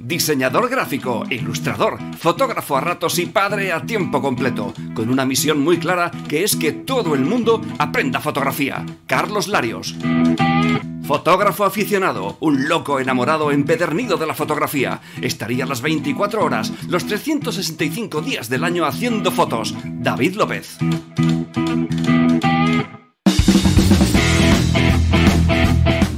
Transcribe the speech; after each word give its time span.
diseñador 0.00 0.68
gráfico, 0.68 1.24
ilustrador, 1.30 1.98
fotógrafo 2.18 2.76
a 2.76 2.80
ratos 2.80 3.18
y 3.18 3.26
padre 3.26 3.72
a 3.72 3.82
tiempo 3.84 4.20
completo, 4.20 4.72
con 4.94 5.10
una 5.10 5.26
misión 5.26 5.60
muy 5.60 5.78
clara 5.78 6.10
que 6.28 6.42
es 6.42 6.56
que 6.56 6.72
todo 6.72 7.14
el 7.14 7.20
mundo 7.20 7.60
aprenda 7.78 8.20
fotografía. 8.20 8.84
Carlos 9.06 9.46
Larios. 9.46 9.94
Fotógrafo 11.04 11.64
aficionado, 11.64 12.36
un 12.40 12.68
loco 12.68 13.00
enamorado 13.00 13.50
empedernido 13.50 14.16
de 14.16 14.26
la 14.26 14.34
fotografía. 14.34 15.00
Estaría 15.20 15.66
las 15.66 15.82
24 15.82 16.44
horas, 16.44 16.72
los 16.88 17.06
365 17.06 18.22
días 18.22 18.48
del 18.48 18.64
año 18.64 18.86
haciendo 18.86 19.30
fotos. 19.32 19.74
David 19.84 20.36
López. 20.36 20.78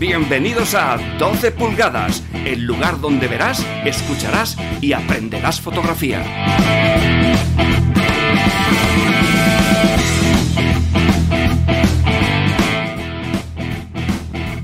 Bienvenidos 0.03 0.75
a 0.75 0.99
12 1.17 1.53
pulgadas, 1.53 2.25
el 2.45 2.65
lugar 2.65 3.01
donde 3.01 3.29
verás, 3.29 3.65
escucharás 3.85 4.57
y 4.81 4.95
aprenderás 4.95 5.61
fotografía. 5.61 6.25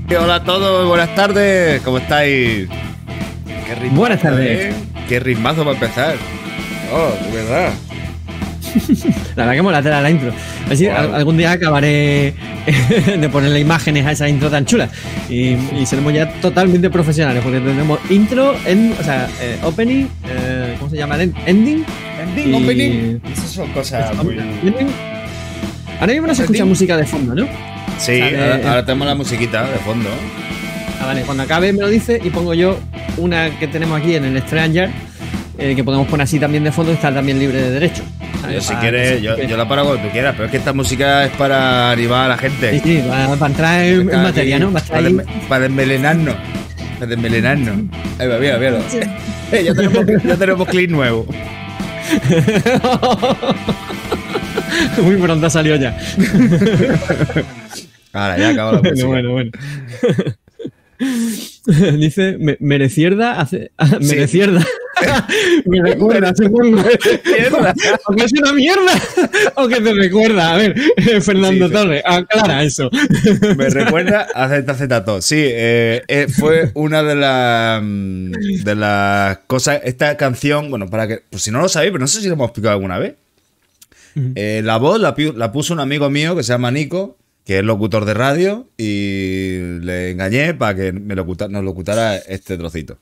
Hola 0.09 0.35
a 0.35 0.43
todos, 0.43 0.85
buenas 0.89 1.15
tardes, 1.15 1.81
¿cómo 1.83 1.99
estáis? 1.99 2.67
Qué 3.47 3.89
buenas 3.91 4.21
tardes. 4.21 4.75
¿eh? 4.75 4.77
Qué 5.07 5.21
ritmazo 5.21 5.63
para 5.63 5.71
empezar. 5.71 6.15
Oh, 6.91 7.13
de 7.31 7.31
verdad. 7.31 7.73
la 9.35 9.43
verdad 9.43 9.53
que 9.53 9.61
mola 9.61 9.81
la, 9.81 10.01
la 10.01 10.09
intro. 10.09 10.31
Así, 10.69 10.87
algún 10.87 11.37
día 11.37 11.51
acabaré 11.51 12.33
de 13.19 13.29
ponerle 13.29 13.59
imágenes 13.59 14.05
a 14.05 14.11
esa 14.11 14.29
intro 14.29 14.49
tan 14.49 14.65
chula. 14.65 14.89
Y, 15.29 15.55
seremos 15.85 16.13
ya 16.13 16.31
totalmente 16.41 16.89
profesionales, 16.89 17.41
porque 17.43 17.59
tenemos 17.59 17.99
intro, 18.09 18.55
en, 18.65 18.93
o 18.99 19.03
sea, 19.03 19.27
eh, 19.41 19.57
opening, 19.63 20.05
eh, 20.27 20.75
¿cómo 20.77 20.91
se 20.91 20.97
llama? 20.97 21.21
Ending. 21.21 21.85
Ending, 22.21 22.53
opening. 22.53 23.19
Esas 23.31 23.49
son 23.49 23.69
cosas 23.71 24.15
muy. 24.23 24.37
Ahora 25.99 26.13
mismo 26.13 26.27
no 26.27 26.35
se 26.35 26.43
escucha 26.43 26.65
música 26.65 26.95
de 26.95 27.05
fondo, 27.05 27.35
¿no? 27.35 27.47
Sí, 27.97 28.21
ahora, 28.21 28.85
tenemos 28.85 29.07
la 29.07 29.15
musiquita 29.15 29.69
de 29.69 29.77
fondo. 29.79 30.09
Ah, 31.01 31.07
vale, 31.07 31.21
cuando 31.23 31.43
acabe 31.43 31.73
me 31.73 31.81
lo 31.81 31.87
dice 31.87 32.19
y 32.23 32.29
pongo 32.29 32.53
yo 32.53 32.77
una 33.17 33.57
que 33.59 33.67
tenemos 33.67 33.99
aquí 33.99 34.15
en 34.15 34.25
el 34.25 34.41
Stranger, 34.41 34.89
eh, 35.59 35.75
que 35.75 35.83
podemos 35.83 36.07
poner 36.07 36.23
así 36.23 36.39
también 36.39 36.63
de 36.63 36.71
fondo 36.71 36.91
y 36.91 36.95
está 36.95 37.13
también 37.13 37.37
libre 37.37 37.61
de 37.61 37.71
derecho. 37.71 38.03
Yo, 38.51 38.61
si 38.61 38.73
quieres, 38.75 39.21
yo, 39.21 39.35
la 39.35 39.67
paro 39.67 39.83
cuando 39.83 40.03
tú 40.03 40.09
quieras, 40.11 40.33
pero 40.33 40.45
es 40.45 40.51
que 40.51 40.57
esta 40.57 40.73
música 40.73 41.25
es 41.25 41.31
para 41.33 41.91
animar 41.91 42.25
a 42.25 42.27
la 42.29 42.37
gente. 42.37 42.71
Sí, 42.71 42.81
sí, 42.83 43.03
para, 43.07 43.45
entrar 43.45 43.83
en, 43.83 44.05
materia, 44.05 44.59
¿no? 44.59 44.71
Para, 45.47 45.59
desmelenarnos. 45.59 46.35
Para 46.97 47.07
desmelenarnos. 47.07 47.75
Ahí 48.17 48.27
va, 48.27 48.37
mira, 48.37 48.57
mira. 48.57 48.79
ya, 49.51 49.73
tenemos, 49.73 50.05
ya 50.23 50.37
tenemos 50.37 50.67
clip 50.67 50.89
nuevo. 50.89 51.25
Muy 55.01 55.15
pronto 55.17 55.49
salió 55.49 55.75
ya. 55.75 55.97
Ahora, 58.13 58.37
ya 58.37 58.49
acabó 58.49 58.73
la 58.73 58.81
música. 58.89 59.07
Bueno, 59.07 59.31
bueno, 59.31 59.33
bueno. 59.51 59.51
Dice, 61.97 62.37
merecierda 62.59 63.39
hace. 63.39 63.71
Ah, 63.77 63.97
merecierda. 64.01 64.65
me 65.65 65.81
recuerda, 65.81 66.33
supongo. 66.35 66.81
o 66.81 68.15
que 68.15 68.25
es 68.25 68.33
una 68.33 68.51
mierda. 68.51 68.91
O 69.55 69.67
que 69.69 69.79
te 69.79 69.93
recuerda. 69.93 70.53
A 70.53 70.57
ver, 70.57 70.75
Fernando 71.21 71.69
Torres, 71.71 72.03
aclara 72.05 72.63
eso. 72.63 72.89
me 73.57 73.69
recuerda 73.69 74.27
a 74.35 74.49
ZZ 74.49 75.25
Sí, 75.25 75.37
eh, 75.39 76.03
eh, 76.09 76.27
fue 76.27 76.71
una 76.73 77.01
de 77.03 77.15
las 77.15 77.81
mm, 77.81 78.31
de 78.63 78.75
las 78.75 79.37
cosas. 79.47 79.79
Esta 79.85 80.17
canción, 80.17 80.69
bueno, 80.69 80.89
para 80.89 81.07
que. 81.07 81.23
Pues 81.29 81.43
si 81.43 81.51
no 81.51 81.61
lo 81.61 81.69
sabéis, 81.69 81.93
pero 81.93 82.01
no 82.01 82.07
sé 82.07 82.19
si 82.19 82.27
lo 82.27 82.33
hemos 82.33 82.49
explicado 82.49 82.73
alguna 82.73 82.99
vez. 82.99 83.15
Eh, 84.35 84.61
la 84.65 84.75
voz 84.77 84.99
la, 84.99 85.15
la 85.35 85.51
puso 85.53 85.73
un 85.73 85.79
amigo 85.79 86.09
mío 86.09 86.35
que 86.35 86.43
se 86.43 86.51
llama 86.51 86.71
Nico 86.71 87.18
que 87.49 87.57
es 87.57 87.65
locutor 87.65 88.05
de 88.05 88.13
radio, 88.13 88.69
y 88.77 89.57
le 89.81 90.11
engañé 90.11 90.53
para 90.53 90.75
que 90.75 90.91
me 90.91 91.15
nos 91.15 91.63
locutara 91.63 92.15
este 92.15 92.59
trocito. 92.59 92.99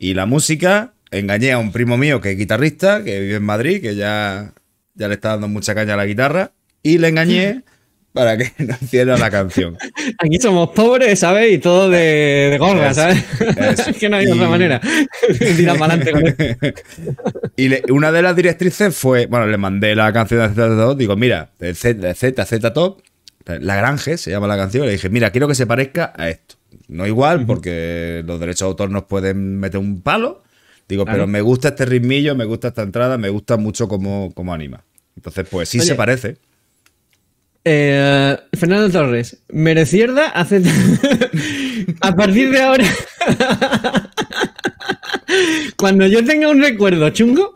Y 0.00 0.14
la 0.14 0.26
música, 0.26 0.94
engañé 1.12 1.52
a 1.52 1.58
un 1.58 1.70
primo 1.70 1.96
mío 1.96 2.20
que 2.20 2.32
es 2.32 2.36
guitarrista, 2.36 3.04
que 3.04 3.20
vive 3.20 3.36
en 3.36 3.44
Madrid, 3.44 3.80
que 3.80 3.94
ya, 3.94 4.52
ya 4.96 5.06
le 5.06 5.14
está 5.14 5.28
dando 5.28 5.46
mucha 5.46 5.76
caña 5.76 5.94
a 5.94 5.96
la 5.96 6.06
guitarra, 6.06 6.50
y 6.82 6.98
le 6.98 7.06
engañé 7.06 7.62
para 8.12 8.36
que 8.36 8.50
nos 8.64 8.82
hiciera 8.82 9.16
la 9.16 9.30
canción. 9.30 9.78
Aquí 10.18 10.40
somos 10.40 10.70
pobres, 10.70 11.20
¿sabes? 11.20 11.52
Y 11.52 11.58
todo 11.58 11.88
de, 11.88 12.48
de 12.50 12.58
gorra, 12.58 12.92
¿sabes? 12.92 13.24
Es, 13.56 13.96
que 13.96 14.08
no 14.08 14.16
hay 14.16 14.26
otra 14.26 14.48
manera. 14.48 14.80
Tira 15.38 15.76
para 15.76 15.94
adelante 15.94 16.74
Y 17.56 17.92
una 17.92 18.10
de 18.10 18.22
las 18.22 18.34
directrices 18.34 18.96
fue, 18.96 19.26
bueno, 19.26 19.46
le 19.46 19.56
mandé 19.56 19.94
la 19.94 20.12
canción 20.12 20.40
de 20.40 20.48
Z 20.48 20.76
Top, 20.76 20.98
digo, 20.98 21.14
mira, 21.14 21.52
de 21.60 21.76
Z, 21.76 22.12
Z, 22.14 22.44
Z 22.44 22.72
Top, 22.72 23.00
la 23.46 23.76
Grange 23.76 24.16
se 24.18 24.30
llama 24.30 24.46
la 24.46 24.56
canción. 24.56 24.86
Le 24.86 24.92
dije, 24.92 25.08
mira, 25.08 25.30
quiero 25.30 25.48
que 25.48 25.54
se 25.54 25.66
parezca 25.66 26.12
a 26.16 26.28
esto. 26.28 26.56
No 26.88 27.06
igual, 27.06 27.46
porque 27.46 28.22
los 28.26 28.40
derechos 28.40 28.66
de 28.66 28.70
autor 28.70 28.90
nos 28.90 29.04
pueden 29.04 29.58
meter 29.58 29.78
un 29.78 30.02
palo. 30.02 30.42
Digo, 30.88 31.04
pero 31.04 31.26
me 31.26 31.40
gusta 31.40 31.68
este 31.68 31.86
ritmillo, 31.86 32.34
me 32.34 32.44
gusta 32.44 32.68
esta 32.68 32.82
entrada, 32.82 33.16
me 33.16 33.30
gusta 33.30 33.56
mucho 33.56 33.88
cómo, 33.88 34.32
anima. 34.52 34.84
Entonces, 35.16 35.46
pues 35.50 35.68
sí 35.68 35.80
se 35.80 35.94
parece. 35.94 36.36
Eh, 37.64 38.36
Fernando 38.58 38.90
Torres, 38.90 39.38
Merecierda 39.48 40.28
hace. 40.28 40.62
a 42.00 42.14
partir 42.14 42.50
de 42.50 42.60
ahora. 42.60 42.84
Cuando 45.76 46.06
yo 46.06 46.24
tenga 46.24 46.48
un 46.48 46.60
recuerdo 46.60 47.10
chungo, 47.10 47.52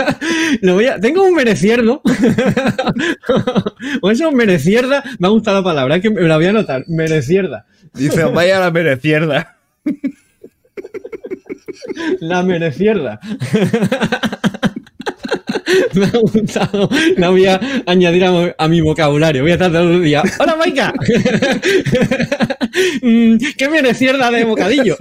lo 0.62 0.74
voy 0.74 0.86
a. 0.86 1.00
Tengo 1.00 1.24
un 1.24 1.34
merecierdo. 1.34 2.02
o 4.02 4.10
eso, 4.10 4.32
merecierda. 4.32 5.04
Me 5.18 5.26
ha 5.26 5.30
gustado 5.30 5.58
la 5.58 5.64
palabra, 5.64 6.00
que 6.00 6.10
me 6.10 6.22
la 6.22 6.36
voy 6.36 6.46
a 6.46 6.50
anotar. 6.50 6.84
Merecierda. 6.88 7.66
Dice, 7.94 8.24
vaya 8.24 8.58
la 8.58 8.70
merecierda. 8.70 9.56
la 12.20 12.42
merecierda. 12.42 13.20
Me 15.94 16.06
ha 16.06 16.18
gustado. 16.18 16.88
La 17.16 17.30
voy 17.30 17.46
a 17.46 17.60
añadir 17.86 18.24
a, 18.56 18.68
mi 18.68 18.80
vocabulario. 18.80 19.42
Voy 19.42 19.52
a 19.52 19.54
estar 19.54 19.70
todo 19.70 19.90
el 19.90 20.02
día. 20.02 20.22
¡Hola, 20.38 20.56
Maika! 20.56 20.92
Mm, 23.02 23.36
¡Qué 23.56 23.68
merecierda 23.68 24.30
de 24.30 24.44
bocadillo! 24.44 24.96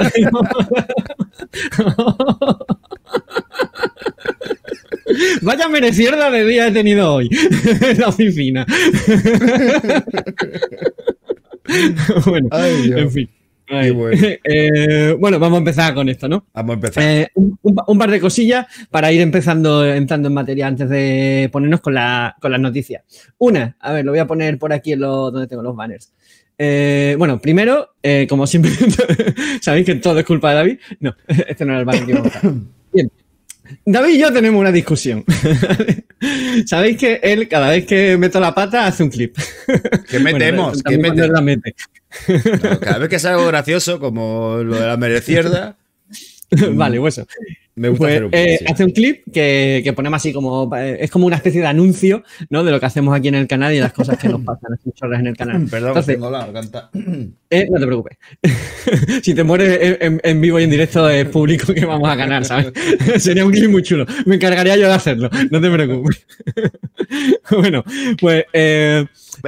Vaya 5.42 5.68
merecierda 5.70 6.30
de 6.32 6.46
día 6.46 6.68
he 6.68 6.72
tenido 6.72 7.14
hoy 7.14 7.30
en 7.82 8.00
la 8.00 8.08
oficina. 8.10 8.66
bueno, 12.26 12.50
en 12.52 13.12
fin. 13.12 13.30
Eh, 14.44 15.16
bueno. 15.20 15.40
vamos 15.40 15.58
a 15.58 15.60
empezar 15.60 15.94
con 15.94 16.08
esto, 16.10 16.28
¿no? 16.28 16.46
Vamos 16.54 16.72
a 16.72 16.74
empezar. 16.76 17.04
Eh, 17.04 17.28
un, 17.34 17.98
par 17.98 18.10
de 18.10 18.20
cosillas 18.20 18.66
para 18.90 19.12
ir 19.12 19.22
empezando 19.22 19.86
entrando 19.86 20.28
en 20.28 20.34
materia 20.34 20.68
antes 20.68 20.90
de 20.90 21.50
ponernos 21.52 21.82
con, 21.82 21.94
la, 21.94 22.36
con 22.40 22.52
las 22.52 22.62
noticias. 22.62 23.04
Una, 23.38 23.76
a 23.80 23.94
ver, 23.94 24.06
lo 24.06 24.12
voy 24.12 24.20
a 24.20 24.28
poner 24.28 24.58
por 24.58 24.72
aquí 24.74 24.94
en 24.94 25.02
lo, 25.02 25.32
donde 25.32 25.48
tengo 25.48 25.64
los 25.64 25.76
banners. 25.76 26.14
Eh, 26.58 27.16
bueno, 27.18 27.40
primero, 27.40 27.96
como 28.30 28.48
siempre, 28.48 28.72
¿sabéis 29.62 29.86
que 29.86 29.96
todo 29.96 30.18
es 30.20 30.26
culpa 30.26 30.50
de 30.52 30.56
David? 30.56 30.80
No, 31.00 31.16
este 31.28 31.66
no 31.66 31.74
era 31.74 31.80
el 31.82 31.86
banner 31.86 32.06
que 32.06 32.12
iba 32.12 32.22
a 32.22 32.54
Bien. 32.94 33.12
David 33.86 34.14
y 34.14 34.20
yo 34.20 34.32
tenemos 34.34 34.60
una 34.60 34.72
discusión. 34.72 35.24
Sabéis 36.66 36.98
que 36.98 37.20
él, 37.24 37.48
cada 37.48 37.70
vez 37.70 37.86
que 37.86 38.18
meto 38.18 38.40
la 38.40 38.54
pata, 38.54 38.86
hace 38.88 39.04
un 39.04 39.10
clip. 39.10 39.38
¿Qué 40.10 40.20
metemos? 40.20 40.82
¿Qué 40.84 40.98
metemos? 40.98 41.30
La 41.30 41.42
mete. 41.42 41.76
cada 42.82 42.98
vez 43.00 43.10
que 43.10 43.16
es 43.18 43.26
algo 43.26 43.46
gracioso, 43.48 44.00
como 44.00 44.58
lo 44.58 44.76
de 44.80 44.88
la 44.88 44.98
merecierda. 44.98 45.76
vale, 46.74 47.00
pues 47.00 47.18
eso. 47.18 47.28
Me 47.78 47.90
gusta 47.90 48.06
pues, 48.08 48.30
eh, 48.32 48.66
hace 48.68 48.84
un 48.84 48.90
clip 48.90 49.24
que, 49.32 49.82
que, 49.84 49.94
ponemos 49.94 50.18
así 50.18 50.34
como. 50.34 50.76
Eh, 50.76 50.98
es 51.00 51.12
como 51.12 51.28
una 51.28 51.36
especie 51.36 51.62
de 51.62 51.68
anuncio, 51.68 52.24
¿no? 52.50 52.64
De 52.64 52.72
lo 52.72 52.80
que 52.80 52.88
hacemos 52.88 53.16
aquí 53.16 53.28
en 53.28 53.36
el 53.36 53.48
canal 53.48 53.72
y 53.72 53.80
las 53.80 53.94
cosas 53.94 54.18
que 54.18 54.28
nos 54.28 54.42
pasan 54.42 54.80
en 55.14 55.28
el 55.28 55.38
canal. 55.38 55.68
Perdón, 55.70 55.90
Entonces, 55.90 56.16
tengo 56.16 56.32
la 56.32 56.40
garganta. 56.40 56.90
Eh, 57.50 57.66
no 57.72 57.80
te 57.80 57.86
preocupes. 57.86 58.18
si 59.24 59.34
te 59.34 59.42
mueres 59.42 59.98
en, 60.02 60.42
vivo 60.42 60.60
y 60.60 60.66
en 60.66 60.70
directo 60.70 61.10
es 61.10 61.26
público 61.30 61.74
que 61.74 61.86
vamos 61.86 62.10
a 62.10 62.16
ganar, 62.16 62.44
¿sabes? 62.44 62.74
Sería 63.24 63.46
un 63.46 63.54
clip 63.54 63.70
muy 63.70 63.84
chulo. 63.84 64.06
Me 64.26 64.36
encargaría 64.36 64.76
yo 64.76 64.88
de 64.88 64.94
hacerlo. 64.94 65.30
No 65.50 65.62
te 65.62 65.72
preocupes. 65.72 66.28
bueno, 67.52 67.86
pues 68.20 68.44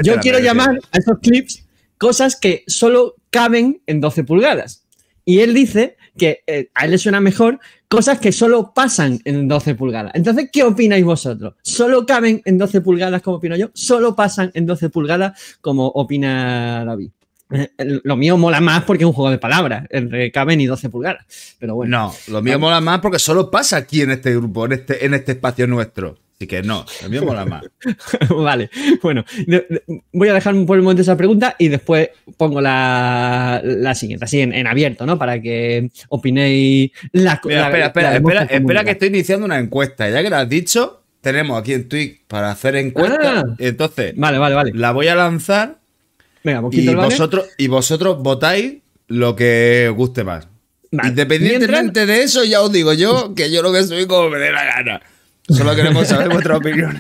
yo 0.02 0.16
quiero 0.22 0.40
llamar 0.40 0.80
a 0.94 0.98
esos 0.98 1.20
clips 1.20 1.66
cosas 1.98 2.38
que 2.38 2.64
solo 2.68 3.16
caben 3.32 3.82
en 3.86 4.00
12 4.00 4.24
pulgadas. 4.24 4.86
Y 5.26 5.42
él 5.42 5.54
dice 5.54 5.98
que 6.18 6.42
eh, 6.48 6.70
a 6.74 6.86
él 6.86 6.92
le 6.92 6.98
suena 6.98 7.20
mejor 7.20 7.60
cosas 7.90 8.20
que 8.20 8.32
solo 8.32 8.72
pasan 8.74 9.20
en 9.26 9.48
12 9.48 9.76
pulgadas. 9.76 10.12
Entonces, 10.16 10.50
¿qué 10.54 10.64
opináis 10.64 11.04
vosotros? 11.04 11.56
¿Solo 11.64 12.06
caben 12.06 12.42
en 12.46 12.58
12 12.58 12.82
pulgadas 12.82 13.22
como 13.22 13.38
opino 13.38 13.58
yo? 13.58 13.72
¿Solo 13.74 14.16
pasan 14.16 14.52
en 14.54 14.66
12 14.66 14.90
pulgadas 14.90 15.58
como 15.60 15.88
opina 15.88 16.86
David? 16.86 17.10
Eh, 17.52 17.72
Lo 18.04 18.16
mío 18.16 18.38
mola 18.38 18.62
más 18.62 18.84
porque 18.84 19.04
es 19.04 19.08
un 19.08 19.14
juego 19.14 19.32
de 19.32 19.40
palabras, 19.40 19.88
entre 19.90 20.32
caben 20.32 20.62
y 20.62 20.68
12 20.68 20.90
pulgadas. 20.90 21.26
Pero 21.58 21.76
bueno. 21.76 21.98
No, 21.98 22.14
lo 22.32 22.42
mío 22.44 22.60
mola 22.60 22.80
más 22.80 23.00
porque 23.00 23.18
solo 23.18 23.50
pasa 23.50 23.78
aquí 23.78 24.02
en 24.02 24.12
este 24.12 24.36
grupo, 24.36 24.66
en 24.66 24.74
este, 24.74 25.04
en 25.06 25.16
este 25.16 25.32
espacio 25.32 25.66
nuestro. 25.66 26.16
Así 26.40 26.48
que 26.48 26.62
no, 26.64 26.86
lo 27.04 27.10
mío 27.10 27.26
mola 27.26 27.46
más. 27.46 27.66
vale, 28.30 28.70
bueno, 29.04 29.26
voy 30.14 30.30
a 30.30 30.34
dejar 30.34 30.56
por 30.66 30.78
el 30.78 30.84
momento 30.84 31.02
esa 31.02 31.18
pregunta 31.18 31.58
y 31.60 31.68
después 31.68 32.12
pongo 32.38 32.62
la, 32.62 33.60
la 33.62 33.94
siguiente, 33.94 34.24
así 34.24 34.40
en, 34.40 34.54
en 34.54 34.66
abierto, 34.66 35.06
¿no? 35.06 35.20
Para 35.20 35.42
que 35.42 35.92
opinéis 36.08 36.92
la 37.12 37.42
Mira, 37.44 37.60
la- 37.60 37.68
espera, 37.68 37.80
la 37.80 37.86
espera, 37.88 38.16
espera, 38.16 38.44
espera 38.44 38.84
que 38.86 38.92
estoy 38.92 39.10
iniciando 39.10 39.46
una 39.46 39.60
encuesta. 39.60 40.10
Ya 40.10 40.24
que 40.24 40.30
lo 40.30 40.38
has 40.38 40.48
dicho, 40.48 41.04
tenemos 41.20 41.60
aquí 41.60 41.74
en 41.74 41.90
Twitch 41.90 42.22
para 42.26 42.52
hacer 42.52 42.78
encuestas. 42.78 43.44
Ah. 43.46 43.56
Entonces, 43.60 44.14
Vale, 44.16 44.38
vale, 44.38 44.56
vale. 44.56 44.72
la 44.76 44.92
voy 44.94 45.10
a 45.10 45.16
lanzar 45.16 45.78
Venga, 46.42 46.62
poquito 46.62 46.84
y 46.84 46.88
el 46.88 46.96
vosotros, 46.96 47.50
y 47.58 47.68
vosotros 47.68 48.24
votáis 48.24 48.76
lo 49.08 49.36
que 49.36 49.88
os 49.92 49.96
guste 49.98 50.24
más. 50.24 50.48
Vale. 50.90 51.10
Independientemente 51.10 52.06
de 52.06 52.24
eso, 52.24 52.46
ya 52.46 52.62
os 52.62 52.72
digo 52.72 52.94
yo 52.94 53.36
que 53.36 53.52
yo 53.52 53.62
lo 53.62 53.74
que 53.74 53.84
soy 53.84 54.08
como 54.08 54.30
me 54.30 54.38
dé 54.40 54.54
la 54.54 54.64
gana. 54.64 55.02
Solo 55.50 55.76
queremos 55.76 56.08
saber 56.08 56.30
vuestra 56.32 56.58
opinión. 56.58 56.98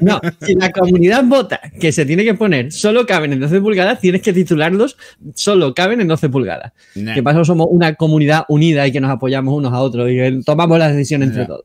No, 0.00 0.20
si 0.42 0.54
la 0.54 0.70
comunidad 0.70 1.24
vota 1.24 1.60
que 1.80 1.92
se 1.92 2.04
tiene 2.04 2.24
que 2.24 2.34
poner 2.34 2.72
solo 2.72 3.06
caben 3.06 3.32
en 3.32 3.40
12 3.40 3.60
pulgadas, 3.60 4.00
tienes 4.00 4.20
que 4.22 4.32
titularlos 4.32 4.96
solo 5.34 5.74
caben 5.74 6.00
en 6.00 6.08
12 6.08 6.28
pulgadas. 6.28 6.72
Nah. 6.94 7.14
Que 7.14 7.20
eso 7.20 7.44
somos 7.44 7.68
una 7.70 7.94
comunidad 7.94 8.44
unida 8.48 8.86
y 8.86 8.92
que 8.92 9.00
nos 9.00 9.10
apoyamos 9.10 9.54
unos 9.54 9.72
a 9.72 9.80
otros 9.80 10.10
y 10.10 10.14
que 10.16 10.40
tomamos 10.44 10.78
las 10.78 10.92
decisiones 10.92 11.28
entre 11.30 11.46
todos. 11.46 11.62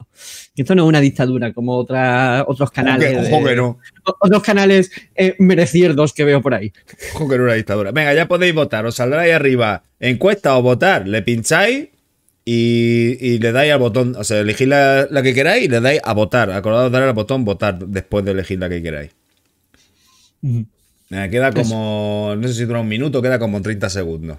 Que 0.55 0.61
esto 0.63 0.75
no 0.75 0.83
es 0.83 0.89
una 0.89 0.99
dictadura 1.01 1.53
como 1.53 1.75
otra, 1.77 2.43
otros 2.47 2.71
canales. 2.71 3.11
Ojo 3.11 3.21
que- 3.21 3.27
de- 3.29 3.35
ojo 3.35 3.45
que 3.45 3.55
no. 3.55 3.79
Otros 4.19 4.43
canales 4.43 4.91
eh, 5.15 5.35
merecierdos 5.39 6.13
que 6.13 6.23
veo 6.25 6.41
por 6.41 6.53
ahí. 6.53 6.71
Ojo 7.15 7.27
que 7.27 7.35
era 7.35 7.43
una 7.43 7.53
dictadura. 7.53 7.91
Venga, 7.91 8.13
ya 8.13 8.27
podéis 8.27 8.53
votar. 8.53 8.85
Os 8.85 8.95
saldrá 8.95 9.21
ahí 9.21 9.31
arriba 9.31 9.83
encuesta 9.99 10.57
o 10.57 10.61
votar. 10.61 11.07
Le 11.07 11.21
pincháis 11.21 11.87
y, 12.45 13.17
y 13.19 13.39
le 13.39 13.51
dais 13.51 13.71
al 13.71 13.79
botón. 13.79 14.15
O 14.17 14.23
sea, 14.23 14.39
elegís 14.39 14.67
la, 14.67 15.07
la 15.09 15.21
que 15.21 15.33
queráis 15.33 15.65
y 15.65 15.67
le 15.67 15.79
dais 15.81 16.01
a 16.03 16.13
votar. 16.13 16.51
Acordaos 16.51 16.91
darle 16.91 17.07
al 17.09 17.13
botón 17.13 17.45
votar 17.45 17.77
después 17.79 18.25
de 18.25 18.31
elegir 18.31 18.59
la 18.59 18.69
que 18.69 18.81
queráis. 18.81 19.11
Venga, 20.41 21.29
queda 21.29 21.51
como. 21.51 22.35
No 22.37 22.47
sé 22.47 22.53
si 22.53 22.65
dura 22.65 22.79
un 22.81 22.87
minuto, 22.87 23.21
queda 23.21 23.39
como 23.39 23.61
30 23.61 23.89
segundos. 23.89 24.37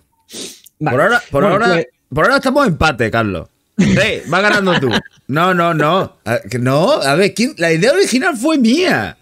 Vale. 0.78 0.94
Por 0.96 1.00
ahora, 1.02 1.22
por 1.30 1.42
Bueno, 1.44 1.54
ahora, 1.64 1.74
pues- 1.74 1.86
por 2.08 2.24
ahora 2.24 2.36
estamos 2.36 2.66
en 2.66 2.72
empate, 2.72 3.10
Carlos. 3.10 3.48
Sí, 3.78 4.22
va 4.32 4.40
ganando 4.40 4.78
tú. 4.80 4.90
No, 5.28 5.54
no, 5.54 5.72
no. 5.74 6.16
A- 6.24 6.40
que 6.40 6.58
No, 6.58 6.90
a 7.00 7.14
ver, 7.14 7.32
¿quién- 7.34 7.54
la 7.58 7.72
idea 7.72 7.92
original 7.92 8.36
fue 8.36 8.58
mía. 8.58 9.16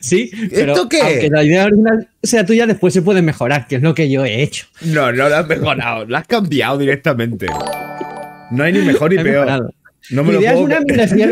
Sí, 0.00 0.30
pero 0.50 0.72
¿Esto 0.74 0.88
qué? 0.88 1.00
aunque 1.02 1.28
la 1.30 1.44
idea 1.44 1.66
original 1.66 2.08
sea 2.22 2.44
tuya, 2.46 2.66
después 2.66 2.94
se 2.94 3.02
puede 3.02 3.22
mejorar, 3.22 3.66
que 3.66 3.76
es 3.76 3.82
lo 3.82 3.94
que 3.94 4.08
yo 4.10 4.24
he 4.24 4.42
hecho. 4.42 4.66
No, 4.82 5.12
no 5.12 5.28
la 5.28 5.40
has 5.40 5.46
mejorado, 5.48 6.06
la 6.06 6.18
has 6.20 6.26
cambiado 6.26 6.78
directamente. 6.78 7.46
No 8.50 8.64
hay 8.64 8.72
ni 8.72 8.80
mejor 8.80 9.10
ni 9.10 9.16
peor. 9.22 9.26
mejorado. 9.46 9.74
No 10.10 10.22
me 10.24 10.28
Mi 10.30 10.34
lo 10.36 10.40
idea 10.40 10.52
es 10.54 10.60
una 10.60 10.80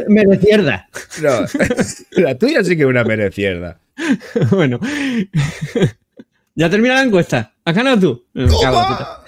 merecierda. 0.09 0.89
No, 1.23 1.31
la 2.23 2.35
tuya 2.37 2.63
sí 2.63 2.77
que 2.77 2.83
es 2.83 2.89
una 2.89 3.05
merecierda. 3.05 3.79
bueno. 4.51 4.79
ya 6.55 6.69
termina 6.69 6.95
la 6.95 7.03
encuesta. 7.03 7.55
¿Has 7.65 7.75
ganado 7.75 7.99
tú? 7.99 8.25
La 8.35 8.47
puta. 8.49 9.23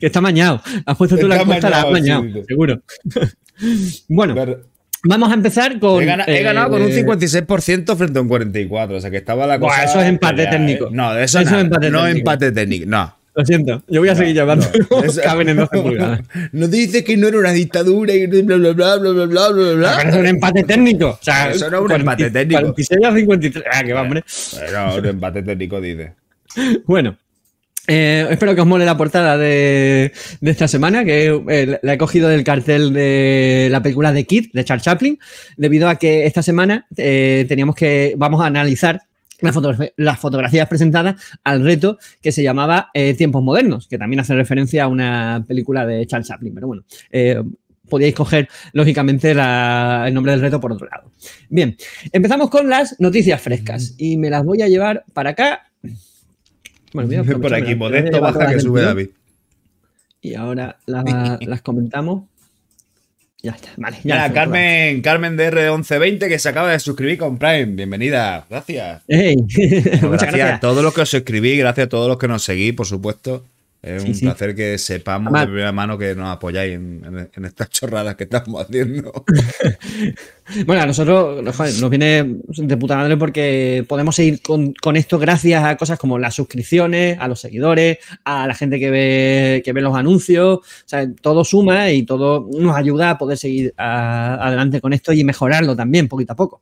Que 0.00 0.06
está 0.06 0.20
mañado. 0.20 0.60
Has 0.86 0.96
puesto 0.96 1.16
tú 1.16 1.28
la 1.28 1.36
encuesta, 1.40 1.70
la 1.70 1.82
has 1.82 1.90
mañado, 1.90 2.22
mañado, 2.22 2.40
sí. 2.40 2.46
seguro. 2.48 2.82
bueno, 4.08 4.34
Pero 4.34 4.60
Vamos 5.04 5.30
a 5.30 5.34
empezar 5.34 5.78
con. 5.80 6.02
He, 6.02 6.06
gana, 6.06 6.24
he 6.26 6.40
eh, 6.40 6.42
ganado 6.42 6.70
con 6.70 6.82
un 6.82 6.90
eh, 6.90 7.04
56% 7.04 7.96
frente 7.96 8.18
a 8.18 8.22
un 8.22 8.28
44%. 8.28 8.96
O 8.96 9.00
sea 9.00 9.10
que 9.10 9.16
estaba 9.16 9.46
la 9.46 9.58
cosa. 9.58 9.76
Buah, 9.76 9.84
eso 9.84 10.00
es 10.00 10.08
empate 10.08 10.44
eh. 10.44 10.48
técnico. 10.50 10.88
No, 10.90 11.16
eso, 11.16 11.40
eso 11.40 11.56
es 11.56 11.62
empate 11.62 11.90
no 11.90 12.04
técnico. 12.04 12.18
empate 12.18 12.52
técnico. 12.52 12.86
No. 12.88 13.22
Lo 13.34 13.46
siento, 13.46 13.82
yo 13.88 14.00
voy 14.00 14.10
a 14.10 14.14
seguir 14.14 14.34
llamando. 14.34 14.66
No, 14.90 15.02
caben 15.22 15.48
en 15.48 15.56
12. 15.56 15.72
No 16.52 16.68
dices 16.68 17.02
que 17.02 17.16
no 17.16 17.28
era 17.28 17.38
una 17.38 17.52
dictadura 17.52 18.12
y 18.12 18.26
bla, 18.26 18.42
bla, 18.42 18.72
bla, 18.72 18.72
bla, 18.72 18.96
bla, 18.98 19.26
bla, 19.26 19.48
bla, 19.48 19.72
bla. 19.72 19.92
Ah, 19.92 19.98
pero 20.02 20.10
es 20.10 20.20
un 20.20 20.26
empate 20.26 20.64
técnico. 20.64 21.08
O 21.08 21.18
sea, 21.22 21.50
eso 21.50 21.70
no 21.70 21.78
es 21.78 21.84
un 21.84 21.92
empate 21.92 22.30
técnico. 22.30 22.60
46 22.60 23.04
a 23.04 23.14
53. 23.14 23.64
Ah, 23.72 23.84
que 23.84 23.92
va, 23.94 24.02
hombre. 24.02 24.24
Pero 24.60 24.96
un 24.96 25.06
empate 25.06 25.42
técnico, 25.42 25.80
dice. 25.80 26.12
Bueno, 26.84 27.16
eh, 27.88 28.26
espero 28.30 28.54
que 28.54 28.60
os 28.60 28.66
mole 28.66 28.84
la 28.84 28.96
portada 28.96 29.36
de, 29.36 30.12
de 30.40 30.50
esta 30.50 30.68
semana, 30.68 31.04
que 31.04 31.26
eh, 31.48 31.78
la 31.82 31.92
he 31.94 31.98
cogido 31.98 32.28
del 32.28 32.44
cartel 32.44 32.92
de 32.92 33.68
la 33.70 33.82
película 33.82 34.12
de 34.12 34.24
Kid, 34.24 34.50
de 34.52 34.64
Charles 34.64 34.84
Chaplin, 34.84 35.18
debido 35.56 35.88
a 35.88 35.96
que 35.96 36.26
esta 36.26 36.42
semana 36.42 36.86
eh, 36.96 37.44
teníamos 37.48 37.74
que, 37.74 38.14
vamos 38.16 38.40
a 38.42 38.46
analizar 38.46 39.00
las, 39.40 39.54
fotogra- 39.56 39.92
las 39.96 40.18
fotografías 40.20 40.68
presentadas 40.68 41.16
al 41.42 41.64
reto 41.64 41.98
que 42.20 42.30
se 42.30 42.42
llamaba 42.44 42.90
Tiempos 43.18 43.42
Modernos, 43.42 43.88
que 43.88 43.98
también 43.98 44.20
hace 44.20 44.34
referencia 44.34 44.84
a 44.84 44.88
una 44.88 45.44
película 45.48 45.84
de 45.84 46.06
Charles 46.06 46.28
Chaplin, 46.28 46.54
pero 46.54 46.68
bueno. 46.68 46.84
Podíais 47.88 48.14
coger, 48.14 48.48
lógicamente, 48.72 49.34
la- 49.34 50.04
el 50.06 50.14
nombre 50.14 50.32
del 50.32 50.40
reto 50.40 50.60
por 50.60 50.72
otro 50.72 50.86
lado. 50.86 51.10
Bien, 51.50 51.76
empezamos 52.12 52.48
con 52.48 52.68
las 52.70 52.98
noticias 53.00 53.38
frescas 53.42 53.96
y 53.98 54.16
me 54.16 54.30
las 54.30 54.44
voy 54.44 54.62
a 54.62 54.68
llevar 54.68 55.04
para 55.12 55.30
acá. 55.30 55.71
Bueno, 56.92 57.08
voy 57.08 57.16
a 57.16 57.22
Por 57.40 57.54
aquí, 57.54 57.74
modesto 57.74 58.20
baja 58.20 58.52
que 58.52 58.60
sube 58.60 58.82
David. 58.82 59.08
Y 60.20 60.34
ahora 60.34 60.78
la- 60.86 61.38
las 61.46 61.62
comentamos. 61.62 62.24
Ya 63.42 63.50
está, 63.52 63.70
vale. 63.76 63.96
Ya 64.04 64.14
Mira, 64.28 64.32
Carmen, 64.32 65.02
Carmen 65.02 65.36
de 65.36 65.50
R1120 65.50 66.28
que 66.28 66.38
se 66.38 66.48
acaba 66.48 66.70
de 66.70 66.78
suscribir 66.78 67.18
con 67.18 67.38
Prime. 67.38 67.64
Bienvenida. 67.66 68.46
Gracias. 68.48 69.02
todas. 69.08 69.20
¡Ey! 69.20 69.34
Bueno, 69.36 69.48
Muchas 69.56 70.00
gracias 70.00 70.24
a 70.34 70.36
gracias. 70.36 70.60
todos 70.60 70.82
los 70.84 70.94
que 70.94 71.00
os 71.00 71.08
suscribís, 71.10 71.58
gracias 71.58 71.86
a 71.86 71.88
todos 71.88 72.06
los 72.08 72.18
que 72.18 72.28
nos 72.28 72.44
seguís, 72.44 72.72
por 72.74 72.86
supuesto. 72.86 73.44
Es 73.82 74.02
Sí, 74.02 74.08
un 74.10 74.14
sí. 74.14 74.24
placer 74.26 74.54
que 74.54 74.78
sepamos 74.78 75.26
Además- 75.26 75.40
de 75.42 75.46
primera 75.48 75.72
mano 75.72 75.98
que 75.98 76.14
nos 76.14 76.28
apoyáis 76.30 76.74
en, 76.74 77.02
en- 77.04 77.30
en 77.34 77.44
estas 77.44 77.68
chorradas 77.68 78.14
que 78.14 78.24
estamos 78.24 78.62
haciendo. 78.62 79.12
Bueno, 80.66 80.82
a 80.82 80.86
nosotros 80.86 81.40
joder, 81.56 81.74
nos 81.80 81.88
viene 81.88 82.36
de 82.48 82.76
puta 82.76 82.96
madre 82.96 83.16
porque 83.16 83.84
podemos 83.88 84.14
seguir 84.16 84.42
con, 84.42 84.74
con 84.74 84.96
esto 84.96 85.18
gracias 85.18 85.64
a 85.64 85.76
cosas 85.76 85.98
como 85.98 86.18
las 86.18 86.34
suscripciones, 86.34 87.16
a 87.20 87.28
los 87.28 87.40
seguidores, 87.40 87.98
a 88.24 88.46
la 88.46 88.54
gente 88.54 88.78
que 88.78 88.90
ve, 88.90 89.62
que 89.64 89.72
ve 89.72 89.80
los 89.80 89.96
anuncios. 89.96 90.58
O 90.58 90.62
sea, 90.84 91.08
todo 91.22 91.44
suma 91.44 91.90
y 91.90 92.02
todo 92.02 92.48
nos 92.58 92.76
ayuda 92.76 93.10
a 93.10 93.18
poder 93.18 93.38
seguir 93.38 93.72
a- 93.78 94.34
adelante 94.46 94.80
con 94.80 94.92
esto 94.92 95.12
y 95.12 95.24
mejorarlo 95.24 95.74
también 95.76 96.08
poquito 96.08 96.32
a 96.32 96.36
poco. 96.36 96.60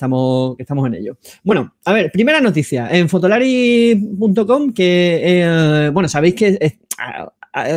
Estamos, 0.00 0.56
que 0.56 0.62
estamos 0.62 0.86
en 0.86 0.94
ello. 0.94 1.18
Bueno, 1.44 1.74
a 1.84 1.92
ver, 1.92 2.10
primera 2.10 2.40
noticia. 2.40 2.88
En 2.90 3.06
fotolari.com, 3.10 4.72
que, 4.72 5.20
eh, 5.22 5.90
bueno, 5.92 6.08
sabéis 6.08 6.34
que 6.34 6.56
es- 6.58 6.74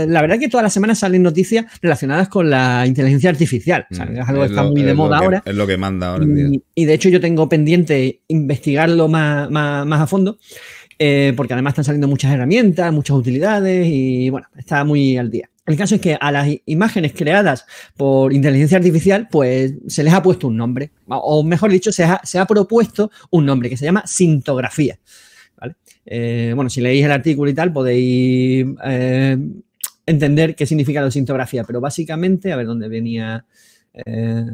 la 0.07 0.21
verdad 0.21 0.39
que 0.39 0.47
todas 0.47 0.63
las 0.63 0.71
semanas 0.73 0.99
salen 0.99 1.21
noticias 1.21 1.65
relacionadas 1.81 2.29
con 2.29 2.49
la 2.49 2.85
inteligencia 2.87 3.29
artificial. 3.29 3.85
O 3.91 3.95
sea, 3.95 4.05
es 4.05 4.29
algo 4.29 4.41
que 4.41 4.47
está 4.47 4.63
lo- 4.63 4.69
muy 4.71 4.83
de 4.83 4.93
moda 4.93 5.19
que- 5.19 5.25
ahora. 5.25 5.43
Es 5.45 5.55
lo 5.55 5.67
que 5.67 5.77
manda 5.77 6.11
ahora 6.13 6.23
en 6.23 6.35
día. 6.35 6.47
Y, 6.75 6.83
y 6.83 6.85
de 6.85 6.93
hecho 6.93 7.09
yo 7.09 7.19
tengo 7.19 7.49
pendiente 7.49 8.21
investigarlo 8.29 9.09
más, 9.09 9.49
más- 9.51 9.85
más 9.85 9.99
a 10.01 10.07
fondo, 10.07 10.37
eh, 10.99 11.33
porque 11.35 11.53
además 11.53 11.71
están 11.71 11.83
saliendo 11.85 12.07
muchas 12.07 12.31
herramientas, 12.31 12.93
muchas 12.93 13.17
utilidades 13.17 13.85
y 13.89 14.29
bueno, 14.29 14.47
está 14.57 14.85
muy 14.85 15.17
al 15.17 15.29
día. 15.29 15.49
El 15.65 15.77
caso 15.77 15.95
es 15.95 16.01
que 16.01 16.17
a 16.19 16.31
las 16.31 16.47
imágenes 16.65 17.13
creadas 17.13 17.65
por 17.95 18.33
inteligencia 18.33 18.77
artificial, 18.77 19.27
pues 19.31 19.73
se 19.87 20.03
les 20.03 20.13
ha 20.13 20.21
puesto 20.21 20.47
un 20.47 20.57
nombre, 20.57 20.91
o 21.07 21.43
mejor 21.43 21.71
dicho, 21.71 21.91
se 21.91 22.03
ha, 22.03 22.19
se 22.23 22.37
ha 22.37 22.45
propuesto 22.45 23.11
un 23.29 23.45
nombre 23.45 23.69
que 23.69 23.77
se 23.77 23.85
llama 23.85 24.03
sintografía. 24.05 24.99
¿vale? 25.57 25.75
Eh, 26.05 26.51
bueno, 26.53 26.69
si 26.69 26.81
leéis 26.81 27.05
el 27.05 27.11
artículo 27.11 27.49
y 27.49 27.53
tal, 27.53 27.71
podéis 27.71 28.65
eh, 28.83 29.37
entender 30.05 30.55
qué 30.55 30.65
significa 30.65 31.01
la 31.01 31.11
sintografía, 31.11 31.63
pero 31.63 31.79
básicamente, 31.79 32.51
a 32.51 32.57
ver 32.57 32.65
dónde 32.65 32.89
venía. 32.89 33.45
eh, 33.93 34.45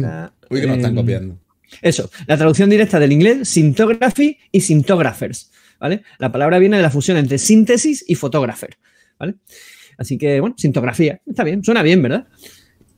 ta, 0.00 0.32
Uy, 0.48 0.60
que 0.60 0.66
nos 0.66 0.76
están 0.76 0.92
eh, 0.92 0.96
copiando. 0.96 1.38
eso, 1.82 2.10
la 2.26 2.36
traducción 2.36 2.70
directa 2.70 2.98
del 2.98 3.12
inglés, 3.12 3.48
syntography 3.48 4.38
y 4.50 4.60
syntographers, 4.62 5.50
¿vale? 5.78 6.02
La 6.18 6.32
palabra 6.32 6.58
viene 6.58 6.76
de 6.78 6.82
la 6.82 6.90
fusión 6.90 7.16
entre 7.18 7.36
síntesis 7.36 8.04
y 8.08 8.14
photographer, 8.14 8.78
¿vale? 9.18 9.34
Así 10.00 10.16
que, 10.16 10.40
bueno, 10.40 10.54
sintografía, 10.58 11.20
está 11.28 11.44
bien, 11.44 11.62
suena 11.62 11.82
bien, 11.82 12.00
¿verdad? 12.00 12.26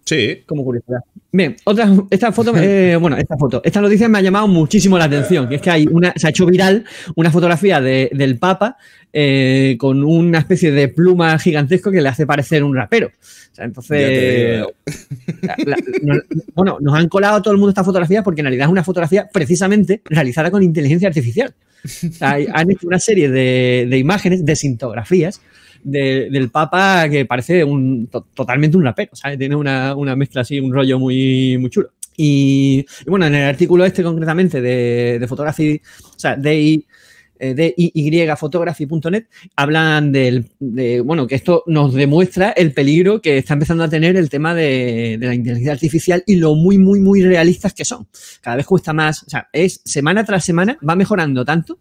Sí. 0.04 0.42
Como 0.47 0.62
curiosidad. 0.64 1.00
Bien, 1.32 1.56
otra, 1.64 1.90
esta 2.11 2.30
foto, 2.32 2.52
eh, 2.56 2.97
bueno, 3.00 3.16
esta 3.16 3.37
foto, 3.37 3.61
esta 3.64 3.80
noticia 3.80 4.09
me 4.09 4.18
ha 4.18 4.21
llamado 4.21 4.47
muchísimo 4.47 4.97
la 4.99 5.04
atención, 5.04 5.49
que 5.49 5.56
es 5.56 5.62
que 5.62 5.71
hay 5.71 5.88
una, 5.90 6.12
se 6.14 6.26
ha 6.26 6.30
hecho 6.30 6.47
viral 6.47 6.85
una 7.16 7.30
fotografía 7.32 7.80
de- 7.80 8.09
del 8.12 8.38
Papa 8.38 8.76
eh, 9.12 9.76
con 9.80 10.04
una 10.04 10.38
especie 10.38 10.71
de 10.71 10.88
pluma 10.88 11.37
gigantesco 11.38 11.90
que 11.90 12.00
le 12.00 12.09
hace 12.09 12.25
parecer 12.26 12.62
un 12.62 12.75
rapero. 12.76 13.09
O 13.09 13.54
sea, 13.54 13.64
entonces, 13.64 14.64
la- 15.42 15.56
la- 15.66 16.23
bueno, 16.54 16.78
nos 16.80 16.94
han 16.94 17.09
colado 17.09 17.37
a 17.37 17.42
todo 17.42 17.52
el 17.52 17.59
mundo 17.59 17.71
esta 17.71 17.85
fotografía 17.85 18.23
porque 18.23 18.42
en 18.42 18.47
realidad 18.47 18.66
es 18.68 18.73
una 18.73 18.85
fotografía 18.85 19.28
precisamente 19.32 20.02
realizada 20.04 20.50
con 20.52 20.62
inteligencia 20.62 21.09
artificial. 21.09 21.52
O 21.85 21.88
sea, 22.12 22.32
hay- 22.32 22.47
han 22.52 22.71
hecho 22.71 22.87
una 22.87 22.99
serie 23.00 23.28
de, 23.28 23.87
de 23.90 23.99
imágenes, 23.99 24.44
de 24.44 24.54
sintografías 24.56 25.40
de- 25.83 26.29
del 26.31 26.51
Papa 26.51 27.09
que 27.11 27.25
parece 27.27 27.65
un, 27.65 28.07
to- 28.09 28.27
totalmente 28.35 28.77
un 28.77 28.85
rapero. 28.85 29.11
¿sabes? 29.15 29.39
Tiene 29.39 29.57
una, 29.57 29.95
una 29.97 30.17
mezcla 30.17 30.43
así, 30.43 30.61
un 30.61 30.73
rollo 30.73 30.99
muy, 30.99 31.59
muy 31.59 31.71
chulo. 31.71 31.91
Y, 32.17 32.85
bueno, 33.07 33.27
en 33.27 33.35
el 33.35 33.45
artículo 33.45 33.85
este 33.85 34.03
concretamente 34.03 34.61
de, 34.61 35.19
de 35.19 35.27
Photography, 35.27 35.81
o 36.15 36.19
sea, 36.19 36.37
de, 36.37 36.85
eh, 37.39 37.55
de 37.55 37.75
hablan 39.57 40.12
del, 40.12 40.47
de, 40.61 41.01
bueno, 41.01 41.27
que 41.27 41.35
esto 41.35 41.65
nos 41.67 41.95
demuestra 41.95 42.51
el 42.51 42.73
peligro 42.73 43.21
que 43.21 43.39
está 43.39 43.55
empezando 43.55 43.83
a 43.85 43.89
tener 43.89 44.17
el 44.17 44.29
tema 44.29 44.55
de, 44.55 45.17
de 45.19 45.27
la 45.27 45.35
inteligencia 45.35 45.73
artificial 45.73 46.23
y 46.27 46.37
lo 46.37 46.55
muy, 46.55 46.79
muy, 46.79 47.01
muy 47.01 47.23
realistas 47.23 47.73
que 47.73 47.85
son. 47.85 48.07
Cada 48.41 48.57
vez 48.57 48.67
cuesta 48.67 48.93
más, 48.93 49.23
o 49.23 49.31
sea, 49.31 49.49
es 49.53 49.81
semana 49.85 50.23
tras 50.25 50.45
semana, 50.45 50.79
va 50.87 50.95
mejorando 50.95 51.45
tanto 51.45 51.79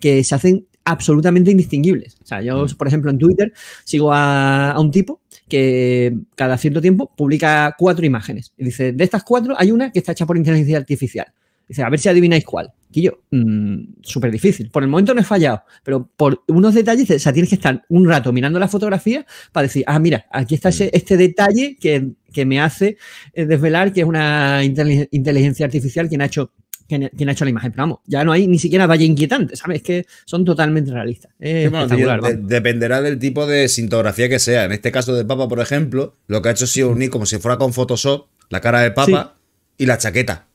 que 0.00 0.22
se 0.24 0.34
hacen 0.34 0.66
absolutamente 0.88 1.50
indistinguibles. 1.50 2.16
O 2.22 2.26
sea, 2.26 2.40
yo, 2.40 2.66
por 2.76 2.88
ejemplo, 2.88 3.10
en 3.10 3.18
Twitter 3.18 3.52
sigo 3.84 4.12
a, 4.12 4.72
a, 4.72 4.80
un 4.80 4.90
tipo 4.90 5.20
que 5.48 6.16
cada 6.34 6.58
cierto 6.58 6.80
tiempo 6.80 7.12
publica 7.16 7.74
cuatro 7.78 8.04
imágenes. 8.04 8.52
Y 8.56 8.64
dice, 8.64 8.92
de 8.92 9.04
estas 9.04 9.24
cuatro 9.24 9.54
hay 9.58 9.70
una 9.70 9.92
que 9.92 9.98
está 9.98 10.12
hecha 10.12 10.26
por 10.26 10.36
inteligencia 10.36 10.78
artificial. 10.78 11.26
Dice, 11.68 11.82
a 11.82 11.90
ver 11.90 12.00
si 12.00 12.08
adivináis 12.08 12.44
cuál. 12.44 12.72
Y 12.90 13.02
yo, 13.02 13.20
mmm, 13.30 14.00
súper 14.00 14.30
difícil. 14.30 14.70
Por 14.70 14.82
el 14.82 14.88
momento 14.88 15.12
no 15.12 15.20
he 15.20 15.24
fallado, 15.24 15.62
pero 15.84 16.08
por 16.16 16.42
unos 16.48 16.74
detalles, 16.74 17.10
o 17.10 17.18
sea, 17.18 17.32
tienes 17.32 17.50
que 17.50 17.56
estar 17.56 17.84
un 17.90 18.08
rato 18.08 18.32
mirando 18.32 18.58
la 18.58 18.68
fotografía 18.68 19.26
para 19.52 19.66
decir, 19.66 19.84
ah, 19.86 19.98
mira, 19.98 20.24
aquí 20.32 20.54
está 20.54 20.70
ese, 20.70 20.90
este 20.94 21.18
detalle 21.18 21.76
que, 21.78 22.12
que 22.32 22.46
me 22.46 22.60
hace 22.60 22.96
eh, 23.34 23.44
desvelar 23.44 23.92
que 23.92 24.00
es 24.00 24.06
una 24.06 24.64
inteligencia 24.64 25.66
artificial 25.66 26.08
quien 26.08 26.22
ha 26.22 26.26
hecho 26.26 26.52
quien, 26.88 27.10
quien, 27.16 27.28
ha 27.28 27.32
hecho 27.32 27.44
la 27.44 27.50
imagen. 27.50 27.70
Pero 27.70 27.82
vamos, 27.82 27.98
ya 28.06 28.24
no 28.24 28.32
hay 28.32 28.46
ni 28.46 28.58
siquiera 28.58 28.86
valle 28.86 29.04
inquietante, 29.04 29.56
¿sabes? 29.56 29.76
Es 29.78 29.82
que 29.82 30.06
son 30.24 30.44
totalmente 30.44 30.90
realistas. 30.90 31.30
Sí, 31.40 31.68
bueno, 31.68 31.86
de, 31.86 32.36
dependerá 32.36 33.02
del 33.02 33.18
tipo 33.18 33.46
de 33.46 33.68
sintografía 33.68 34.28
que 34.28 34.38
sea. 34.38 34.64
En 34.64 34.72
este 34.72 34.90
caso 34.90 35.14
de 35.14 35.24
Papa, 35.24 35.48
por 35.48 35.60
ejemplo, 35.60 36.16
lo 36.26 36.42
que 36.42 36.48
ha 36.48 36.52
hecho 36.52 36.64
ha 36.64 36.68
sido 36.68 36.90
unir 36.90 37.10
como 37.10 37.26
si 37.26 37.38
fuera 37.38 37.58
con 37.58 37.72
Photoshop 37.72 38.26
la 38.48 38.60
cara 38.60 38.80
de 38.80 38.90
Papa 38.90 39.36
sí. 39.36 39.84
y 39.84 39.86
la 39.86 39.98
chaqueta. 39.98 40.46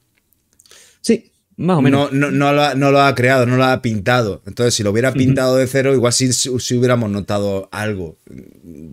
Sí, 1.01 1.31
más 1.57 1.77
o 1.77 1.81
menos. 1.81 2.11
No, 2.11 2.29
no, 2.29 2.31
no, 2.31 2.53
lo 2.53 2.63
ha, 2.63 2.75
no, 2.75 2.91
lo 2.91 3.01
ha, 3.01 3.13
creado, 3.15 3.45
no 3.45 3.57
lo 3.57 3.63
ha 3.65 3.81
pintado. 3.81 4.41
Entonces, 4.45 4.73
si 4.73 4.83
lo 4.83 4.91
hubiera 4.91 5.13
pintado 5.13 5.53
uh 5.53 5.57
-huh. 5.57 5.61
de 5.61 5.67
cero, 5.67 5.93
igual 5.93 6.13
sí, 6.13 6.31
sí, 6.33 6.49
hubiéramos 6.75 7.09
notado 7.11 7.69
algo. 7.71 8.17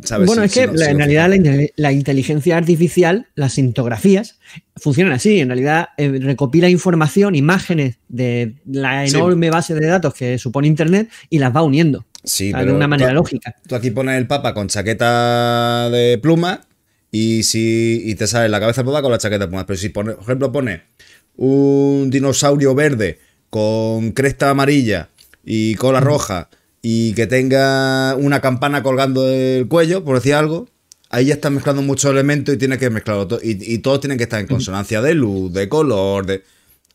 ¿sabes? 0.05 0.27
Bueno, 0.27 0.43
si, 0.43 0.61
es 0.61 0.67
que 0.67 0.73
si 0.73 0.79
la, 0.79 0.91
en 0.91 0.99
realidad 0.99 1.29
la, 1.29 1.67
la, 1.77 1.93
inteligencia 1.93 2.57
artificial, 2.57 3.29
las 3.35 3.55
sintografías, 3.55 4.39
funcionan 4.77 5.13
así. 5.13 5.41
En 5.41 5.49
realidad 5.49 5.89
eh, 5.97 6.09
recopila 6.21 6.69
información, 6.69 7.35
imágenes 7.35 7.99
de 8.09 8.57
la 8.67 9.07
enorme 9.07 9.47
sí. 9.47 9.51
base 9.51 9.75
de 9.75 9.87
datos 9.87 10.15
que 10.15 10.39
supone 10.39 10.67
Internet 10.67 11.09
y 11.29 11.39
las 11.39 11.55
va 11.55 11.63
uniendo. 11.63 12.07
Sí, 12.25 12.53
de 12.53 12.73
una 12.73 12.87
manera 12.87 13.11
tú, 13.11 13.17
lógica. 13.17 13.55
Tú 13.67 13.75
aquí 13.75 13.91
pones 13.91 14.19
el 14.19 14.27
Papa 14.27 14.53
con 14.53 14.69
chaqueta 14.69 15.89
de 15.89 16.19
pluma 16.19 16.61
y, 17.11 17.45
si, 17.45 18.03
y 18.05 18.15
te 18.15 18.27
sale 18.27 18.49
la 18.49 18.61
cabeza 18.61 18.83
del 18.83 18.93
Papa 18.93 19.03
con 19.03 19.13
la 19.13 19.19
chaqueta 19.19 19.45
de 19.45 19.49
pluma. 19.49 19.67
Pero 19.67 19.79
si, 19.79 19.89
pone, 19.89 20.13
por 20.13 20.25
ejemplo, 20.25 20.53
pone 20.53 20.83
un 21.41 22.11
dinosaurio 22.11 22.75
verde 22.75 23.19
con 23.49 24.13
cresta 24.13 24.51
amarilla 24.51 25.09
y 25.43 25.75
cola 25.77 25.99
roja 25.99 26.51
y 26.83 27.15
que 27.15 27.27
tenga 27.27 28.15
una 28.15 28.41
campana 28.41 28.83
colgando 28.83 29.25
del 29.25 29.67
cuello, 29.67 30.05
por 30.05 30.17
decir 30.17 30.35
algo, 30.35 30.69
ahí 31.09 31.27
ya 31.27 31.35
estás 31.35 31.51
mezclando 31.51 31.81
muchos 31.81 32.11
elementos 32.11 32.55
y 32.55 32.59
tienes 32.59 32.79
que 32.79 32.91
mezclarlo 32.91 33.27
todo. 33.27 33.41
Y, 33.43 33.57
y, 33.73 33.79
todos 33.79 34.01
tienen 34.01 34.19
que 34.19 34.25
estar 34.25 34.39
en 34.39 34.49
consonancia 34.49 35.01
de 35.01 35.15
luz, 35.15 35.53
de 35.53 35.69
color, 35.69 36.27
de... 36.27 36.45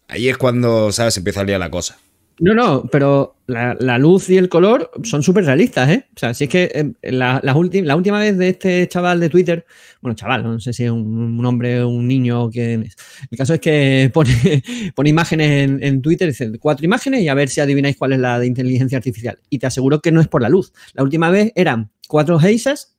Ahí 0.07 0.29
es 0.29 0.37
cuando, 0.37 0.91
¿sabes? 0.91 1.17
Empieza 1.17 1.41
a 1.41 1.43
liar 1.43 1.59
la 1.59 1.71
cosa. 1.71 1.97
No, 2.39 2.53
no, 2.53 2.83
pero 2.91 3.37
la, 3.47 3.97
luz 3.97 4.29
y 4.29 4.35
el 4.35 4.49
color 4.49 4.91
son 5.03 5.23
súper 5.23 5.45
realistas, 5.45 5.89
¿eh? 5.89 6.05
O 6.15 6.19
sea, 6.19 6.33
si 6.33 6.45
es 6.45 6.49
que 6.49 6.93
eh, 7.01 7.11
la, 7.11 7.41
última 7.55 8.19
vez 8.19 8.37
de 8.37 8.49
este 8.49 8.87
chaval 8.89 9.21
de 9.21 9.29
Twitter, 9.29 9.65
bueno, 10.01 10.15
chaval, 10.15 10.43
no 10.43 10.59
sé 10.59 10.73
si 10.73 10.83
es 10.83 10.91
un, 10.91 11.45
hombre 11.45 11.81
o 11.81 11.87
un 11.87 12.07
niño 12.07 12.43
o 12.43 12.49
quién 12.49 12.83
es. 12.83 12.97
El 13.31 13.37
caso 13.37 13.53
es 13.53 13.61
que 13.61 14.11
pone, 14.93 15.09
imágenes 15.09 15.49
en, 15.63 15.81
en, 15.81 16.01
Twitter, 16.01 16.27
dice 16.27 16.59
cuatro 16.59 16.85
imágenes 16.85 17.21
y 17.21 17.29
a 17.29 17.33
ver 17.33 17.47
si 17.47 17.61
adivináis 17.61 17.95
cuál 17.95 18.13
es 18.13 18.19
la 18.19 18.37
de 18.37 18.47
inteligencia 18.47 18.97
artificial. 18.97 19.39
Y 19.49 19.59
te 19.59 19.67
aseguro 19.67 20.01
que 20.01 20.11
no 20.11 20.19
es 20.19 20.27
por 20.27 20.41
la 20.41 20.49
luz. 20.49 20.73
La 20.93 21.03
última 21.03 21.29
vez 21.29 21.53
eran 21.55 21.89
cuatro 22.09 22.37
geisas, 22.37 22.97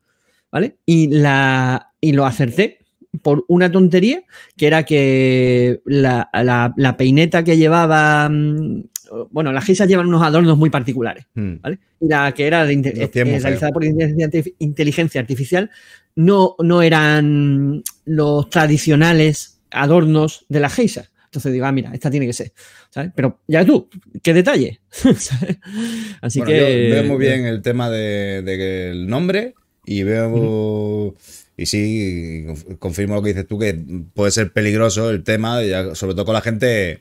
¿vale? 0.51 0.79
Y, 0.87 1.09
la, 1.09 1.93
y 2.01 2.13
lo 2.13 2.25
acerté 2.25 2.79
por 3.23 3.45
una 3.49 3.71
tontería, 3.71 4.23
que 4.57 4.67
era 4.67 4.85
que 4.85 5.81
la, 5.85 6.31
la, 6.33 6.73
la 6.77 6.97
peineta 6.97 7.45
que 7.45 7.57
llevaba 7.57 8.29
mm, 8.29 8.85
bueno, 9.31 9.53
las 9.53 9.65
geisas 9.65 9.89
llevan 9.89 10.07
unos 10.07 10.23
adornos 10.23 10.57
muy 10.57 10.71
particulares, 10.71 11.27
Hmm. 11.35 11.57
¿vale? 11.61 11.79
Y 12.01 12.09
la 12.09 12.33
que 12.33 12.47
era 12.47 12.65
de 12.65 12.75
eh, 12.75 13.11
realizada 13.13 13.73
por 13.73 13.85
inteligencia 13.85 15.21
artificial 15.21 15.71
no, 16.15 16.57
no 16.59 16.83
eran 16.83 17.83
los 18.05 18.51
tradicionales 18.51 19.61
adornos 19.71 20.47
de 20.49 20.61
las 20.61 20.75
geisas. 20.75 21.11
Entonces 21.27 21.53
digo, 21.53 21.67
ah, 21.67 21.73
mira, 21.73 21.91
esta 21.93 22.11
tiene 22.11 22.27
que 22.27 22.33
ser. 22.33 22.53
¿sabes? 22.91 23.13
Pero 23.15 23.41
ya 23.47 23.65
tú, 23.65 23.89
qué 24.23 24.33
detalle. 24.33 24.81
Así 26.23 26.39
bueno, 26.39 26.55
que. 26.55 26.89
veo 26.91 27.05
muy 27.05 27.19
bien 27.19 27.45
el 27.45 27.61
tema 27.61 27.91
de, 27.91 28.43
de 28.43 28.91
el 28.91 29.07
nombre 29.07 29.55
y 29.85 30.03
veo. 30.03 31.15
Y 31.59 31.67
sí, 31.67 32.47
confirmo 32.79 33.15
lo 33.15 33.23
que 33.23 33.31
dices 33.31 33.47
tú, 33.47 33.59
que 33.59 33.79
puede 34.15 34.31
ser 34.31 34.53
peligroso 34.53 35.11
el 35.11 35.23
tema, 35.25 35.61
sobre 35.95 36.15
todo 36.15 36.27
con 36.27 36.35
la 36.35 36.43
gente 36.43 37.01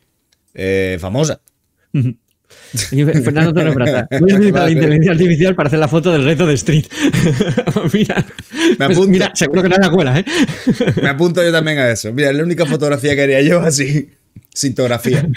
eh, 0.53 0.97
famosa. 0.99 1.41
Fernando 3.23 3.53
Torres 3.53 3.73
Prata. 3.73 4.07
Voy 4.19 4.31
a 4.31 4.33
necesitar 4.39 4.63
la 4.63 4.71
inteligencia 4.71 5.11
artificial 5.11 5.55
para 5.55 5.67
hacer 5.67 5.79
la 5.79 5.87
foto 5.87 6.11
del 6.11 6.25
reto 6.25 6.45
de 6.45 6.53
Street. 6.55 6.85
mira, 7.93 8.25
me 8.77 8.85
apunto, 8.85 8.99
pues 9.01 9.09
mira, 9.09 9.31
seguro 9.33 9.63
que 9.63 9.69
no 9.69 9.77
la 9.77 9.89
cuela, 9.89 10.19
¿eh? 10.19 10.25
me 11.01 11.09
apunto 11.09 11.43
yo 11.43 11.51
también 11.51 11.79
a 11.79 11.89
eso. 11.91 12.11
Mira, 12.13 12.29
es 12.29 12.35
la 12.35 12.43
única 12.43 12.65
fotografía 12.65 13.15
que 13.15 13.23
haría 13.23 13.41
yo 13.41 13.61
así, 13.61 14.09
sintografía. 14.53 15.27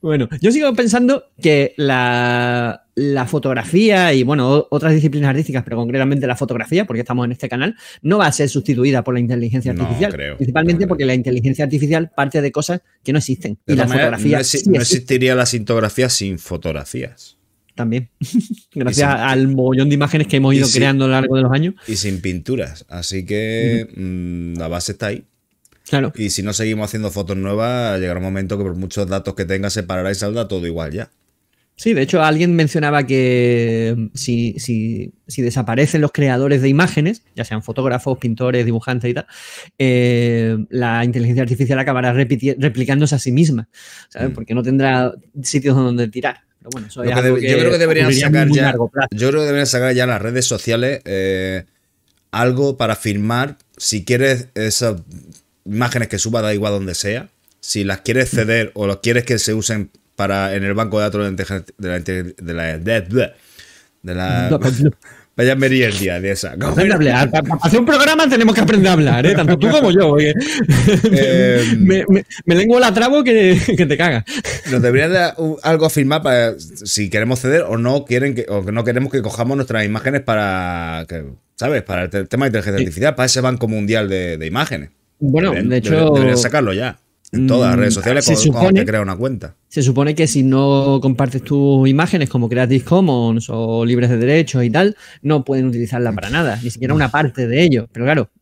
Bueno, 0.00 0.28
yo 0.40 0.50
sigo 0.50 0.72
pensando 0.74 1.24
que 1.40 1.74
la, 1.76 2.81
la, 2.94 3.26
fotografía 3.26 4.12
y, 4.12 4.22
bueno, 4.22 4.66
otras 4.70 4.94
disciplinas 4.94 5.30
artísticas, 5.30 5.62
pero 5.64 5.76
concretamente 5.76 6.26
la 6.26 6.36
fotografía, 6.36 6.84
porque 6.84 7.00
estamos 7.00 7.24
en 7.24 7.32
este 7.32 7.48
canal, 7.48 7.76
no 8.02 8.18
va 8.18 8.26
a 8.26 8.32
ser 8.32 8.48
sustituida 8.48 9.02
por 9.04 9.14
la 9.14 9.20
inteligencia 9.20 9.72
artificial. 9.72 10.10
No, 10.10 10.16
creo, 10.16 10.36
principalmente 10.36 10.84
no 10.84 10.88
porque 10.88 11.04
la 11.04 11.14
inteligencia 11.14 11.64
artificial 11.64 12.10
parte 12.14 12.42
de 12.42 12.52
cosas 12.52 12.80
que 13.02 13.12
no 13.12 13.18
existen. 13.18 13.58
Y 13.66 13.74
la 13.74 13.86
manera, 13.86 14.06
fotografía. 14.06 14.38
No, 14.38 14.44
sí 14.44 14.62
no 14.66 14.80
existiría 14.80 15.34
la 15.34 15.46
sintografía 15.46 16.08
sin 16.08 16.38
fotografías. 16.38 17.38
También. 17.74 18.10
Gracias 18.74 19.10
sin, 19.10 19.20
al 19.20 19.48
mogollón 19.48 19.88
de 19.88 19.94
imágenes 19.94 20.26
que 20.26 20.36
hemos 20.36 20.54
ido 20.54 20.66
sin, 20.66 20.80
creando 20.80 21.06
a 21.06 21.08
lo 21.08 21.12
largo 21.12 21.36
de 21.36 21.42
los 21.42 21.52
años. 21.52 21.74
Y 21.86 21.96
sin 21.96 22.20
pinturas. 22.20 22.84
Así 22.88 23.24
que 23.24 23.88
uh 23.88 23.92
-huh. 23.92 24.54
mmm, 24.54 24.58
la 24.58 24.68
base 24.68 24.92
está 24.92 25.06
ahí. 25.06 25.24
Claro. 25.88 26.12
Y 26.14 26.30
si 26.30 26.42
no 26.42 26.52
seguimos 26.52 26.86
haciendo 26.86 27.10
fotos 27.10 27.36
nuevas, 27.36 27.98
llegará 28.00 28.18
un 28.18 28.24
momento 28.24 28.56
que 28.56 28.64
por 28.64 28.76
muchos 28.76 29.08
datos 29.08 29.34
que 29.34 29.44
tenga 29.44 29.68
se 29.68 29.82
parará 29.82 30.10
y 30.10 30.14
saldrá 30.14 30.48
todo 30.48 30.66
igual 30.66 30.92
ya. 30.92 31.10
Sí, 31.82 31.94
de 31.94 32.02
hecho 32.02 32.22
alguien 32.22 32.54
mencionaba 32.54 33.04
que 33.04 34.10
si, 34.14 34.54
si, 34.60 35.12
si, 35.26 35.42
desaparecen 35.42 36.00
los 36.00 36.12
creadores 36.12 36.62
de 36.62 36.68
imágenes, 36.68 37.24
ya 37.34 37.44
sean 37.44 37.60
fotógrafos, 37.60 38.18
pintores, 38.18 38.64
dibujantes 38.64 39.10
y 39.10 39.14
tal, 39.14 39.26
eh, 39.80 40.56
la 40.70 41.04
inteligencia 41.04 41.42
artificial 41.42 41.80
acabará 41.80 42.12
replicándose 42.12 43.16
a 43.16 43.18
sí 43.18 43.32
misma, 43.32 43.68
¿sabes? 44.10 44.30
Mm. 44.30 44.32
Porque 44.32 44.54
no 44.54 44.62
tendrá 44.62 45.12
sitios 45.42 45.74
donde 45.74 46.06
tirar. 46.06 46.42
Pero 46.58 46.70
bueno, 46.70 46.86
eso 46.86 47.02
es 47.02 47.10
algo 47.10 47.36
que 47.36 47.50
yo 47.50 47.58
creo 47.58 47.72
que 47.72 47.78
deberían 47.78 48.14
sacar 48.14 48.48
ya, 48.48 48.74
yo 49.10 49.28
creo 49.30 49.40
que 49.40 49.46
deberían 49.46 49.66
sacar 49.66 49.92
ya 49.92 50.06
las 50.06 50.22
redes 50.22 50.46
sociales 50.46 51.00
eh, 51.04 51.64
algo 52.30 52.76
para 52.76 52.94
filmar 52.94 53.58
si 53.76 54.04
quieres 54.04 54.50
esa 54.54 54.94
imágenes 55.64 56.06
que 56.06 56.20
suba, 56.20 56.42
da 56.42 56.54
igual 56.54 56.74
donde 56.74 56.94
sea. 56.94 57.28
Si 57.58 57.82
las 57.82 58.02
quieres 58.02 58.30
ceder 58.30 58.70
o 58.74 58.86
las 58.86 58.98
quieres 58.98 59.24
que 59.24 59.40
se 59.40 59.52
usen 59.52 59.90
para 60.16 60.54
en 60.54 60.64
el 60.64 60.74
banco 60.74 60.98
de 60.98 61.04
datos 61.04 61.36
de 61.36 61.88
la 61.88 61.98
de 61.98 62.54
la 62.54 62.78
de 62.78 62.94
la, 62.94 63.38
de 64.02 64.14
la 64.14 64.58
Vaya 65.34 65.56
merienda 65.56 66.20
de 66.20 66.30
esa. 66.30 66.54
Para 66.56 67.56
hacer 67.62 67.80
un 67.80 67.86
programa 67.86 68.28
tenemos 68.28 68.54
que 68.54 68.60
aprender 68.60 68.90
a 68.90 68.92
hablar, 68.92 69.24
¿eh? 69.24 69.34
tanto 69.34 69.58
tú 69.58 69.70
como 69.70 69.90
yo. 69.90 70.18
Eh, 70.18 70.34
me, 71.78 72.04
me, 72.06 72.26
me, 72.44 72.54
lengua 72.54 72.78
la 72.78 72.92
trabo 72.92 73.24
que, 73.24 73.58
que 73.74 73.86
te 73.86 73.96
caga. 73.96 74.26
Nos 74.70 74.82
deberían 74.82 75.10
dar 75.10 75.34
algo 75.62 75.86
a 75.86 75.90
firmar 75.90 76.22
para 76.22 76.58
si 76.58 77.08
queremos 77.08 77.40
ceder 77.40 77.62
o 77.62 77.78
no 77.78 78.04
quieren 78.04 78.34
que, 78.34 78.44
o 78.46 78.62
que 78.62 78.72
no 78.72 78.84
queremos 78.84 79.10
que 79.10 79.22
cojamos 79.22 79.56
nuestras 79.56 79.86
imágenes 79.86 80.20
para 80.20 81.06
que, 81.08 81.24
¿sabes? 81.56 81.82
Para 81.82 82.04
el 82.04 82.28
tema 82.28 82.44
de 82.44 82.48
inteligencia 82.48 82.80
artificial, 82.80 83.14
para 83.14 83.26
ese 83.26 83.40
banco 83.40 83.68
mundial 83.68 84.10
de, 84.10 84.36
de 84.36 84.46
imágenes. 84.46 84.90
Bueno, 85.18 85.48
deberían, 85.52 85.70
de 85.70 85.76
hecho. 85.78 86.10
Deberían 86.10 86.36
sacarlo 86.36 86.74
ya. 86.74 86.98
En 87.32 87.46
todas 87.46 87.70
las 87.70 87.78
redes 87.78 87.94
sociales 87.94 88.24
se 88.24 88.32
cuando, 88.34 88.42
supone, 88.42 88.60
cuando 88.60 88.80
te 88.80 88.86
crea 88.86 89.00
una 89.00 89.16
cuenta. 89.16 89.56
Se 89.68 89.82
supone 89.82 90.14
que 90.14 90.26
si 90.26 90.42
no 90.42 90.98
compartes 91.00 91.42
tus 91.42 91.88
imágenes 91.88 92.28
como 92.28 92.48
Creative 92.48 92.84
Commons 92.84 93.48
o 93.48 93.84
libres 93.84 94.10
de 94.10 94.18
derechos 94.18 94.62
y 94.62 94.70
tal, 94.70 94.96
no 95.22 95.44
pueden 95.44 95.66
utilizarla 95.66 96.12
para 96.12 96.28
nada, 96.28 96.60
ni 96.62 96.70
siquiera 96.70 96.92
una 96.92 97.10
parte 97.10 97.46
de 97.48 97.62
ello. 97.62 97.88
Pero 97.90 98.04
claro, 98.04 98.30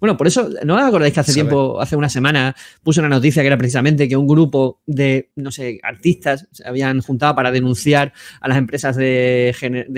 bueno, 0.00 0.16
por 0.16 0.26
eso, 0.26 0.48
¿no 0.64 0.76
os 0.76 0.82
acordáis 0.82 1.14
que 1.14 1.20
hace 1.20 1.32
tiempo, 1.32 1.80
hace 1.80 1.96
una 1.96 2.08
semana, 2.08 2.54
puse 2.82 3.00
una 3.00 3.08
noticia 3.08 3.42
que 3.42 3.46
era 3.46 3.56
precisamente 3.56 4.08
que 4.08 4.16
un 4.16 4.26
grupo 4.26 4.80
de, 4.86 5.30
no 5.36 5.50
sé, 5.50 5.80
artistas 5.82 6.46
se 6.52 6.66
habían 6.66 7.00
juntado 7.00 7.34
para 7.34 7.50
denunciar 7.50 8.12
a 8.40 8.48
las 8.48 8.58
empresas 8.58 8.96
de, 8.96 9.54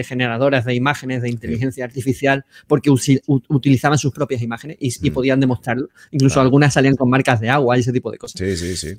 generadoras 0.06 0.64
de 0.64 0.74
imágenes 0.74 1.22
de 1.22 1.30
inteligencia 1.30 1.84
artificial 1.84 2.44
porque 2.66 2.90
utilizaban 2.90 3.98
sus 3.98 4.12
propias 4.12 4.42
imágenes 4.42 4.76
y, 4.80 5.10
mm. 5.10 5.12
podían 5.12 5.40
demostrarlo. 5.40 5.88
Incluso 6.10 6.40
algunas 6.40 6.74
salían 6.74 6.94
con 6.94 7.10
marcas 7.10 7.40
de 7.40 7.50
agua 7.50 7.76
y 7.76 7.80
ese 7.80 7.92
tipo 7.92 8.10
de 8.10 8.18
cosas. 8.18 8.38
Sí, 8.38 8.56
sí, 8.56 8.76
sí. 8.76 8.98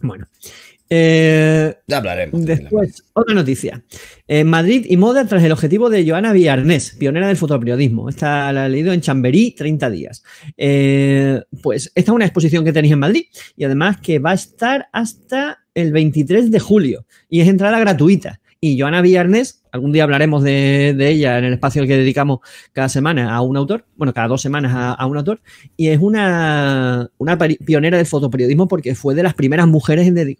Bueno, 0.00 0.26
eh, 0.90 1.74
ya 1.86 1.98
hablaremos. 1.98 2.44
Después, 2.44 3.04
otra 3.12 3.34
noticia. 3.34 3.84
En 4.26 4.48
Madrid 4.48 4.86
y 4.88 4.96
moda 4.96 5.26
tras 5.26 5.42
el 5.42 5.52
objetivo 5.52 5.90
de 5.90 6.08
Joana 6.08 6.32
Villarnés, 6.32 6.96
pionera 6.98 7.28
del 7.28 7.36
fotoperiodismo. 7.36 8.08
Esta 8.08 8.52
la 8.52 8.66
he 8.66 8.68
leído 8.70 8.92
en 8.92 9.00
Chamberí, 9.00 9.52
30 9.52 9.90
días. 9.90 10.22
Eh, 10.56 11.40
pues 11.62 11.92
esta 11.94 12.12
es 12.12 12.14
una 12.14 12.24
exposición 12.24 12.64
que 12.64 12.72
tenéis 12.72 12.92
en 12.92 13.00
Madrid 13.00 13.24
y 13.56 13.64
además 13.64 13.98
que 14.00 14.18
va 14.18 14.30
a 14.30 14.34
estar 14.34 14.88
hasta 14.92 15.58
el 15.74 15.92
23 15.92 16.50
de 16.50 16.60
julio 16.60 17.06
y 17.28 17.40
es 17.40 17.48
entrada 17.48 17.78
gratuita. 17.78 18.40
Y 18.60 18.80
Joana 18.80 19.02
Villarnés, 19.02 19.62
algún 19.70 19.92
día 19.92 20.02
hablaremos 20.02 20.42
de, 20.42 20.96
ella 20.98 21.38
en 21.38 21.44
el 21.44 21.52
espacio 21.52 21.86
que 21.86 21.96
dedicamos 21.96 22.40
cada 22.72 22.88
semana 22.88 23.32
a 23.32 23.40
un 23.40 23.56
autor, 23.56 23.84
bueno, 23.96 24.12
cada 24.12 24.26
dos 24.26 24.42
semanas 24.42 24.72
a, 24.98 25.06
un 25.06 25.16
autor, 25.16 25.40
y 25.76 25.88
es 25.88 26.00
una, 26.00 27.08
una, 27.18 27.38
pionera 27.38 27.98
del 27.98 28.06
fotoperiodismo 28.06 28.66
porque 28.66 28.96
fue 28.96 29.14
de 29.14 29.22
las 29.22 29.34
primeras 29.34 29.68
mujeres 29.68 30.08
en 30.08 30.36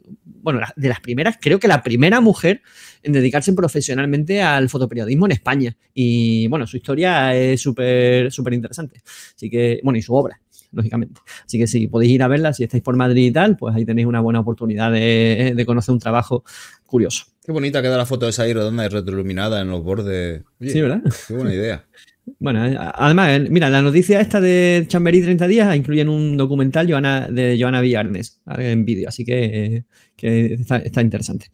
bueno, 0.53 0.67
de 0.77 0.89
las 0.89 1.01
primeras, 1.01 1.37
creo 1.39 1.59
que 1.59 1.69
la 1.69 1.83
primera 1.83 2.23
mujer 2.23 2.63
en 3.03 3.13
dedicarse 3.13 3.53
profesionalmente 3.53 4.41
al 4.41 4.71
fotoperiodismo 4.71 5.27
en 5.27 5.33
España. 5.33 5.77
Y 5.93 6.49
bueno, 6.49 6.67
su 6.67 6.79
historia 6.79 7.35
es 7.35 7.61
súper, 7.61 8.33
súper 8.33 8.55
interesante. 8.55 9.03
Así 9.35 9.51
que, 9.51 9.81
bueno, 9.85 9.99
y 9.99 10.03
su 10.03 10.15
obra 10.15 10.41
lógicamente. 10.73 11.21
Así 11.47 11.59
que 11.59 11.67
si 11.67 11.87
podéis 11.87 12.13
ir 12.13 12.23
a 12.23 12.29
verla, 12.29 12.53
si 12.53 12.65
estáis 12.65 12.83
por 12.83 12.97
Madrid 12.97 13.27
y 13.27 13.33
tal, 13.33 13.57
pues 13.57 13.75
ahí 13.75 13.85
tenéis 13.85 14.07
una 14.07 14.21
buena 14.21 14.41
oportunidad 14.41 14.93
de, 14.93 15.65
conocer 15.67 15.93
un 15.93 15.99
trabajo 15.99 16.45
curioso. 16.87 17.27
Qué 17.45 17.53
bonita 17.53 17.83
queda 17.83 17.97
la 17.97 18.07
foto 18.07 18.27
de 18.27 18.31
esa 18.31 18.45
ahí 18.45 18.53
redonda 18.53 18.85
y 18.85 18.89
retroiluminada 18.89 19.61
en 19.61 19.69
los 19.69 19.83
bordes. 19.83 20.43
sí, 20.61 20.81
¿verdad? 20.81 21.03
Qué 21.27 21.35
buena 21.35 21.55
idea. 21.55 21.87
Bueno, 22.39 22.67
eh, 22.67 22.77
además, 22.79 23.31
eh, 23.31 23.47
mira, 23.51 23.71
la 23.71 23.83
noticia 23.83 24.21
esta 24.21 24.41
de 24.41 24.85
Chamberí 24.89 25.23
30 25.23 25.47
días 25.47 25.77
incluyen 25.77 26.09
un 26.09 26.37
documental 26.37 26.87
de 26.87 27.57
Joana 27.61 27.81
Villarnes 27.81 28.41
en 28.47 28.85
vídeo, 28.85 29.09
así 29.09 29.25
que, 29.25 29.85
está, 30.17 31.01
interesante. 31.03 31.47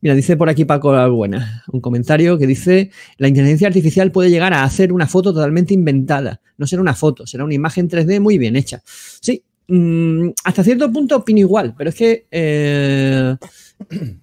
Mira, 0.00 0.14
dice 0.14 0.36
por 0.36 0.48
aquí 0.48 0.64
Paco 0.64 1.10
Buena, 1.10 1.64
un 1.72 1.80
comentario 1.80 2.38
que 2.38 2.46
dice, 2.46 2.90
la 3.16 3.28
inteligencia 3.28 3.66
artificial 3.66 4.12
puede 4.12 4.30
llegar 4.30 4.52
a 4.54 4.62
hacer 4.62 4.92
una 4.92 5.06
foto 5.06 5.32
totalmente 5.32 5.74
inventada. 5.74 6.40
No 6.56 6.66
será 6.66 6.82
una 6.82 6.94
foto, 6.94 7.26
será 7.26 7.44
una 7.44 7.54
imagen 7.54 7.88
3D 7.88 8.20
muy 8.20 8.38
bien 8.38 8.54
hecha. 8.54 8.82
Sí, 8.84 9.42
mm, 9.68 10.30
hasta 10.44 10.64
cierto 10.64 10.92
punto 10.92 11.16
opino 11.16 11.38
igual, 11.38 11.74
pero 11.76 11.90
es 11.90 11.96
que 11.96 12.26
eh, 12.30 13.36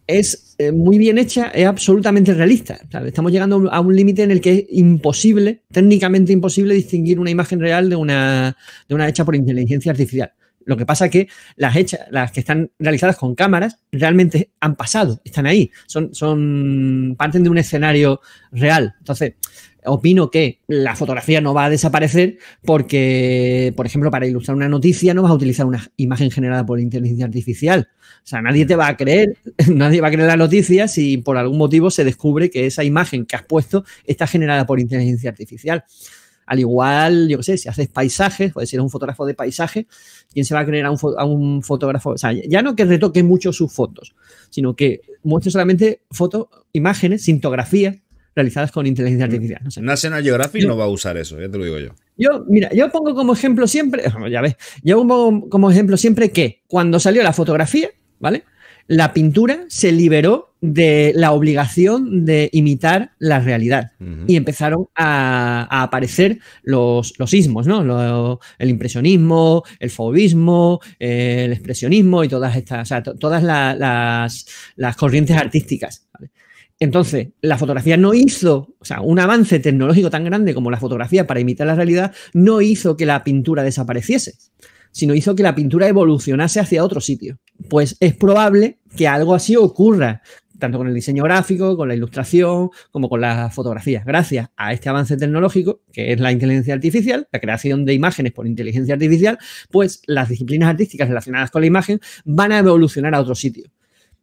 es 0.08 0.56
eh, 0.58 0.72
muy 0.72 0.98
bien 0.98 1.18
hecha, 1.18 1.48
es 1.48 1.66
absolutamente 1.66 2.34
realista. 2.34 2.80
Estamos 3.06 3.32
llegando 3.32 3.70
a 3.72 3.80
un 3.80 3.96
límite 3.96 4.24
en 4.24 4.32
el 4.32 4.42
que 4.42 4.54
es 4.54 4.66
imposible, 4.70 5.64
técnicamente 5.72 6.34
imposible, 6.34 6.74
distinguir 6.74 7.20
una 7.20 7.30
imagen 7.30 7.60
real 7.60 7.90
de 7.90 7.96
una, 7.96 8.58
de 8.88 8.96
una 8.96 9.08
hecha 9.08 9.26
por 9.26 9.36
inteligencia 9.36 9.92
artificial. 9.92 10.34
Lo 10.66 10.76
que 10.76 10.86
pasa 10.86 11.06
es 11.06 11.12
que 11.12 11.28
las 11.56 11.76
hechas, 11.76 12.02
las 12.10 12.32
que 12.32 12.40
están 12.40 12.72
realizadas 12.80 13.18
con 13.18 13.36
cámaras, 13.36 13.78
realmente 13.92 14.50
han 14.60 14.76
pasado, 14.76 15.22
están 15.24 15.46
ahí, 15.46 15.72
son, 15.86 16.14
son 16.14 17.16
parten 17.18 17.44
de 17.44 17.50
un 17.50 17.60
escenario 17.60 18.20
real. 18.52 18.96
Entonces, 18.98 19.36
opino 19.86 20.32
que 20.32 20.60
la 20.68 20.96
fotografía 20.96 21.42
no 21.42 21.54
va 21.54 21.66
a 21.66 21.70
desaparecer 21.70 22.38
porque, 22.64 23.74
por 23.76 23.86
ejemplo, 23.86 24.12
para 24.12 24.28
ilustrar 24.28 24.56
una 24.56 24.70
noticia 24.70 25.14
no 25.14 25.22
vas 25.22 25.32
a 25.32 25.36
utilizar 25.36 25.66
una 25.66 25.90
imagen 25.98 26.32
generada 26.32 26.66
por 26.66 26.80
inteligencia 26.80 27.26
artificial. 27.26 27.88
O 28.02 28.28
sea, 28.28 28.42
nadie 28.42 28.66
te 28.66 28.76
va 28.76 28.88
a 28.88 28.98
creer, 28.98 29.38
nadie 29.74 30.02
va 30.02 30.08
a 30.08 30.12
creer 30.12 30.28
la 30.28 30.38
noticia 30.38 30.88
si 30.88 31.18
por 31.18 31.38
algún 31.38 31.58
motivo 31.58 31.92
se 31.92 32.04
descubre 32.04 32.50
que 32.50 32.66
esa 32.66 32.84
imagen 32.84 33.26
que 33.26 33.36
has 33.36 33.44
puesto 33.44 33.86
está 34.06 34.28
generada 34.28 34.66
por 34.66 34.80
inteligencia 34.80 35.30
artificial. 35.30 35.86
Al 36.46 36.60
igual, 36.60 37.28
yo 37.28 37.38
qué 37.38 37.44
sé, 37.44 37.58
si 37.58 37.70
haces 37.70 37.88
paisajes, 37.88 38.54
puede 38.54 38.68
ser 38.68 38.80
un 38.80 38.90
fotógrafo 38.90 39.26
de 39.26 39.34
paisaje, 39.34 39.88
¿quién 40.32 40.46
se 40.46 40.54
va 40.54 40.60
a 40.60 40.66
creer 40.66 40.86
a 40.86 40.92
un, 40.92 41.64
fotógrafo? 41.64 42.12
O 42.12 42.18
sea, 42.18 42.34
ya 42.34 42.62
no 42.62 42.76
que 42.76 42.86
retoque 42.86 43.24
mucho 43.24 43.52
sus 43.52 43.74
fotos, 43.74 44.16
sino 44.52 44.76
que 44.76 45.02
muestre 45.24 45.52
solamente 45.52 46.02
fotos, 46.12 46.48
imágenes, 46.72 47.24
sintografías 47.24 47.96
realizadas 48.36 48.72
con 48.72 48.86
inteligencia 48.86 49.26
artificial. 49.26 49.62
No 49.64 49.72
sé. 49.72 49.82
National 49.82 50.22
Geographic 50.22 50.66
no 50.66 50.76
va 50.76 50.84
a 50.84 50.90
usar 50.90 51.18
eso, 51.18 51.40
ya 51.40 51.50
te 51.50 51.58
lo 51.58 51.64
digo 51.64 51.80
yo. 51.80 51.96
Yo, 52.18 52.46
mira, 52.48 52.70
yo 52.74 52.90
pongo 52.92 53.16
como 53.16 53.34
ejemplo 53.34 53.68
siempre, 53.68 54.04
ya 54.32 54.42
ves, 54.42 54.56
yo 54.84 54.98
pongo 55.08 55.50
como 55.50 55.72
ejemplo 55.72 55.98
siempre 55.98 56.32
que 56.32 56.64
cuando 56.68 57.00
salió 57.00 57.24
la 57.24 57.34
fotografía, 57.34 57.90
¿vale? 58.20 58.44
La 58.88 59.14
pintura 59.14 59.66
se 59.68 59.92
liberó 59.92 60.54
de 60.62 61.12
la 61.16 61.32
obligación 61.32 62.24
de 62.24 62.50
imitar 62.52 63.14
la 63.18 63.40
realidad 63.40 63.94
y 64.28 64.36
empezaron 64.36 64.88
a, 64.96 65.68
aparecer 65.82 66.40
los, 66.62 67.18
los 67.18 67.34
ismos, 67.34 67.66
¿no? 67.66 68.40
el 68.60 68.70
impresionismo, 68.70 69.64
el 69.80 69.90
fauvismo, 69.90 70.82
el 71.00 71.52
expresionismo 71.52 72.24
y 72.24 72.28
todas 72.28 72.56
estas, 72.56 72.84
o 72.84 72.86
sea, 72.86 73.02
todas 73.02 73.42
las, 73.42 74.46
las 74.76 74.96
corrientes 74.96 75.36
artísticas. 75.36 76.08
¿vale? 76.14 76.32
Entonces, 76.80 77.30
la 77.42 77.58
fotografía 77.58 77.96
no 77.96 78.14
hizo, 78.14 78.76
o 78.80 78.86
sea, 78.86 79.02
un 79.02 79.20
avance 79.20 79.60
tecnológico 79.60 80.10
tan 80.10 80.26
grande 80.26 80.54
como 80.54 80.70
la 80.70 80.80
fotografía 80.80 81.26
para 81.26 81.40
imitar 81.40 81.68
la 81.68 81.76
realidad, 81.76 82.14
no 82.34 82.62
hizo 82.62 82.98
que 82.98 83.06
la 83.06 83.24
pintura 83.24 83.64
desapareciese, 83.64 84.34
sino 84.92 85.16
hizo 85.16 85.36
que 85.36 85.44
la 85.44 85.56
pintura 85.56 85.88
evolucionase 85.88 86.60
hacia 86.60 86.84
otro 86.84 87.00
sitio. 87.00 87.40
Pues 87.70 87.96
es 88.02 88.14
probable 88.16 88.80
que 88.96 89.08
algo 89.08 89.34
así 89.34 89.56
ocurra, 89.56 90.22
tanto 90.60 90.78
con 90.78 90.88
el 90.88 90.94
diseño 90.94 91.24
gráfico, 91.24 91.78
con 91.78 91.88
la 91.88 91.96
ilustración, 91.96 92.70
como 92.92 93.08
con 93.08 93.22
la 93.22 93.50
fotografía. 93.52 94.04
Gracias 94.06 94.50
a 94.58 94.74
este 94.74 94.90
avance 94.90 95.16
tecnológico, 95.16 95.82
que 95.94 96.12
es 96.12 96.20
la 96.20 96.34
inteligencia 96.34 96.74
artificial, 96.74 97.28
la 97.32 97.40
creación 97.40 97.86
de 97.86 97.94
imágenes 97.94 98.34
por 98.34 98.48
inteligencia 98.48 98.96
artificial, 98.96 99.38
pues 99.72 100.02
las 100.08 100.28
disciplinas 100.28 100.70
artísticas 100.70 101.08
relacionadas 101.08 101.52
con 101.52 101.62
la 101.62 101.68
imagen 101.68 102.02
van 102.26 102.52
a 102.52 102.60
evolucionar 102.60 103.16
a 103.16 103.22
otro 103.22 103.36
sitio. 103.36 103.72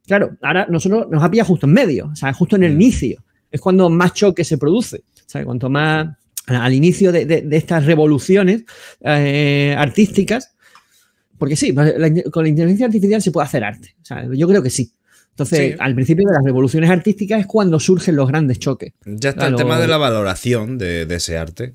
Claro, 0.07 0.37
ahora 0.43 0.67
nosotros 0.69 1.07
nos 1.11 1.23
ha 1.23 1.31
pillado 1.31 1.49
justo 1.49 1.67
en 1.67 1.73
medio, 1.73 2.11
o 2.13 2.17
sea, 2.17 2.33
justo 2.33 2.57
en 2.57 2.65
el 2.65 2.73
mm. 2.73 2.81
inicio. 2.81 3.25
Es 3.51 3.61
cuando 3.61 3.89
más 3.91 4.15
choque 4.15 4.45
se 4.45 4.59
produce. 4.59 5.05
O 5.35 5.45
cuanto 5.45 5.71
más 5.71 6.09
al 6.47 6.75
inicio 6.75 7.13
de, 7.13 7.47
estas 7.53 7.87
revoluciones 7.87 8.65
eh, 9.01 9.75
artísticas, 9.79 10.55
porque 11.39 11.57
sí, 11.57 11.75
con 11.75 12.45
la 12.45 12.49
inteligencia 12.49 12.87
artificial 12.87 13.23
se 13.23 13.31
puede 13.31 13.47
hacer 13.47 13.65
arte. 13.65 13.95
O 14.01 14.05
sea, 14.05 14.27
yo 14.33 14.47
creo 14.49 14.63
que 14.63 14.71
sí. 14.71 14.93
Entonces, 15.31 15.77
al 15.79 15.95
principio 15.95 16.27
de 16.29 16.35
las 16.35 16.45
revoluciones 16.45 16.91
artísticas 16.91 17.41
es 17.41 17.47
cuando 17.47 17.81
surgen 17.81 18.17
los 18.17 18.29
grandes 18.29 18.59
choques. 18.59 18.93
Ya 19.05 19.31
está 19.31 19.47
el 19.47 19.57
tema 19.57 19.81
de 19.81 19.89
la 19.89 19.97
valoración 19.97 20.77
de, 20.77 21.03
ese 21.11 21.39
arte. 21.39 21.75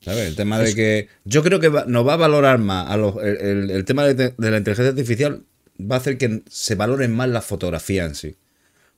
¿Sabes? 0.00 0.28
El 0.28 0.36
tema 0.36 0.58
de 0.58 0.74
que. 0.74 1.08
Yo 1.24 1.42
creo 1.42 1.58
que 1.58 1.70
nos 1.86 2.06
va 2.06 2.14
a 2.14 2.16
valorar 2.16 2.58
más 2.58 2.94
el, 3.22 3.84
tema 3.86 4.04
de, 4.04 4.34
la 4.36 4.58
inteligencia 4.58 4.90
artificial 4.90 5.42
va 5.90 5.96
a 5.96 5.98
hacer 5.98 6.18
que 6.18 6.42
se 6.48 6.74
valoren 6.74 7.14
más 7.14 7.28
la 7.28 7.42
fotografía 7.42 8.04
en 8.04 8.14
sí. 8.14 8.36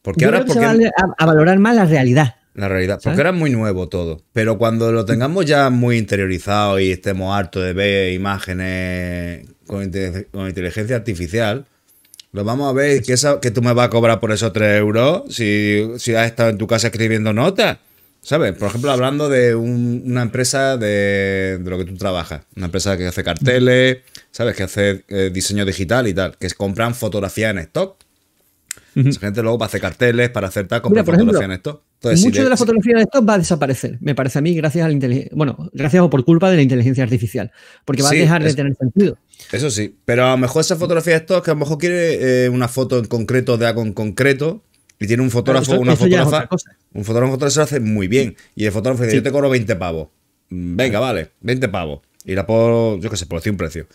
Porque 0.02 0.26
ahora 0.26 0.46
se 0.46 0.60
va 0.60 0.74
a, 1.18 1.26
valorar 1.26 1.58
más 1.58 1.74
la 1.74 1.86
realidad. 1.86 2.36
La 2.54 2.68
realidad, 2.68 3.00
porque 3.02 3.18
ahora 3.18 3.30
es 3.30 3.36
muy 3.36 3.50
nuevo 3.50 3.88
todo. 3.88 4.22
Pero 4.32 4.58
cuando 4.58 4.92
lo 4.92 5.04
tengamos 5.04 5.46
ya 5.46 5.70
muy 5.70 5.96
interiorizado 5.96 6.78
y 6.78 6.92
estemos 6.92 7.34
hartos 7.34 7.64
de 7.64 7.72
ver 7.72 8.12
imágenes 8.12 9.48
con, 9.66 9.82
inteligencia 9.82 10.96
artificial, 10.96 11.66
lo 12.32 12.44
vamos 12.44 12.68
a 12.68 12.72
ver 12.72 13.02
que, 13.02 13.14
que 13.40 13.50
tú 13.50 13.62
me 13.62 13.72
vas 13.72 13.86
a 13.86 13.90
cobrar 13.90 14.20
por 14.20 14.30
esos 14.30 14.52
3 14.52 14.78
euros 14.78 15.22
si, 15.30 15.90
si 15.98 16.14
has 16.14 16.26
estado 16.26 16.50
en 16.50 16.58
tu 16.58 16.66
casa 16.66 16.88
escribiendo 16.88 17.32
notas. 17.32 17.78
¿Sabes? 18.24 18.56
Por 18.56 18.68
ejemplo, 18.68 18.90
hablando 18.90 19.28
de 19.28 19.54
una 19.54 20.22
empresa 20.22 20.78
de, 20.78 21.60
lo 21.62 21.76
que 21.76 21.84
tú 21.84 21.94
trabajas, 21.96 22.40
una 22.56 22.66
empresa 22.66 22.96
que 22.96 23.06
hace 23.06 23.22
carteles, 23.22 23.98
¿sabes? 24.34 24.56
Que 24.56 24.64
hace 24.64 25.04
eh, 25.08 25.30
diseño 25.32 25.64
digital 25.64 26.08
y 26.08 26.12
tal, 26.12 26.36
que 26.36 26.50
compran 26.50 26.94
fotografía 26.94 27.50
en 27.50 27.58
stock. 27.58 28.02
Esa 28.96 29.20
gente 29.20 29.42
luego 29.42 29.58
para 29.58 29.68
hacer 29.68 29.80
carteles, 29.80 30.30
para 30.30 30.48
hacer 30.48 30.66
tal, 30.68 30.82
compran 30.82 31.04
fotografía 31.04 31.46
en 31.46 31.52
stock. 31.52 31.82
mucho 32.02 32.42
de 32.42 32.48
la 32.48 32.56
fotografía 32.56 32.96
de 32.96 33.02
stock 33.02 33.28
va 33.28 33.34
a 33.34 33.38
desaparecer, 33.38 33.98
me 34.00 34.14
parece 34.14 34.38
a 34.38 34.42
mí, 34.42 34.54
gracias 34.54 34.84
a 34.84 34.88
la 34.88 34.94
inteligencia, 34.94 35.32
bueno, 35.34 35.70
gracias 35.72 36.02
o 36.02 36.10
por 36.10 36.24
culpa 36.24 36.50
de 36.50 36.56
la 36.56 36.62
inteligencia 36.62 37.04
artificial, 37.04 37.52
porque 37.84 38.02
va 38.02 38.10
a 38.10 38.12
dejar 38.12 38.42
de 38.42 38.54
tener 38.54 38.74
sentido. 38.76 39.18
Eso 39.52 39.70
sí, 39.70 39.96
pero 40.04 40.26
a 40.26 40.32
lo 40.32 40.38
mejor 40.38 40.62
esa 40.62 40.76
fotografía 40.76 41.14
de 41.14 41.20
stock, 41.20 41.44
que 41.44 41.50
a 41.52 41.54
lo 41.54 41.60
mejor 41.60 41.78
quiere 41.78 42.44
eh, 42.44 42.48
una 42.48 42.68
foto 42.68 42.98
en 42.98 43.06
concreto 43.06 43.56
de 43.56 43.66
algo 43.66 43.82
en 43.82 43.92
concreto, 43.92 44.62
y 44.98 45.06
tiene 45.06 45.22
un 45.22 45.30
fotógrafo, 45.30 45.78
una 45.78 45.96
fotógrafa. 45.96 46.48
Un 46.92 47.04
fotógrafo 47.04 47.50
se 47.50 47.58
lo 47.58 47.64
hace 47.64 47.80
muy 47.80 48.06
bien. 48.06 48.36
Y 48.54 48.64
el 48.64 48.72
fotógrafo 48.72 49.02
dice, 49.02 49.16
yo 49.16 49.22
te 49.24 49.32
cobro 49.32 49.50
20 49.50 49.74
pavos. 49.74 50.08
Mm, 50.50 50.76
venga, 50.76 51.00
vale, 51.00 51.30
20 51.40 51.68
pavos. 51.68 52.00
Y 52.24 52.34
la 52.34 52.46
por, 52.46 53.00
yo 53.00 53.10
qué 53.10 53.16
sé, 53.16 53.26
por 53.26 53.40
decir 53.40 53.50
un 53.50 53.58
precio. 53.58 53.86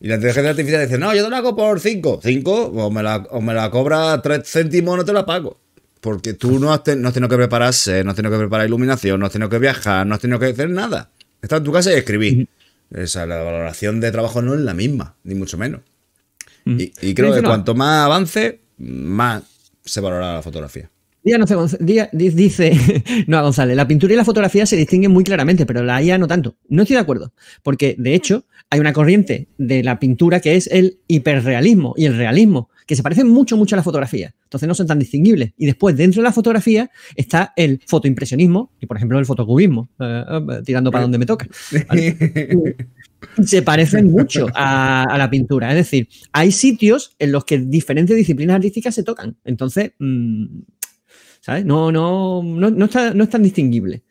Y 0.00 0.08
la 0.08 0.14
inteligencia 0.14 0.50
artificial 0.50 0.82
dice, 0.86 0.98
no, 0.98 1.14
yo 1.14 1.24
te 1.24 1.30
la 1.30 1.38
hago 1.38 1.56
por 1.56 1.80
5. 1.80 2.20
5, 2.22 2.66
o 2.66 2.90
me 2.90 3.02
la, 3.02 3.16
o 3.30 3.40
me 3.40 3.52
la 3.54 3.70
cobra 3.70 4.20
3 4.22 4.42
céntimos, 4.44 4.96
no 4.96 5.04
te 5.04 5.12
la 5.12 5.26
pago. 5.26 5.60
Porque 6.00 6.34
tú 6.34 6.60
no 6.60 6.72
has, 6.72 6.82
no 6.96 7.08
has 7.08 7.14
tenido 7.14 7.28
que 7.28 7.36
prepararse, 7.36 8.04
no 8.04 8.10
has 8.10 8.16
tenido 8.16 8.32
que 8.32 8.38
preparar 8.38 8.66
iluminación, 8.66 9.18
no 9.18 9.26
has 9.26 9.32
tenido 9.32 9.48
que 9.50 9.58
viajar, 9.58 10.06
no 10.06 10.14
has 10.14 10.20
tenido 10.20 10.38
que 10.38 10.46
hacer 10.46 10.70
nada. 10.70 11.10
Estás 11.42 11.58
en 11.58 11.64
tu 11.64 11.72
casa 11.72 11.92
y 11.92 11.96
escribís. 11.96 12.46
O 12.96 13.06
sea, 13.06 13.26
la 13.26 13.42
valoración 13.42 14.00
de 14.00 14.12
trabajo 14.12 14.40
no 14.40 14.54
es 14.54 14.60
la 14.60 14.74
misma, 14.74 15.16
ni 15.24 15.34
mucho 15.34 15.58
menos. 15.58 15.80
Y, 16.64 16.92
y 17.00 17.14
creo 17.14 17.34
que 17.34 17.42
cuanto 17.42 17.74
más 17.74 18.04
avance, 18.04 18.60
más 18.78 19.42
se 19.84 20.00
valora 20.00 20.34
la 20.34 20.42
fotografía. 20.42 20.90
No 21.24 21.66
di- 22.12 22.30
dice, 22.30 22.72
no, 23.26 23.42
González, 23.42 23.76
la 23.76 23.86
pintura 23.88 24.14
y 24.14 24.16
la 24.16 24.24
fotografía 24.24 24.64
se 24.66 24.76
distinguen 24.76 25.10
muy 25.12 25.24
claramente, 25.24 25.66
pero 25.66 25.82
la 25.82 26.00
IA 26.02 26.16
no 26.16 26.26
tanto. 26.26 26.56
No 26.68 26.82
estoy 26.82 26.94
de 26.94 27.00
acuerdo, 27.02 27.32
porque 27.62 27.96
de 27.98 28.14
hecho 28.14 28.44
hay 28.70 28.80
una 28.80 28.92
corriente 28.92 29.48
de 29.56 29.82
la 29.82 29.98
pintura 29.98 30.40
que 30.40 30.56
es 30.56 30.66
el 30.66 30.98
hiperrealismo 31.08 31.94
y 31.96 32.04
el 32.04 32.16
realismo, 32.16 32.68
que 32.86 32.96
se 32.96 33.02
parecen 33.02 33.28
mucho, 33.28 33.56
mucho 33.56 33.74
a 33.74 33.78
la 33.78 33.82
fotografía. 33.82 34.34
Entonces 34.44 34.66
no 34.66 34.74
son 34.74 34.86
tan 34.86 34.98
distinguibles. 34.98 35.52
Y 35.56 35.66
después, 35.66 35.96
dentro 35.96 36.22
de 36.22 36.24
la 36.28 36.32
fotografía, 36.32 36.90
está 37.16 37.52
el 37.56 37.80
fotoimpresionismo 37.86 38.72
y, 38.80 38.86
por 38.86 38.96
ejemplo, 38.96 39.18
el 39.18 39.26
fotocubismo, 39.26 39.90
eh, 40.00 40.24
eh, 40.28 40.62
tirando 40.64 40.90
para 40.90 41.02
donde 41.02 41.18
me 41.18 41.26
toca. 41.26 41.46
¿vale? 41.88 42.76
se 43.44 43.62
parecen 43.62 44.10
mucho 44.10 44.46
a, 44.54 45.02
a 45.04 45.18
la 45.18 45.30
pintura. 45.30 45.70
Es 45.70 45.76
decir, 45.76 46.08
hay 46.32 46.52
sitios 46.52 47.14
en 47.18 47.32
los 47.32 47.44
que 47.44 47.58
diferentes 47.58 48.16
disciplinas 48.16 48.56
artísticas 48.56 48.94
se 48.94 49.02
tocan. 49.02 49.36
Entonces, 49.44 49.92
mm, 49.98 50.46
¿sabes? 51.40 51.64
No, 51.64 51.90
no, 51.92 52.42
no, 52.42 52.70
no, 52.70 52.84
está, 52.84 53.14
no 53.14 53.24
es 53.24 53.30
tan 53.30 53.42
distinguible. 53.42 54.02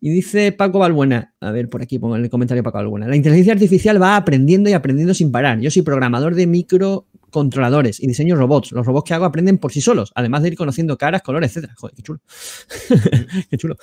Y 0.00 0.10
dice 0.10 0.52
Paco 0.52 0.78
Balbuena, 0.78 1.34
a 1.40 1.50
ver, 1.50 1.68
por 1.68 1.82
aquí 1.82 1.98
pongo 1.98 2.16
el 2.16 2.30
comentario 2.30 2.62
Paco 2.62 2.78
Balbuena, 2.78 3.08
la 3.08 3.16
inteligencia 3.16 3.52
artificial 3.52 4.00
va 4.00 4.16
aprendiendo 4.16 4.70
y 4.70 4.72
aprendiendo 4.72 5.12
sin 5.12 5.32
parar. 5.32 5.58
Yo 5.60 5.70
soy 5.70 5.82
programador 5.82 6.34
de 6.34 6.46
microcontroladores 7.28 8.00
y 8.00 8.06
diseño 8.06 8.36
robots. 8.36 8.72
Los 8.72 8.86
robots 8.86 9.08
que 9.08 9.14
hago 9.14 9.24
aprenden 9.24 9.58
por 9.58 9.72
sí 9.72 9.80
solos, 9.80 10.12
además 10.14 10.42
de 10.42 10.48
ir 10.48 10.56
conociendo 10.56 10.96
caras, 10.96 11.22
colores, 11.22 11.50
etcétera. 11.50 11.74
Joder, 11.76 11.94
qué 11.94 12.02
chulo. 12.02 12.20
qué 13.50 13.56
chulo. 13.56 13.76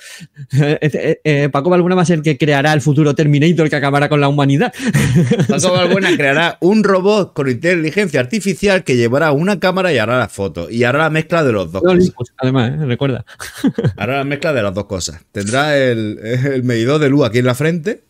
Este, 0.80 1.10
eh, 1.10 1.20
eh, 1.24 1.48
Paco 1.50 1.70
Balbuena 1.70 1.94
va 1.94 2.02
a 2.02 2.06
ser 2.06 2.18
el 2.18 2.22
que 2.22 2.36
creará 2.36 2.72
el 2.72 2.80
futuro 2.80 3.14
Terminator 3.14 3.70
que 3.70 3.76
acabará 3.76 4.08
con 4.08 4.20
la 4.20 4.28
humanidad. 4.28 4.72
Paco 5.48 5.72
Balbuena 5.72 6.14
creará 6.16 6.58
un 6.60 6.84
robot 6.84 7.32
con 7.32 7.48
inteligencia 7.48 8.20
artificial 8.20 8.84
que 8.84 8.96
llevará 8.96 9.32
una 9.32 9.58
cámara 9.60 9.92
y 9.92 9.98
hará 9.98 10.18
la 10.18 10.28
foto. 10.28 10.70
Y 10.70 10.84
hará 10.84 10.98
la 10.98 11.10
mezcla 11.10 11.44
de 11.44 11.52
los 11.52 11.72
dos 11.72 11.82
cosas. 11.82 12.12
Además, 12.38 12.72
¿eh? 12.72 12.86
recuerda. 12.86 13.24
Hará 13.96 14.18
la 14.18 14.24
mezcla 14.24 14.52
de 14.52 14.62
las 14.62 14.74
dos 14.74 14.86
cosas. 14.86 15.22
Tendrá 15.32 15.76
el, 15.76 16.18
el 16.18 16.62
medidor 16.64 17.00
de 17.00 17.08
luz 17.08 17.24
aquí 17.26 17.38
en 17.38 17.46
la 17.46 17.54
frente 17.54 18.04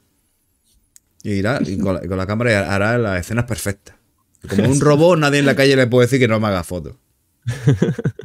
y 1.22 1.32
irá 1.32 1.58
y 1.64 1.76
con, 1.78 1.94
la, 1.94 2.04
y 2.04 2.08
con 2.08 2.18
la 2.18 2.26
cámara 2.26 2.72
hará 2.72 2.98
las 2.98 3.20
escenas 3.20 3.46
perfectas. 3.46 3.95
Como 4.48 4.68
un 4.70 4.80
robot, 4.80 5.18
nadie 5.18 5.38
en 5.40 5.46
la 5.46 5.54
calle 5.56 5.76
le 5.76 5.86
puede 5.86 6.06
decir 6.06 6.18
que 6.18 6.28
no 6.28 6.38
me 6.40 6.46
haga 6.48 6.62
fotos. 6.64 6.94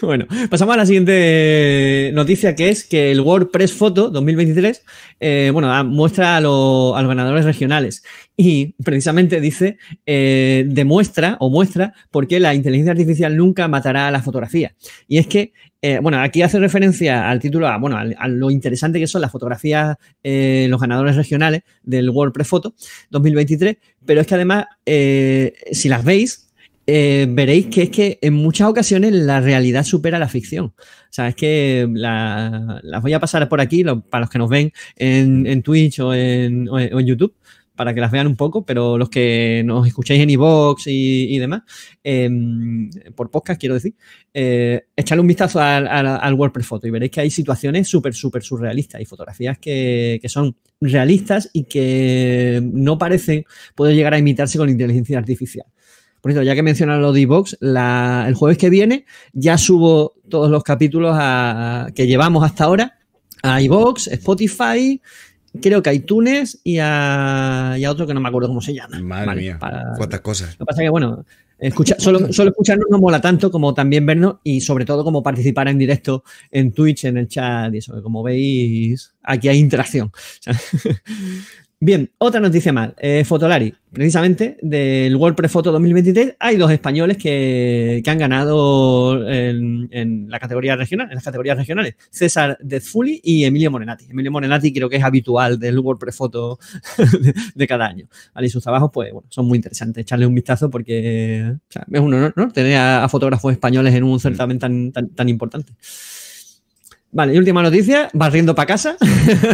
Bueno, 0.00 0.26
pasamos 0.48 0.72
a 0.74 0.78
la 0.78 0.86
siguiente 0.86 2.10
noticia 2.14 2.54
que 2.54 2.70
es 2.70 2.84
que 2.84 3.10
el 3.10 3.20
WordPress 3.20 3.74
Photo 3.74 4.08
2023 4.08 4.82
eh, 5.20 5.50
bueno, 5.52 5.68
da- 5.68 5.84
muestra 5.84 6.36
a, 6.36 6.40
lo- 6.40 6.96
a 6.96 7.02
los 7.02 7.08
ganadores 7.10 7.44
regionales 7.44 8.02
y 8.34 8.72
precisamente 8.82 9.42
dice, 9.42 9.76
eh, 10.06 10.64
demuestra 10.68 11.36
o 11.40 11.50
muestra 11.50 11.92
por 12.10 12.26
qué 12.26 12.40
la 12.40 12.54
inteligencia 12.54 12.92
artificial 12.92 13.36
nunca 13.36 13.68
matará 13.68 14.08
a 14.08 14.10
la 14.10 14.22
fotografía. 14.22 14.74
Y 15.06 15.18
es 15.18 15.26
que, 15.26 15.52
eh, 15.82 15.98
bueno, 16.00 16.20
aquí 16.22 16.40
hace 16.42 16.58
referencia 16.60 17.28
al 17.28 17.40
título, 17.40 17.66
a, 17.68 17.76
bueno, 17.78 17.98
al- 17.98 18.16
a, 18.18 18.26
lo 18.28 18.50
interesante 18.50 18.98
que 19.00 19.06
son 19.08 19.20
las 19.20 19.32
fotografías, 19.32 19.96
eh, 20.22 20.66
los 20.70 20.80
ganadores 20.80 21.16
regionales 21.16 21.62
del 21.82 22.08
WordPress 22.08 22.48
Photo 22.48 22.74
2023, 23.10 23.76
pero 24.08 24.22
es 24.22 24.26
que 24.26 24.36
además, 24.36 24.64
eh, 24.86 25.52
si 25.70 25.90
las 25.90 26.02
veis, 26.02 26.50
eh, 26.86 27.26
veréis 27.28 27.66
que 27.66 27.82
es 27.82 27.90
que 27.90 28.18
en 28.22 28.32
muchas 28.32 28.66
ocasiones 28.66 29.12
la 29.12 29.42
realidad 29.42 29.84
supera 29.84 30.18
la 30.18 30.30
ficción. 30.30 30.64
O 30.64 31.10
sea, 31.10 31.28
es 31.28 31.34
que 31.34 31.86
la- 31.92 32.80
las 32.82 33.02
voy 33.02 33.12
a 33.12 33.20
pasar 33.20 33.46
por 33.50 33.60
aquí 33.60 33.84
para 34.08 34.22
los 34.22 34.30
que 34.30 34.38
nos 34.38 34.48
ven 34.48 34.72
en, 34.96 35.62
Twitch 35.62 36.00
o 36.00 36.14
en 36.14 36.66
YouTube, 37.04 37.34
para 37.78 37.94
que 37.94 38.00
las 38.00 38.10
vean 38.10 38.26
un 38.26 38.34
poco, 38.34 38.66
pero 38.66 38.98
los 38.98 39.08
que 39.08 39.62
nos 39.64 39.86
escucháis 39.86 40.20
en 40.20 40.30
iVoox 40.30 40.82
y, 40.88 41.38
demás, 41.38 41.62
eh, 42.02 42.28
por 43.14 43.30
podcast 43.30 43.58
quiero 43.60 43.76
decir, 43.76 43.94
eh, 44.34 44.86
echarle 44.96 45.20
un 45.22 45.28
vistazo 45.28 45.60
al, 45.60 45.86
al- 45.86 46.18
al 46.20 46.34
WordPress 46.34 46.66
Photo 46.66 46.88
y 46.88 46.90
veréis 46.90 47.12
que 47.12 47.20
hay 47.20 47.30
situaciones 47.30 47.86
súper, 47.86 48.14
súper 48.14 48.42
surrealistas 48.42 49.00
y 49.00 49.04
fotografías 49.04 49.58
que, 49.58 50.18
que 50.20 50.28
son 50.28 50.56
realistas 50.80 51.48
y 51.52 51.64
que 51.64 52.60
no 52.62 52.98
parecen 52.98 53.44
poder 53.76 53.94
llegar 53.94 54.12
a 54.12 54.18
imitarse 54.18 54.58
con 54.58 54.68
inteligencia 54.68 55.16
artificial. 55.16 55.66
Por 56.20 56.32
cierto, 56.32 56.44
ya 56.44 56.56
que 56.56 56.64
mencionan 56.64 57.00
lo 57.00 57.12
de 57.12 57.20
iVoox, 57.20 57.58
el 57.60 58.34
jueves 58.34 58.58
que 58.58 58.70
viene 58.70 59.04
ya 59.32 59.56
subo 59.56 60.14
todos 60.28 60.50
los 60.50 60.64
capítulos 60.64 61.16
que 61.94 62.08
llevamos 62.08 62.42
hasta 62.42 62.64
ahora 62.64 62.98
a 63.44 63.62
iVoox, 63.62 64.08
Spotify, 64.08 65.00
creo 65.60 65.82
que 65.82 65.90
a 65.90 65.94
iTunes 65.94 66.60
y 66.64 66.78
a, 66.80 67.74
y 67.78 67.84
a 67.84 67.90
otro 67.90 68.06
que 68.06 68.14
no 68.14 68.20
me 68.20 68.28
acuerdo 68.28 68.48
cómo 68.48 68.60
se 68.60 68.74
llama. 68.74 68.98
Madre 69.00 69.26
Vale, 69.26 69.40
mía, 69.40 69.58
para- 69.58 69.92
cuántas 69.96 70.20
cosas. 70.20 70.50
lo 70.58 70.64
que 70.64 70.64
pasa 70.66 70.82
es 70.82 70.86
que, 70.86 70.90
bueno, 70.90 71.24
escucha, 71.58 71.96
solo, 71.98 72.32
solo 72.32 72.50
escucharnos 72.50 72.86
no 72.90 72.98
mola 72.98 73.20
tanto 73.20 73.50
como 73.50 73.74
también 73.74 74.06
vernos 74.06 74.36
y 74.44 74.60
sobre 74.60 74.84
todo 74.84 75.02
como 75.04 75.22
participar 75.22 75.68
en 75.68 75.78
directo 75.78 76.22
en 76.50 76.72
Twitch, 76.72 77.04
en 77.04 77.18
el 77.18 77.28
chat 77.28 77.74
y 77.74 77.78
eso, 77.78 77.94
que 77.94 78.02
como 78.02 78.22
veis, 78.22 79.12
aquí 79.22 79.48
hay 79.48 79.58
interacción. 79.58 80.12
Bien, 81.80 82.10
otra 82.18 82.40
noticia 82.40 82.72
más. 82.72 82.90
Eh, 82.98 83.24
Fotolari, 83.24 83.72
precisamente 83.92 84.58
del 84.62 85.14
WordPress 85.14 85.52
Photo 85.52 85.70
2023, 85.70 86.34
hay 86.40 86.56
dos 86.56 86.72
españoles 86.72 87.16
que, 87.16 88.00
que 88.02 88.10
han 88.10 88.18
ganado 88.18 89.28
en, 89.28 89.88
en 89.92 90.28
la 90.28 90.40
categoría 90.40 90.74
regional, 90.74 91.06
en 91.08 91.14
las 91.14 91.22
categorías 91.22 91.56
regionales. 91.56 91.94
César 92.10 92.58
Dezfuli 92.60 93.20
y 93.22 93.44
Emilio 93.44 93.70
Morenati. 93.70 94.06
Emilio 94.10 94.32
Morenati 94.32 94.72
creo 94.72 94.88
que 94.88 94.96
es 94.96 95.04
habitual 95.04 95.56
del 95.60 95.78
WordPress 95.78 96.16
Photo 96.16 96.58
de, 96.98 97.32
de 97.54 97.66
cada 97.68 97.86
año. 97.86 98.08
¿vale? 98.34 98.48
Y 98.48 98.50
sus 98.50 98.64
trabajos, 98.64 98.90
pues, 98.92 99.12
bueno, 99.12 99.28
son 99.30 99.46
muy 99.46 99.54
interesantes. 99.54 100.02
Echarle 100.02 100.26
un 100.26 100.34
vistazo 100.34 100.68
porque 100.70 101.44
o 101.54 101.72
sea, 101.72 101.86
es 101.88 102.00
un 102.00 102.12
honor, 102.12 102.32
¿no? 102.34 102.50
Tener 102.50 102.76
a, 102.76 103.04
a 103.04 103.08
fotógrafos 103.08 103.52
españoles 103.52 103.94
en 103.94 104.02
un 104.02 104.18
certamen 104.18 104.58
tan, 104.58 104.90
tan, 104.90 105.10
tan 105.10 105.28
importante. 105.28 105.74
Vale, 107.10 107.34
y 107.34 107.38
última 107.38 107.62
noticia, 107.62 108.10
barriendo 108.12 108.54
para 108.54 108.66
casa. 108.66 108.96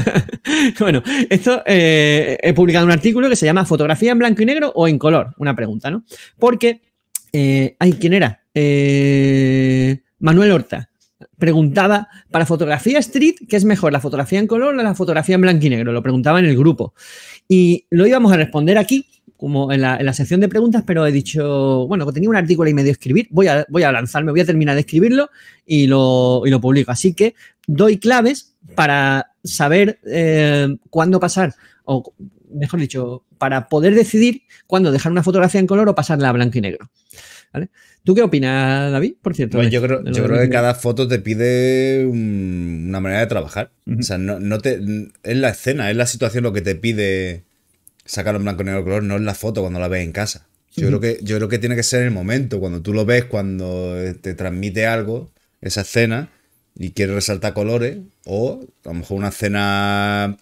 bueno, 0.80 1.02
esto 1.30 1.62
eh, 1.66 2.36
he 2.42 2.52
publicado 2.52 2.84
un 2.84 2.90
artículo 2.90 3.28
que 3.28 3.36
se 3.36 3.46
llama 3.46 3.64
Fotografía 3.64 4.12
en 4.12 4.18
blanco 4.18 4.42
y 4.42 4.46
negro 4.46 4.72
o 4.74 4.88
en 4.88 4.98
color. 4.98 5.34
Una 5.38 5.54
pregunta, 5.54 5.90
¿no? 5.90 6.04
Porque, 6.38 6.82
eh, 7.32 7.76
ay, 7.78 7.92
¿quién 7.92 8.14
era? 8.14 8.42
Eh, 8.54 10.02
Manuel 10.18 10.50
Horta 10.50 10.90
preguntaba 11.38 12.08
para 12.30 12.46
fotografía 12.46 12.98
street, 12.98 13.36
¿qué 13.48 13.56
es 13.56 13.64
mejor, 13.64 13.92
la 13.92 14.00
fotografía 14.00 14.38
en 14.38 14.46
color 14.46 14.74
o 14.74 14.82
la 14.82 14.94
fotografía 14.94 15.34
en 15.34 15.40
blanco 15.40 15.66
y 15.66 15.70
negro? 15.70 15.92
Lo 15.92 16.02
preguntaba 16.02 16.38
en 16.38 16.46
el 16.46 16.56
grupo. 16.56 16.94
Y 17.48 17.86
lo 17.90 18.06
íbamos 18.06 18.32
a 18.32 18.36
responder 18.36 18.78
aquí, 18.78 19.06
como 19.36 19.72
en 19.72 19.80
la, 19.80 19.96
en 19.96 20.06
la 20.06 20.12
sección 20.12 20.40
de 20.40 20.48
preguntas, 20.48 20.84
pero 20.86 21.06
he 21.06 21.12
dicho, 21.12 21.86
bueno, 21.86 22.10
tenía 22.12 22.30
un 22.30 22.36
artículo 22.36 22.70
y 22.70 22.74
medio 22.74 22.92
escribir, 22.92 23.28
voy 23.30 23.48
a, 23.48 23.66
voy 23.68 23.82
a 23.82 23.92
lanzarme, 23.92 24.30
voy 24.30 24.40
a 24.40 24.46
terminar 24.46 24.74
de 24.74 24.80
escribirlo 24.80 25.28
y 25.66 25.86
lo, 25.86 26.42
y 26.46 26.50
lo 26.50 26.60
publico. 26.60 26.90
Así 26.92 27.14
que 27.14 27.34
doy 27.66 27.98
claves 27.98 28.54
para 28.74 29.32
saber 29.42 29.98
eh, 30.06 30.74
cuándo 30.88 31.20
pasar, 31.20 31.54
o 31.84 32.14
mejor 32.54 32.80
dicho, 32.80 33.24
para 33.38 33.68
poder 33.68 33.94
decidir 33.94 34.42
cuándo 34.66 34.92
dejar 34.92 35.12
una 35.12 35.22
fotografía 35.22 35.60
en 35.60 35.66
color 35.66 35.88
o 35.88 35.94
pasarla 35.94 36.28
a 36.28 36.32
blanco 36.32 36.58
y 36.58 36.60
negro. 36.60 36.90
¿Vale? 37.54 37.68
¿Tú 38.02 38.14
qué 38.16 38.22
opinas, 38.22 38.90
David? 38.90 39.14
Por 39.22 39.34
cierto. 39.34 39.62
Yo 39.62 39.80
creo, 39.80 40.04
yo 40.04 40.24
creo 40.24 40.40
que 40.40 40.48
cada 40.50 40.74
foto 40.74 41.06
te 41.06 41.20
pide 41.20 42.04
un- 42.04 42.86
una 42.88 42.98
manera 43.00 43.20
de 43.20 43.28
trabajar. 43.28 43.70
O 44.00 44.02
sea, 44.02 44.18
no, 44.18 44.40
no 44.40 44.58
te, 44.58 44.80
es 45.22 45.36
la 45.36 45.50
escena, 45.50 45.88
es 45.90 45.96
la 45.96 46.06
situación 46.06 46.42
lo 46.42 46.52
que 46.52 46.62
te 46.62 46.74
pide 46.74 47.44
sacarlo 48.04 48.38
en 48.38 48.44
blanco 48.44 48.62
y 48.62 48.64
negro 48.66 48.82
color, 48.84 49.02
no 49.04 49.14
es 49.16 49.22
la 49.22 49.34
foto 49.34 49.60
cuando 49.62 49.78
la 49.78 49.86
ves 49.88 50.04
en 50.04 50.12
casa. 50.12 50.46
Yo, 50.76 50.88
creo 50.88 50.98
que, 51.00 51.20
yo 51.22 51.36
creo 51.36 51.48
que 51.48 51.60
tiene 51.60 51.76
que 51.76 51.84
ser 51.84 52.02
el 52.02 52.10
momento, 52.10 52.58
cuando 52.58 52.82
tú 52.82 52.92
lo 52.92 53.06
ves, 53.06 53.24
cuando 53.26 53.94
te 54.20 54.34
transmite 54.34 54.86
algo, 54.86 55.30
esa 55.60 55.82
escena, 55.82 56.30
y 56.76 56.90
quieres 56.90 57.14
resaltar 57.14 57.54
colores, 57.54 57.98
o 58.24 58.66
a 58.84 58.88
lo 58.88 58.94
mejor 58.94 59.16
una 59.18 59.28
escena 59.28 60.36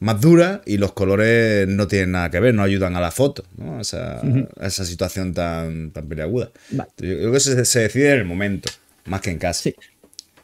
más 0.00 0.20
dura 0.20 0.60
y 0.66 0.76
los 0.78 0.92
colores 0.92 1.66
no 1.68 1.86
tienen 1.88 2.12
nada 2.12 2.30
que 2.30 2.40
ver, 2.40 2.54
no 2.54 2.62
ayudan 2.62 2.94
a 2.96 3.00
la 3.00 3.10
foto, 3.10 3.44
¿no? 3.56 3.78
A 3.78 3.80
esa, 3.80 4.20
a 4.20 4.66
esa 4.66 4.84
situación 4.84 5.32
tan, 5.32 5.90
tan 5.92 6.06
peliaguda. 6.08 6.50
Vale. 6.70 6.90
Yo 6.98 7.16
creo 7.16 7.32
que 7.32 7.40
se, 7.40 7.64
se 7.64 7.80
decide 7.80 8.12
en 8.12 8.18
el 8.20 8.24
momento, 8.24 8.70
más 9.06 9.20
que 9.20 9.30
en 9.30 9.38
casa. 9.38 9.62
Sí. 9.62 9.74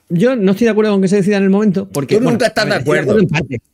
Yo 0.08 0.34
no 0.34 0.52
estoy 0.52 0.64
de 0.64 0.70
acuerdo 0.72 0.90
con 0.92 1.02
que 1.02 1.08
se 1.08 1.16
decida 1.16 1.36
en 1.36 1.44
el 1.44 1.50
momento, 1.50 1.88
porque. 1.88 2.16
Tú 2.16 2.22
nunca 2.22 2.46
estás 2.48 2.66
de 2.68 2.74
acuerdo. 2.74 3.16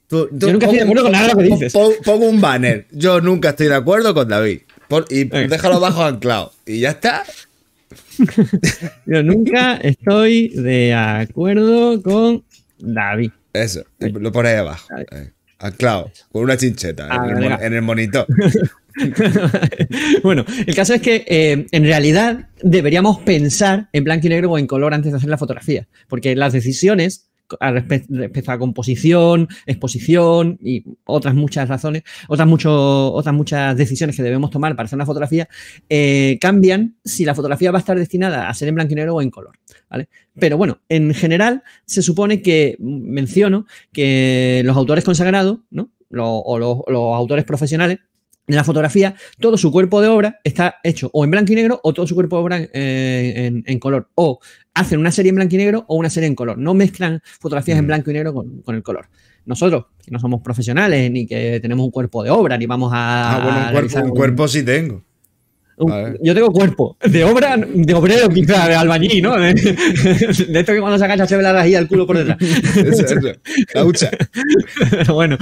Tú- 0.08 0.28
tú 0.28 0.28
Yo 0.32 0.52
nunca 0.52 0.66
estoy 0.66 0.78
de 0.78 0.82
acuerdo 0.84 1.02
con 1.04 1.12
nada 1.12 1.28
de 1.28 1.32
lo 1.32 1.38
que 1.38 1.44
dices. 1.44 1.72
pon- 1.72 1.94
Pongo 2.04 2.28
un 2.28 2.40
banner. 2.40 2.86
Yo 2.90 3.20
nunca 3.20 3.50
estoy 3.50 3.68
de 3.68 3.74
acuerdo 3.74 4.12
con 4.12 4.28
David. 4.28 4.60
Y 5.10 5.24
Venga. 5.24 5.48
déjalo 5.48 5.80
bajo 5.80 6.04
anclado. 6.04 6.52
Y 6.66 6.80
ya 6.80 6.90
está. 6.90 7.24
Yo 9.06 9.22
nunca 9.22 9.76
estoy 9.76 10.48
de 10.48 10.92
acuerdo 10.94 12.02
con 12.02 12.44
David. 12.78 13.30
Eso. 13.52 13.82
Lo 13.98 14.30
pones 14.32 14.52
ahí 14.52 14.58
abajo. 14.58 14.88
Anclado. 15.58 16.10
Con 16.30 16.42
una 16.44 16.56
chincheta 16.56 17.08
Ah, 17.10 17.26
en, 17.30 17.42
el, 17.42 17.52
en 17.52 17.74
el 17.74 17.82
monitor. 17.82 18.26
bueno, 20.22 20.44
el 20.66 20.74
caso 20.74 20.94
es 20.94 21.02
que 21.02 21.24
eh, 21.26 21.66
en 21.70 21.84
realidad 21.84 22.48
deberíamos 22.62 23.20
pensar 23.20 23.88
en 23.92 24.04
blanco 24.04 24.26
y 24.26 24.30
negro 24.30 24.50
o 24.50 24.58
en 24.58 24.66
color 24.66 24.94
antes 24.94 25.12
de 25.12 25.18
hacer 25.18 25.30
la 25.30 25.38
fotografía, 25.38 25.86
porque 26.08 26.34
las 26.34 26.52
decisiones 26.52 27.25
respecto 27.60 28.52
a 28.52 28.58
composición, 28.58 29.48
exposición 29.66 30.58
y 30.62 30.84
otras 31.04 31.34
muchas 31.34 31.68
razones, 31.68 32.02
otras, 32.28 32.48
mucho, 32.48 33.12
otras 33.12 33.34
muchas 33.34 33.76
decisiones 33.76 34.16
que 34.16 34.22
debemos 34.22 34.50
tomar 34.50 34.74
para 34.76 34.86
hacer 34.86 34.96
una 34.96 35.06
fotografía, 35.06 35.48
eh, 35.88 36.38
cambian 36.40 36.96
si 37.04 37.24
la 37.24 37.34
fotografía 37.34 37.70
va 37.70 37.78
a 37.78 37.80
estar 37.80 37.98
destinada 37.98 38.48
a 38.48 38.54
ser 38.54 38.68
en 38.68 38.74
blanco 38.74 38.92
y 38.92 38.96
negro 38.96 39.14
o 39.16 39.22
en 39.22 39.30
color. 39.30 39.58
¿vale? 39.88 40.08
Pero 40.38 40.56
bueno, 40.56 40.80
en 40.88 41.14
general 41.14 41.62
se 41.84 42.02
supone 42.02 42.42
que 42.42 42.76
menciono 42.80 43.66
que 43.92 44.62
los 44.64 44.76
autores 44.76 45.04
consagrados, 45.04 45.58
¿no? 45.70 45.90
Lo- 46.10 46.38
o 46.38 46.58
los, 46.58 46.78
los 46.88 47.14
autores 47.14 47.44
profesionales 47.44 47.98
de 48.46 48.54
la 48.54 48.62
fotografía, 48.62 49.16
todo 49.40 49.56
su 49.56 49.72
cuerpo 49.72 50.00
de 50.00 50.06
obra 50.06 50.38
está 50.44 50.76
hecho 50.84 51.10
o 51.12 51.24
en 51.24 51.32
blanco 51.32 51.52
y 51.52 51.56
negro 51.56 51.80
o 51.82 51.92
todo 51.92 52.06
su 52.06 52.14
cuerpo 52.14 52.36
de 52.36 52.42
obra 52.42 52.58
en, 52.72 53.64
en 53.66 53.78
color. 53.80 54.08
O 54.14 54.38
hacen 54.76 55.00
una 55.00 55.10
serie 55.10 55.30
en 55.30 55.36
blanco 55.36 55.54
y 55.54 55.58
negro 55.58 55.84
o 55.88 55.96
una 55.96 56.10
serie 56.10 56.28
en 56.28 56.34
color. 56.34 56.56
No 56.58 56.74
mezclan 56.74 57.20
fotografías 57.40 57.78
en 57.78 57.84
Mm. 57.84 57.88
blanco 57.88 58.10
y 58.10 58.14
negro 58.14 58.32
con, 58.34 58.60
con 58.62 58.74
el 58.76 58.82
color. 58.82 59.06
Nosotros, 59.44 59.86
que 60.04 60.10
no 60.10 60.18
somos 60.18 60.40
profesionales 60.42 61.10
ni 61.10 61.26
que 61.26 61.60
tenemos 61.60 61.84
un 61.84 61.90
cuerpo 61.90 62.22
de 62.22 62.30
obra, 62.30 62.56
ni 62.58 62.66
vamos 62.66 62.90
a. 62.94 63.36
Ah, 63.36 63.40
bueno, 63.42 63.58
un 63.66 63.72
cuerpo, 63.72 63.98
un 64.04 64.10
cuerpo 64.16 64.48
sí 64.48 64.62
tengo. 64.64 65.02
un- 65.78 66.16
yo 66.22 66.34
tengo 66.34 66.50
cuerpo 66.52 66.96
de 67.04 67.22
obra, 67.24 67.56
de 67.56 67.94
obrero 67.94 68.28
quizá, 68.30 68.66
de 68.66 68.74
albañil, 68.74 69.22
¿no? 69.22 69.36
De, 69.38 69.52
de 69.54 70.60
esto 70.60 70.72
que 70.72 70.80
cuando 70.80 70.98
se 70.98 71.04
agacha 71.04 71.26
se 71.26 71.36
ve 71.36 71.42
la 71.42 71.52
rajilla 71.52 71.78
del 71.78 71.86
culo 71.88 72.06
por 72.06 72.16
detrás. 72.18 72.38
Eso, 72.76 73.04
eso. 73.04 73.38
Caucha. 73.72 74.10
Pero 74.90 75.14
bueno, 75.14 75.36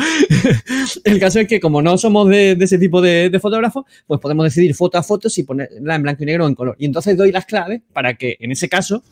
el 1.05 1.19
caso 1.21 1.41
es 1.41 1.47
que 1.49 1.61
como 1.61 1.81
no 1.83 1.97
somos 1.99 2.29
de, 2.29 2.57
de 2.57 2.65
ese 2.65 2.79
tipo 2.79 3.01
de, 3.01 3.31
de 3.31 3.41
fotógrafos, 3.41 3.85
pues 4.07 4.21
podemos 4.21 4.45
decidir 4.45 4.75
foto 4.75 4.99
a 4.99 5.03
foto 5.03 5.29
si 5.31 5.45
ponerla 5.45 5.95
en 5.95 6.03
blanco 6.03 6.23
y 6.23 6.27
negro 6.27 6.45
o 6.45 6.49
en 6.49 6.55
color. 6.55 6.77
Y 6.79 6.85
entonces 6.87 7.17
doy 7.17 7.33
las 7.33 7.47
claves 7.47 7.81
para 7.93 8.15
que 8.15 8.37
en 8.41 8.51
ese 8.53 8.69
caso 8.69 9.03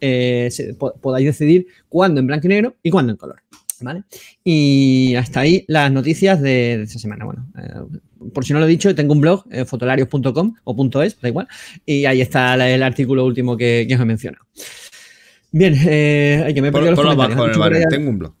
eh, 0.00 0.48
se- 0.50 0.74
po- 0.74 0.94
podáis 1.00 1.26
decidir 1.26 1.66
cuándo 1.88 2.20
en 2.20 2.26
blanco 2.26 2.46
y 2.46 2.50
negro 2.50 2.76
y 2.82 2.90
cuándo 2.90 3.12
en 3.12 3.16
color. 3.18 3.40
¿Vale? 3.80 4.02
Y 4.42 5.14
hasta 5.14 5.38
ahí 5.40 5.64
las 5.68 5.92
noticias 5.92 6.40
de, 6.42 6.78
de 6.78 6.82
esta 6.82 6.98
semana. 6.98 7.24
Bueno, 7.24 7.46
eh, 7.56 7.98
por 8.34 8.44
si 8.44 8.52
no 8.52 8.58
lo 8.58 8.66
he 8.66 8.68
dicho, 8.68 8.92
tengo 8.92 9.12
un 9.12 9.20
blog, 9.20 9.44
eh, 9.52 9.64
fotolarios.com 9.64 10.54
o 10.64 10.74
punto 10.76 11.00
.es, 11.00 11.20
da 11.20 11.28
igual, 11.28 11.46
y 11.86 12.04
ahí 12.04 12.20
está 12.20 12.56
la- 12.56 12.68
el 12.68 12.82
artículo 12.82 13.24
último 13.24 13.56
que, 13.56 13.84
que 13.88 13.94
os 13.94 14.00
he 14.00 14.04
mencionado. 14.04 14.44
Bien, 15.52 15.74
eh, 15.86 16.50
que 16.52 16.60
me 16.60 16.68
he 16.68 16.72
perdido 16.72 16.96
Ponlo, 16.96 17.14
los 17.14 17.24
abajo 17.24 17.44
en 17.44 17.50
el 17.52 17.58
banner. 17.58 17.88
Tengo 17.88 18.10
un 18.10 18.18
blog. 18.18 18.34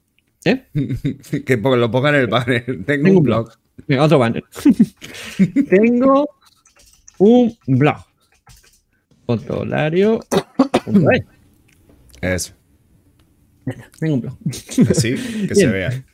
¿Eh? 0.44 0.64
que 1.46 1.56
lo 1.56 1.90
ponga 1.90 2.08
en 2.08 2.14
el 2.16 2.26
banner. 2.26 2.64
Tengo, 2.84 2.84
Tengo 3.04 3.18
un 3.18 3.22
blog. 3.22 3.50
Otro 4.00 4.18
banner. 4.18 4.42
Tengo 5.70 6.26
un 7.18 7.56
blog. 7.66 7.96
Fotolario.es. 9.24 11.22
Eso. 12.20 12.52
Tengo 13.98 14.14
un 14.14 14.20
blog. 14.20 14.36
Así, 14.90 15.14
que 15.46 15.54
se 15.54 15.66
vea. 15.66 16.04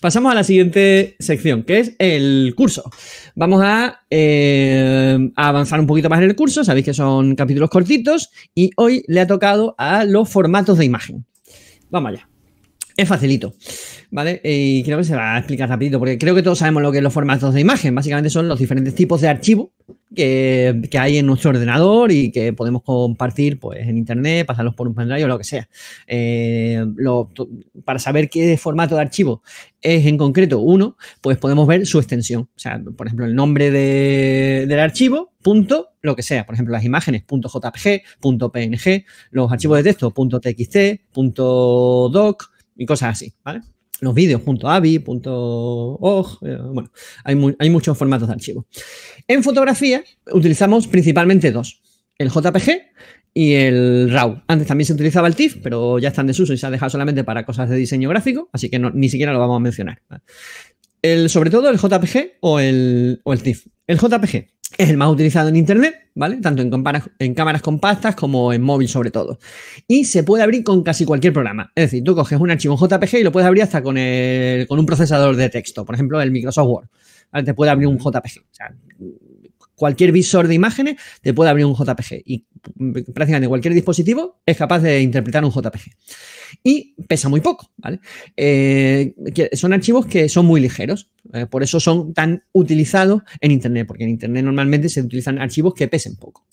Pasamos 0.00 0.30
a 0.30 0.34
la 0.34 0.44
siguiente 0.44 1.16
sección, 1.18 1.64
que 1.64 1.80
es 1.80 1.92
el 1.98 2.54
curso. 2.56 2.88
Vamos 3.34 3.62
a, 3.64 4.02
eh, 4.10 5.18
a 5.34 5.48
avanzar 5.48 5.80
un 5.80 5.86
poquito 5.86 6.08
más 6.08 6.18
en 6.18 6.28
el 6.28 6.36
curso. 6.36 6.62
Sabéis 6.64 6.84
que 6.84 6.94
son 6.94 7.34
capítulos 7.34 7.70
cortitos 7.70 8.30
y 8.54 8.70
hoy 8.76 9.04
le 9.08 9.20
ha 9.20 9.26
tocado 9.26 9.74
a 9.76 10.04
los 10.04 10.28
formatos 10.28 10.78
de 10.78 10.84
imagen. 10.84 11.24
Vamos 11.90 12.10
allá. 12.10 12.28
Es 12.96 13.08
facilito, 13.08 13.54
¿vale? 14.10 14.40
Y 14.44 14.82
creo 14.84 14.98
que 14.98 15.04
se 15.04 15.14
va 15.14 15.34
a 15.34 15.38
explicar 15.38 15.68
rapidito, 15.68 15.98
porque 15.98 16.18
creo 16.18 16.34
que 16.34 16.42
todos 16.42 16.58
sabemos 16.58 16.82
lo 16.82 16.90
que 16.90 16.98
son 16.98 17.04
los 17.04 17.12
formatos 17.12 17.54
de 17.54 17.60
imagen. 17.60 17.94
Básicamente 17.94 18.30
son 18.30 18.48
los 18.48 18.58
diferentes 18.58 18.94
tipos 18.94 19.20
de 19.20 19.28
archivos 19.28 19.68
que, 20.14 20.80
que 20.90 20.98
hay 20.98 21.18
en 21.18 21.26
nuestro 21.26 21.50
ordenador 21.50 22.10
y 22.10 22.30
que 22.32 22.52
podemos 22.52 22.82
compartir 22.82 23.58
pues, 23.60 23.80
en 23.86 23.98
internet, 23.98 24.46
pasarlos 24.46 24.74
por 24.74 24.88
un 24.88 24.94
pendrive 24.94 25.24
o 25.24 25.28
lo 25.28 25.36
que 25.38 25.44
sea. 25.44 25.68
Eh, 26.06 26.84
para 27.84 27.98
saber 27.98 28.28
qué 28.30 28.56
formato 28.56 28.94
de 28.94 29.02
archivo 29.02 29.42
es 29.80 30.06
en 30.06 30.16
concreto 30.18 30.58
uno, 30.60 30.96
pues 31.20 31.36
podemos 31.38 31.66
ver 31.66 31.86
su 31.86 31.98
extensión. 31.98 32.42
O 32.42 32.58
sea, 32.58 32.80
por 32.96 33.06
ejemplo, 33.06 33.26
el 33.26 33.34
nombre 33.34 33.70
de- 33.70 34.64
del 34.66 34.80
archivo, 34.80 35.32
punto, 35.42 35.90
lo 36.02 36.16
que 36.16 36.22
sea. 36.22 36.44
Por 36.46 36.54
ejemplo, 36.54 36.72
las 36.72 36.84
imágenes, 36.84 37.22
punto 37.24 37.48
.jpg, 37.48 38.02
punto 38.20 38.50
.png, 38.50 39.04
los 39.30 39.52
archivos 39.52 39.76
de 39.78 39.84
texto, 39.84 40.10
punto 40.12 40.40
.txt, 40.40 40.76
punto 41.12 42.08
.doc 42.10 42.50
y 42.76 42.86
cosas 42.86 43.10
así, 43.10 43.32
¿vale? 43.44 43.60
Los 44.00 44.14
vídeos, 44.14 44.42
punto 44.42 44.68
.avi, 44.68 44.98
punto 45.00 45.98
eh, 46.42 46.56
bueno, 46.72 46.90
hay, 47.24 47.56
hay 47.58 47.70
muchos 47.70 47.98
formatos 47.98 48.28
de 48.28 48.34
archivo. 48.34 48.66
En 49.26 49.42
fotografía 49.42 50.04
utilizamos 50.32 50.86
principalmente 50.86 51.50
dos, 51.50 51.82
el 52.16 52.30
JPG 52.30 52.82
y 53.34 53.54
el 53.54 54.10
RAW. 54.10 54.42
Antes 54.46 54.66
también 54.66 54.86
se 54.86 54.92
utilizaba 54.92 55.28
el 55.28 55.34
TIFF, 55.34 55.58
pero 55.62 55.98
ya 55.98 56.08
está 56.08 56.20
en 56.22 56.28
desuso 56.28 56.52
y 56.52 56.58
se 56.58 56.66
ha 56.66 56.70
dejado 56.70 56.90
solamente 56.90 57.24
para 57.24 57.44
cosas 57.44 57.68
de 57.68 57.76
diseño 57.76 58.08
gráfico, 58.08 58.48
así 58.52 58.68
que 58.68 58.78
ni 58.78 59.08
siquiera 59.08 59.32
lo 59.32 59.38
vamos 59.38 59.56
a 59.56 59.60
mencionar. 59.60 60.00
El, 61.02 61.28
sobre 61.30 61.50
todo 61.50 61.68
el 61.70 61.78
JPG 61.78 62.38
o 62.40 62.60
el, 62.60 63.20
o 63.24 63.32
el 63.32 63.42
TIFF. 63.42 63.66
El 63.86 63.98
JPG 63.98 64.46
es 64.76 64.90
el 64.90 64.96
más 64.96 65.08
utilizado 65.10 65.48
en 65.48 65.56
Internet, 65.56 65.94
¿vale? 66.14 66.36
Tanto 66.36 66.60
en, 66.62 66.70
en 67.18 67.34
cámaras 67.34 67.62
compactas 67.62 68.14
como 68.14 68.52
en 68.52 68.62
móvil 68.62 68.88
sobre 68.88 69.10
todo. 69.10 69.38
Y 69.86 70.04
se 70.04 70.22
puede 70.24 70.42
abrir 70.42 70.62
con 70.64 70.82
casi 70.82 71.04
cualquier 71.04 71.32
programa. 71.32 71.72
Es 71.74 71.86
decir, 71.86 72.04
tú 72.04 72.14
coges 72.14 72.38
un 72.38 72.50
archivo 72.50 72.76
JPG 72.76 73.18
y 73.20 73.22
lo 73.22 73.32
puedes 73.32 73.46
abrir 73.46 73.62
hasta 73.62 73.82
con, 73.82 73.96
el- 73.96 74.66
con 74.66 74.78
un 74.78 74.86
procesador 74.86 75.36
de 75.36 75.48
texto, 75.48 75.84
por 75.84 75.94
ejemplo, 75.94 76.20
el 76.20 76.30
Microsoft 76.30 76.68
Word. 76.68 76.88
Te 77.44 77.54
puede 77.54 77.70
abrir 77.70 77.88
un 77.88 77.98
JPG. 77.98 78.40
O 78.40 78.54
sea, 78.54 78.74
cualquier 79.78 80.10
visor 80.10 80.48
de 80.48 80.54
imágenes 80.54 80.96
te 81.22 81.32
puede 81.32 81.50
abrir 81.50 81.64
un 81.64 81.74
JPG 81.74 82.22
y 82.26 82.44
prácticamente 83.14 83.48
cualquier 83.48 83.74
dispositivo 83.74 84.40
es 84.44 84.56
capaz 84.56 84.80
de 84.80 85.00
interpretar 85.00 85.44
un 85.44 85.52
JPG. 85.52 85.92
Y 86.64 86.94
pesa 87.06 87.28
muy 87.28 87.40
poco, 87.40 87.70
¿vale? 87.76 88.00
Eh, 88.36 89.14
son 89.52 89.72
archivos 89.72 90.06
que 90.06 90.28
son 90.28 90.46
muy 90.46 90.60
ligeros, 90.60 91.10
eh, 91.32 91.46
por 91.46 91.62
eso 91.62 91.78
son 91.78 92.12
tan 92.12 92.42
utilizados 92.52 93.22
en 93.40 93.52
Internet, 93.52 93.86
porque 93.86 94.04
en 94.04 94.10
Internet 94.10 94.44
normalmente 94.44 94.88
se 94.88 95.00
utilizan 95.00 95.38
archivos 95.38 95.74
que 95.74 95.86
pesen 95.86 96.16
poco. 96.16 96.44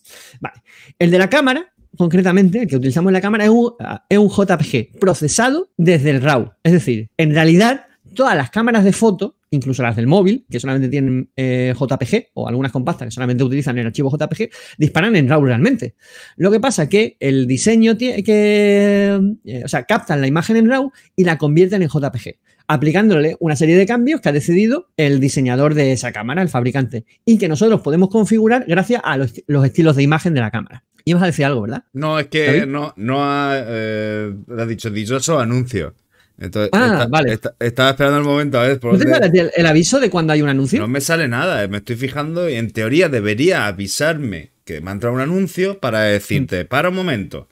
El 1.00 1.10
de 1.10 1.18
la 1.18 1.30
cámara, 1.30 1.74
concretamente, 1.98 2.62
el 2.62 2.68
que 2.68 2.76
utilizamos 2.76 3.10
en 3.10 3.14
la 3.14 3.22
cámara 3.22 3.46
es 3.46 3.50
un, 3.50 3.74
es 4.08 4.18
un 4.20 4.30
JPG 4.30 5.00
procesado 5.00 5.72
desde 5.78 6.12
el 6.12 6.22
RAW. 6.22 6.52
Es 6.62 6.74
decir, 6.74 7.10
en 7.18 7.34
realidad, 7.34 7.88
todas 8.16 8.36
las 8.36 8.50
cámaras 8.50 8.84
de 8.84 8.92
foto, 8.94 9.38
incluso 9.52 9.84
las 9.84 9.96
del 9.96 10.08
móvil, 10.08 10.46
que 10.50 10.60
solamente 10.60 10.90
tienen 10.90 11.30
eh, 11.36 11.74
JPG, 11.80 12.30
o 12.34 12.48
algunas 12.48 12.72
compactas 12.72 13.08
que 13.08 13.12
solamente 13.12 13.44
utilizan 13.44 13.78
el 13.78 13.86
archivo 13.86 14.10
JPG, 14.10 14.50
disparan 14.80 15.16
en 15.16 15.30
RAW 15.30 15.46
realmente. 15.46 15.96
Lo 16.38 16.50
que 16.50 16.60
pasa 16.60 16.84
es 16.84 16.90
que 16.90 17.18
el 17.20 17.46
diseño 17.46 17.96
tiene 17.98 18.24
que. 18.24 19.20
eh, 19.46 19.62
o 19.64 19.68
sea, 19.68 19.84
captan 19.84 20.22
la 20.22 20.28
imagen 20.28 20.56
en 20.58 20.68
RAW 20.70 20.92
y 21.16 21.24
la 21.24 21.38
convierten 21.38 21.84
en 21.84 21.90
JPG, 21.90 22.40
aplicándole 22.68 23.38
una 23.40 23.56
serie 23.56 23.78
de 23.78 23.86
cambios 23.86 24.22
que 24.22 24.30
ha 24.30 24.32
decidido 24.32 24.88
el 24.98 25.20
diseñador 25.20 25.76
de 25.76 25.92
esa 25.92 26.12
cámara, 26.12 26.42
el 26.42 26.50
fabricante, 26.50 27.06
y 27.26 27.38
que 27.38 27.48
nosotros 27.48 27.82
podemos 27.82 28.10
configurar 28.10 28.66
gracias 28.68 29.02
a 29.04 29.18
los, 29.18 29.34
los 29.46 29.64
estilos 29.64 29.96
de 29.96 30.04
imagen 30.04 30.34
de 30.34 30.42
la 30.42 30.50
cámara. 30.50 30.84
Y 31.08 31.14
vas 31.14 31.22
a 31.22 31.28
decir 31.28 31.46
algo, 31.46 31.62
¿verdad? 31.62 31.84
No, 31.94 32.20
es 32.20 32.28
que 32.28 32.46
¿David? 32.48 32.66
no, 32.66 32.92
no 32.98 33.18
ha, 33.24 33.54
eh, 33.64 34.34
has 34.58 34.68
dicho 34.68 34.90
dichoso 34.90 35.40
anuncio. 35.40 35.94
Entonces, 36.38 36.70
Ah, 36.74 37.08
vale. 37.10 37.40
estaba 37.60 37.92
esperando 37.92 38.18
el 38.20 38.24
momento 38.26 38.60
a 38.60 38.64
ver 38.68 38.80
por 38.80 38.94
¿No 38.94 39.00
te 39.00 39.06
dónde- 39.06 39.20
sale 39.28 39.40
el, 39.40 39.52
el 39.56 39.66
aviso 39.66 40.00
de 40.00 40.10
cuando 40.10 40.34
hay 40.34 40.42
un 40.42 40.50
anuncio? 40.50 40.80
No 40.80 40.88
me 40.88 41.00
sale 41.02 41.28
nada, 41.28 41.64
eh, 41.64 41.68
me 41.70 41.78
estoy 41.78 41.96
fijando 41.96 42.50
y 42.50 42.56
en 42.56 42.72
teoría 42.72 43.08
debería 43.10 43.68
avisarme 43.68 44.52
que 44.66 44.82
me 44.82 44.90
ha 44.90 44.94
entrado 44.94 45.16
un 45.16 45.22
anuncio 45.22 45.80
para 45.80 46.02
decirte, 46.02 46.66
para 46.66 46.90
un 46.90 46.96
momento. 46.96 47.48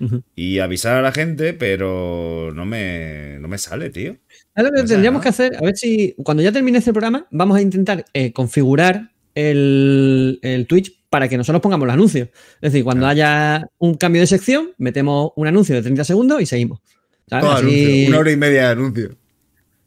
Mm. 0.00 0.16
Y 0.34 0.58
avisar 0.58 0.96
a 0.96 1.02
la 1.02 1.12
gente, 1.12 1.54
pero 1.54 2.52
no 2.54 2.66
me, 2.66 3.38
no 3.40 3.48
me 3.48 3.56
sale, 3.58 3.90
tío. 3.90 4.16
Que 4.56 4.62
No 4.62 4.70
tendríamos 4.84 5.22
que 5.22 5.28
hacer, 5.28 5.56
a 5.56 5.60
ver 5.62 5.76
si 5.76 6.14
cuando 6.22 6.42
ya 6.42 6.52
termine 6.52 6.78
este 6.78 6.92
programa, 6.92 7.26
vamos 7.30 7.56
a 7.56 7.60
intentar 7.62 8.04
eh, 8.12 8.32
configurar 8.32 9.12
el, 9.34 10.38
el 10.42 10.66
Twitch 10.66 10.92
para 11.08 11.28
que 11.28 11.36
nosotros 11.36 11.62
pongamos 11.62 11.86
los 11.86 11.94
anuncios. 11.94 12.28
Es 12.60 12.72
decir, 12.72 12.82
cuando 12.84 13.02
Claro. 13.02 13.12
haya 13.12 13.66
un 13.78 13.94
cambio 13.94 14.20
de 14.20 14.26
sección, 14.26 14.70
metemos 14.78 15.30
un 15.36 15.46
anuncio 15.46 15.74
de 15.76 15.82
30 15.82 16.02
segundos 16.04 16.42
y 16.42 16.46
seguimos. 16.46 16.80
¿Sabes? 17.28 17.44
Todo 17.44 17.52
Así- 17.54 17.64
anuncio, 17.66 18.08
una 18.08 18.18
hora 18.18 18.30
y 18.32 18.36
media 18.36 18.60
de 18.62 18.68
anuncio. 18.72 19.16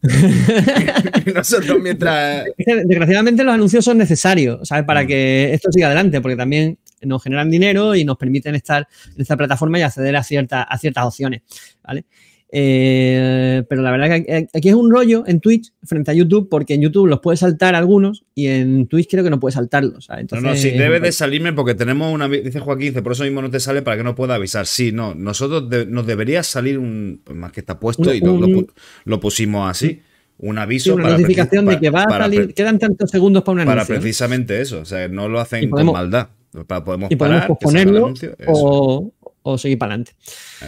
nosotros 1.34 1.80
mientras... 1.82 2.46
Desgraciadamente 2.58 3.44
los 3.44 3.54
anuncios 3.54 3.84
son 3.86 3.98
necesarios, 3.98 4.68
¿sabes? 4.68 4.86
Para 4.86 5.04
Mm. 5.04 5.08
que 5.08 5.54
esto 5.54 5.72
siga 5.72 5.88
adelante, 5.88 6.22
porque 6.22 6.36
también 6.36 6.78
nos 7.02 7.22
generan 7.24 7.50
dinero 7.50 7.96
y 7.96 8.04
nos 8.06 8.18
permiten 8.18 8.56
estar 8.56 8.88
en 9.16 9.22
esta 9.22 9.38
plataforma 9.38 9.80
y 9.80 9.82
acceder 9.84 10.16
a, 10.16 10.24
cierta- 10.24 10.64
a 10.64 10.78
ciertas 10.78 11.06
opciones, 11.06 11.42
¿vale? 11.84 12.06
Eh, 12.50 13.64
pero 13.70 13.82
la 13.82 13.92
verdad 13.92 14.08
que 14.08 14.48
aquí 14.54 14.70
es 14.70 14.76
un 14.76 14.90
rollo 14.90 15.24
en 15.28 15.40
Twitch 15.40 15.74
frente 15.84 16.12
a 16.12 16.14
YouTube, 16.14 16.48
porque 16.50 16.76
en 16.76 16.82
YouTube 16.82 17.08
los 17.08 17.20
puedes 17.20 17.42
saltar 17.42 17.76
algunos 17.76 18.24
y 18.36 18.48
en 18.48 18.88
Twitch 18.88 19.10
creo 19.10 19.24
que 19.24 19.30
no 19.30 19.40
puedes 19.40 19.56
saltarlos. 19.56 20.06
¿sabes? 20.06 20.20
No, 20.32 20.38
Entonces, 20.38 20.44
no, 20.50 20.56
sí, 20.56 20.70
un 20.76 20.78
debe 20.80 21.00
de 21.00 21.12
salirme 21.12 21.54
porque 21.54 21.76
tenemos 21.76 22.14
una... 22.14 22.28
Dice 22.30 22.60
Joaquín, 22.60 22.88
dice, 22.90 23.02
por 23.02 23.12
eso 23.14 23.24
mismo 23.24 23.42
no 23.42 23.50
te 23.50 23.60
sale 23.60 23.82
para 23.82 23.98
que 23.98 24.04
no 24.04 24.16
pueda 24.16 24.36
avisar. 24.36 24.66
Sí, 24.66 24.92
no, 24.92 25.14
nosotros 25.16 25.70
de- 25.70 25.86
nos 25.86 26.06
debería 26.08 26.42
salir 26.44 26.78
un... 26.80 27.22
pues 27.24 27.38
Más 27.38 27.52
que 27.52 27.60
está 27.60 27.80
puesto 27.80 28.14
y 28.14 28.20
lo 28.22 28.34
un- 28.34 28.72
lo 29.06 29.20
pusimos 29.20 29.70
así. 29.70 30.02
Un 30.40 30.56
Sí, 30.56 30.62
aviso 30.62 30.94
una 30.94 31.04
para 31.04 31.18
notificación 31.18 31.66
de 31.66 31.80
que 31.80 31.90
va 31.90 32.04
a 32.04 32.08
para- 32.08 32.26
salir, 32.26 32.42
para- 32.42 32.54
quedan 32.54 32.80
tantos 32.80 33.10
segundos 33.10 33.44
para 33.44 33.54
un 33.54 33.66
Para 33.66 33.72
anuncio. 33.82 33.96
¿no? 33.96 34.02
precisamente 34.02 34.62
eso. 34.62 34.82
O 34.82 34.86
sea, 34.86 35.08
no 35.08 35.28
lo 35.28 35.40
hacen 35.40 35.70
podemos- 35.70 35.94
con 35.94 36.00
maldad. 36.02 36.30
Para, 36.66 36.84
podemos 36.84 37.12
y 37.12 37.16
podemos 37.16 37.38
parar, 37.42 37.48
posponerlo 37.50 37.98
anuncio, 38.06 38.36
o, 38.48 39.12
o 39.44 39.58
seguir 39.58 39.78
para 39.78 39.94
adelante. 39.96 40.14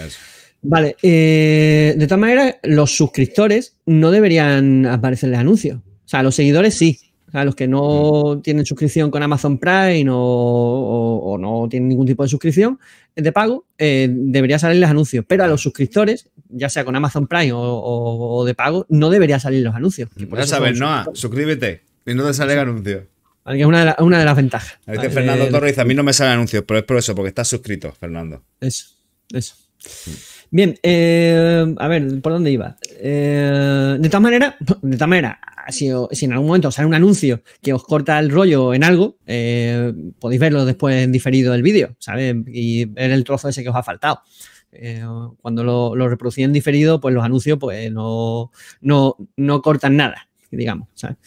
eso. 0.06 0.20
Vale, 0.62 0.96
eh, 1.02 1.96
de 1.98 2.06
todas 2.08 2.20
maneras, 2.20 2.56
los 2.64 2.96
suscriptores 2.96 3.76
no 3.86 4.12
deberían 4.12 4.86
aparecerles 4.86 5.40
anuncios. 5.40 5.78
O 5.80 6.08
sea, 6.08 6.22
los 6.24 6.36
seguidores 6.36 6.74
sí. 6.76 7.00
O 7.28 7.32
sea, 7.32 7.46
los 7.46 7.56
que 7.56 7.68
no 7.68 8.42
tienen 8.44 8.66
suscripción 8.66 9.12
con 9.12 9.22
Amazon 9.22 9.60
Prime 9.60 10.10
o, 10.10 10.18
o- 10.18 11.34
o 11.34 11.38
no 11.38 11.68
tienen 11.70 11.88
ningún 11.88 12.08
tipo 12.08 12.24
de 12.24 12.30
suscripción 12.30 12.80
de 13.16 13.32
pago, 13.32 13.66
eh, 13.78 14.08
debería 14.12 14.58
salirles 14.58 14.90
anuncios. 14.90 15.24
Pero 15.28 15.44
a 15.44 15.48
los 15.48 15.62
suscriptores, 15.62 16.28
ya 16.50 16.70
sea 16.70 16.84
con 16.86 16.96
Amazon 16.96 17.28
Prime 17.28 17.52
o, 17.54 17.60
o- 17.60 18.38
o 18.40 18.46
de 18.46 18.56
pago, 18.56 18.86
no 18.90 19.10
debería 19.12 19.40
salir 19.40 19.64
los 19.64 19.76
anuncios. 19.76 20.10
Ya 20.18 20.48
sabes, 20.48 20.80
Noah, 20.80 21.06
suscríbete 21.14 21.82
y 22.08 22.16
no 22.16 22.26
te 22.26 22.34
sale 22.34 22.58
anuncio. 22.60 23.06
Vale, 23.46 23.58
que 23.58 23.62
es 23.62 23.68
una 23.68 23.80
de, 23.80 23.86
la- 23.86 23.96
una 24.00 24.20
de 24.20 24.26
las 24.26 24.36
ventajas. 24.36 24.80
Dice 24.88 24.98
Vale, 24.98 25.10
Fernando 25.12 25.46
de- 25.46 25.52
Torres 25.52 25.72
dice, 25.72 25.82
a 25.82 25.86
mí 25.86 25.94
no 25.94 26.04
me 26.04 26.14
salen 26.14 26.34
anuncios, 26.34 26.64
pero 26.68 26.80
es 26.80 26.86
por 26.86 26.98
eso, 26.98 27.14
porque 27.14 27.30
estás 27.30 27.48
suscrito, 27.48 27.92
Fernando. 27.92 28.42
Eso, 28.60 28.86
eso. 29.32 29.54
Bien, 30.52 30.76
eh, 30.82 31.76
a 31.78 31.88
ver, 31.88 32.22
¿por 32.22 32.34
dónde 32.34 32.52
iba? 32.52 32.76
Eh, 33.00 33.98
de 34.00 34.10
todas 34.10 34.22
maneras, 34.22 34.56
de 34.82 34.98
todas 34.98 35.10
maneras, 35.10 35.38
si, 35.70 35.90
si 36.12 36.26
en 36.26 36.34
algún 36.34 36.48
momento 36.48 36.72
sale 36.72 36.88
un 36.88 36.96
anuncio 36.96 37.44
que 37.62 37.74
os 37.74 37.84
corta 37.84 38.18
el 38.20 38.32
rollo 38.32 38.74
en 38.74 38.84
algo, 38.84 39.18
eh, 39.28 39.94
podéis 40.20 40.42
verlo 40.42 40.66
después 40.66 41.04
en 41.04 41.12
diferido 41.12 41.54
del 41.54 41.62
vídeo, 41.62 41.96
¿sabes? 42.00 42.36
Y 42.48 42.86
ver 42.86 43.12
el 43.12 43.24
trozo 43.24 43.50
ese 43.50 43.64
que 43.64 43.70
os 43.70 43.76
ha 43.76 43.84
faltado. 43.84 44.22
Cuando 45.42 45.64
lo, 45.64 45.96
lo 45.96 46.08
reproducís 46.08 46.46
en 46.46 46.54
diferido, 46.54 47.00
pues 47.00 47.14
los 47.14 47.24
anuncios 47.24 47.58
pues 47.60 47.92
no, 47.92 48.52
no, 48.82 49.18
no 49.36 49.62
cortan 49.62 49.98
nada, 49.98 50.30
digamos, 50.52 50.90
¿sabes? 50.94 51.18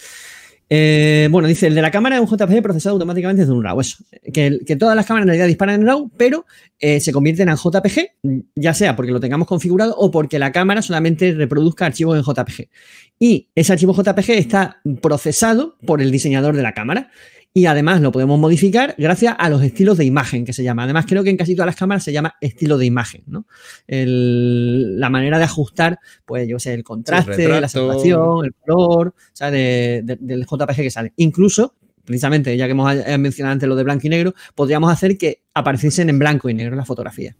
Eh, 0.74 1.28
bueno, 1.30 1.48
dice, 1.48 1.66
el 1.66 1.74
de 1.74 1.82
la 1.82 1.90
cámara 1.90 2.16
es 2.16 2.22
un 2.22 2.26
JPG 2.26 2.62
procesado 2.62 2.94
automáticamente 2.94 3.42
desde 3.42 3.52
un 3.52 3.62
RAW. 3.62 3.82
Eso, 3.82 4.02
que, 4.32 4.58
todas 4.78 4.96
las 4.96 5.04
cámaras 5.04 5.24
en 5.24 5.28
realidad 5.28 5.46
disparan 5.46 5.82
en 5.82 5.86
RAW, 5.86 6.10
pero 6.16 6.46
eh, 6.78 6.98
se 6.98 7.12
convierten 7.12 7.50
en 7.50 7.56
JPG, 7.56 8.46
ya 8.54 8.72
sea 8.72 8.96
porque 8.96 9.12
lo 9.12 9.20
tengamos 9.20 9.46
configurado 9.46 9.94
o 9.98 10.10
porque 10.10 10.38
la 10.38 10.50
cámara 10.50 10.80
solamente 10.80 11.34
reproduzca 11.34 11.84
archivos 11.84 12.16
en 12.16 12.22
JPG. 12.22 12.70
Y 13.18 13.50
ese 13.54 13.74
archivo 13.74 13.92
JPG 13.92 14.30
está 14.30 14.80
procesado 15.02 15.76
por 15.84 16.00
el 16.00 16.10
diseñador 16.10 16.56
de 16.56 16.62
la 16.62 16.72
cámara. 16.72 17.10
Y 17.54 17.66
además 17.66 18.00
lo 18.00 18.12
podemos 18.12 18.38
modificar 18.38 18.94
gracias 18.96 19.34
a 19.38 19.50
los 19.50 19.62
estilos 19.62 19.98
de 19.98 20.06
imagen 20.06 20.46
que 20.46 20.54
se 20.54 20.62
llama. 20.64 20.84
Además, 20.84 21.04
creo 21.06 21.22
que 21.22 21.28
en 21.28 21.36
casi 21.36 21.54
todas 21.54 21.66
las 21.66 21.76
cámaras 21.76 22.02
se 22.02 22.10
llama 22.12 22.34
estilo 22.40 22.78
de 22.78 22.86
imagen, 22.86 23.24
¿no? 23.26 23.46
El- 23.86 24.98
la 24.98 25.10
manera 25.10 25.36
de 25.38 25.44
ajustar, 25.44 25.98
pues 26.24 26.48
yo 26.48 26.58
sé, 26.58 26.72
el 26.72 26.82
contraste, 26.82 27.32
retrato. 27.36 27.60
la 27.60 27.68
saturación, 27.68 28.44
el 28.46 28.54
color, 28.54 29.08
o 29.08 29.14
sea, 29.34 29.50
de- 29.50 30.00
de- 30.02 30.16
del 30.18 30.46
JPG 30.46 30.76
que 30.76 30.90
sale. 30.90 31.12
Incluso, 31.16 31.74
precisamente, 32.06 32.56
ya 32.56 32.64
que 32.66 32.70
hemos 32.72 32.90
eh, 32.94 33.18
mencionado 33.18 33.52
antes 33.52 33.68
lo 33.68 33.76
de 33.76 33.84
blanco 33.84 34.06
y 34.06 34.10
negro, 34.10 34.34
podríamos 34.54 34.90
hacer 34.90 35.18
que 35.18 35.42
apareciesen 35.52 36.08
en 36.08 36.18
blanco 36.18 36.48
y 36.48 36.54
negro 36.54 36.74
las 36.74 36.86
fotografías. 36.86 37.36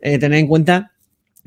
Eh, 0.00 0.18
tened 0.18 0.38
en 0.38 0.46
cuenta 0.48 0.92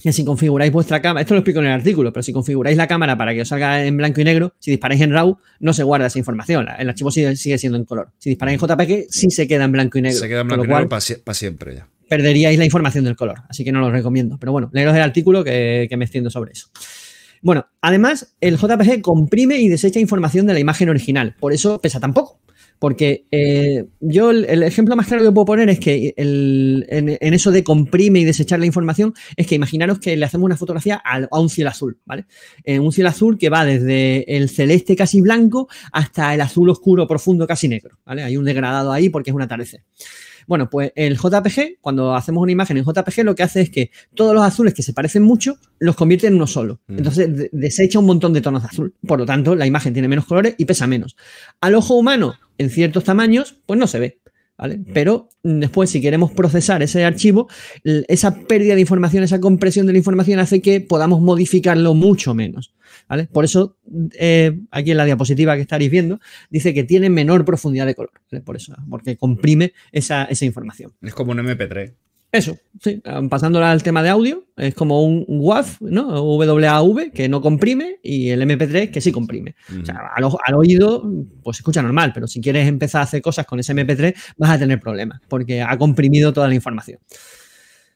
que 0.01 0.11
si 0.11 0.25
configuráis 0.25 0.71
vuestra 0.71 1.01
cámara, 1.01 1.21
esto 1.21 1.33
lo 1.33 1.39
explico 1.39 1.59
en 1.59 1.67
el 1.67 1.71
artículo, 1.71 2.11
pero 2.11 2.23
si 2.23 2.33
configuráis 2.33 2.77
la 2.77 2.87
cámara 2.87 3.17
para 3.17 3.33
que 3.33 3.41
os 3.41 3.47
salga 3.47 3.85
en 3.85 3.97
blanco 3.97 4.21
y 4.21 4.23
negro, 4.23 4.53
si 4.59 4.71
disparáis 4.71 5.01
en 5.01 5.11
RAW, 5.11 5.37
no 5.59 5.73
se 5.73 5.83
guarda 5.83 6.07
esa 6.07 6.19
información. 6.19 6.67
El 6.77 6.89
archivo 6.89 7.11
sigue, 7.11 7.35
sigue 7.35 7.57
siendo 7.57 7.77
en 7.77 7.85
color. 7.85 8.11
Si 8.17 8.29
disparáis 8.29 8.61
en 8.61 8.67
JPG, 8.67 9.05
sí 9.09 9.29
se 9.29 9.47
queda 9.47 9.65
en 9.65 9.71
blanco 9.71 9.97
y 9.97 10.01
negro. 10.01 10.19
Se 10.19 10.27
queda 10.27 10.41
en 10.41 10.47
blanco 10.47 10.65
y 10.65 10.67
negro 10.67 10.89
para 10.89 11.01
siempre 11.33 11.75
ya. 11.75 11.87
perderíais 12.09 12.57
la 12.57 12.65
información 12.65 13.03
del 13.03 13.15
color. 13.15 13.41
Así 13.49 13.63
que 13.63 13.71
no 13.71 13.79
lo 13.79 13.91
recomiendo. 13.91 14.37
Pero 14.39 14.51
bueno, 14.51 14.69
leeros 14.73 14.95
el 14.95 15.01
artículo 15.01 15.43
que, 15.43 15.87
que 15.89 15.97
me 15.97 16.05
extiendo 16.05 16.29
sobre 16.29 16.53
eso. 16.53 16.67
Bueno, 17.41 17.67
además, 17.81 18.35
el 18.39 18.57
JPG 18.57 19.01
comprime 19.01 19.57
y 19.57 19.67
desecha 19.67 19.99
información 19.99 20.47
de 20.47 20.53
la 20.53 20.59
imagen 20.59 20.89
original. 20.89 21.35
Por 21.39 21.51
eso 21.51 21.81
pesa 21.81 21.99
tan 21.99 22.13
poco. 22.13 22.39
Porque 22.83 23.23
eh, 23.31 23.85
yo 24.01 24.31
el, 24.31 24.43
el 24.43 24.61
ejemplo 24.61 24.97
más 24.97 25.07
claro 25.07 25.23
que 25.23 25.31
puedo 25.31 25.45
poner 25.45 25.69
es 25.69 25.79
que 25.79 26.13
el- 26.17 26.85
en, 26.89 27.17
en 27.21 27.33
eso 27.33 27.49
de 27.49 27.63
comprime 27.63 28.19
y 28.19 28.25
desechar 28.25 28.59
la 28.59 28.65
información 28.65 29.13
es 29.37 29.47
que 29.47 29.55
imaginaros 29.55 29.99
que 29.99 30.17
le 30.17 30.25
hacemos 30.25 30.45
una 30.47 30.57
fotografía 30.57 31.01
a, 31.05 31.39
un 31.39 31.49
cielo 31.49 31.69
azul, 31.69 31.97
¿vale? 32.03 32.25
Eh, 32.65 32.79
un 32.79 32.91
cielo 32.91 33.07
azul 33.09 33.37
que 33.37 33.47
va 33.47 33.63
desde 33.63 34.35
el 34.35 34.49
celeste 34.49 34.97
casi 34.97 35.21
blanco 35.21 35.69
hasta 35.93 36.33
el 36.33 36.41
azul 36.41 36.69
oscuro 36.69 37.07
profundo 37.07 37.47
casi 37.47 37.69
negro, 37.69 37.99
¿vale? 38.05 38.21
Hay 38.21 38.35
un 38.35 38.43
degradado 38.43 38.91
ahí 38.91 39.07
porque 39.07 39.29
es 39.29 39.33
un 39.33 39.41
atardecer. 39.43 39.85
Bueno, 40.45 40.69
pues 40.69 40.91
el 40.97 41.15
JPG, 41.17 41.77
cuando 41.79 42.13
hacemos 42.13 42.43
una 42.43 42.51
imagen 42.51 42.75
en 42.75 42.83
JPG, 42.83 43.23
lo 43.23 43.33
que 43.33 43.43
hace 43.43 43.61
es 43.61 43.69
que 43.69 43.91
todos 44.13 44.33
los 44.33 44.43
azules 44.43 44.73
que 44.73 44.83
se 44.83 44.91
parecen 44.91 45.23
mucho 45.23 45.57
los 45.79 45.95
convierte 45.95 46.27
en 46.27 46.35
uno 46.35 46.47
solo. 46.47 46.81
Mm. 46.87 46.97
Entonces 46.97 47.33
de- 47.37 47.49
desecha 47.53 47.97
un 47.99 48.05
montón 48.07 48.33
de 48.33 48.41
tonos 48.41 48.61
de 48.61 48.67
azul. 48.67 48.93
Por 49.07 49.19
lo 49.19 49.25
tanto, 49.25 49.55
la 49.55 49.65
imagen 49.65 49.93
tiene 49.93 50.09
menos 50.09 50.25
colores 50.25 50.55
y 50.57 50.65
pesa 50.65 50.85
menos. 50.85 51.15
Al 51.61 51.75
ojo 51.75 51.93
humano, 51.95 52.33
en 52.57 52.69
ciertos 52.69 53.03
tamaños, 53.03 53.57
pues 53.65 53.79
no 53.79 53.87
se 53.87 53.99
ve. 53.99 54.19
¿Vale? 54.55 54.79
Pero 54.93 55.29
mm, 55.41 55.59
después, 55.59 55.89
si 55.89 55.99
queremos 55.99 56.31
procesar 56.31 56.83
ese 56.83 57.03
archivo, 57.03 57.49
esa 57.83 58.35
pérdida 58.35 58.75
de 58.75 58.81
información, 58.81 59.23
esa 59.23 59.39
compresión 59.39 59.87
de 59.87 59.93
la 59.93 59.97
información 59.97 60.39
hace 60.39 60.61
que 60.61 60.79
podamos 60.79 61.21
modificarlo 61.21 61.95
mucho 61.95 62.35
menos. 62.35 62.73
¿vale? 63.09 63.27
Por 63.31 63.45
eso, 63.45 63.77
eh, 64.19 64.59
aquí 64.69 64.91
en 64.91 64.97
la 64.97 65.05
diapositiva 65.05 65.55
que 65.55 65.63
estaréis 65.63 65.89
viendo, 65.89 66.19
dice 66.51 66.73
que 66.73 66.83
tiene 66.83 67.09
menor 67.09 67.45
profundidad 67.45 67.87
de 67.87 67.95
color. 67.95 68.11
¿vale? 68.31 68.43
Por 68.43 68.55
eso, 68.55 68.75
porque 68.89 69.17
comprime 69.17 69.73
esa, 69.91 70.25
esa 70.25 70.45
información. 70.45 70.93
Es 71.01 71.15
como 71.15 71.31
un 71.31 71.39
MP3. 71.39 71.93
Eso, 72.33 72.57
sí. 72.81 72.99
Pasándola 73.29 73.71
al 73.71 73.83
tema 73.83 74.01
de 74.01 74.09
audio, 74.09 74.45
es 74.57 74.73
como 74.73 75.03
un 75.03 75.23
WAV, 75.27 75.77
¿no? 75.81 76.23
WAV, 76.23 77.11
que 77.13 77.29
no 77.29 77.41
comprime, 77.41 77.97
y 78.01 78.29
el 78.29 78.41
MP3 78.41 78.89
que 78.89 79.01
sí 79.01 79.11
comprime. 79.11 79.53
O 79.81 79.85
sea, 79.85 80.09
al, 80.15 80.55
oído, 80.55 81.07
pues 81.43 81.57
se 81.57 81.61
escucha 81.61 81.83
normal, 81.83 82.11
pero 82.11 82.25
si 82.25 82.41
quieres 82.41 82.67
empezar 82.67 83.01
a 83.01 83.03
hacer 83.03 83.21
cosas 83.21 83.45
con 83.45 83.59
ese 83.59 83.75
MP3, 83.75 84.15
vas 84.37 84.49
a 84.49 84.57
tener 84.57 84.79
problemas, 84.79 85.21
porque 85.27 85.61
ha 85.61 85.77
comprimido 85.77 86.33
toda 86.33 86.47
la 86.47 86.55
información. 86.55 86.99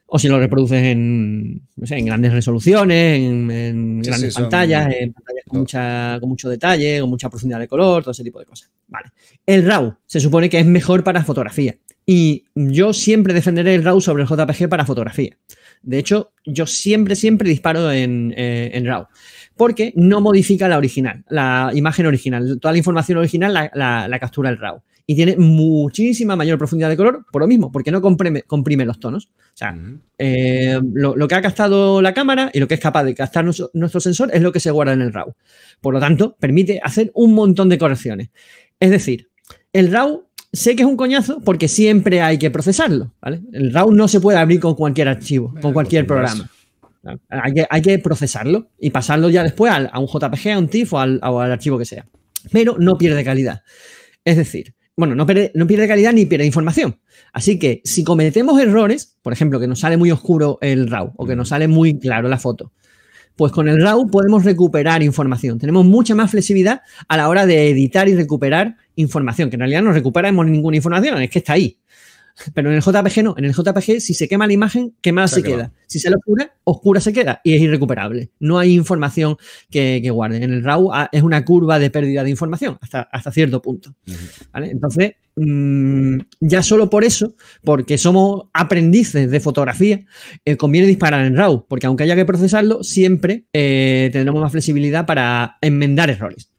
O 0.05 0.19
si 0.19 0.27
lo 0.29 0.39
reproduces 0.39 0.83
en, 0.83 1.63
no 1.75 1.87
sé, 1.87 1.97
en 1.97 2.05
grandes 2.05 2.31
resoluciones, 2.31 3.19
en, 3.19 3.49
en 3.51 4.01
Sí, 4.03 4.09
grandes 4.09 4.29
sí, 4.29 4.31
son- 4.35 4.43
pantallas, 4.43 4.93
en 4.93 5.13
pantallas 5.13 5.43
con, 5.47 5.59
mucha, 5.61 6.17
con 6.19 6.29
mucho 6.29 6.47
detalle, 6.47 7.01
con 7.01 7.09
mucha 7.09 7.27
profundidad 7.29 7.59
de 7.59 7.67
color, 7.67 8.03
todo 8.03 8.11
ese 8.11 8.23
tipo 8.23 8.39
de 8.39 8.45
cosas. 8.45 8.69
Vale. 8.87 9.09
El 9.47 9.65
RAW 9.65 9.95
se 10.05 10.19
supone 10.19 10.47
que 10.47 10.59
es 10.59 10.65
mejor 10.65 11.03
para 11.03 11.23
fotografía. 11.23 11.75
Y 12.09 12.45
yo 12.55 12.93
siempre 12.93 13.33
defenderé 13.33 13.75
el 13.75 13.83
RAW 13.83 13.99
sobre 13.99 14.23
el 14.23 14.29
JPG 14.29 14.69
para 14.69 14.85
fotografía. 14.85 15.37
De 15.83 15.99
hecho, 15.99 16.31
yo 16.45 16.65
siempre, 16.65 17.17
siempre 17.17 17.49
disparo 17.49 17.91
en, 17.91 18.33
eh, 18.37 18.71
en 18.73 18.85
RAW. 18.85 19.07
Porque 19.57 19.91
no 19.97 20.21
modifica 20.21 20.69
la 20.69 20.77
original, 20.77 21.25
la 21.29 21.69
imagen 21.75 22.05
original. 22.05 22.59
Toda 22.61 22.71
la 22.71 22.77
información 22.77 23.17
original 23.17 23.53
la, 23.53 23.69
la- 23.73 24.07
la 24.07 24.19
captura 24.19 24.49
el 24.49 24.57
RAW. 24.57 24.81
Y 25.05 25.15
tiene 25.15 25.35
muchísima 25.37 26.35
mayor 26.37 26.57
profundidad 26.57 26.89
de 26.89 26.97
color 26.97 27.25
por 27.31 27.41
lo 27.41 27.47
mismo, 27.47 27.71
porque 27.71 27.91
no 27.91 28.01
comprime, 28.01 28.41
comprime 28.43 28.85
los 28.85 28.99
tonos. 28.99 29.25
O 29.25 29.51
sea, 29.53 29.77
eh, 30.17 30.79
lo, 30.93 31.15
lo 31.15 31.27
que 31.27 31.35
ha 31.35 31.41
captado 31.41 32.01
la 32.01 32.13
cámara 32.13 32.51
y 32.53 32.59
lo 32.59 32.67
que 32.69 32.73
es 32.75 32.79
capaz 32.79 33.03
de 33.03 33.15
captar 33.15 33.43
nuestro, 33.43 33.69
nuestro 33.73 33.99
sensor 33.99 34.29
es 34.33 34.41
lo 34.41 34.51
que 34.53 34.59
se 34.61 34.71
guarda 34.71 34.93
en 34.93 35.01
el 35.01 35.11
RAW. 35.13 35.33
Por 35.81 35.93
lo 35.93 35.99
tanto, 35.99 36.37
permite 36.39 36.79
hacer 36.81 37.11
un 37.15 37.33
montón 37.33 37.67
de 37.69 37.77
correcciones. 37.77 38.29
Es 38.79 38.91
decir, 38.91 39.29
el 39.73 39.91
RAW 39.91 40.26
sé 40.53 40.75
que 40.75 40.83
es 40.83 40.87
un 40.87 40.97
coñazo 40.97 41.41
porque 41.41 41.67
siempre 41.67 42.21
hay 42.21 42.37
que 42.37 42.49
procesarlo. 42.51 43.11
¿vale? 43.21 43.41
El 43.53 43.73
RAW 43.73 43.91
no 43.91 44.07
se 44.07 44.19
puede 44.19 44.37
abrir 44.37 44.59
con 44.59 44.75
cualquier 44.75 45.07
archivo, 45.07 45.53
con 45.61 45.73
cualquier 45.73 46.05
programa. 46.07 46.49
¿vale? 47.03 47.19
Hay 47.29 47.53
que, 47.53 47.67
hay 47.69 47.81
que 47.81 47.99
procesarlo 47.99 48.67
y 48.79 48.89
pasarlo 48.89 49.29
ya 49.29 49.43
después 49.43 49.71
al- 49.71 49.89
a 49.91 49.99
un 49.99 50.07
JPG, 50.07 50.49
a 50.51 50.59
un 50.59 50.67
TIFF 50.67 50.93
o 50.93 50.99
al, 50.99 51.19
o 51.23 51.39
al 51.41 51.51
archivo 51.51 51.77
que 51.77 51.85
sea. 51.85 52.05
Pero 52.51 52.75
no 52.79 52.97
pierde 52.97 53.23
calidad. 53.23 53.61
Es 54.23 54.37
decir, 54.37 54.73
bueno, 54.95 55.15
no 55.15 55.25
pierde, 55.25 55.51
no 55.53 55.67
pierde 55.67 55.87
calidad 55.87 56.11
ni 56.13 56.25
pierde 56.25 56.45
información. 56.45 56.99
Así 57.33 57.59
que 57.59 57.81
si 57.83 58.03
cometemos 58.03 58.59
errores, 58.59 59.15
por 59.21 59.31
ejemplo, 59.33 59.59
que 59.59 59.67
nos 59.67 59.79
sale 59.79 59.95
muy 59.97 60.11
oscuro 60.11 60.57
el 60.61 60.89
RAW 60.89 61.13
o 61.17 61.25
que 61.27 61.35
nos 61.35 61.49
sale 61.49 61.67
muy 61.67 61.99
claro 61.99 62.27
la 62.29 62.39
foto, 62.39 62.71
pues 63.37 63.51
con 63.51 63.69
el 63.69 63.81
RAW 63.81 64.07
podemos 64.07 64.43
recuperar 64.43 65.03
información. 65.03 65.59
Tenemos 65.59 65.85
mucha 65.85 66.15
más 66.15 66.31
flexibilidad 66.31 66.81
a 67.07 67.17
la 67.17 67.29
hora 67.29 67.45
de 67.45 67.69
editar 67.69 68.09
y 68.09 68.15
recuperar 68.15 68.75
información, 68.95 69.49
que 69.49 69.55
en 69.55 69.61
realidad 69.61 69.83
no 69.83 69.93
recuperamos 69.93 70.45
ninguna 70.47 70.75
información, 70.75 71.21
es 71.21 71.29
que 71.29 71.39
está 71.39 71.53
ahí. 71.53 71.77
Pero 72.53 72.69
en 72.69 72.75
el 72.75 72.81
JPG 72.81 73.23
no, 73.23 73.35
en 73.37 73.45
el 73.45 73.53
JPG 73.53 73.99
si 73.99 74.13
se 74.13 74.27
quema 74.27 74.47
la 74.47 74.53
imagen, 74.53 74.95
quemada 75.01 75.27
se 75.27 75.43
queda. 75.43 75.71
Si 75.87 75.99
se 75.99 76.09
le 76.09 76.17
oscura, 76.17 76.53
oscura 76.63 77.01
se 77.01 77.13
queda 77.13 77.41
y 77.43 77.53
es 77.55 77.61
irrecuperable. 77.61 78.31
No 78.39 78.59
hay 78.59 78.73
información 78.73 79.37
que, 79.69 79.99
que 80.01 80.09
guarde. 80.09 80.43
En 80.43 80.53
el 80.53 80.63
RAW 80.63 80.91
ah, 80.93 81.09
es 81.11 81.23
una 81.23 81.43
curva 81.45 81.79
de 81.79 81.89
pérdida 81.89 82.23
de 82.23 82.29
información 82.29 82.77
hasta, 82.81 83.01
hasta 83.01 83.31
cierto 83.31 83.61
punto. 83.61 83.93
¿vale? 84.51 84.69
Entonces, 84.69 85.13
mm, 85.35 86.17
ya 86.41 86.61
solo 86.63 86.89
por 86.89 87.03
eso, 87.03 87.35
porque 87.63 87.97
somos 87.97 88.47
aprendices 88.53 89.29
de 89.31 89.39
fotografía, 89.39 90.05
eh, 90.45 90.57
conviene 90.57 90.87
disparar 90.87 91.25
en 91.25 91.35
RAW, 91.35 91.65
porque 91.67 91.87
aunque 91.87 92.03
haya 92.03 92.15
que 92.15 92.25
procesarlo, 92.25 92.83
siempre 92.83 93.45
eh, 93.53 94.09
tendremos 94.11 94.41
más 94.41 94.51
flexibilidad 94.51 95.05
para 95.05 95.57
enmendar 95.61 96.09
errores. 96.09 96.49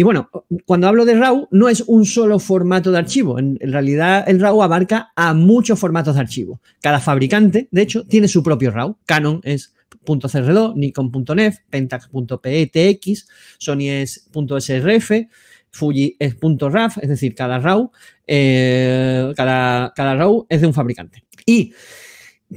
Y 0.00 0.02
bueno, 0.02 0.30
cuando 0.64 0.88
hablo 0.88 1.04
de 1.04 1.12
RAW, 1.12 1.48
no 1.50 1.68
es 1.68 1.82
un 1.82 2.06
solo 2.06 2.38
formato 2.38 2.90
de 2.90 2.96
archivo. 2.96 3.38
En, 3.38 3.58
realidad, 3.60 4.24
el 4.26 4.40
RAW 4.40 4.62
abarca 4.62 5.12
a 5.14 5.34
muchos 5.34 5.78
formatos 5.78 6.14
de 6.14 6.22
archivo. 6.22 6.62
Cada 6.80 7.00
fabricante, 7.00 7.68
de 7.70 7.82
hecho, 7.82 8.06
tiene 8.06 8.26
su 8.26 8.42
propio 8.42 8.70
RAW. 8.70 8.96
Canon 9.04 9.42
es 9.44 9.74
.cr2, 10.06 10.74
Nikon.nef, 10.74 11.58
Pentax.petx, 11.68 13.28
Sony 13.58 13.90
es 13.90 14.26
.srf, 14.32 15.10
Fuji 15.70 16.16
es 16.18 16.34
.raf, 16.40 16.96
es 16.96 17.08
decir, 17.10 17.34
cada 17.34 17.58
RAW, 17.58 17.90
eh, 18.26 19.34
cada 19.36 20.14
RAW 20.14 20.46
es 20.48 20.62
de 20.62 20.66
un 20.66 20.72
fabricante. 20.72 21.24
Y 21.44 21.74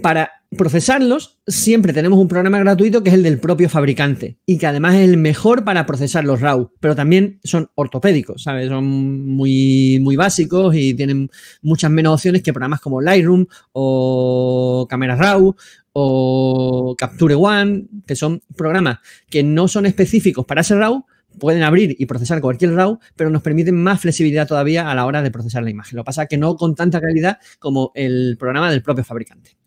para 0.02 0.32
procesarlos, 0.58 1.40
siempre 1.48 1.94
tenemos 1.94 2.20
un 2.20 2.28
programa 2.28 2.60
gratuito 2.60 3.04
que 3.04 3.10
es 3.10 3.16
el 3.16 3.24
del 3.24 3.40
propio 3.40 3.70
fabricante 3.70 4.38
y 4.46 4.58
que 4.58 4.68
además 4.68 4.96
es 4.96 5.10
el 5.10 5.18
mejor 5.18 5.64
para 5.64 5.86
procesar 5.86 6.24
los 6.24 6.42
RAW, 6.42 6.72
pero 6.80 6.96
también 6.96 7.40
son 7.44 7.70
ortopédicos, 7.76 8.44
¿sabes? 8.44 8.70
Son 8.70 8.86
muy, 8.86 10.00
muy 10.02 10.16
básicos 10.16 10.76
y 10.76 10.94
tienen 10.94 11.30
muchas 11.62 11.92
menos 11.92 12.14
opciones 12.14 12.44
que 12.44 12.54
programas 12.54 12.82
como 12.82 13.02
Lightroom 13.02 13.46
o 13.74 14.88
Camera 14.90 15.16
RAW 15.16 15.56
o 15.94 16.96
Capture 16.98 17.36
One, 17.36 17.86
que 18.06 18.16
son 18.16 18.42
programas 18.56 19.00
que 19.30 19.44
no 19.44 19.68
son 19.68 19.86
específicos 19.86 20.46
para 20.46 20.62
ese 20.62 20.76
RAW, 20.76 21.06
pueden 21.44 21.62
abrir 21.62 21.94
y 22.00 22.06
procesar 22.06 22.40
cualquier 22.40 22.74
RAW, 22.74 23.00
pero 23.18 23.30
nos 23.30 23.42
permiten 23.42 23.76
más 23.76 24.00
flexibilidad 24.00 24.48
todavía 24.48 24.90
a 24.90 24.96
la 24.96 25.06
hora 25.06 25.22
de 25.22 25.30
procesar 25.30 25.62
la 25.62 25.70
imagen. 25.70 25.98
Lo 25.98 26.04
que 26.04 26.06
pasa 26.06 26.24
es 26.24 26.30
que 26.30 26.38
no 26.38 26.56
con 26.56 26.74
tanta 26.74 27.02
calidad 27.02 27.38
como 27.60 27.92
el 27.96 28.38
programa 28.40 28.72
del 28.72 28.82
propio 28.82 29.04
fabricante. 29.04 29.58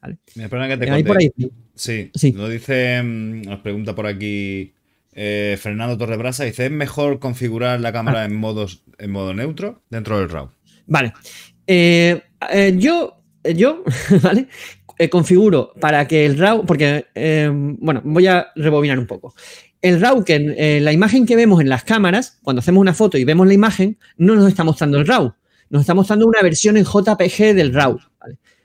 ¿Vale? 0.00 0.18
Me 0.36 0.48
que 0.48 0.76
te 0.76 0.88
ahí 0.88 1.02
por 1.02 1.18
ahí. 1.18 1.32
Sí, 1.74 2.12
sí, 2.14 2.30
lo 2.30 2.48
dice, 2.48 3.02
mm, 3.02 3.42
nos 3.42 3.58
pregunta 3.58 3.96
por 3.96 4.06
aquí 4.06 4.72
eh, 5.12 5.58
Fernando 5.60 5.98
Torrebrasa, 5.98 6.44
dice, 6.44 6.66
¿es 6.66 6.70
mejor 6.70 7.18
configurar 7.18 7.80
la 7.80 7.92
cámara 7.92 8.20
ah. 8.20 8.26
en, 8.26 8.36
modos, 8.36 8.84
en 8.98 9.10
modo 9.10 9.34
neutro 9.34 9.82
dentro 9.90 10.20
del 10.20 10.28
RAW? 10.28 10.52
Vale. 10.86 11.14
Eh, 11.66 12.22
eh, 12.52 12.74
yo, 12.76 13.24
yo, 13.42 13.82
¿vale? 14.22 14.46
configuro 15.10 15.72
para 15.80 16.06
que 16.06 16.26
el 16.26 16.38
RAW, 16.38 16.64
porque, 16.64 17.06
bueno, 17.80 18.02
voy 18.04 18.28
a 18.28 18.52
rebobinar 18.54 19.00
un 19.00 19.08
poco 19.08 19.34
el 19.82 20.00
RAW, 20.00 20.24
que 20.24 20.54
eh, 20.56 20.80
la 20.80 20.92
imagen 20.92 21.26
que 21.26 21.36
vemos 21.36 21.60
en 21.60 21.68
las 21.68 21.84
cámaras, 21.84 22.38
cuando 22.42 22.60
hacemos 22.60 22.80
una 22.80 22.94
foto 22.94 23.18
y 23.18 23.24
vemos 23.24 23.46
la 23.46 23.54
imagen, 23.54 23.98
no 24.16 24.34
nos 24.34 24.48
está 24.48 24.64
mostrando 24.64 24.98
el 24.98 25.06
RAW, 25.06 25.34
nos 25.70 25.80
está 25.80 25.94
mostrando 25.94 26.26
una 26.26 26.42
versión 26.42 26.76
en 26.76 26.84
JPG 26.84 27.54
del 27.54 27.72
RAW. 27.72 27.98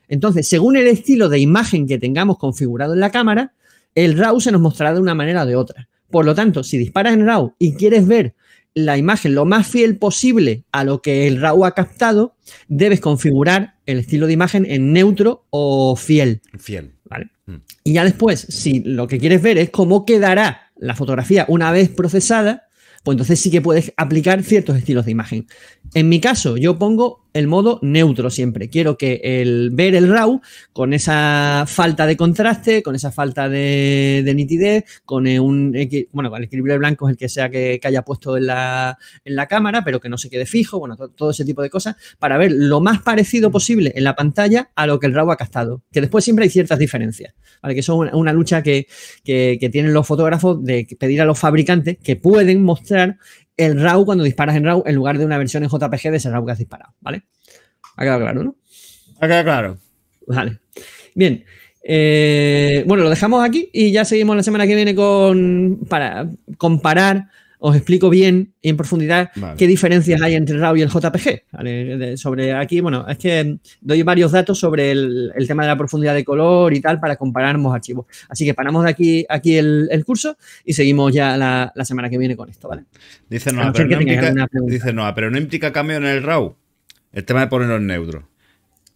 Entonces, 0.08 0.48
según 0.48 0.76
el 0.76 0.86
estilo 0.86 1.28
de 1.28 1.38
imagen 1.38 1.86
que 1.86 1.98
tengamos 1.98 2.38
configurado 2.38 2.94
en 2.94 3.00
la 3.00 3.10
cámara, 3.10 3.54
el 3.94 4.18
RAW 4.18 4.40
se 4.40 4.52
nos 4.52 4.60
mostrará 4.60 4.94
de 4.94 5.00
una 5.00 5.14
manera 5.14 5.42
o 5.42 5.46
de 5.46 5.56
otra. 5.56 5.88
Por 6.10 6.24
lo 6.24 6.34
tanto, 6.34 6.62
si 6.62 6.78
disparas 6.78 7.14
en 7.14 7.26
RAW 7.26 7.54
y 7.58 7.74
quieres 7.74 8.06
ver 8.06 8.34
la 8.74 8.98
imagen 8.98 9.34
lo 9.34 9.44
más 9.44 9.68
fiel 9.68 9.98
posible 9.98 10.64
a 10.72 10.82
lo 10.82 11.00
que 11.00 11.28
el 11.28 11.40
RAW 11.40 11.64
ha 11.64 11.72
captado, 11.72 12.36
debes 12.68 13.00
configurar 13.00 13.76
el 13.86 13.98
estilo 13.98 14.26
de 14.26 14.32
imagen 14.32 14.66
en 14.68 14.92
neutro 14.92 15.46
o 15.50 15.94
fiel. 15.96 16.42
Fiel. 16.58 16.92
¿vale? 17.04 17.30
Mm. 17.46 17.56
Y 17.84 17.92
ya 17.92 18.04
después, 18.04 18.40
si 18.40 18.80
lo 18.80 19.06
que 19.06 19.18
quieres 19.18 19.42
ver 19.42 19.58
es 19.58 19.70
cómo 19.70 20.04
quedará 20.04 20.63
la 20.76 20.94
fotografía 20.94 21.46
una 21.48 21.70
vez 21.72 21.88
procesada, 21.88 22.68
pues 23.02 23.14
entonces 23.14 23.40
sí 23.40 23.50
que 23.50 23.60
puedes 23.60 23.92
aplicar 23.96 24.42
ciertos 24.42 24.76
estilos 24.76 25.04
de 25.04 25.12
imagen. 25.12 25.46
En 25.94 26.08
mi 26.08 26.20
caso, 26.20 26.56
yo 26.56 26.78
pongo 26.78 27.23
el 27.34 27.48
modo 27.48 27.80
neutro 27.82 28.30
siempre. 28.30 28.70
Quiero 28.70 28.96
que 28.96 29.20
el 29.22 29.70
ver 29.72 29.94
el 29.96 30.08
RAW 30.08 30.40
con 30.72 30.94
esa 30.94 31.64
falta 31.66 32.06
de 32.06 32.16
contraste, 32.16 32.82
con 32.82 32.94
esa 32.94 33.10
falta 33.10 33.48
de, 33.48 34.32
nitidez, 34.34 34.84
con 35.04 35.26
un 35.26 35.76
bueno, 36.12 36.34
el 36.36 36.44
equilibrio 36.44 36.74
de 36.74 36.78
blanco 36.78 37.08
es 37.08 37.12
el 37.12 37.16
que 37.18 37.28
sea 37.28 37.50
que, 37.50 37.80
haya 37.82 38.02
puesto 38.02 38.36
en 38.36 38.46
la, 38.46 38.96
en 39.24 39.36
la, 39.36 39.46
cámara, 39.48 39.82
pero 39.84 40.00
que 40.00 40.08
no 40.08 40.16
se 40.16 40.30
quede 40.30 40.46
fijo, 40.46 40.78
bueno, 40.78 40.96
todo, 40.96 41.30
ese 41.30 41.44
tipo 41.44 41.60
de 41.60 41.68
cosas, 41.68 41.96
para 42.18 42.38
ver 42.38 42.52
lo 42.52 42.80
más 42.80 43.02
parecido 43.02 43.50
posible 43.50 43.92
en 43.94 44.04
la 44.04 44.14
pantalla 44.14 44.70
a 44.74 44.86
lo 44.86 45.00
que 45.00 45.08
el 45.08 45.14
RAW 45.14 45.32
ha 45.32 45.36
captado. 45.36 45.82
Que 45.92 46.00
después 46.00 46.24
siempre 46.24 46.44
hay 46.44 46.50
ciertas 46.50 46.78
diferencias. 46.78 47.34
Que 47.62 47.82
son 47.82 48.14
una, 48.14 48.32
lucha 48.32 48.62
que, 48.62 48.86
que 49.24 49.68
tienen 49.72 49.92
los 49.92 50.06
fotógrafos 50.06 50.62
de 50.62 50.86
pedir 50.98 51.20
a 51.20 51.24
los 51.24 51.38
fabricantes 51.38 51.98
que 51.98 52.14
pueden 52.14 52.62
mostrar 52.62 53.18
el 53.56 53.80
RAW 53.80 54.04
cuando 54.04 54.24
disparas 54.24 54.56
en 54.56 54.64
RAW 54.64 54.82
en 54.86 54.94
lugar 54.94 55.18
de 55.18 55.24
una 55.24 55.38
versión 55.38 55.62
en 55.62 55.70
JPG 55.70 56.10
de 56.10 56.16
ese 56.16 56.30
RAW 56.30 56.46
que 56.46 56.52
has 56.52 56.58
disparado, 56.58 56.94
¿vale? 57.00 57.24
Ha 57.96 58.02
quedado 58.02 58.20
claro, 58.20 58.44
¿no? 58.44 58.56
Ha 59.20 59.26
quedado 59.26 59.44
claro. 59.44 59.78
Vale. 60.26 60.60
Bien. 61.14 61.44
Eh, 61.82 62.82
bueno, 62.86 63.04
lo 63.04 63.10
dejamos 63.10 63.44
aquí 63.44 63.68
y 63.72 63.92
ya 63.92 64.04
seguimos 64.04 64.36
la 64.36 64.42
semana 64.42 64.66
que 64.66 64.74
viene 64.74 64.94
con 64.94 65.80
para 65.88 66.30
comparar 66.56 67.28
os 67.58 67.76
explico 67.76 68.10
bien 68.10 68.54
y 68.60 68.68
en 68.68 68.76
profundidad 68.76 69.30
qué 69.56 69.66
diferencias 69.66 70.20
hay 70.20 70.34
entre 70.34 70.56
el 70.56 70.60
RAW 70.60 70.76
y 70.76 70.82
el 70.82 70.88
JPG. 70.88 72.16
sobre 72.16 72.52
aquí, 72.52 72.80
bueno, 72.80 73.06
es 73.08 73.18
que 73.18 73.58
doy 73.80 74.02
varios 74.02 74.32
datos 74.32 74.58
sobre 74.58 74.90
el, 74.90 75.32
tema 75.46 75.62
de 75.62 75.68
la 75.68 75.76
profundidad 75.76 76.14
de 76.14 76.24
color 76.24 76.72
y 76.74 76.80
tal 76.80 77.00
para 77.00 77.16
comparar 77.16 77.54
ambos 77.54 77.74
archivos. 77.74 78.06
Así 78.28 78.44
que 78.44 78.54
paramos 78.54 78.84
de 78.84 78.90
aquí, 78.90 79.26
aquí 79.28 79.56
el, 79.56 80.04
curso 80.04 80.36
y 80.64 80.74
seguimos 80.74 81.12
ya 81.12 81.36
la, 81.36 81.84
semana 81.84 82.10
que 82.10 82.18
viene 82.18 82.36
con 82.36 82.48
esto, 82.48 82.68
¿vale? 82.68 82.84
Dice 83.28 83.52
no, 83.52 83.72
pero 83.72 83.88
no, 83.88 84.00
implica, 84.00 84.46
dice 84.66 84.92
no, 84.92 85.14
pero 85.14 85.30
no 85.30 85.38
implica 85.38 85.72
cambio 85.72 85.96
en 85.96 86.04
el 86.04 86.22
RAW. 86.22 86.56
El 87.12 87.24
tema 87.24 87.40
de 87.40 87.46
ponerlo 87.46 87.76
en 87.76 87.86
neutro. 87.86 88.28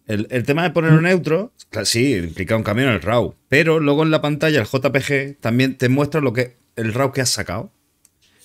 El, 0.09 0.43
tema 0.43 0.63
de 0.63 0.71
ponerlo 0.71 0.97
en 0.97 1.03
neutro, 1.03 1.53
sí, 1.83 2.15
implica 2.15 2.55
un 2.55 2.63
cambio 2.63 2.85
en 2.85 2.93
el 2.93 3.01
RAW. 3.01 3.35
Pero 3.47 3.79
luego 3.79 4.03
en 4.03 4.09
la 4.09 4.21
pantalla 4.21 4.59
el 4.59 4.65
JPG 4.65 5.39
también 5.39 5.77
te 5.77 5.87
muestra 5.87 6.19
lo 6.19 6.33
que 6.33 6.57
el 6.75 6.93
RAW 6.93 7.11
que 7.11 7.21
has 7.21 7.29
sacado. 7.29 7.71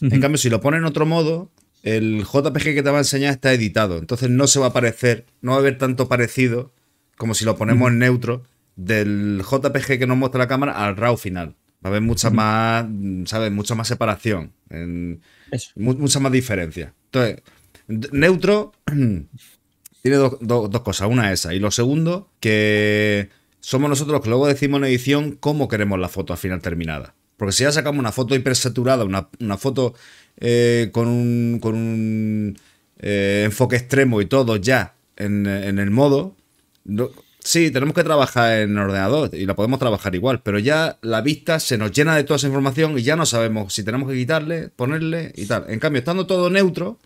En 0.00 0.20
cambio, 0.20 0.38
si 0.38 0.50
lo 0.50 0.60
pones 0.60 0.78
en 0.78 0.84
otro 0.84 1.06
modo, 1.06 1.50
el 1.82 2.24
JPG 2.24 2.74
que 2.74 2.82
te 2.82 2.90
va 2.90 2.96
a 2.96 3.00
enseñar 3.00 3.32
está 3.32 3.52
editado. 3.52 3.98
Entonces 3.98 4.30
no 4.30 4.46
se 4.46 4.58
va 4.58 4.66
a 4.66 4.72
parecer, 4.72 5.26
no 5.40 5.52
va 5.52 5.58
a 5.58 5.60
haber 5.60 5.78
tanto 5.78 6.08
parecido 6.08 6.72
como 7.16 7.34
si 7.34 7.44
lo 7.44 7.56
ponemos 7.56 7.90
en 7.90 7.98
neutro 7.98 8.42
del 8.76 9.42
JPG 9.48 9.98
que 9.98 10.06
nos 10.06 10.16
muestra 10.16 10.38
la 10.38 10.48
cámara 10.48 10.84
al 10.84 10.96
RAW 10.96 11.16
final. 11.16 11.54
Va 11.84 11.88
a 11.88 11.88
haber 11.88 12.00
mucha 12.00 12.30
más, 12.30 12.86
¿sabes? 13.26 13.52
Mucha 13.52 13.74
más 13.74 13.86
separación. 13.86 14.52
mucha 15.76 16.20
más 16.20 16.32
diferencia. 16.32 16.94
Entonces, 17.06 17.42
neutro 17.86 18.72
tiene 20.02 20.16
dos 20.16 20.80
cosas. 20.82 21.08
Una 21.08 21.30
es 21.30 21.40
esa. 21.40 21.54
Y 21.54 21.60
lo 21.60 21.70
segundo, 21.70 22.30
que 22.40 23.28
somos 23.60 23.90
nosotros 23.90 24.14
los 24.14 24.22
que 24.22 24.30
luego 24.30 24.46
decimos 24.46 24.78
en 24.78 24.84
edición 24.84 25.36
cómo 25.38 25.68
queremos 25.68 25.98
la 25.98 26.08
foto 26.08 26.32
al 26.32 26.38
final 26.38 26.62
terminada. 26.62 27.14
Porque 27.36 27.52
si 27.52 27.64
ya 27.64 27.72
sacamos 27.72 27.98
una 27.98 28.12
foto 28.12 28.34
hipersaturada, 28.34 29.04
una, 29.04 29.28
una 29.40 29.56
foto 29.56 29.94
eh, 30.36 30.90
con 30.92 31.08
un, 31.08 31.58
con 31.60 31.74
un 31.74 32.58
eh, 32.98 33.42
enfoque 33.46 33.76
extremo 33.76 34.20
y 34.20 34.26
todo 34.26 34.56
ya 34.56 34.94
en, 35.16 35.46
el 35.46 35.90
modo, 35.90 36.36
sí, 37.38 37.70
tenemos 37.70 37.94
que 37.94 38.02
trabajar 38.02 38.60
en 38.62 38.76
ordenador 38.76 39.30
y 39.32 39.46
la 39.46 39.54
podemos 39.54 39.78
trabajar 39.78 40.14
igual, 40.14 40.42
pero 40.42 40.58
ya 40.58 40.98
la 41.02 41.20
vista 41.20 41.60
se 41.60 41.78
nos 41.78 41.92
llena 41.92 42.16
de 42.16 42.24
toda 42.24 42.36
esa 42.36 42.48
información 42.48 42.98
y 42.98 43.02
ya 43.02 43.14
no 43.14 43.26
sabemos 43.26 43.72
si 43.72 43.84
tenemos 43.84 44.10
que 44.10 44.16
quitarle, 44.16 44.70
ponerle 44.70 45.32
y 45.36 45.46
tal. 45.46 45.66
En 45.68 45.78
cambio, 45.78 46.00
estando 46.00 46.26
todo 46.26 46.50
neutro, 46.50 46.98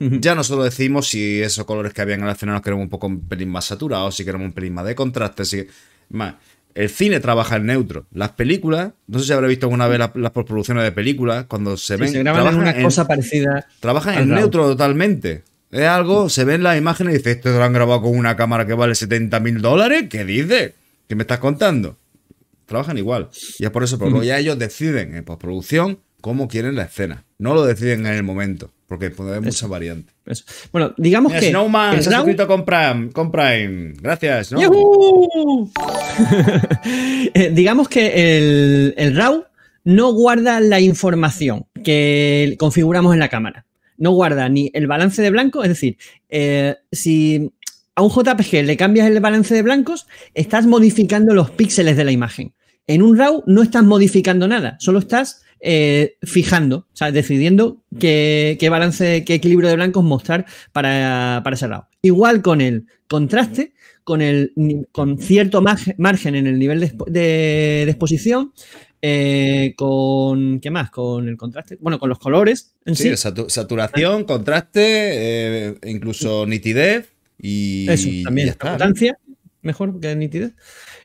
ya 0.00 0.34
nosotros 0.34 0.64
decimos 0.64 1.08
si 1.08 1.40
esos 1.40 1.64
colores 1.64 1.94
que 1.94 2.02
habían 2.02 2.20
en 2.20 2.26
la 2.26 2.32
escena 2.32 2.52
nos 2.52 2.62
queremos 2.62 2.84
un 2.84 2.90
poco 2.90 3.06
un 3.06 3.20
pelín 3.20 3.48
más 3.48 3.66
saturados, 3.66 4.14
si 4.14 4.24
queremos 4.24 4.46
un 4.46 4.52
pelín 4.52 4.74
más 4.74 4.84
de 4.84 4.94
contraste, 4.94 5.44
si 5.44 5.66
más. 6.10 6.34
El 6.74 6.88
cine 6.88 7.20
trabaja 7.20 7.56
en 7.56 7.66
neutro. 7.66 8.06
Las 8.12 8.30
películas, 8.30 8.92
no 9.06 9.18
sé 9.18 9.26
si 9.26 9.32
habré 9.32 9.48
visto 9.48 9.66
alguna 9.66 9.86
vez 9.86 9.98
las, 9.98 10.30
postproducciones 10.32 10.82
de 10.82 10.92
películas, 10.92 11.46
cuando 11.46 11.76
se 11.76 11.96
ven. 11.96 12.08
Se 12.08 12.22
graban 12.22 12.56
una 12.56 12.82
cosa 12.82 13.06
parecida. 13.06 13.66
Trabajan 13.80 14.18
en 14.18 14.30
neutro 14.30 14.66
totalmente. 14.66 15.44
Es 15.70 15.86
algo, 15.86 16.28
se 16.28 16.44
ven 16.44 16.62
las 16.62 16.78
imágenes 16.78 17.14
y 17.14 17.18
dices, 17.18 17.36
esto 17.36 17.50
lo 17.50 17.62
han 17.62 17.72
grabado 17.72 18.02
con 18.02 18.16
una 18.16 18.36
cámara 18.36 18.66
que 18.66 18.74
vale 18.74 18.94
70 18.94 19.40
mil 19.40 19.60
dólares. 19.60 20.06
¿Qué 20.08 20.24
dices? 20.24 20.72
¿Qué 21.08 21.14
me 21.14 21.22
estás 21.22 21.38
contando? 21.38 21.96
Trabajan 22.66 22.98
igual. 22.98 23.28
Y 23.58 23.64
es 23.64 23.70
por 23.70 23.84
eso, 23.84 23.98
porque 23.98 24.26
ya 24.26 24.38
ellos 24.38 24.58
deciden 24.58 25.16
en 25.16 25.24
postproducción 25.24 25.98
cómo 26.24 26.48
quieren 26.48 26.74
la 26.74 26.84
escena. 26.84 27.22
No 27.36 27.52
lo 27.52 27.66
deciden 27.66 28.06
en 28.06 28.14
el 28.14 28.22
momento. 28.22 28.70
Porque 28.86 29.10
puede 29.10 29.32
haber 29.32 29.42
muchas 29.42 29.68
variantes. 29.68 30.14
Bueno, 30.72 30.94
digamos 30.96 31.34
que. 31.34 31.50
Snowman 31.50 32.02
se 32.02 32.08
ha 32.08 32.16
suscrito 32.16 32.48
con 32.48 32.64
Prime, 32.64 33.92
Gracias, 34.00 34.52
¿no? 34.52 34.58
Eh, 37.34 37.50
digamos 37.52 37.88
que 37.88 38.38
el, 38.38 38.94
el 38.96 39.14
RAW 39.14 39.44
no 39.84 40.12
guarda 40.12 40.60
la 40.60 40.80
información 40.80 41.66
que 41.82 42.56
configuramos 42.58 43.12
en 43.12 43.20
la 43.20 43.28
cámara. 43.28 43.66
No 43.98 44.12
guarda 44.12 44.48
ni 44.48 44.70
el 44.72 44.86
balance 44.86 45.20
de 45.20 45.30
blancos, 45.30 45.64
es 45.64 45.70
decir, 45.70 45.98
eh, 46.30 46.76
si 46.90 47.50
a 47.94 48.02
un 48.02 48.10
JPG 48.10 48.64
le 48.64 48.76
cambias 48.78 49.08
el 49.08 49.20
balance 49.20 49.54
de 49.54 49.62
blancos, 49.62 50.06
estás 50.32 50.64
modificando 50.64 51.34
los 51.34 51.50
píxeles 51.50 51.98
de 51.98 52.04
la 52.04 52.12
imagen. 52.12 52.54
En 52.86 53.02
un 53.02 53.18
RAW 53.18 53.42
no 53.46 53.62
estás 53.62 53.82
modificando 53.82 54.48
nada, 54.48 54.76
solo 54.78 55.00
estás 55.00 55.44
eh, 55.66 56.18
fijando, 56.22 56.76
o 56.76 56.86
sea, 56.96 57.10
decidiendo 57.10 57.82
qué, 57.98 58.58
balance, 58.70 59.24
qué 59.24 59.32
equilibrio 59.32 59.70
de 59.70 59.76
blancos 59.76 60.04
mostrar 60.04 60.44
para, 60.72 61.42
ese 61.50 61.68
lado. 61.68 61.88
Igual 62.02 62.42
con 62.42 62.60
el 62.60 62.84
contraste, 63.08 63.72
con, 64.04 64.20
el, 64.20 64.52
con 64.92 65.16
cierto 65.16 65.62
margen 65.62 66.34
en 66.34 66.46
el 66.46 66.58
nivel 66.58 66.92
de, 67.06 67.84
exposición, 67.84 68.52
eh, 69.00 69.72
con, 69.74 70.60
¿qué 70.60 70.70
más? 70.70 70.90
Con 70.90 71.30
el 71.30 71.38
contraste, 71.38 71.78
bueno, 71.80 71.98
con 71.98 72.10
los 72.10 72.18
colores 72.18 72.74
en 72.84 72.94
sí. 72.94 73.16
saturación, 73.16 74.24
contraste, 74.24 74.82
eh, 74.82 75.74
incluso 75.86 76.44
nitidez 76.44 77.10
y... 77.40 77.88
Eso, 77.88 78.10
también, 78.22 78.48
importancia, 78.48 79.18
mejor 79.62 79.98
que 79.98 80.14
nitidez. 80.14 80.52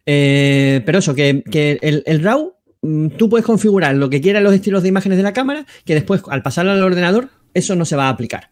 pero 0.03 0.99
eso, 0.99 1.15
que, 1.15 1.45
el, 1.81 2.03
el 2.05 2.23
RAW 2.23 2.58
tú 2.81 3.29
puedes 3.29 3.45
configurar 3.45 3.95
lo 3.95 4.09
que 4.09 4.21
quieras 4.21 4.43
los 4.43 4.53
estilos 4.53 4.83
de 4.83 4.89
imágenes 4.89 5.17
de 5.17 5.23
la 5.23 5.33
cámara, 5.33 5.65
que 5.85 5.95
después 5.95 6.21
al 6.29 6.41
pasarlo 6.41 6.71
al 6.71 6.83
ordenador, 6.83 7.29
eso 7.53 7.75
no 7.75 7.85
se 7.85 7.95
va 7.95 8.05
a 8.05 8.09
aplicar. 8.09 8.49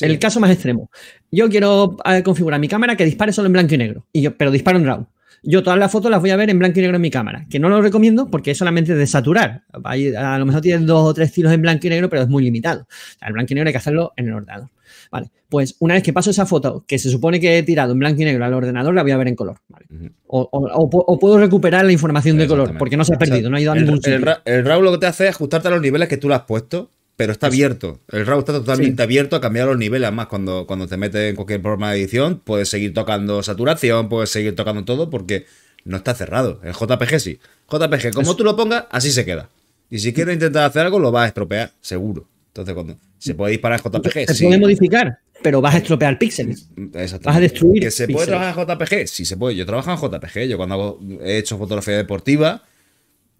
El 0.00 0.18
caso 0.18 0.40
más 0.40 0.50
extremo, 0.50 0.90
yo 1.30 1.48
quiero 1.48 1.96
eh, 2.04 2.22
configurar 2.22 2.58
mi 2.58 2.68
cámara 2.68 2.96
que 2.96 3.04
dispare 3.04 3.32
solo 3.32 3.46
en 3.46 3.52
blanco 3.52 3.74
y 3.74 3.78
negro, 3.78 4.06
y 4.12 4.22
yo, 4.22 4.36
pero 4.36 4.50
disparo 4.50 4.78
en 4.78 4.86
RAW. 4.86 5.06
yo 5.42 5.62
todas 5.62 5.78
las 5.78 5.92
fotos 5.92 6.10
las 6.10 6.20
voy 6.20 6.30
a 6.30 6.36
ver 6.36 6.48
en 6.48 6.58
blanco 6.58 6.78
y 6.78 6.82
negro 6.82 6.96
en 6.96 7.02
mi 7.02 7.10
cámara, 7.10 7.46
que 7.50 7.58
no 7.58 7.68
lo 7.68 7.82
recomiendo 7.82 8.30
porque 8.30 8.52
es 8.52 8.58
solamente 8.58 8.94
de 8.94 9.06
saturar. 9.06 9.64
A 9.72 10.38
lo 10.38 10.46
mejor 10.46 10.62
tienes 10.62 10.86
dos 10.86 11.04
o 11.06 11.12
tres 11.12 11.28
estilos 11.28 11.52
en 11.52 11.60
blanco 11.60 11.86
y 11.86 11.90
negro, 11.90 12.08
pero 12.08 12.22
es 12.22 12.28
muy 12.28 12.42
limitado. 12.42 12.82
O 12.82 13.18
sea, 13.18 13.28
el 13.28 13.34
blanco 13.34 13.52
y 13.52 13.54
negro 13.56 13.68
hay 13.68 13.72
que 13.72 13.78
hacerlo 13.78 14.12
en 14.16 14.28
el 14.28 14.34
ordenador. 14.34 14.70
Vale, 15.10 15.30
pues 15.48 15.74
una 15.80 15.94
vez 15.94 16.02
que 16.04 16.12
paso 16.12 16.30
esa 16.30 16.46
foto, 16.46 16.84
que 16.86 16.98
se 16.98 17.10
supone 17.10 17.40
que 17.40 17.58
he 17.58 17.62
tirado 17.64 17.92
en 17.92 17.98
blanco 17.98 18.22
y 18.22 18.24
negro 18.24 18.44
al 18.44 18.54
ordenador, 18.54 18.94
la 18.94 19.02
voy 19.02 19.10
a 19.10 19.16
ver 19.16 19.26
en 19.28 19.34
color. 19.34 19.56
¿vale? 19.68 19.86
O, 20.28 20.48
o- 20.52 20.68
o 20.82 20.88
pu- 20.90 21.04
o 21.06 21.18
puedo 21.18 21.38
recuperar 21.38 21.84
la 21.84 21.90
información 21.92 22.38
de 22.38 22.46
color, 22.46 22.78
porque 22.78 22.96
no 22.96 23.04
se 23.04 23.12
ha 23.12 23.16
O 23.16 23.18
sea, 23.18 23.26
perdido, 23.28 23.50
no 23.50 23.56
ha 23.56 23.60
ido 23.60 23.72
a 23.72 23.74
el, 23.74 23.80
ningún 23.82 23.96
el, 23.96 24.02
sitio. 24.04 24.24
ra- 24.24 24.42
el 24.44 24.64
RAW 24.64 24.82
lo 24.82 24.92
que 24.92 24.98
te 24.98 25.06
hace 25.06 25.24
es 25.24 25.30
ajustarte 25.34 25.66
a 25.66 25.72
los 25.72 25.80
niveles 25.80 26.08
que 26.08 26.16
tú 26.16 26.28
le 26.28 26.36
has 26.36 26.42
puesto, 26.42 26.90
pero 27.16 27.32
está 27.32 27.48
abierto. 27.48 27.98
El 28.12 28.24
RAW 28.24 28.38
está 28.38 28.52
totalmente 28.52 29.02
abierto 29.02 29.34
a 29.34 29.40
cambiar 29.40 29.66
los 29.66 29.76
niveles. 29.76 30.06
Además, 30.06 30.28
cuando, 30.28 30.66
cuando 30.66 30.86
te 30.86 30.96
metes 30.96 31.30
en 31.30 31.34
cualquier 31.36 31.60
programa 31.60 31.90
de 31.92 31.98
edición, 32.00 32.40
puedes 32.44 32.68
seguir 32.68 32.94
tocando 32.94 33.42
saturación, 33.42 34.08
puedes 34.08 34.30
seguir 34.30 34.54
tocando 34.54 34.84
todo, 34.84 35.10
porque 35.10 35.44
no 35.84 35.96
está 35.96 36.14
cerrado. 36.14 36.60
El 36.62 36.72
JPG 36.72 37.18
sí. 37.20 37.38
JPG, 37.68 38.14
como 38.14 38.36
tú 38.36 38.44
lo 38.44 38.54
pongas, 38.56 38.84
así 38.90 39.10
se 39.10 39.24
queda. 39.24 39.48
Y 39.90 39.98
si 39.98 40.12
quieres 40.12 40.34
intentar 40.34 40.62
hacer 40.64 40.86
algo, 40.86 41.00
lo 41.00 41.10
vas 41.10 41.24
a 41.24 41.26
estropear, 41.26 41.72
seguro. 41.80 42.26
Entonces, 42.50 42.74
cuando 42.74 42.96
se 43.18 43.34
puede 43.34 43.52
disparar 43.52 43.80
en 43.84 43.92
JPG, 43.92 44.26
Se 44.26 44.34
sí. 44.34 44.44
puede 44.44 44.58
modificar, 44.58 45.18
pero 45.42 45.60
vas 45.60 45.74
a 45.74 45.78
estropear 45.78 46.18
píxeles. 46.18 46.68
Vas 46.76 47.36
a 47.36 47.40
destruir 47.40 47.82
¿Que 47.82 47.90
se 47.90 48.08
puede 48.08 48.26
trabajar 48.26 48.68
en 48.68 48.76
JPG? 48.76 49.06
Sí, 49.08 49.24
se 49.24 49.36
puede. 49.36 49.54
Yo 49.56 49.64
trabajo 49.66 49.90
en 49.90 49.96
JPG. 49.98 50.48
Yo 50.48 50.56
cuando 50.56 50.74
hago- 50.74 51.00
he 51.22 51.38
hecho 51.38 51.56
fotografía 51.58 51.96
deportiva 51.96 52.62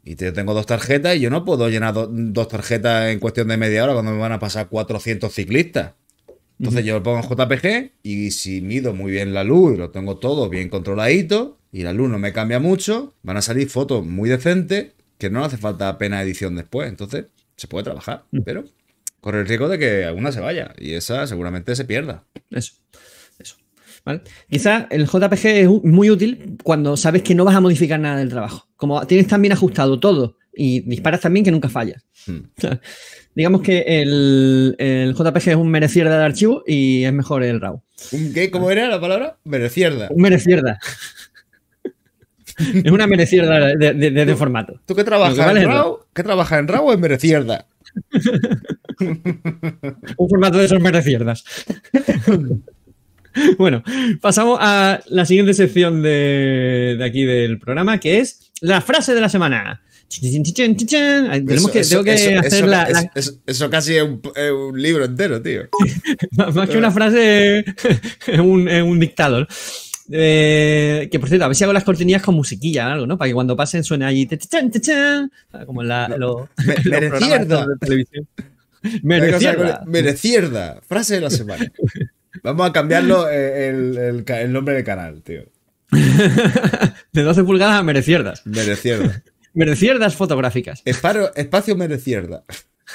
y 0.05 0.15
te- 0.15 0.31
tengo 0.33 0.55
dos 0.55 0.67
tarjetas 0.67 1.17
y 1.17 1.21
yo 1.21 1.29
no 1.31 1.45
puedo 1.45 1.69
llenar 1.69 1.93
do- 1.95 2.07
dos 2.11 2.49
tarjetas 2.49 3.11
en 3.11 3.19
cuestión 3.19 3.49
de 3.49 3.57
media 3.57 3.83
hora 3.85 3.95
cuando 3.95 4.13
me 4.13 4.19
van 4.19 4.33
a 4.33 4.39
pasar 4.39 4.69
400 4.69 5.33
ciclistas. 5.35 5.93
Entonces 6.61 6.85
yo 6.85 6.95
lo 6.95 7.03
pongo 7.03 7.19
en 7.19 7.25
JPG 7.25 7.93
y 8.03 8.31
si 8.33 8.61
mido 8.61 8.93
muy 8.95 9.11
bien 9.13 9.33
la 9.35 9.45
luz, 9.45 9.77
lo 9.79 9.91
tengo 9.91 10.19
todo 10.19 10.49
bien 10.51 10.69
controladito 10.69 11.59
y 11.73 11.83
la 11.83 11.93
luz 11.93 12.09
no 12.11 12.19
me 12.19 12.33
cambia 12.33 12.61
mucho, 12.61 13.15
van 13.23 13.39
a 13.39 13.43
salir 13.43 13.69
fotos 13.69 14.05
muy 14.07 14.29
decentes 14.29 14.93
que 15.19 15.31
no 15.31 15.43
hace 15.45 15.57
falta 15.57 15.89
apenas 15.89 16.23
edición 16.23 16.55
después. 16.57 16.89
Entonces 16.89 17.27
se 17.57 17.67
puede 17.67 17.85
trabajar, 17.85 18.25
pero 18.45 18.65
corre 19.21 19.41
el 19.41 19.47
riesgo 19.47 19.68
de 19.68 19.79
que 19.79 20.05
alguna 20.05 20.33
se 20.33 20.41
vaya 20.41 20.75
y 20.79 20.95
esa 20.95 21.27
seguramente 21.27 21.75
se 21.77 21.85
pierda. 21.85 22.25
Eso. 22.51 22.75
Eso. 23.39 23.57
¿Vale? 24.05 24.23
Quizá 24.51 24.87
el 24.91 25.07
JPG 25.07 25.47
es 25.47 25.68
muy 25.68 26.11
útil 26.11 26.57
cuando 26.62 26.97
sabes 26.97 27.23
que 27.23 27.35
no 27.35 27.45
vas 27.45 27.55
a 27.57 27.61
modificar 27.61 28.01
nada 28.01 28.16
del 28.18 28.29
trabajo. 28.31 28.68
Como 28.77 29.07
tienes 29.07 29.27
tan 29.27 29.43
bien 29.43 29.53
ajustado 29.53 30.01
todo 30.01 30.37
y 30.55 30.81
disparas 30.81 31.21
también 31.21 31.45
que 31.45 31.51
nunca 31.53 31.68
fallas. 31.68 32.03
Hmm. 32.27 32.41
Digamos 33.35 33.62
que 33.62 33.85
el, 33.87 34.75
el 34.79 35.14
JPG 35.14 35.51
es 35.51 35.57
un 35.57 35.71
merecierda 35.71 36.18
de 36.18 36.25
archivo 36.25 36.64
y 36.66 37.05
es 37.05 37.12
mejor 37.12 37.45
el 37.45 37.61
RAW. 37.61 37.81
¿Un 38.12 38.33
qué? 38.35 38.51
¿Cómo 38.51 38.71
era 38.73 38.89
la 38.89 39.01
palabra? 39.01 39.39
Merecierda. 39.45 40.09
Un 40.11 40.21
merecierda. 40.23 40.79
es 42.59 42.91
una 42.91 43.07
merecierda 43.07 43.59
de, 43.77 43.95
de- 43.95 44.11
de- 44.11 44.25
de 44.27 44.37
formato. 44.37 44.81
¿Tú 44.85 44.95
qué 44.97 45.05
trabajas 45.05 45.35
que 45.35 45.41
vale 45.41 45.62
en 45.62 45.68
es 45.71 45.75
RAW? 45.75 45.99
¿Qué 46.12 46.23
trabajas 46.25 46.59
en 46.59 46.68
RAW 46.68 46.87
o 46.89 46.93
en 46.93 47.01
merecierda? 47.01 47.66
Un 49.01 50.28
formato 50.28 50.59
de 50.59 50.64
esos 50.66 50.80
merecierdas. 50.80 51.44
bueno, 53.59 53.82
pasamos 54.20 54.59
a 54.61 55.01
la 55.09 55.24
siguiente 55.24 55.55
sección 55.55 56.03
de, 56.03 56.96
de 56.98 57.05
aquí 57.05 57.24
del 57.24 57.59
programa, 57.59 57.98
que 57.98 58.18
es 58.18 58.51
la 58.61 58.80
frase 58.80 59.14
de 59.14 59.20
la 59.20 59.28
semana. 59.28 59.82
Tenemos 61.46 61.70
que, 61.70 61.82
tengo 61.84 62.03
que 62.03 62.11
hacer 62.12 62.32
eso- 62.44 62.66
la, 62.66 62.82
eso- 62.84 62.92
la- 62.92 63.11
eso- 63.14 63.32
eso 63.46 63.70
casi 63.70 63.94
es 63.96 64.03
un, 64.03 64.20
es 64.34 64.51
un 64.51 64.80
libro 64.82 65.05
entero, 65.05 65.40
tío. 65.40 65.62
más 66.55 66.68
que 66.68 66.76
una 66.78 66.90
frase, 66.90 67.59
es 68.26 68.38
un, 68.40 68.68
es 68.68 68.82
un 68.82 68.98
dictador. 68.98 69.46
Eh, 70.12 71.09
que 71.12 71.20
por 71.20 71.28
cierto, 71.28 71.44
a 71.44 71.48
ver 71.48 71.55
si 71.55 71.62
hago 71.62 71.72
las 71.72 71.84
cortinillas 71.84 72.22
con 72.22 72.34
musiquilla 72.34 72.88
o 72.88 72.90
algo, 72.90 73.07
¿no? 73.07 73.16
Para 73.16 73.28
que 73.28 73.34
cuando 73.34 73.55
pasen 73.57 73.84
suene 73.84 74.05
allí. 74.07 74.26
te- 74.26 74.36
te- 74.38 74.48
chan, 74.48 74.68
te- 74.68 74.80
chan, 74.80 75.30
como 75.64 75.82
en 75.82 75.88
la, 75.88 76.09
lo- 76.18 76.48
Me- 76.66 76.74
los 76.74 76.84
merecierda. 77.01 77.66
de 77.68 77.76
televisión. 77.78 78.26
Merecierda. 79.03 79.83
Merecierda. 79.87 80.81
Frase 80.87 81.14
de 81.16 81.20
la 81.22 81.31
semana. 81.31 81.70
Vamos 82.43 82.68
a 82.68 82.72
cambiarlo 82.72 83.28
eh, 83.28 83.68
el, 83.68 84.24
el 84.26 84.53
nombre 84.53 84.74
del 84.74 84.85
canal, 84.85 85.22
tío. 85.22 85.43
De 87.12 87.22
12 87.22 87.45
pulgadas 87.45 87.81
a 87.81 87.83
merecierdas. 87.83 88.47
Merecierda. 88.47 89.22
Merecierdas 89.55 90.14
fotográficas. 90.14 90.83
Esparo- 90.85 91.33
espacio 91.35 91.74
merecierda. 91.76 92.45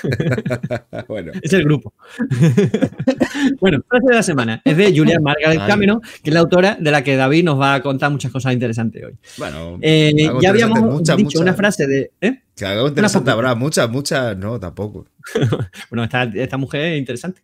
bueno. 1.08 1.32
Es 1.42 1.54
el 1.54 1.64
grupo. 1.64 1.94
bueno, 3.60 3.84
frase 3.88 4.08
de 4.08 4.16
la 4.16 4.24
semana. 4.24 4.62
Es 4.64 4.78
de 4.78 4.96
Julia 4.96 5.20
Margaret 5.20 5.60
Ay. 5.62 5.68
Cameron, 5.68 6.02
que 6.02 6.30
es 6.30 6.34
la 6.34 6.40
autora 6.42 6.78
de 6.80 6.92
la 6.92 7.04
que 7.04 7.16
David 7.16 7.44
nos 7.44 7.60
va 7.60 7.76
a 7.76 7.82
contar 7.82 8.12
muchas 8.12 8.32
cosas 8.32 8.54
interesantes 8.54 9.04
hoy. 9.04 9.16
Bueno, 9.38 9.78
Eh, 9.82 10.14
ya 10.42 10.50
habíamos 10.50 11.04
dicho 11.16 11.40
una 11.40 11.54
frase 11.54 11.88
de. 11.88 12.12
¿eh? 12.22 12.42
Que 12.56 12.66
algo 12.66 12.88
interesante 12.88 13.32
habrá. 13.32 13.54
Muchas, 13.54 13.90
muchas, 13.90 14.38
no, 14.38 14.60
tampoco. 14.60 15.08
Bueno, 15.90 16.04
esta, 16.04 16.24
esta 16.24 16.58
mujer 16.58 16.82
es 16.94 17.00
interesante. 17.00 17.42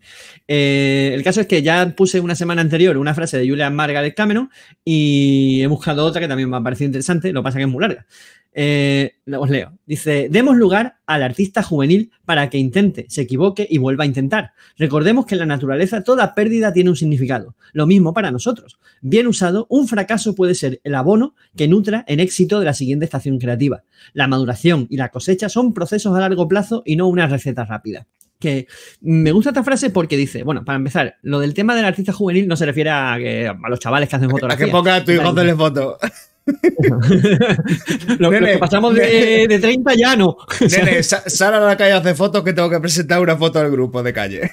Eh, 0.47 1.11
el 1.13 1.23
caso 1.23 1.41
es 1.41 1.47
que 1.47 1.61
ya 1.61 1.93
puse 1.95 2.19
una 2.19 2.35
semana 2.35 2.61
anterior 2.61 2.95
una 2.97 3.13
frase 3.13 3.37
de 3.37 3.47
Julia 3.49 3.69
Margaret 3.69 4.15
Cameron 4.15 4.49
y 4.85 5.61
he 5.61 5.67
buscado 5.67 6.05
otra 6.05 6.21
que 6.21 6.27
también 6.27 6.49
me 6.49 6.57
ha 6.57 6.61
parecido 6.61 6.87
interesante, 6.87 7.33
lo 7.33 7.41
que 7.41 7.43
pasa 7.43 7.57
que 7.57 7.63
es 7.63 7.69
muy 7.69 7.81
larga. 7.81 8.05
Eh, 8.53 9.13
os 9.37 9.49
leo. 9.49 9.71
Dice, 9.85 10.27
demos 10.29 10.57
lugar 10.57 10.97
al 11.05 11.23
artista 11.23 11.63
juvenil 11.63 12.11
para 12.25 12.49
que 12.49 12.57
intente, 12.57 13.05
se 13.09 13.21
equivoque 13.21 13.65
y 13.69 13.77
vuelva 13.77 14.03
a 14.03 14.07
intentar. 14.07 14.51
Recordemos 14.77 15.25
que 15.25 15.35
en 15.35 15.39
la 15.39 15.45
naturaleza 15.45 16.03
toda 16.03 16.35
pérdida 16.35 16.73
tiene 16.73 16.89
un 16.89 16.95
significado. 16.97 17.55
Lo 17.71 17.87
mismo 17.87 18.13
para 18.13 18.29
nosotros. 18.31 18.77
Bien 19.01 19.27
usado, 19.27 19.67
un 19.69 19.87
fracaso 19.87 20.35
puede 20.35 20.55
ser 20.55 20.81
el 20.83 20.95
abono 20.95 21.33
que 21.55 21.67
nutra 21.69 22.03
en 22.07 22.19
éxito 22.19 22.59
de 22.59 22.65
la 22.65 22.73
siguiente 22.73 23.05
estación 23.05 23.39
creativa. 23.39 23.83
La 24.13 24.27
maduración 24.27 24.87
y 24.89 24.97
la 24.97 25.09
cosecha 25.09 25.47
son 25.47 25.73
procesos 25.73 26.15
a 26.15 26.19
largo 26.19 26.47
plazo 26.47 26.83
y 26.85 26.97
no 26.97 27.07
una 27.07 27.27
receta 27.27 27.63
rápida. 27.63 28.07
Que 28.37 28.67
me 29.01 29.31
gusta 29.31 29.51
esta 29.51 29.63
frase 29.63 29.91
porque 29.91 30.17
dice, 30.17 30.41
bueno, 30.43 30.65
para 30.65 30.75
empezar, 30.77 31.15
lo 31.21 31.39
del 31.39 31.53
tema 31.53 31.75
del 31.75 31.85
artista 31.85 32.11
juvenil 32.11 32.47
no 32.47 32.55
se 32.57 32.65
refiere 32.65 32.89
a, 32.89 33.15
que- 33.17 33.47
a 33.47 33.69
los 33.69 33.79
chavales 33.79 34.09
que 34.09 34.15
hacen 34.15 34.29
A 34.29 34.31
fotografía. 34.31 34.65
que 34.65 34.71
ponga 34.71 34.95
a 34.95 35.05
tu 35.05 35.11
hijo 35.11 35.21
a 35.21 35.55
foto. 35.55 35.97
lo, 38.19 38.29
que 38.31 38.57
pasamos 38.59 38.95
de, 38.95 39.45
de 39.47 39.59
30 39.59 39.93
ya 39.95 40.15
no. 40.15 40.37
Nene, 40.69 41.03
sa- 41.03 41.29
sal 41.29 41.53
a 41.53 41.59
la 41.59 41.77
calle 41.77 41.93
a 41.93 41.97
hacer 41.97 42.15
fotos 42.15 42.43
que 42.43 42.53
tengo 42.53 42.69
que 42.69 42.79
presentar 42.79 43.19
una 43.21 43.37
foto 43.37 43.59
al 43.59 43.69
grupo 43.71 44.01
de 44.03 44.13
calle. 44.13 44.51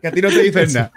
que 0.00 0.08
a 0.08 0.12
ti 0.12 0.20
no 0.20 0.28
te 0.28 0.42
dicen 0.42 0.72
nada. 0.72 0.92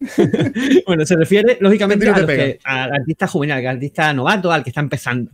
bueno, 0.86 1.06
se 1.06 1.16
refiere 1.16 1.56
lógicamente 1.60 2.04
¿Qué 2.06 2.12
tiro 2.12 2.16
a 2.24 2.26
los 2.26 2.36
que- 2.36 2.58
al 2.64 2.92
artista 2.92 3.26
juvenil, 3.26 3.56
al 3.56 3.66
artista 3.66 4.12
novato, 4.12 4.52
al 4.52 4.62
que 4.62 4.70
está 4.70 4.80
empezando. 4.80 5.30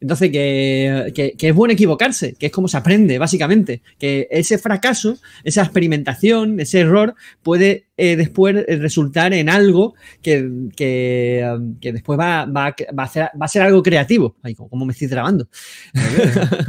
Entonces, 0.00 0.30
que, 0.30 1.12
que- 1.36 1.48
es 1.48 1.54
bueno 1.54 1.72
equivocarse, 1.74 2.34
que 2.34 2.46
es 2.46 2.52
como 2.52 2.68
se 2.68 2.76
aprende, 2.76 3.18
básicamente. 3.18 3.82
Que 3.98 4.28
ese 4.30 4.58
fracaso, 4.58 5.18
esa 5.44 5.62
experimentación, 5.62 6.60
ese 6.60 6.80
error 6.80 7.14
puede 7.42 7.86
eh, 7.96 8.16
después 8.16 8.54
eh, 8.56 8.76
resultar 8.76 9.32
en 9.34 9.48
algo 9.48 9.94
que, 10.22 10.42
um, 10.44 11.78
que 11.80 11.92
después 11.92 12.18
va, 12.18 12.44
va, 12.46 12.74
va 12.98 13.04
a 13.04 13.30
va 13.36 13.44
a 13.44 13.48
ser 13.48 13.62
algo 13.62 13.82
creativo. 13.82 14.36
Ay, 14.42 14.54
como 14.54 14.84
me 14.84 14.92
estoy 14.92 15.08
trabando. 15.08 15.48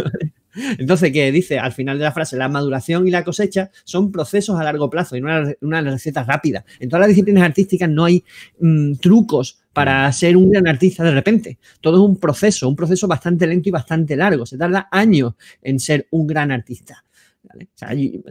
Entonces, 0.77 1.11
que 1.13 1.31
dice 1.31 1.59
al 1.59 1.71
final 1.71 1.97
de 1.99 2.03
la 2.05 2.11
frase, 2.11 2.35
la 2.35 2.49
maduración 2.49 3.07
y 3.07 3.11
la 3.11 3.23
cosecha 3.23 3.69
son 3.83 4.11
procesos 4.11 4.59
a 4.59 4.63
largo 4.63 4.89
plazo 4.89 5.15
y 5.15 5.21
no 5.21 5.27
una, 5.29 5.53
una 5.61 5.81
receta 5.81 6.23
rápida. 6.23 6.65
En 6.79 6.89
todas 6.89 7.01
las 7.01 7.09
disciplinas 7.09 7.43
artísticas 7.43 7.87
no 7.89 8.05
hay 8.05 8.23
mm, 8.59 8.95
trucos 8.95 9.58
para 9.73 10.11
ser 10.11 10.35
un 10.35 10.49
gran 10.51 10.67
artista 10.67 11.03
de 11.03 11.11
repente. 11.11 11.59
Todo 11.81 11.97
es 12.03 12.09
un 12.09 12.17
proceso, 12.19 12.67
un 12.67 12.75
proceso 12.75 13.07
bastante 13.07 13.45
lento 13.47 13.69
y 13.69 13.71
bastante 13.71 14.15
largo. 14.15 14.45
Se 14.45 14.57
tarda 14.57 14.87
años 14.91 15.33
en 15.61 15.79
ser 15.79 16.07
un 16.11 16.27
gran 16.27 16.51
artista. 16.51 17.03
¿vale? 17.43 17.65
O 17.73 17.77
sea, 17.77 17.93
y- 17.93 18.21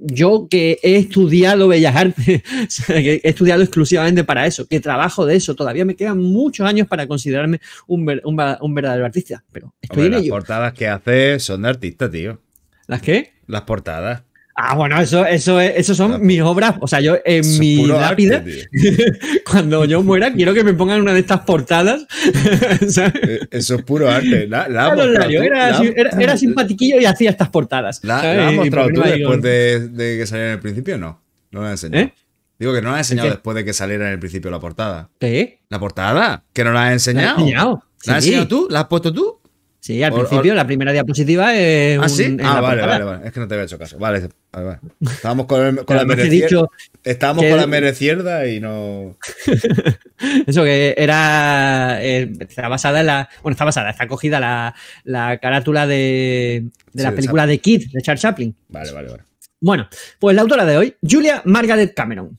yo 0.00 0.46
que 0.50 0.78
he 0.82 0.96
estudiado 0.96 1.68
Bellas 1.68 1.96
Artes, 1.96 2.42
que 2.86 3.20
he 3.24 3.28
estudiado 3.28 3.62
exclusivamente 3.62 4.24
para 4.24 4.46
eso, 4.46 4.66
que 4.66 4.80
trabajo 4.80 5.24
de 5.24 5.36
eso, 5.36 5.54
todavía 5.54 5.84
me 5.84 5.96
quedan 5.96 6.18
muchos 6.18 6.66
años 6.66 6.86
para 6.86 7.06
considerarme 7.06 7.60
un, 7.86 8.04
ver- 8.04 8.22
un 8.24 8.38
va- 8.38 8.58
un 8.60 8.74
verdadero 8.74 9.06
artista, 9.06 9.42
pero 9.52 9.74
estoy 9.80 9.96
Hombre, 10.02 10.06
en 10.06 10.12
las 10.12 10.22
ello. 10.22 10.30
portadas 10.32 10.72
que 10.74 10.86
hace 10.88 11.38
son 11.40 11.62
de 11.62 11.68
artista, 11.70 12.10
tío. 12.10 12.40
¿Las 12.86 13.00
qué? 13.02 13.32
Las 13.46 13.62
portadas. 13.62 14.22
Ah, 14.60 14.74
bueno, 14.74 15.00
eso, 15.00 15.24
eso, 15.24 15.60
es- 15.60 15.74
eso 15.76 15.94
son 15.94 16.14
Ah, 16.14 16.18
mis 16.18 16.40
obras. 16.42 16.74
O 16.80 16.88
sea, 16.88 17.00
yo 17.00 17.14
en 17.24 17.40
Eso 17.42 17.50
es 17.52 17.58
mi 17.60 17.84
arte, 17.88 18.00
lápida, 18.00 18.42
tío. 18.44 18.54
cuando 19.48 19.84
yo 19.84 20.02
muera, 20.02 20.32
quiero 20.32 20.52
que 20.52 20.64
me 20.64 20.74
pongan 20.74 21.00
una 21.00 21.12
de 21.14 21.20
estas 21.20 21.40
portadas. 21.42 22.06
Eh, 22.58 23.38
Eso 23.50 23.74
es 23.76 23.82
puro 23.82 24.10
arte. 24.10 24.46
La, 24.48 24.68
la 24.68 24.86
has 24.88 24.96
mostrado 24.96 25.12
Lario 25.18 25.40
tú, 25.40 25.46
era, 25.46 25.70
la- 25.70 25.84
era, 25.96 26.10
era 26.20 26.36
simpatiquillo 26.36 27.00
y 27.00 27.04
hacía 27.04 27.30
estas 27.30 27.48
portadas. 27.50 28.00
La, 28.02 28.48
has 28.48 28.54
mostrado 28.54 28.88
tú 28.92 29.00
después 29.02 29.42
de, 29.42 29.88
de 29.88 30.18
que 30.18 30.26
saliera 30.26 30.48
en 30.50 30.54
el 30.54 30.60
principio? 30.60 30.98
No. 30.98 31.22
No 31.50 31.62
la 31.62 31.68
has 31.72 31.84
enseñado. 31.84 32.06
¿Eh? 32.08 32.14
Digo 32.58 32.74
que 32.74 32.82
no 32.82 32.90
la 32.90 32.98
has 32.98 33.06
enseñado 33.10 33.30
después 33.30 33.54
de 33.54 33.64
que 33.64 33.72
saliera 33.72 34.08
en 34.08 34.14
el 34.14 34.18
principio 34.18 34.50
la 34.50 34.58
portada. 34.58 35.08
¿Qué? 35.20 35.60
¿La 35.68 35.78
portada? 35.78 36.44
¿Que 36.52 36.64
no 36.64 36.72
la 36.72 36.80
has 36.80 36.86
¿La 36.86 36.90
he 36.90 36.94
enseñado? 36.94 37.38
enseñado? 37.38 37.84
¿La 38.04 38.12
has 38.16 38.24
enseñado 38.24 38.48
tú? 38.48 38.66
¿La 38.70 38.80
has 38.80 38.86
puesto 38.88 39.12
tú? 39.12 39.40
Sí, 39.80 40.02
al 40.02 40.12
principio 40.12 40.54
la 40.54 40.66
primera 40.66 40.92
diapositiva 40.92 41.54
es. 41.56 41.98
¿Ah, 41.98 42.02
un- 42.02 42.08
sí? 42.08 42.36
Ah, 42.42 42.60
vale, 42.60 42.82
vale, 42.84 43.04
vale. 43.04 43.26
Es 43.26 43.32
que 43.32 43.40
no 43.40 43.48
te 43.48 43.54
había 43.54 43.64
hecho 43.64 43.78
caso. 43.78 43.96
Vale, 43.98 44.28
vale, 44.52 44.66
vale. 44.66 44.78
Estábamos 45.02 45.46
con, 45.46 45.64
el- 45.64 45.84
con 45.84 45.96
la 45.96 46.04
merecierda. 46.04 46.66
Estábamos 47.04 47.44
que 47.44 47.50
con 47.50 47.58
la 47.60 47.66
merecierda 47.66 48.46
y 48.48 48.58
no. 48.60 49.16
eso 50.46 50.64
que 50.64 50.94
era. 50.96 51.98
eh, 52.02 52.32
está 52.40 52.68
basada 52.68 53.00
en 53.00 53.06
la. 53.06 53.28
Bueno, 53.42 53.52
está 53.54 53.64
basada, 53.64 53.90
está 53.90 54.06
cogida 54.08 54.40
la, 54.40 54.74
la 55.04 55.38
carátula 55.38 55.86
de, 55.86 56.64
de 56.92 57.02
la 57.02 57.12
película 57.14 57.46
de 57.46 57.58
Kid 57.58 57.90
de 57.92 58.02
Charles 58.02 58.20
Chaplin. 58.22 58.54
Vale, 58.68 58.92
vale, 58.92 59.10
vale. 59.10 59.22
Bueno, 59.60 59.88
pues 60.18 60.34
la 60.36 60.42
autora 60.42 60.64
de 60.64 60.76
hoy, 60.76 60.94
Julia 61.08 61.42
Margaret 61.44 61.94
Cameron. 61.94 62.38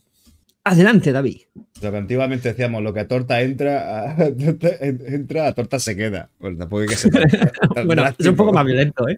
Adelante, 0.63 1.11
David. 1.11 1.37
Lo 1.81 1.91
que 1.91 1.97
antiguamente 1.97 2.49
decíamos, 2.49 2.83
lo 2.83 2.93
que 2.93 2.99
a 3.01 3.07
torta 3.07 3.41
entra, 3.41 4.11
a, 4.11 4.25
entra, 4.81 5.47
a 5.47 5.53
torta 5.53 5.79
se 5.79 5.95
queda. 5.95 6.29
Bueno, 6.39 6.57
tampoco 6.57 6.81
hay 6.81 6.87
que 6.89 6.95
ser 6.95 7.11
Bueno, 7.75 7.91
es 7.91 7.95
drástico, 7.95 8.29
un 8.31 8.35
poco 8.35 8.53
más 8.53 8.65
violento, 8.65 9.07
¿eh? 9.07 9.17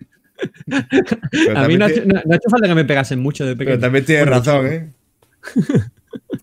Pero 1.32 1.58
A 1.60 1.68
mí 1.68 1.78
no 1.78 1.86
ha, 1.86 1.88
ti- 1.88 1.94
hecho, 2.00 2.06
no- 2.06 2.22
no 2.26 2.34
ha 2.34 2.36
hecho 2.36 2.50
falta 2.50 2.68
que 2.68 2.76
me 2.76 2.86
pegasen 2.86 3.20
mucho 3.20 3.46
de 3.46 3.56
Pero 3.56 3.70
pequeño. 3.72 3.80
también 3.82 4.06
tienes 4.06 4.26
Bueno, 4.26 4.38
razón, 4.40 4.68
¿eh? 4.68 4.90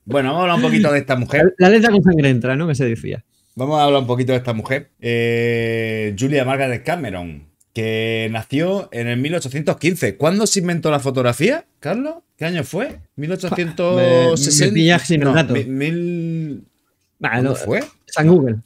Bueno, 0.05 0.29
vamos 0.31 0.41
a 0.41 0.43
hablar 0.43 0.57
un 0.57 0.63
poquito 0.63 0.93
de 0.93 0.99
esta 0.99 1.17
mujer. 1.17 1.55
La 1.59 1.69
letra 1.69 1.91
con 1.91 2.03
sangre 2.03 2.31
entra, 2.31 2.57
¿no? 2.57 2.67
Que 2.69 2.75
se 2.75 2.85
decía. 2.85 3.25
Vamos 3.55 3.79
a 3.81 3.85
hablar 3.85 4.01
un 4.03 4.07
poquito 4.07 4.33
de 4.33 4.39
esta 4.39 4.53
mujer. 4.53 4.91
Eh, 5.01 6.15
Julia 6.19 6.45
Margaret 6.45 6.83
Cameron, 6.85 7.48
que 7.79 8.29
nació 8.33 8.89
en 8.91 9.07
el 9.07 9.19
1815. 9.19 10.17
¿Cuándo 10.17 10.49
se 10.49 10.59
inventó 10.59 10.91
la 10.91 10.99
fotografía, 10.99 11.65
Carlos? 11.79 12.17
¿Qué 12.37 12.45
año 12.45 12.65
fue? 12.65 12.99
¿1860? 13.17 13.95
Me- 13.95 15.19
No, 15.19 15.33
dato. 15.33 15.55
mil- 15.55 16.65
¿Cuándo 17.21 17.51
no, 17.51 17.55
fue? 17.55 17.85
San 18.07 18.27
Google. 18.27 18.57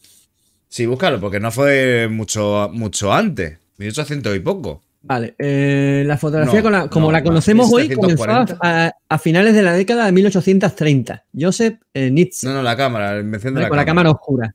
Sí, 0.70 0.86
búscalo, 0.86 1.20
porque 1.20 1.40
no 1.40 1.50
fue 1.50 2.08
mucho, 2.10 2.70
mucho 2.72 3.12
antes. 3.12 3.58
1800 3.76 4.34
y 4.34 4.40
poco. 4.40 4.82
Vale, 5.02 5.34
eh, 5.38 6.04
la 6.06 6.16
fotografía 6.16 6.60
No, 6.60 6.62
con 6.62 6.72
la- 6.72 6.88
como 6.88 7.06
no, 7.08 7.12
la 7.12 7.22
conocemos 7.22 7.66
hoy 7.70 7.90
comenzó 7.90 8.24
1740. 8.24 8.58
a, 8.86 8.92
a 9.14 9.18
finales 9.18 9.52
de 9.54 9.60
la 9.62 9.74
década 9.74 10.06
de 10.06 10.12
1830. 10.12 11.24
Joseph 11.38 11.74
eh, 11.92 12.10
Nietzsche, 12.10 12.46
No, 12.46 12.54
no, 12.54 12.62
la 12.62 12.76
cámara, 12.78 13.12
la 13.16 13.20
invención 13.20 13.52
la 13.52 13.68
con 13.68 13.76
la 13.76 13.84
cámara. 13.84 14.08
cámara 14.08 14.10
oscura. 14.10 14.54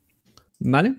¿Vale? 0.58 0.94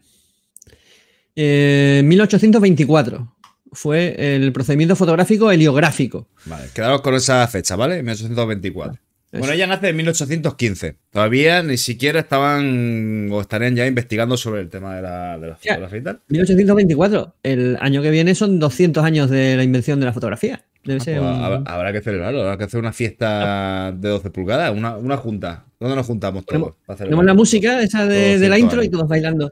Eh, 1.36 2.02
1824 2.06 3.36
fue 3.72 4.16
el 4.36 4.52
procedimiento 4.52 4.96
fotográfico 4.96 5.52
heliográfico. 5.52 6.28
Vale, 6.46 6.66
quedaros 6.74 7.02
con 7.02 7.14
esa 7.16 7.48
fecha, 7.48 7.76
¿vale? 7.76 8.02
1824. 8.04 9.00
Bueno, 9.32 9.54
ella 9.54 9.68
nace 9.68 9.90
en 9.90 9.96
1815. 9.96 10.96
Todavía 11.12 11.62
ni 11.62 11.78
siquiera 11.78 12.20
estaban 12.20 13.30
o 13.32 13.42
estarían 13.42 13.76
ya 13.76 13.86
investigando 13.86 14.36
sobre 14.38 14.62
el 14.62 14.70
tema 14.70 14.96
de 14.96 15.02
la, 15.04 15.38
de 15.38 15.48
la 15.50 15.56
fotografía 15.56 15.98
y 16.00 16.02
tal. 16.04 16.20
1824. 16.30 17.36
El 17.44 17.78
año 17.80 18.02
que 18.02 18.10
viene 18.10 18.34
son 18.34 18.60
200 18.60 19.04
años 19.04 19.30
de 19.30 19.56
la 19.56 19.64
invención 19.64 20.00
de 20.00 20.08
la 20.08 20.14
fotografía. 20.14 20.64
Debe 20.84 21.00
ser 21.02 21.20
Pues 21.20 21.30
un- 21.32 21.64
habrá, 21.68 21.92
que 21.94 22.02
celebrarlo, 22.02 22.42
habrá 22.42 22.58
que 22.58 22.64
hacer 22.64 22.80
una 22.80 22.92
fiesta 22.94 23.92
de 23.92 24.10
12 24.10 24.32
pulgadas, 24.32 24.76
una, 24.76 24.96
una 24.98 25.18
junta. 25.18 25.66
¿Dónde 25.80 25.96
nos 25.96 26.08
juntamos 26.08 26.44
todos? 26.46 26.54
Tenemos- 26.58 26.74
para 26.88 26.98
Tenemos 26.98 27.26
la 27.26 27.34
música 27.36 27.82
esa 27.84 28.08
de, 28.08 28.40
la 28.50 28.58
intro 28.58 28.82
y 28.82 28.86
años. 28.88 28.94
todos 28.94 29.08
bailando. 29.08 29.52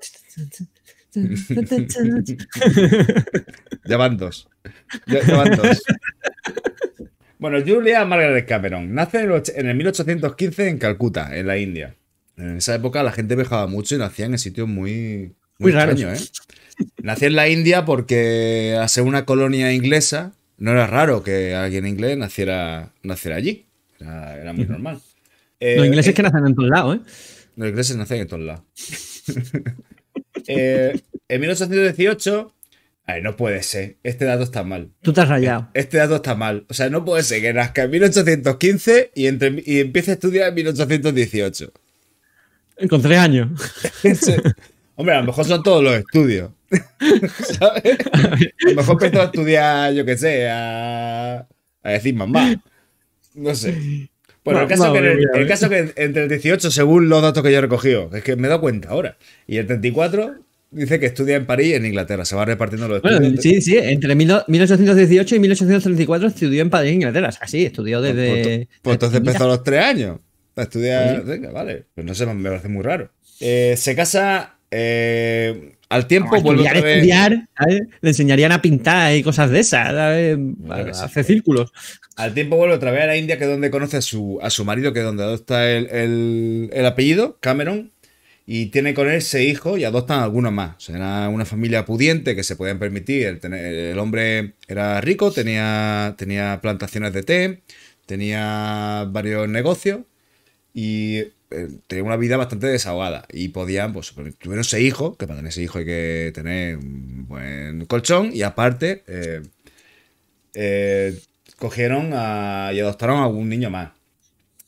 Ya 3.86 3.98
van 3.98 4.18
dos. 4.18 4.48
Ya, 5.08 5.26
ya 5.26 5.36
van 5.38 5.56
dos. 5.56 5.84
Bueno, 7.40 7.60
Julia 7.66 8.04
Margaret 8.06 8.48
Cameron 8.48 8.94
nace 8.94 9.20
en 9.20 9.26
el, 9.26 9.32
och- 9.32 9.54
en 9.56 9.68
el 9.68 9.76
1815 9.76 10.70
en 10.70 10.78
Calcuta, 10.80 11.38
en 11.38 11.48
la 11.48 11.58
India. 11.58 11.96
En 12.36 12.58
esa 12.58 12.76
época 12.76 13.04
la 13.04 13.12
gente 13.12 13.36
viajaba 13.36 13.68
mucho 13.68 13.96
y 13.96 14.00
nacían 14.00 14.32
en 14.34 14.40
sitios 14.40 14.68
muy, 14.68 15.34
Muy 15.60 15.72
raros. 15.72 15.94
extraños, 16.02 16.22
¿eh? 16.80 16.86
Nació 17.02 17.28
en 17.28 17.36
la 17.36 17.48
India 17.50 17.86
porque, 17.86 18.76
al 18.80 18.90
ser 18.90 19.04
una 19.04 19.26
colonia 19.26 19.72
inglesa, 19.74 20.34
no 20.58 20.72
era 20.72 20.86
raro 20.88 21.24
que 21.24 21.56
alguien 21.56 21.88
inglés 21.88 22.18
naciera, 22.18 22.92
naciera 23.04 23.38
allí. 23.38 23.66
Era, 24.00 24.36
era 24.40 24.54
muy 24.54 24.66
normal. 24.66 25.00
Eh, 25.60 25.78
Los 25.78 25.88
ingleses 25.88 26.12
eh, 26.12 26.14
que 26.16 26.24
nacen 26.24 26.46
en 26.46 26.54
todos 26.56 26.70
lados, 26.70 26.98
¿eh? 26.98 27.00
los 27.56 27.70
ingleses 27.70 27.98
nacen 27.98 28.22
en 28.22 28.28
todos 28.28 28.44
lados. 28.44 28.64
Eh, 30.48 31.00
en 31.28 31.42
1818. 31.42 32.54
Ay, 33.06 33.22
no 33.22 33.38
puede 33.38 33.64
ser. 33.64 33.96
Este 34.04 34.26
dato 34.26 34.44
está 34.44 34.64
mal. 34.64 34.90
Tú 35.02 35.14
te 35.14 35.22
has 35.22 35.30
rayado. 35.30 35.70
Este 35.74 35.98
dato 35.98 36.18
está 36.18 36.36
mal. 36.36 36.66
O 36.68 36.74
sea, 36.74 36.90
no 36.90 37.06
puede 37.06 37.24
ser 37.24 37.42
que 37.42 37.54
nazca 37.54 37.84
en 37.84 37.92
1815 37.92 39.12
y, 39.16 39.28
entre, 39.28 39.64
y 39.66 39.80
empiece 39.80 40.12
a 40.12 40.14
estudiar 40.16 40.50
en 40.50 40.56
1818. 40.56 41.72
Con 42.90 43.02
tres 43.02 43.18
años. 43.18 43.50
Hombre, 44.96 45.16
a 45.16 45.20
lo 45.20 45.28
mejor 45.28 45.46
son 45.46 45.64
todos 45.64 45.84
los 45.84 45.94
estudios. 45.94 46.52
¿Sabes? 47.60 47.98
A 48.12 48.70
lo 48.70 48.76
mejor 48.76 49.04
empezó 49.04 49.22
a 49.22 49.26
estudiar, 49.26 49.94
yo 49.94 50.04
qué 50.06 50.18
sé, 50.18 50.50
a, 50.50 51.48
a 51.84 51.90
decir 51.90 52.14
mamá. 52.14 52.62
No 53.36 53.56
sé. 53.56 54.10
Bueno, 54.54 54.62
el 54.62 54.68
caso, 54.68 54.84
Madre 54.88 55.00
que, 55.02 55.06
en 55.06 55.12
el, 55.12 55.18
mía, 55.20 55.28
el 55.36 55.44
¿eh? 55.44 55.48
caso 55.48 55.70
que 55.70 55.94
entre 55.96 56.24
el 56.24 56.30
18, 56.30 56.72
según 56.72 57.10
los 57.10 57.22
datos 57.22 57.44
que 57.44 57.52
yo 57.52 57.58
he 57.58 57.62
recogido, 57.62 58.10
es 58.14 58.24
que 58.24 58.36
me 58.36 58.48
he 58.48 58.50
dado 58.50 58.62
cuenta 58.62 58.90
ahora, 58.90 59.18
y 59.48 59.58
el 59.58 59.68
34 59.68 60.36
dice 60.72 61.00
que 61.00 61.06
estudia 61.06 61.36
en 61.38 61.46
París 61.46 61.68
y 61.68 61.74
en 61.76 61.86
Inglaterra. 61.86 62.26
Se 62.26 62.36
va 62.36 62.44
repartiendo 62.46 62.88
los 62.88 63.02
Bueno, 63.02 63.18
estudios. 63.18 63.42
sí, 63.44 63.62
sí, 63.62 63.78
entre 63.78 64.16
mil- 64.16 64.42
1818 64.48 65.36
y 65.36 65.40
1834 65.40 66.28
estudió 66.28 66.62
en 66.62 66.70
París, 66.70 66.94
Inglaterra. 66.94 67.30
O 67.30 67.32
sea, 67.32 67.48
sí, 67.48 67.66
estudió 67.66 68.00
Pues, 68.00 68.16
desde. 68.16 68.44
pues, 68.58 68.68
pues 68.82 68.94
entonces 68.96 69.18
empezó 69.20 69.44
a 69.46 69.48
los 69.48 69.64
tres 69.64 69.84
años 69.84 70.20
a 70.56 70.62
estudiar. 70.64 71.16
Oye. 71.22 71.24
Venga, 71.24 71.52
vale. 71.52 71.86
Pues 71.96 72.06
no 72.06 72.14
sé, 72.14 72.26
me 72.26 72.50
parece 72.50 72.68
muy 72.68 72.84
raro. 72.84 73.10
Eh, 73.40 73.76
se 73.78 73.96
casa 73.96 74.58
eh, 74.72 75.77
al 75.90 76.08
tiempo, 76.08 76.36
a 76.36 76.40
vuelve 76.40 76.64
estudiar, 76.64 76.78
otra 76.78 76.86
vez. 76.88 76.96
estudiar, 76.98 77.48
¿sabes? 77.58 77.82
Le 78.02 78.10
enseñarían 78.10 78.52
a 78.52 78.62
pintar 78.62 79.16
y 79.16 79.24
cosas 79.24 79.50
de 79.52 79.60
esas, 79.60 79.94
A-. 79.94 81.04
Hace 81.04 81.24
círculos. 81.24 81.72
Al 82.16 82.34
tiempo 82.34 82.58
vuelve 82.58 82.76
otra 82.76 82.92
vez 82.92 83.04
a 83.04 83.08
la 83.08 83.16
India, 83.18 83.38
que 83.38 83.46
es 83.46 83.50
donde 83.50 83.70
conoce 83.72 83.98
a 83.98 84.02
su, 84.02 84.40
a 84.42 84.50
su 84.50 84.66
marido, 84.66 84.92
que 84.94 85.00
es 85.00 85.06
donde 85.06 85.24
adopta 85.24 85.70
el, 85.70 85.88
el- 85.92 86.70
el 86.74 86.86
apellido, 86.86 87.38
Cameron, 87.40 87.92
y 88.46 88.68
tiene 88.68 88.94
con 88.94 89.10
él 89.10 89.22
seis 89.22 89.52
hijos 89.54 89.78
y 89.80 89.84
adoptan 89.84 90.22
algunos 90.22 90.52
más. 90.54 90.76
O 90.78 90.80
sea, 90.80 90.96
era 90.96 91.30
una 91.30 91.46
familia 91.46 91.86
pudiente 91.86 92.36
que 92.36 92.44
se 92.44 92.56
podían 92.56 92.80
permitir. 92.80 93.28
El, 93.28 93.40
tener- 93.40 93.92
el 93.92 94.00
hombre 94.00 94.54
era 94.68 95.00
rico, 95.02 95.32
tenía, 95.32 96.16
tenía 96.18 96.60
plantaciones 96.62 97.14
de 97.14 97.24
té, 97.24 97.62
tenía 98.06 99.06
varios 99.10 99.48
negocios 99.50 100.00
y 100.74 101.24
eh, 101.52 101.68
tenía 101.88 102.04
una 102.04 102.18
vida 102.18 102.38
bastante 102.38 102.68
desahogada. 102.68 103.26
Y 103.32 103.50
podían, 103.50 103.94
pues, 103.94 104.14
tuvieron 104.40 104.64
seis 104.64 104.86
hijos, 104.88 105.18
que 105.18 105.28
para 105.28 105.40
tener 105.40 105.52
seis 105.54 105.66
hijos 105.66 105.78
hay 105.80 105.86
que 105.86 106.32
tener 106.34 106.78
un 106.78 107.28
buen 107.28 107.86
colchón, 107.86 108.32
y 108.34 108.42
aparte, 108.44 109.04
eh, 109.08 109.42
eh, 110.54 111.20
cogieron 111.58 112.12
a- 112.14 112.72
y 112.74 112.80
adoptaron 112.80 113.20
a 113.20 113.28
un 113.28 113.50
niño 113.50 113.70
más. 113.70 113.92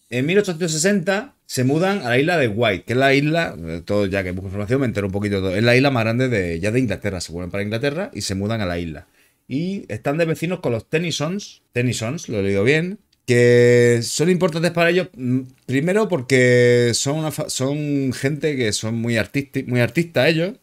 En 0.09 0.25
1860 0.25 1.35
se 1.45 1.63
mudan 1.63 1.99
a 1.99 2.09
la 2.09 2.19
isla 2.19 2.37
de 2.37 2.47
White, 2.47 2.83
que 2.85 2.93
es 2.93 2.99
la 2.99 3.13
isla, 3.13 3.55
todo 3.85 4.05
ya 4.07 4.23
que 4.23 4.31
busco 4.31 4.47
información 4.47 4.81
me 4.81 4.87
entero 4.87 5.07
un 5.07 5.13
poquito 5.13 5.37
todo, 5.39 5.55
es 5.55 5.63
la 5.63 5.75
isla 5.75 5.91
más 5.91 6.03
grande 6.03 6.29
de, 6.29 6.59
ya 6.59 6.71
de 6.71 6.79
Inglaterra, 6.79 7.21
se 7.21 7.31
vuelven 7.31 7.51
para 7.51 7.63
Inglaterra 7.63 8.11
y 8.13 8.21
se 8.21 8.35
mudan 8.35 8.61
a 8.61 8.65
la 8.65 8.79
isla. 8.79 9.07
Y 9.47 9.85
están 9.91 10.17
de 10.17 10.25
vecinos 10.25 10.59
con 10.59 10.71
los 10.73 10.87
Tennysons, 10.89 11.63
Tennysons, 11.73 12.29
lo 12.29 12.39
he 12.39 12.43
leído 12.43 12.63
bien, 12.63 12.99
que 13.29 13.99
son 14.01 14.27
importantes 14.31 14.71
para 14.71 14.89
ellos, 14.89 15.09
mm, 15.15 15.41
primero 15.67 16.07
porque 16.09 16.93
son, 16.95 17.31
son 17.47 18.11
gente 18.11 18.55
que 18.57 18.73
son 18.73 18.95
muy, 18.95 19.17
artisti- 19.17 19.67
muy 19.67 19.81
artistas 19.81 20.29
ellos 20.29 20.53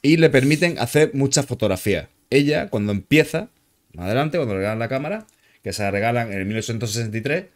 y 0.00 0.16
le 0.18 0.30
permiten 0.30 0.78
hacer 0.78 1.10
muchas 1.12 1.44
fotografías. 1.44 2.06
Ella, 2.30 2.68
cuando 2.68 2.92
empieza, 2.92 3.48
más 3.94 4.06
adelante, 4.06 4.38
cuando 4.38 4.54
le 4.54 4.60
regalan 4.60 4.78
la 4.78 4.88
cámara, 4.88 5.26
que 5.64 5.72
se 5.72 5.82
la 5.82 5.90
regalan 5.90 6.32
en 6.32 6.38
el 6.38 6.44
1863, 6.46 7.46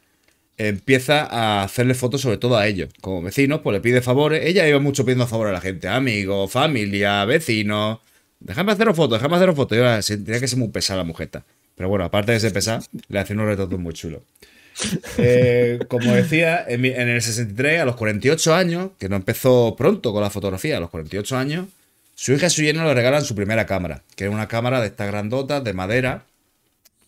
empieza 0.56 1.22
a 1.22 1.62
hacerle 1.62 1.94
fotos 1.94 2.20
sobre 2.20 2.38
todo 2.38 2.56
a 2.56 2.66
ellos. 2.66 2.88
Como 3.00 3.22
vecinos, 3.22 3.60
pues 3.62 3.74
le 3.74 3.80
pide 3.80 4.00
favores. 4.02 4.44
Ella 4.44 4.66
iba 4.68 4.80
mucho 4.80 5.04
pidiendo 5.04 5.28
favores 5.28 5.50
a 5.50 5.54
la 5.54 5.60
gente, 5.60 5.86
amigos, 5.86 6.50
familia, 6.50 7.24
vecinos. 7.26 8.00
Déjame 8.40 8.72
haceros 8.72 8.96
fotos, 8.96 9.18
déjame 9.20 9.36
haceros 9.36 9.54
fotos. 9.54 10.10
Y 10.10 10.16
tenía 10.24 10.40
que 10.40 10.48
ser 10.48 10.58
muy 10.58 10.68
pesada 10.68 10.98
la 10.98 11.04
mujer. 11.04 11.30
Pero 11.78 11.88
bueno, 11.88 12.04
aparte 12.04 12.32
de 12.32 12.40
ser 12.40 12.52
pesada, 12.52 12.80
le 13.08 13.18
hace 13.18 13.32
unos 13.32 13.46
retratos 13.46 13.78
muy 13.78 13.94
chulos. 13.94 14.20
Eh, 15.16 15.80
como 15.88 16.14
decía, 16.14 16.64
en, 16.68 16.80
mi- 16.80 16.90
en 16.90 17.08
el 17.08 17.20
63, 17.22 17.80
a 17.80 17.84
los 17.84 17.96
48 17.96 18.54
años, 18.54 18.90
que 18.98 19.08
no 19.08 19.16
empezó 19.16 19.74
pronto 19.76 20.12
con 20.12 20.22
la 20.22 20.30
fotografía, 20.30 20.76
a 20.76 20.80
los 20.80 20.90
48 20.90 21.36
años, 21.36 21.66
su 22.14 22.32
hija 22.32 22.46
y 22.46 22.50
su 22.50 22.62
yerno 22.62 22.84
le 22.84 22.94
regalan 22.94 23.24
su 23.24 23.34
primera 23.34 23.66
cámara, 23.66 24.02
que 24.14 24.24
era 24.24 24.32
una 24.32 24.46
cámara 24.46 24.80
de 24.80 24.86
estas 24.88 25.08
grandotas, 25.08 25.64
de 25.64 25.72
madera, 25.72 26.24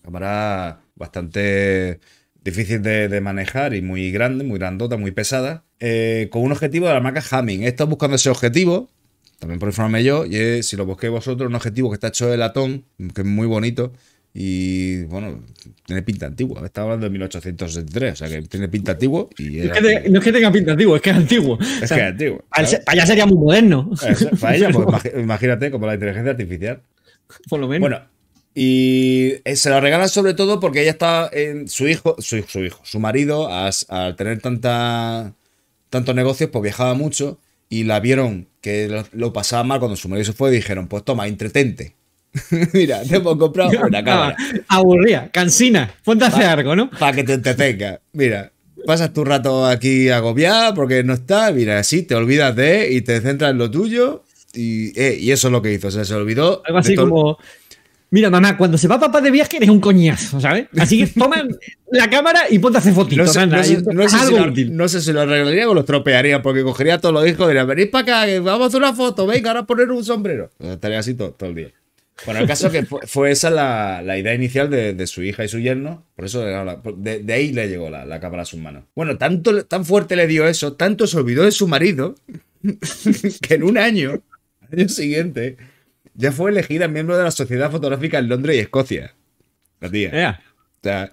cámara 0.03 0.81
bastante 0.97 2.01
difícil 2.43 2.83
de, 2.83 3.09
de 3.09 3.21
manejar 3.21 3.75
y 3.75 3.83
muy 3.83 4.11
grande, 4.11 4.45
muy 4.45 4.59
grandota, 4.59 4.97
muy 4.97 5.11
pesada, 5.11 5.63
eh, 5.79 6.29
con 6.33 6.43
un 6.43 6.53
objetivo 6.53 6.89
de 6.89 6.95
la 6.95 7.01
marca 7.01 7.23
Hamming. 7.31 7.63
He 7.65 7.69
estado 7.69 7.91
buscando 7.91 8.17
ese 8.17 8.31
objetivo, 8.31 8.89
también 9.39 9.59
por 9.61 9.69
informarme 9.69 10.03
yo, 10.05 10.27
y 10.27 10.63
si 10.63 10.77
lo 10.77 10.87
busquéis 10.87 11.13
vosotros, 11.13 11.49
un 11.49 11.55
objetivo 11.55 11.91
que 11.91 11.95
está 11.95 12.09
hecho 12.09 12.29
de 12.29 12.37
latón, 12.37 12.85
que 13.15 13.21
es 13.23 13.27
muy 13.27 13.47
bonito. 13.47 13.93
Y 14.33 15.03
bueno, 15.05 15.43
tiene 15.87 16.03
pinta 16.03 16.27
antigua. 16.27 16.63
Estaba 16.65 16.85
hablando 16.87 17.07
de 17.07 17.11
1863, 17.11 18.13
o 18.13 18.17
sea 18.17 18.29
que 18.29 18.43
tiene 18.47 18.69
pinta 18.69 18.93
antiguo. 18.93 19.29
Y 19.39 19.59
Es 19.59 19.65
era- 19.65 19.75
que 19.75 19.81
te- 19.83 20.09
no 20.11 20.19
es 20.19 20.25
que 20.25 20.33
tenga 20.33 20.53
pinta 20.53 20.73
antiguo, 20.73 20.97
es 20.97 21.03
que 21.03 21.11
es 21.11 21.17
antiguo. 21.17 21.59
es 21.61 21.83
O 21.83 21.87
sea, 21.89 21.97
que 21.97 22.03
es 22.05 22.11
antiguo. 22.13 22.45
¿sabes? 22.55 22.77
para 22.85 22.93
allá 22.93 23.07
sería 23.07 23.27
muy 23.27 23.39
moderno. 23.39 23.91
Para 24.41 24.57
ella, 24.57 24.71
pues 24.71 24.87
imagínate 25.19 25.71
como 25.71 25.87
la 25.87 25.95
inteligencia 25.95 26.31
artificial. 26.31 26.81
por 27.49 27.59
lo 27.61 27.67
menos. 27.67 27.81
Bueno, 27.81 28.03
y 28.55 29.35
eh, 29.45 29.57
se 29.57 29.71
lo 29.71 29.81
regalan 29.81 30.09
sobre 30.09 30.35
todo 30.35 30.61
porque 30.61 30.83
ella 30.83 30.91
está 30.93 31.29
en 31.33 31.69
su 31.69 31.89
hijo, 31.89 32.17
su, 32.19 32.37
hijo- 32.37 32.49
su 32.49 32.61
hijo, 32.65 32.81
su 32.85 33.01
marido, 33.01 33.49
al 33.53 34.17
tener 34.17 34.41
tanta, 34.41 35.35
tantos 35.89 36.15
negocios, 36.15 36.51
pues 36.51 36.63
viajaba 36.63 36.95
mucho 36.95 37.39
y 37.69 37.85
la 37.85 37.99
vieron 38.01 38.49
que 38.61 38.89
lo, 38.89 39.05
lo 39.13 39.33
pasaba 39.33 39.63
mal 39.65 39.79
cuando 39.81 39.97
su 39.97 40.09
marido 40.09 40.25
se 40.25 40.33
fue 40.33 40.51
y 40.51 40.55
dijeron, 40.57 40.87
pues 40.89 41.05
toma, 41.05 41.27
entretente. 41.29 41.95
Mira, 42.73 43.03
te 43.03 43.17
hemos 43.17 43.37
comprado 43.37 43.71
una 43.87 44.05
cámara 44.05 44.37
Aburrida, 44.69 45.29
cansina. 45.33 45.91
Ponte 46.05 46.25
a 46.25 46.29
hacer 46.29 46.45
algo, 46.45 46.77
¿no? 46.77 46.91
para 46.91 47.13
que 47.17 47.25
te 47.25 47.35
entretenga. 47.35 48.01
Mira, 48.13 48.53
pasas 48.87 49.13
tu 49.13 49.25
rato 49.25 49.67
aquí 49.67 50.09
agobiada 50.09 50.73
porque 50.75 51.03
no 51.03 51.15
está, 51.15 51.51
mira, 51.53 51.79
así 51.79 52.03
te 52.03 52.15
olvidas 52.15 52.55
de 52.55 52.93
y 52.93 53.01
te 53.03 53.21
centras 53.21 53.51
en 53.51 53.59
lo 53.59 53.71
tuyo 53.71 54.25
y, 54.55 54.99
eh, 55.01 55.17
y 55.21 55.31
eso 55.33 55.49
es 55.49 55.53
lo 55.53 55.61
que 55.63 55.73
hizo, 55.73 55.89
o 55.89 55.91
sea, 55.91 56.05
se 56.05 56.15
olvidó. 56.15 56.63
Algo 56.67 56.79
así 56.79 56.95
como. 56.95 57.39
Mira, 58.13 58.29
mamá, 58.29 58.57
cuando 58.57 58.77
se 58.77 58.89
va 58.89 58.99
papá 58.99 59.21
de 59.21 59.31
viaje 59.31 59.59
eres 59.59 59.69
un 59.69 59.79
coñazo, 59.81 60.41
¿sabes? 60.41 60.67
Así 60.77 60.99
que 60.99 61.07
toma 61.07 61.45
la 61.93 62.11
cámara 62.11 62.41
y 62.51 62.59
ponte 62.59 62.79
a 62.79 62.81
hacer 62.81 62.93
No 62.93 62.97
fotitos. 63.03 63.33
sé, 63.33 63.39
anda, 63.39 63.59
no 63.59 63.63
sé- 63.63 63.83
no 63.93 64.09
sé 64.09 64.19
si 64.19 64.35
lo, 64.35 64.47
útil. 64.49 64.77
no 64.77 64.89
sé 64.89 65.01
si 65.01 65.13
lo 65.13 65.21
arreglaría 65.21 65.71
o 65.71 65.75
lo 65.75 65.81
estropearía, 65.83 66.43
porque 66.43 66.65
cogería 66.65 66.95
a 66.95 66.99
todos 67.01 67.15
los 67.15 67.25
hijos 67.29 67.45
y 67.45 67.49
diría, 67.51 67.63
venid 67.63 67.89
para 67.91 68.03
acá, 68.23 68.27
que 68.27 68.41
vamos 68.41 68.65
a 68.65 68.67
hacer 68.67 68.81
una 68.81 68.95
foto, 68.95 69.29
venga, 69.29 69.51
ahora 69.51 69.61
a 69.61 69.67
poner 69.67 69.93
un 69.93 70.05
sombrero. 70.05 70.51
O 70.59 70.65
sea, 70.65 70.73
estaría 70.73 70.99
así 70.99 71.15
todo, 71.15 71.31
todo 71.31 71.51
el 71.51 71.55
día. 71.55 71.69
Bueno, 72.27 72.41
el 72.41 72.47
caso 72.47 72.67
es 72.67 72.73
que 72.73 72.83
fue, 72.85 73.07
fue 73.07 73.31
esa 73.31 73.51
la, 73.51 74.03
la 74.03 74.19
idea 74.19 74.35
inicial 74.35 74.69
de, 74.69 74.95
de 74.95 75.07
su 75.07 75.23
hija 75.23 75.45
y 75.45 75.49
su 75.49 75.59
yerno, 75.59 76.05
por 76.15 76.27
eso 76.27 76.45
de, 76.45 77.23
de 77.23 77.33
ahí 77.33 77.53
le 77.53 77.69
llegó 77.69 77.89
la, 77.91 78.05
la 78.05 78.21
cámara 78.21 78.43
a 78.43 78.47
sus 78.47 78.61
manos. 78.61 78.85
Bueno, 78.95 79.17
tanto, 79.17 79.65
tan 79.65 79.85
fuerte 79.85 80.17
le 80.17 80.27
dio 80.27 80.47
eso, 80.47 80.75
tanto 80.75 81.07
se 81.07 81.17
olvidó 81.17 81.45
de 81.45 81.53
su 81.53 81.67
marido, 81.67 82.15
que 83.43 83.55
en 83.55 83.63
un 83.63 83.79
año, 83.79 84.23
al 84.61 84.79
año 84.79 84.89
siguiente, 84.89 85.57
ya 86.15 86.33
fue 86.33 86.51
elegida 86.51 86.89
miembro 86.89 87.17
de 87.17 87.25
la 87.25 87.31
Sociedad 87.31 87.71
Fotográfica 87.71 88.19
en 88.19 88.29
Londres 88.29 88.57
y 88.57 88.61
Escocia. 88.61 89.15
La 89.81 89.91
tía. 89.91 90.11
Ea. 90.13 90.43
O 90.81 90.83
sea, 90.83 91.11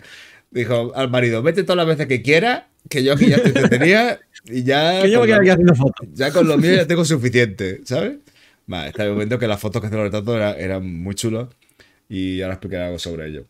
dijo 0.52 0.92
al 0.96 1.10
marido, 1.10 1.42
vete 1.42 1.64
todas 1.64 1.78
las 1.78 1.88
veces 1.88 2.08
que 2.08 2.22
quieras, 2.22 2.64
que 2.90 3.04
yo 3.04 3.14
aquí 3.14 3.28
ya 3.28 3.42
te 3.42 3.50
entretenía 3.50 4.20
y 4.46 4.64
ya, 4.64 5.02
Que 5.04 5.12
yo 5.12 5.24
aquí 5.24 5.32
lo, 5.32 5.40
haciendo 5.40 5.76
fotos. 5.76 6.08
ya 6.14 6.32
con 6.32 6.48
lo 6.48 6.58
mío 6.58 6.76
ya 6.76 6.88
tengo 6.88 7.06
suficiente, 7.06 7.82
¿sabes? 7.86 8.18
Vale, 8.68 8.90
está 8.90 9.04
el 9.06 9.12
momento 9.14 9.40
que 9.40 9.48
las 9.48 9.60
fotos 9.60 9.82
que 9.82 9.88
hace 9.88 9.96
los 9.96 10.06
retratos 10.06 10.36
era- 10.36 10.54
eran 10.58 10.86
muy 11.02 11.16
chulos 11.16 11.48
y 12.10 12.42
ahora 12.42 12.54
explicaré 12.56 12.84
algo 12.86 13.00
sobre 13.00 13.28
ello. 13.28 13.46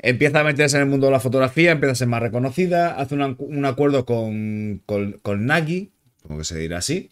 Empieza 0.00 0.40
a 0.40 0.44
meterse 0.44 0.76
en 0.76 0.84
el 0.84 0.88
mundo 0.88 1.06
de 1.06 1.12
la 1.12 1.20
fotografía, 1.20 1.72
empieza 1.72 1.92
a 1.92 1.96
ser 1.96 2.06
más 2.08 2.22
reconocida, 2.22 2.94
hace 3.00 3.14
un, 3.16 3.36
un 3.38 3.64
acuerdo 3.64 4.04
con, 4.06 4.80
con, 4.86 5.12
con 5.22 5.44
Nagi, 5.46 5.90
como 6.22 6.38
que 6.38 6.44
se 6.44 6.56
dirá 6.58 6.78
así, 6.78 7.10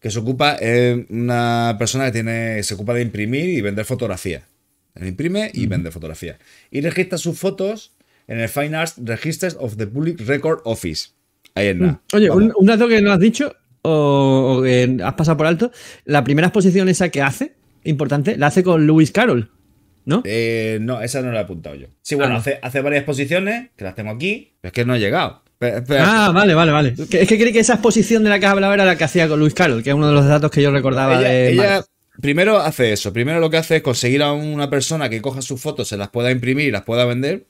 que 0.00 0.10
se 0.10 0.18
ocupa, 0.18 0.54
es 0.56 1.06
una 1.08 1.76
persona 1.78 2.04
que 2.06 2.12
tiene, 2.12 2.62
se 2.62 2.74
ocupa 2.74 2.92
de 2.92 3.00
imprimir 3.02 3.48
y 3.48 3.62
vender 3.62 3.86
fotografías. 3.86 4.42
Él 4.94 5.08
imprime 5.08 5.50
y 5.52 5.66
vende 5.66 5.90
fotografías. 5.90 6.36
Y 6.70 6.80
registra 6.82 7.16
sus 7.18 7.38
fotos 7.38 7.92
en 8.28 8.40
el 8.40 8.48
Fine 8.50 8.76
Arts 8.76 8.94
Registers 9.02 9.56
of 9.58 9.76
the 9.76 9.86
Public 9.86 10.20
Record 10.26 10.60
Office. 10.64 11.10
Ahí 11.54 11.68
es 11.68 11.76
nada. 11.76 12.00
Oye, 12.12 12.28
Vamos. 12.28 12.44
un, 12.44 12.52
un 12.56 12.66
dato 12.66 12.86
que 12.88 13.00
no 13.00 13.12
has 13.12 13.20
dicho 13.20 13.54
o, 13.86 14.62
o 14.62 15.04
has 15.04 15.14
pasado 15.14 15.36
por 15.36 15.46
alto, 15.46 15.70
la 16.04 16.24
primera 16.24 16.48
exposición 16.48 16.88
esa 16.88 17.08
que 17.08 17.22
hace, 17.22 17.54
importante, 17.84 18.36
la 18.36 18.48
hace 18.48 18.62
con 18.62 18.86
Lewis 18.86 19.10
Carroll, 19.12 19.50
¿no? 20.04 20.22
Eh, 20.24 20.78
no, 20.80 21.00
esa 21.02 21.22
no 21.22 21.32
la 21.32 21.40
he 21.40 21.42
apuntado 21.44 21.74
yo. 21.74 21.88
Sí, 22.02 22.14
bueno, 22.14 22.34
Ah, 22.34 22.38
hace, 22.38 22.58
hace 22.62 22.80
varias 22.80 23.00
exposiciones, 23.00 23.70
que 23.76 23.84
las 23.84 23.94
tengo 23.94 24.10
aquí, 24.10 24.54
pero 24.60 24.70
es 24.70 24.72
que 24.72 24.84
no 24.84 24.94
he 24.94 24.98
llegado. 25.00 25.42
Ah, 25.60 26.32
vale, 26.34 26.54
vale, 26.54 26.72
vale. 26.72 26.94
Es 26.98 27.28
que 27.28 27.38
creí 27.38 27.52
que 27.52 27.60
esa 27.60 27.74
exposición 27.74 28.22
de 28.24 28.30
la 28.30 28.38
que 28.38 28.46
has 28.46 28.52
hablado 28.52 28.74
era 28.74 28.84
la 28.84 28.96
que 28.96 29.04
hacía 29.04 29.26
con 29.26 29.38
Lewis 29.38 29.54
Carroll, 29.54 29.82
que 29.82 29.90
es 29.90 29.96
uno 29.96 30.08
de 30.08 30.14
los 30.14 30.26
datos 30.26 30.50
que 30.50 30.60
yo 30.60 30.70
recordaba 30.70 31.18
ella, 31.18 31.28
de 31.28 31.52
ella 31.52 31.84
primero 32.20 32.58
hace 32.58 32.92
eso. 32.92 33.12
Primero 33.12 33.40
lo 33.40 33.50
que 33.50 33.56
hace 33.56 33.76
es 33.76 33.82
conseguir 33.82 34.22
a 34.22 34.32
una 34.32 34.68
persona 34.68 35.08
que 35.08 35.22
coja 35.22 35.42
sus 35.42 35.60
fotos, 35.60 35.88
se 35.88 35.96
las 35.96 36.10
pueda 36.10 36.30
imprimir 36.30 36.68
y 36.68 36.70
las 36.70 36.82
pueda 36.82 37.04
vender. 37.04 37.46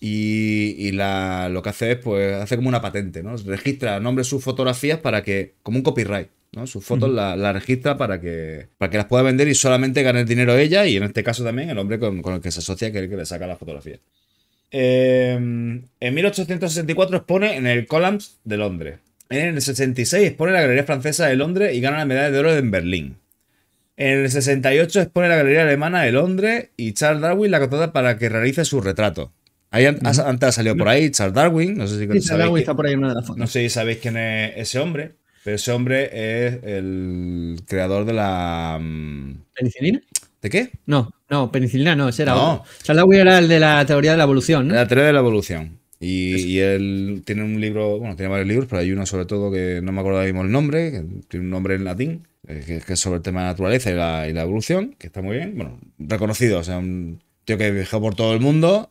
Y, 0.00 0.76
y 0.78 0.92
la, 0.92 1.48
lo 1.48 1.62
que 1.62 1.70
hace 1.70 1.92
es, 1.92 1.98
pues, 1.98 2.34
hace 2.34 2.56
como 2.56 2.68
una 2.68 2.80
patente, 2.80 3.22
¿no? 3.22 3.36
Registra 3.36 3.98
nombre 3.98 4.24
sus 4.24 4.42
fotografías 4.42 5.00
para 5.00 5.22
que, 5.22 5.54
como 5.62 5.78
un 5.78 5.82
copyright, 5.82 6.28
¿no? 6.52 6.66
Sus 6.66 6.84
fotos 6.84 7.10
las 7.10 7.36
la 7.36 7.52
registra 7.52 7.96
para 7.96 8.20
que, 8.20 8.68
para 8.78 8.90
que 8.90 8.96
las 8.96 9.06
pueda 9.06 9.24
vender 9.24 9.48
y 9.48 9.54
solamente 9.54 10.02
gane 10.02 10.20
el 10.20 10.28
dinero 10.28 10.56
ella 10.56 10.86
y 10.86 10.96
en 10.96 11.02
este 11.02 11.24
caso 11.24 11.42
también 11.42 11.70
el 11.70 11.78
hombre 11.78 11.98
con, 11.98 12.22
con 12.22 12.34
el 12.34 12.40
que 12.40 12.52
se 12.52 12.60
asocia, 12.60 12.92
que 12.92 12.98
es 12.98 13.04
el 13.04 13.10
que 13.10 13.16
le 13.16 13.26
saca 13.26 13.46
las 13.46 13.58
fotografías. 13.58 14.00
Eh, 14.70 15.32
en 15.32 16.14
1864 16.14 17.16
expone 17.16 17.56
en 17.56 17.66
el 17.66 17.86
Columns 17.86 18.38
de 18.44 18.56
Londres. 18.56 18.98
En 19.30 19.56
el 19.56 19.62
66 19.62 20.28
expone 20.28 20.50
en 20.50 20.54
la 20.54 20.60
Galería 20.62 20.84
Francesa 20.84 21.26
de 21.26 21.36
Londres 21.36 21.74
y 21.74 21.80
gana 21.80 21.98
la 21.98 22.04
medalla 22.06 22.30
de 22.30 22.38
oro 22.38 22.56
en 22.56 22.70
Berlín. 22.70 23.16
En 23.96 24.18
el 24.20 24.30
68 24.30 25.00
expone 25.00 25.26
en 25.26 25.30
la 25.30 25.36
Galería 25.36 25.62
Alemana 25.62 26.02
de 26.02 26.12
Londres 26.12 26.68
y 26.76 26.92
Charles 26.92 27.20
Darwin 27.20 27.50
la 27.50 27.60
contrata 27.60 27.92
para 27.92 28.16
que 28.16 28.28
realice 28.28 28.64
su 28.64 28.80
retrato. 28.80 29.32
Ahí 29.70 29.84
an- 29.86 29.98
has- 30.04 30.18
antes 30.18 30.48
ha 30.48 30.52
salido 30.52 30.76
por 30.76 30.88
ahí 30.88 31.10
Charles 31.10 31.34
Darwin, 31.34 31.76
no 31.76 31.86
sé 31.86 31.94
si 31.98 32.00
Sí, 32.00 32.06
sabéis 32.06 32.28
Darwin 32.28 32.48
quién- 32.54 32.58
está 32.62 32.74
por 32.74 32.86
ahí 32.86 32.92
en 32.94 32.98
una 33.00 33.08
de 33.10 33.14
las 33.16 33.24
fotos. 33.26 33.38
no 33.38 33.46
sé 33.46 33.60
si 33.62 33.68
sabéis 33.70 33.98
quién 33.98 34.16
es 34.16 34.52
ese 34.56 34.78
hombre, 34.78 35.12
pero 35.44 35.56
ese 35.56 35.72
hombre 35.72 36.04
es 36.46 36.58
el 36.64 37.60
creador 37.66 38.04
de 38.04 38.12
la... 38.14 38.78
mm, 38.80 39.32
¿Penicilina? 39.54 40.00
¿De 40.40 40.50
qué? 40.50 40.70
No, 40.86 41.12
no, 41.30 41.50
penicilina 41.50 41.96
no, 41.96 42.08
ese 42.08 42.22
era 42.22 42.34
No. 42.34 42.52
otro. 42.54 42.64
Charles 42.82 43.00
Darwin 43.02 43.20
era 43.20 43.38
el 43.38 43.48
de 43.48 43.58
la 43.60 43.84
teoría 43.84 44.12
de 44.12 44.16
la 44.18 44.24
evolución, 44.24 44.68
¿no? 44.68 44.74
La 44.74 44.86
teoría 44.86 45.06
de 45.06 45.12
la 45.12 45.18
evolución. 45.20 45.78
Y, 46.00 46.36
y 46.36 46.58
él 46.60 47.22
tiene 47.26 47.42
un 47.42 47.60
libro, 47.60 47.98
bueno, 47.98 48.14
tiene 48.14 48.30
varios 48.30 48.46
libros, 48.48 48.68
pero 48.70 48.80
hay 48.80 48.92
uno 48.92 49.04
sobre 49.04 49.24
todo 49.26 49.50
que 49.50 49.80
no 49.82 49.90
me 49.90 49.98
acuerdo 50.00 50.18
ahora 50.20 50.28
mismo 50.32 50.42
el 50.44 50.50
nombre, 50.52 50.92
que 50.92 51.02
tiene 51.28 51.44
un 51.44 51.50
nombre 51.50 51.74
en 51.74 51.82
latín, 51.84 52.28
eh, 52.46 52.62
que, 52.64 52.78
que 52.80 52.92
es 52.92 53.00
sobre 53.00 53.16
el 53.16 53.22
tema 53.22 53.40
de 53.40 53.46
la 53.46 53.50
naturaleza 53.52 53.90
y 53.90 53.94
la, 53.94 54.28
y 54.28 54.32
la 54.32 54.42
evolución, 54.42 54.94
que 54.96 55.08
está 55.08 55.22
muy 55.22 55.36
bien. 55.36 55.54
Bueno, 55.56 55.80
reconocido, 55.98 56.60
o 56.60 56.62
sea, 56.64 56.78
un 56.78 57.20
tío 57.44 57.58
que 57.58 57.72
viajó 57.72 58.00
por 58.00 58.14
todo 58.14 58.32
el 58.32 58.38
mundo, 58.38 58.90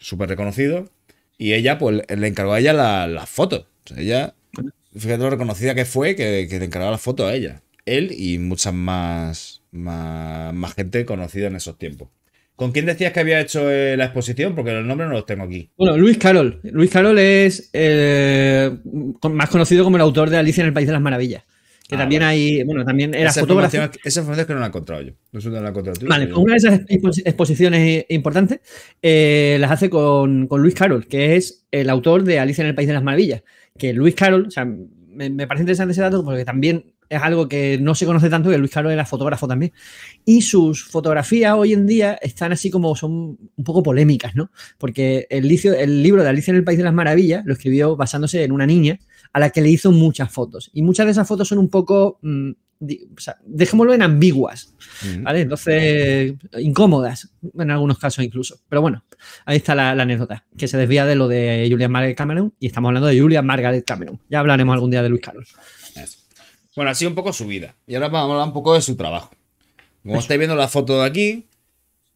súper 0.00 0.28
reconocido. 0.28 0.88
Y 1.38 1.52
ella, 1.54 1.78
pues, 1.78 2.02
le 2.08 2.26
encargó 2.26 2.52
a 2.54 2.60
ella 2.60 2.72
la- 2.72 3.06
las 3.06 3.28
fotos. 3.30 3.66
O 3.84 3.88
sea, 3.94 4.00
ella, 4.02 4.34
fíjate 4.96 5.22
lo 5.22 5.30
reconocida 5.30 5.74
que 5.74 5.84
fue, 5.84 6.16
que, 6.16 6.46
que 6.50 6.58
le 6.58 6.64
encargaba 6.66 6.92
las 6.92 7.00
fotos 7.00 7.30
a 7.30 7.34
ella. 7.34 7.62
Él 7.86 8.12
y 8.16 8.38
muchas 8.38 8.74
más, 8.74 9.62
más, 9.72 10.52
más 10.52 10.74
gente 10.74 11.04
conocida 11.04 11.46
en 11.46 11.56
esos 11.56 11.78
tiempos. 11.78 12.08
¿Con 12.56 12.72
quién 12.72 12.84
decías 12.84 13.12
que 13.14 13.20
había 13.20 13.40
hecho 13.40 13.70
eh, 13.70 13.96
la 13.96 14.04
exposición? 14.04 14.54
Porque 14.54 14.72
los 14.72 14.84
nombres 14.84 15.08
no 15.08 15.14
los 15.14 15.24
tengo 15.24 15.44
aquí. 15.44 15.70
Bueno, 15.78 15.96
Luis 15.96 16.18
Carroll. 16.18 16.60
Luis 16.64 16.90
Carroll 16.90 17.18
es 17.18 17.70
eh, 17.72 18.70
más 19.22 19.48
conocido 19.48 19.82
como 19.82 19.96
el 19.96 20.02
autor 20.02 20.28
de 20.28 20.36
Alicia 20.36 20.60
en 20.60 20.66
el 20.66 20.74
País 20.74 20.86
de 20.86 20.92
las 20.92 21.00
Maravillas. 21.00 21.42
Que 21.90 21.96
Ah, 21.96 21.98
también 21.98 22.22
vale. 22.22 22.32
hay, 22.32 22.62
bueno, 22.62 22.84
también 22.84 23.14
era 23.14 23.30
esa, 23.30 23.40
fotógrafo. 23.40 23.76
información, 23.76 24.00
esa 24.04 24.20
información 24.20 24.40
es 24.42 24.46
que 24.46 24.52
no 24.54 24.60
la 24.60 24.66
he 24.66 24.68
encontrado 24.68 25.02
yo. 25.02 25.12
No 25.32 25.40
la 25.50 25.66
he 25.66 25.70
encontrado 25.70 25.98
tú. 26.00 26.06
Vale, 26.06 26.26
pues 26.28 26.38
una 26.38 26.52
de 26.52 26.56
esas 26.58 26.80
expo- 26.86 27.22
exposiciones 27.24 28.06
importantes 28.08 28.60
eh, 29.02 29.56
las 29.60 29.70
hace 29.72 29.90
con, 29.90 30.46
con 30.46 30.62
Luis 30.62 30.74
Carroll, 30.74 31.06
que 31.08 31.36
es 31.36 31.66
el 31.70 31.90
autor 31.90 32.22
de 32.24 32.38
Alicia 32.38 32.62
en 32.62 32.68
el 32.68 32.74
País 32.74 32.86
de 32.88 32.94
las 32.94 33.02
Maravillas. 33.02 33.42
Que 33.76 33.92
Luis 33.92 34.14
Carroll, 34.14 34.46
o 34.46 34.50
sea, 34.50 34.64
me, 34.64 35.30
me 35.30 35.46
parece 35.46 35.62
interesante 35.64 35.92
ese 35.92 36.00
dato 36.02 36.24
porque 36.24 36.44
también 36.44 36.92
es 37.10 37.20
algo 37.20 37.48
que 37.48 37.76
no 37.80 37.94
se 37.94 38.06
conoce 38.06 38.30
tanto, 38.30 38.48
que 38.50 38.56
Luis 38.56 38.70
Carroll 38.70 38.92
era 38.92 39.04
fotógrafo 39.04 39.46
también. 39.48 39.72
Y 40.24 40.42
sus 40.42 40.84
fotografías 40.84 41.54
hoy 41.54 41.72
en 41.74 41.86
día 41.86 42.14
están 42.22 42.52
así 42.52 42.70
como 42.70 42.94
son 42.96 43.12
un 43.56 43.64
poco 43.64 43.82
polémicas, 43.82 44.34
¿no? 44.36 44.50
Porque 44.78 45.26
el, 45.28 45.46
licio- 45.48 45.74
el 45.74 46.02
libro 46.02 46.22
de 46.22 46.28
Alicia 46.30 46.52
en 46.52 46.56
el 46.56 46.64
País 46.64 46.78
de 46.78 46.84
las 46.84 46.94
Maravillas 46.94 47.44
lo 47.44 47.52
escribió 47.52 47.96
basándose 47.96 48.44
en 48.44 48.52
una 48.52 48.64
niña 48.66 48.98
a 49.32 49.40
la 49.40 49.50
que 49.50 49.60
le 49.60 49.68
hizo 49.70 49.92
muchas 49.92 50.32
fotos. 50.32 50.70
Y 50.72 50.82
muchas 50.82 51.06
de 51.06 51.12
esas 51.12 51.26
fotos 51.28 51.48
son 51.48 51.58
un 51.58 51.68
poco, 51.68 52.18
mm, 52.22 52.50
di- 52.80 53.08
o 53.16 53.20
sea, 53.20 53.36
dejémoslo 53.44 53.92
en 53.92 54.02
ambiguas. 54.02 54.72
Ujú. 55.04 55.22
¿Vale? 55.22 55.40
Entonces, 55.40 56.34
incómodas 56.58 57.30
en 57.58 57.70
algunos 57.70 57.98
casos 57.98 58.24
incluso. 58.24 58.60
Pero 58.68 58.82
bueno, 58.82 59.04
ahí 59.46 59.56
está 59.56 59.74
la, 59.74 59.94
la 59.94 60.04
anécdota, 60.04 60.44
que 60.56 60.68
se 60.68 60.76
desvía 60.76 61.06
de 61.06 61.14
lo 61.16 61.26
de 61.28 61.66
Julian 61.70 61.90
Margaret 61.92 62.16
Cameron 62.16 62.54
y 62.60 62.66
estamos 62.66 62.88
hablando 62.88 63.08
de 63.08 63.20
Julian 63.20 63.44
Margaret 63.46 63.84
Cameron. 63.84 64.20
Ya 64.28 64.40
hablaremos 64.40 64.72
algún 64.74 64.90
día 64.90 65.02
de 65.02 65.08
Luis 65.08 65.22
Carlos. 65.22 65.54
Bueno, 66.80 66.92
así 66.92 67.04
un 67.04 67.14
poco 67.14 67.34
su 67.34 67.46
vida. 67.46 67.74
Y 67.86 67.94
ahora 67.94 68.08
vamos 68.08 68.30
a 68.30 68.32
hablar 68.32 68.46
un 68.48 68.54
poco 68.54 68.72
de 68.72 68.80
su 68.80 68.96
trabajo. 68.96 69.28
Como 70.02 70.18
estáis 70.18 70.38
viendo 70.38 70.56
la 70.56 70.66
foto 70.66 70.98
de 70.98 71.06
aquí, 71.06 71.44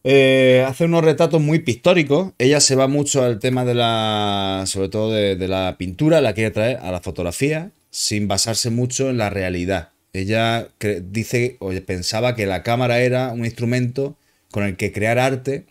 eh, 0.05 0.65
hace 0.67 0.87
unos 0.87 1.05
retratos 1.05 1.39
muy 1.43 1.59
pictóricos. 1.59 2.33
Ella 2.39 2.61
se 2.61 2.75
va 2.75 2.89
mucho 2.89 3.23
al 3.23 3.41
tema 3.41 3.67
de 3.67 3.75
la, 3.75 4.65
sobre 4.67 4.89
todo 4.89 5.13
de, 5.13 5.37
de 5.37 5.49
la 5.49 5.77
pintura, 5.77 6.23
la 6.23 6.33
quiere 6.33 6.51
traer 6.51 6.79
a 6.79 6.91
la 6.91 7.01
fotografía, 7.03 7.73
sin 7.91 8.27
basarse 8.27 8.71
mucho 8.71 9.11
en 9.11 9.19
la 9.19 9.29
realidad. 9.29 9.91
Ella 10.15 10.69
dice 11.03 11.59
o 11.59 11.71
pensaba 11.87 12.35
que 12.35 12.47
la 12.47 12.63
cámara 12.63 13.01
era 13.01 13.33
un 13.33 13.45
instrumento 13.45 14.17
con 14.51 14.65
el 14.65 14.77
que 14.79 14.93
crear 14.93 15.19
arte 15.19 15.67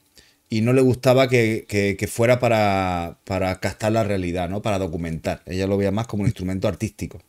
y 0.51 0.61
no 0.61 0.73
le 0.73 0.81
gustaba 0.81 1.27
que, 1.29 1.65
que- 1.67 1.97
que 1.97 2.05
fuera 2.07 2.39
para, 2.39 3.17
para 3.23 3.59
captar 3.59 3.91
la 3.91 4.03
realidad, 4.03 4.49
¿no? 4.49 4.61
Para 4.61 4.77
documentar. 4.77 5.41
Ella 5.47 5.65
lo 5.65 5.77
veía 5.77 5.89
más 5.89 6.05
como 6.05 6.21
un 6.21 6.27
instrumento 6.27 6.67
artístico. 6.67 7.19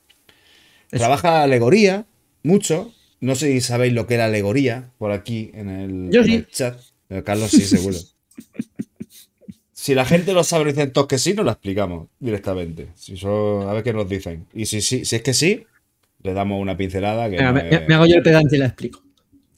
Trabaja 0.99 1.43
alegoría 1.43 2.07
mucho. 2.43 2.93
No 3.21 3.35
sé 3.37 3.53
si 3.53 3.61
sabéis 3.61 3.93
lo 3.95 4.07
que 4.07 4.15
era 4.15 4.27
alegoría 4.27 4.91
por 4.99 5.11
aquí 5.13 5.51
en 5.55 5.69
el, 5.69 6.11
Yo 6.11 6.21
en 6.21 6.27
sí. 6.27 6.35
el 6.35 6.47
chat. 6.49 6.79
Pero 7.09 7.25
Carlos 7.25 7.51
sí, 7.51 7.63
seguro. 7.63 7.97
si 9.73 9.95
la 9.95 10.05
gente 10.05 10.33
lo 10.33 10.45
sabe 10.45 10.73
dicen 10.73 10.93
todos 10.93 11.07
que 11.09 11.19
sí, 11.19 11.35
nos 11.35 11.45
lo 11.45 11.51
explicamos 11.53 12.09
directamente. 12.19 12.89
Si 12.95 13.17
son- 13.17 13.69
a 13.69 13.73
ver 13.73 13.83
qué 13.83 13.93
nos 13.93 14.09
dicen. 14.09 14.47
Y 14.55 14.67
si, 14.67 14.81
si, 14.81 15.05
si 15.05 15.17
es 15.17 15.23
que 15.23 15.35
sí, 15.35 15.65
le 16.23 16.33
damos 16.33 16.61
una 16.61 16.77
pincelada. 16.77 17.25
Que 17.29 17.37
Venga, 17.37 17.53
no 17.53 17.55
me, 17.55 17.69
es- 17.71 17.89
me 17.89 17.95
hago 17.95 18.07
yo 18.07 18.17
el 18.17 18.23
pedante 18.23 18.57
y 18.57 18.59
la 18.59 18.67
explico. 18.67 19.03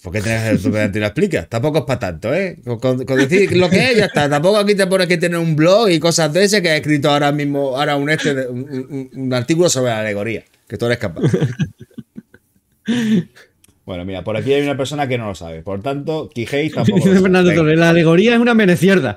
¿Por 0.02 0.12
qué 0.12 0.20
tienes 0.20 0.62
tu 0.62 0.70
pedante 0.70 0.98
y 0.98 1.00
lo 1.00 1.06
explicas? 1.06 1.48
Tampoco 1.48 1.78
es 1.78 1.84
para 1.84 1.98
tanto, 1.98 2.32
¿eh? 2.32 2.58
Con, 2.64 3.04
con 3.04 3.18
decir 3.18 3.56
lo 3.56 3.68
que 3.68 3.90
es, 3.90 3.96
ya 3.96 4.04
está. 4.06 4.28
Tampoco 4.28 4.56
aquí 4.58 4.74
te 4.76 4.86
pones 4.86 5.08
que 5.08 5.16
tener 5.16 5.38
un 5.38 5.56
blog 5.56 5.88
y 5.90 5.98
cosas 5.98 6.32
de 6.32 6.44
ese 6.44 6.62
que 6.62 6.68
ha 6.70 6.76
escrito 6.76 7.10
ahora 7.10 7.32
mismo, 7.32 7.76
ahora 7.76 7.96
un, 7.96 8.08
este, 8.10 8.46
un- 8.48 9.10
un 9.12 9.34
artículo 9.34 9.68
sobre 9.68 9.90
la 9.90 10.00
alegoría, 10.00 10.44
que 10.68 10.76
tú 10.78 10.86
eres 10.86 10.98
capaz. 10.98 11.22
Bueno, 13.84 14.04
mira, 14.04 14.24
por 14.24 14.36
aquí 14.36 14.52
hay 14.52 14.62
una 14.62 14.76
persona 14.76 15.06
que 15.06 15.16
no 15.16 15.26
lo 15.28 15.34
sabe. 15.36 15.62
Por 15.62 15.80
tanto, 15.80 16.28
Quijéis 16.34 16.74
tampoco. 16.74 17.08
Dice. 17.08 17.20
Fernando. 17.22 17.54
Torres, 17.54 17.78
la 17.78 17.90
alegoría 17.90 18.34
es 18.34 18.40
una 18.40 18.52
menecierda. 18.52 19.14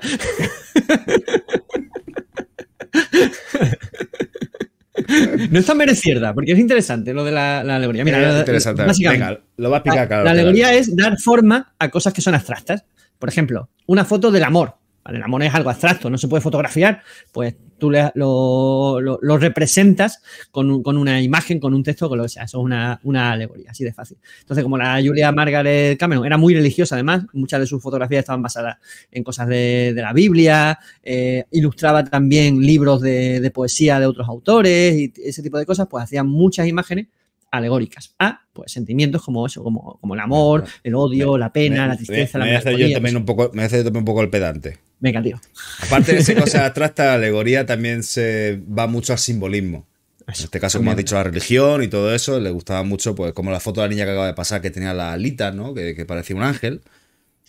No 5.50 5.58
es 5.58 5.66
tan 5.66 5.76
merecierda, 5.76 6.34
porque 6.34 6.52
es 6.52 6.58
interesante 6.58 7.12
lo 7.14 7.24
de 7.24 7.32
la, 7.32 7.64
la 7.64 7.76
alegoría. 7.76 8.04
Mira, 8.04 8.20
la- 8.20 8.38
interesante. 8.40 8.84
básicamente, 8.84 9.24
Venga, 9.26 9.40
lo 9.56 9.70
va 9.70 9.76
a 9.76 9.78
explicar 9.78 10.00
la, 10.02 10.06
claro. 10.08 10.24
la 10.24 10.30
alegoría 10.30 10.74
es 10.74 10.94
dar 10.94 11.18
forma 11.18 11.72
a 11.78 11.88
cosas 11.88 12.12
que 12.12 12.20
son 12.20 12.34
abstractas. 12.34 12.84
Por 13.18 13.28
ejemplo, 13.28 13.68
una 13.86 14.04
foto 14.04 14.30
del 14.30 14.44
amor. 14.44 14.74
El 15.06 15.22
amor 15.22 15.42
es 15.42 15.54
algo 15.54 15.70
abstracto, 15.70 16.10
no 16.10 16.18
se 16.18 16.28
puede 16.28 16.42
fotografiar. 16.42 17.02
Pues 17.32 17.54
tú 17.80 17.90
le- 17.90 18.12
lo, 18.14 19.00
lo- 19.00 19.18
lo 19.20 19.38
representas 19.38 20.22
con, 20.52 20.70
un- 20.70 20.82
con 20.84 20.96
una 20.96 21.20
imagen, 21.20 21.58
con 21.58 21.74
un 21.74 21.82
texto, 21.82 22.08
con 22.08 22.18
lo 22.18 22.22
que 22.24 22.28
sea. 22.30 22.44
Eso 22.44 22.58
es 22.58 22.64
una, 22.64 23.00
una 23.02 23.32
alegoría, 23.32 23.72
así 23.72 23.82
de 23.82 23.92
fácil. 23.92 24.18
Entonces, 24.42 24.62
como 24.62 24.78
la 24.78 25.00
Julia 25.04 25.32
Margaret 25.32 25.98
Cameron 25.98 26.24
era 26.24 26.36
muy 26.36 26.54
religiosa, 26.54 26.94
además, 26.94 27.24
muchas 27.32 27.58
de 27.58 27.66
sus 27.66 27.82
fotografías 27.82 28.20
estaban 28.20 28.42
basadas 28.42 28.76
en 29.10 29.24
cosas 29.24 29.48
de, 29.48 29.92
de 29.94 30.00
la 30.02 30.12
Biblia, 30.12 30.78
eh, 31.02 31.44
ilustraba 31.50 32.04
también 32.04 32.60
libros 32.60 33.00
de, 33.00 33.40
de 33.40 33.50
poesía 33.50 33.98
de 33.98 34.06
otros 34.06 34.28
autores 34.28 34.94
y 34.96 35.12
ese 35.24 35.42
tipo 35.42 35.58
de 35.58 35.66
cosas, 35.66 35.88
pues 35.90 36.04
hacían 36.04 36.28
muchas 36.28 36.68
imágenes 36.68 37.08
alegóricas 37.50 38.14
a 38.18 38.42
pues, 38.52 38.70
sentimientos 38.70 39.22
como 39.24 39.44
eso, 39.46 39.64
como, 39.64 39.98
como 40.00 40.14
el 40.14 40.20
amor, 40.20 40.64
el 40.84 40.94
odio, 40.94 41.36
la 41.36 41.52
pena, 41.52 41.86
la 41.88 41.96
tristeza, 41.96 42.38
me, 42.44 42.52
la 42.52 42.70
yo 42.78 42.86
también 42.94 43.16
un 43.16 43.24
poco, 43.24 43.50
me 43.54 43.62
hacer 43.64 43.78
yo 43.80 43.84
también 43.84 44.02
un 44.02 44.04
poco 44.04 44.22
el 44.22 44.30
pedante. 44.30 44.78
Venga, 45.00 45.22
tío. 45.22 45.40
Aparte 45.80 46.12
de 46.12 46.18
esa 46.18 46.34
cosa 46.34 46.66
abstracta, 46.66 47.04
la 47.06 47.14
alegoría 47.14 47.64
también 47.66 48.02
se 48.02 48.60
va 48.78 48.86
mucho 48.86 49.12
al 49.14 49.18
simbolismo. 49.18 49.86
En 50.26 50.34
este 50.44 50.60
caso, 50.60 50.78
como 50.78 50.90
has 50.92 50.96
dicho, 50.96 51.16
la 51.16 51.24
religión 51.24 51.82
y 51.82 51.88
todo 51.88 52.14
eso, 52.14 52.38
le 52.38 52.50
gustaba 52.50 52.82
mucho, 52.84 53.14
pues 53.16 53.32
como 53.32 53.50
la 53.50 53.58
foto 53.58 53.80
de 53.80 53.88
la 53.88 53.90
niña 53.90 54.04
que 54.04 54.10
acaba 54.12 54.26
de 54.28 54.34
pasar, 54.34 54.60
que 54.60 54.70
tenía 54.70 54.94
la 54.94 55.12
alita, 55.12 55.50
¿no? 55.50 55.74
Que, 55.74 55.94
que 55.96 56.04
parecía 56.04 56.36
un 56.36 56.42
ángel. 56.42 56.82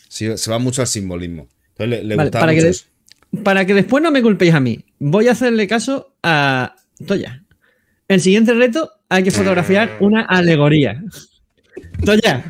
Sí, 0.08 0.36
se 0.36 0.50
va 0.50 0.58
mucho 0.58 0.80
al 0.80 0.88
simbolismo. 0.88 1.46
Entonces 1.70 1.88
le, 1.88 2.04
le 2.04 2.16
Vale, 2.16 2.28
gustaba 2.28 2.42
para, 2.42 2.52
que 2.52 2.56
mucho 2.56 2.64
de- 2.66 2.70
eso. 2.70 3.42
para 3.44 3.64
que 3.66 3.74
después 3.74 4.02
no 4.02 4.10
me 4.10 4.20
culpéis 4.22 4.54
a 4.54 4.60
mí, 4.60 4.84
voy 4.98 5.28
a 5.28 5.32
hacerle 5.32 5.68
caso 5.68 6.14
a 6.22 6.74
Toya. 7.06 7.44
El 8.08 8.20
siguiente 8.20 8.52
reto 8.54 8.90
hay 9.08 9.22
que 9.22 9.30
fotografiar 9.30 9.98
una 10.00 10.22
alegoría. 10.22 11.02
Toya, 12.04 12.44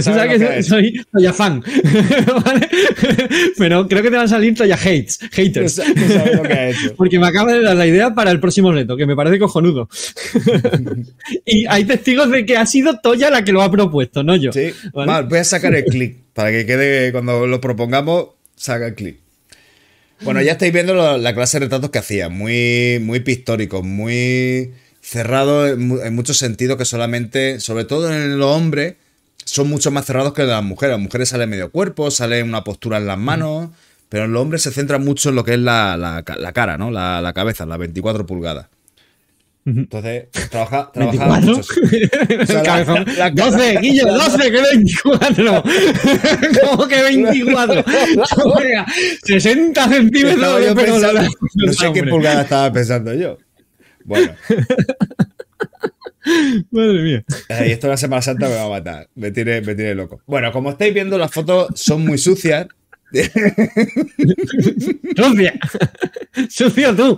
sabes 0.00 0.38
que 0.38 0.62
soy 0.62 1.04
Toya 1.12 1.32
fan, 1.32 1.60
¿vale? 2.44 2.68
Pero 3.58 3.88
creo 3.88 4.02
que 4.02 4.10
te 4.10 4.16
van 4.16 4.26
a 4.26 4.28
salir 4.28 4.54
Toya 4.54 4.76
hates, 4.76 5.18
haters. 5.32 5.74
sabes 5.74 6.36
lo 6.36 6.42
que 6.42 6.52
ha 6.52 6.70
hecho. 6.70 6.94
Porque 6.96 7.18
me 7.18 7.26
acaba 7.26 7.52
de 7.52 7.62
dar 7.62 7.76
la 7.76 7.86
idea 7.86 8.14
para 8.14 8.30
el 8.30 8.38
próximo 8.38 8.70
reto, 8.72 8.96
que 8.96 9.06
me 9.06 9.16
parece 9.16 9.38
cojonudo. 9.38 9.88
y 11.44 11.66
hay 11.66 11.84
testigos 11.84 12.30
de 12.30 12.46
que 12.46 12.56
ha 12.56 12.66
sido 12.66 13.00
Toya 13.00 13.30
la 13.30 13.44
que 13.44 13.52
lo 13.52 13.62
ha 13.62 13.70
propuesto, 13.70 14.22
no 14.22 14.36
yo. 14.36 14.52
Sí. 14.52 14.72
¿Vale? 14.92 15.12
Vale, 15.12 15.28
voy 15.28 15.38
a 15.38 15.44
sacar 15.44 15.74
el 15.74 15.84
clic 15.84 16.16
para 16.32 16.50
que 16.52 16.64
quede 16.64 17.10
cuando 17.12 17.46
lo 17.46 17.60
propongamos, 17.60 18.28
saca 18.54 18.86
el 18.86 18.94
clic. 18.94 19.16
Bueno, 20.22 20.42
ya 20.42 20.52
estáis 20.52 20.72
viendo 20.72 21.16
la 21.16 21.34
clase 21.34 21.58
de 21.58 21.64
retratos 21.64 21.90
que 21.90 21.98
hacía, 21.98 22.28
muy, 22.28 22.98
muy 23.00 23.20
pictóricos, 23.20 23.82
muy 23.82 24.70
cerrados 25.10 25.70
en, 25.70 25.98
en 26.04 26.14
muchos 26.14 26.36
sentidos 26.38 26.76
que 26.76 26.84
solamente, 26.84 27.58
sobre 27.58 27.84
todo 27.84 28.12
en 28.14 28.38
los 28.38 28.54
hombres, 28.54 28.94
son 29.44 29.68
mucho 29.68 29.90
más 29.90 30.04
cerrados 30.06 30.32
que 30.34 30.44
las 30.44 30.62
mujeres. 30.62 30.92
Las 30.94 31.02
mujeres 31.02 31.28
sale 31.30 31.46
medio 31.48 31.70
cuerpo, 31.72 32.10
sale 32.12 32.42
una 32.44 32.62
postura 32.62 32.98
en 32.98 33.06
las 33.06 33.18
manos, 33.18 33.70
pero 34.08 34.26
en 34.26 34.32
los 34.32 34.40
hombres 34.42 34.62
se 34.62 34.70
centra 34.70 34.98
mucho 34.98 35.30
en 35.30 35.34
lo 35.34 35.44
que 35.44 35.54
es 35.54 35.58
la, 35.58 35.96
la 35.96 36.22
ca- 36.22 36.36
la 36.36 36.52
cara, 36.52 36.78
¿no? 36.78 36.90
La, 36.92 37.20
la 37.20 37.32
cabeza, 37.32 37.66
las 37.66 37.78
24 37.78 38.24
pulgadas. 38.26 38.66
Entonces, 39.66 40.24
trabaja, 40.50 40.90
trabajaba 40.92 41.38
24. 41.38 41.56
mucho. 41.56 41.70
O 42.42 42.46
sea, 42.46 42.56
la- 42.56 42.62
Cabezón. 42.62 43.04
la- 43.06 43.14
la- 43.14 43.30
12, 43.30 43.78
Guillo, 43.80 44.06
12, 44.14 44.50
que 44.50 44.60
24. 44.62 45.62
¿Cómo 46.70 46.88
que 46.88 47.02
24? 47.02 47.84
Oiga, 48.44 48.86
60 49.24 49.88
centímetros 49.88 50.64
yo 50.66 50.74
pensando- 50.74 51.22
no 51.54 51.72
sé 51.72 51.92
qué 51.92 52.02
pulgada 52.04 52.42
estaba 52.42 52.72
pensando 52.72 53.12
yo. 53.14 53.36
Bueno, 54.10 54.34
Madre 56.72 57.02
mía. 57.02 57.24
y 57.64 57.70
esto 57.70 57.86
la 57.86 57.96
Semana 57.96 58.20
Santa 58.22 58.48
me 58.48 58.56
va 58.56 58.64
a 58.64 58.68
matar. 58.68 59.08
Me 59.14 59.30
tiene, 59.30 59.60
me 59.60 59.76
tiene 59.76 59.94
loco. 59.94 60.20
Bueno, 60.26 60.50
como 60.50 60.70
estáis 60.70 60.92
viendo, 60.92 61.16
las 61.16 61.30
fotos 61.30 61.68
son 61.76 62.04
muy 62.04 62.18
sucias. 62.18 62.66
Sucia. 65.16 65.54
Sucio 66.48 66.96
tú. 66.96 67.16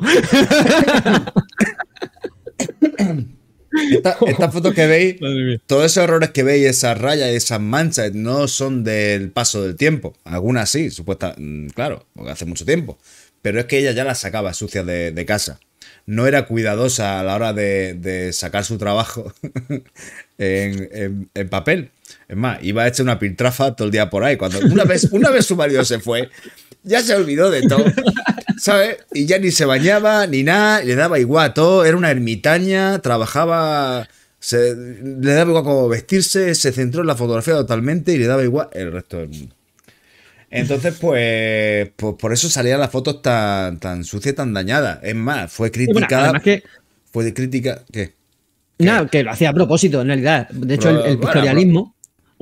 Esta- 3.90 4.18
Estas 4.26 4.52
fotos 4.52 4.74
que 4.74 4.86
veis, 4.86 5.16
todos 5.66 5.86
esos 5.86 6.04
errores 6.04 6.30
que 6.30 6.42
veis, 6.42 6.66
esas 6.66 6.98
rayas, 6.98 7.30
esas 7.30 7.60
manchas, 7.60 8.12
no 8.12 8.46
son 8.48 8.84
del 8.84 9.30
paso 9.30 9.62
del 9.62 9.76
tiempo. 9.76 10.12
Algunas 10.24 10.68
sí, 10.68 10.90
supuesta, 10.90 11.34
mm, 11.38 11.68
claro, 11.68 12.06
porque 12.14 12.32
hace 12.32 12.44
mucho 12.44 12.66
tiempo. 12.66 12.98
Pero 13.40 13.60
es 13.60 13.66
que 13.66 13.78
ella 13.78 13.92
ya 13.92 14.04
las 14.04 14.18
sacaba 14.20 14.52
sucias 14.52 14.84
de, 14.84 15.12
de 15.12 15.24
casa. 15.26 15.58
No 16.06 16.26
era 16.26 16.46
cuidadosa 16.46 17.20
a 17.20 17.24
la 17.24 17.34
hora 17.34 17.52
de, 17.52 18.30
sacar 18.32 18.64
su 18.64 18.78
trabajo 18.78 19.32
en, 20.38 21.28
papel. 21.50 21.90
Es 22.28 22.36
más, 22.36 22.62
iba 22.62 22.82
a 22.82 22.88
echar 22.88 23.04
una 23.04 23.18
piltrafa 23.18 23.74
todo 23.76 23.86
el 23.86 23.92
día 23.92 24.10
por 24.10 24.24
ahí. 24.24 24.36
Cuando 24.36 24.60
una 24.60 24.84
vez, 24.84 25.04
una 25.12 25.30
vez 25.30 25.46
su 25.46 25.56
marido 25.56 25.84
se 25.84 26.00
fue, 26.00 26.28
ya 26.82 27.02
se 27.02 27.14
olvidó 27.14 27.50
de 27.50 27.62
todo. 27.62 27.84
¿Sabes? 28.58 28.98
Y 29.12 29.26
ya 29.26 29.38
ni 29.38 29.50
se 29.50 29.64
bañaba, 29.64 30.26
ni 30.26 30.42
nada, 30.42 30.82
le 30.82 30.94
daba 30.94 31.18
igual 31.18 31.54
todo. 31.54 31.84
Era 31.84 31.96
una 31.96 32.10
ermitaña, 32.10 32.98
trabajaba. 33.00 34.08
le 34.50 35.34
daba 35.34 35.50
igual 35.50 35.64
cómo 35.64 35.88
vestirse, 35.88 36.54
se 36.54 36.72
centró 36.72 37.02
en 37.02 37.06
la 37.06 37.16
fotografía 37.16 37.54
totalmente 37.54 38.12
y 38.12 38.18
le 38.18 38.26
daba 38.26 38.42
igual 38.42 38.68
el 38.72 38.92
resto 38.92 39.18
del 39.18 39.28
mundo. 39.28 39.54
Entonces, 40.52 40.98
pues, 41.00 41.90
pues 41.96 42.14
por 42.18 42.32
eso 42.32 42.50
salían 42.50 42.78
las 42.78 42.90
fotos 42.90 43.22
tan, 43.22 43.80
tan 43.80 44.04
sucias, 44.04 44.34
tan 44.34 44.52
dañadas. 44.52 44.98
Es 45.02 45.14
más, 45.14 45.50
fue 45.50 45.70
bueno, 45.70 45.94
criticada. 45.94 46.40
que, 46.40 46.62
Fue 47.10 47.24
de 47.24 47.32
crítica. 47.32 47.82
¿Qué? 47.90 48.14
nada, 48.78 49.06
que 49.08 49.22
lo 49.22 49.30
hacía 49.30 49.48
a 49.50 49.54
propósito, 49.54 50.02
en 50.02 50.08
realidad. 50.08 50.48
De 50.50 50.74
hecho, 50.74 50.90
el, 50.90 50.96
Pero, 50.96 51.08
el 51.08 51.16
bueno, 51.16 51.91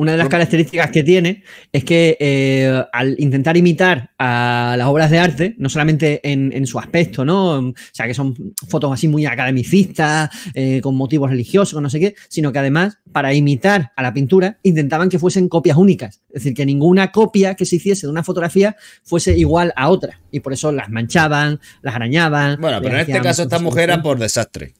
una 0.01 0.13
de 0.13 0.19
las 0.19 0.31
características 0.31 0.91
que 0.91 1.05
tiene 1.05 1.43
es 1.71 1.85
que 1.85 2.17
eh, 2.19 2.83
al 2.91 3.17
intentar 3.19 3.59
imitar 3.59 4.13
a 4.19 4.75
las 4.79 4.87
obras 4.89 5.11
de 5.11 5.19
arte, 5.19 5.55
no 5.59 5.69
solamente 5.69 6.21
en, 6.23 6.55
en 6.55 6.67
su 6.67 6.79
aspecto, 6.79 7.23
¿no? 7.23 7.59
O 7.59 7.75
sea, 7.93 8.07
que 8.07 8.15
son 8.15 8.35
fotos 8.67 8.91
así 8.95 9.09
muy 9.09 9.27
academicistas, 9.27 10.31
eh, 10.55 10.81
con 10.81 10.97
motivos 10.97 11.29
religiosos, 11.29 11.75
con 11.75 11.83
no 11.83 11.91
sé 11.91 12.01
qué, 12.01 12.15
sino 12.31 12.51
que 12.51 12.59
además, 12.59 12.97
para 13.13 13.35
imitar 13.35 13.93
a 13.95 14.03
la 14.03 14.15
pintura, 14.15 14.59
intentaban 14.63 15.11
que 15.11 15.19
fuesen 15.19 15.51
copias 15.51 15.77
únicas. 15.77 16.23
Es 16.29 16.45
decir, 16.45 16.55
que 16.55 16.65
ninguna 16.65 17.13
copia 17.13 17.55
que 17.55 17.67
se 17.67 17.77
hiciese 17.77 18.07
de 18.07 18.11
una 18.11 18.25
fotografía 18.25 18.77
fuese 19.03 19.37
igual 19.37 19.71
a 19.77 19.91
otra. 19.91 20.19
Y 20.31 20.41
por 20.41 20.55
eso 20.55 20.73
las 20.73 20.89
manchaban, 20.89 21.61
las 21.83 21.95
arañaban. 21.95 22.59
Bueno, 22.59 22.81
pero 22.81 22.95
en 22.95 23.01
este 23.03 23.21
caso, 23.21 23.43
esta 23.43 23.59
mujer 23.59 23.91
era 23.91 24.01
por 24.01 24.19
desastre. 24.19 24.73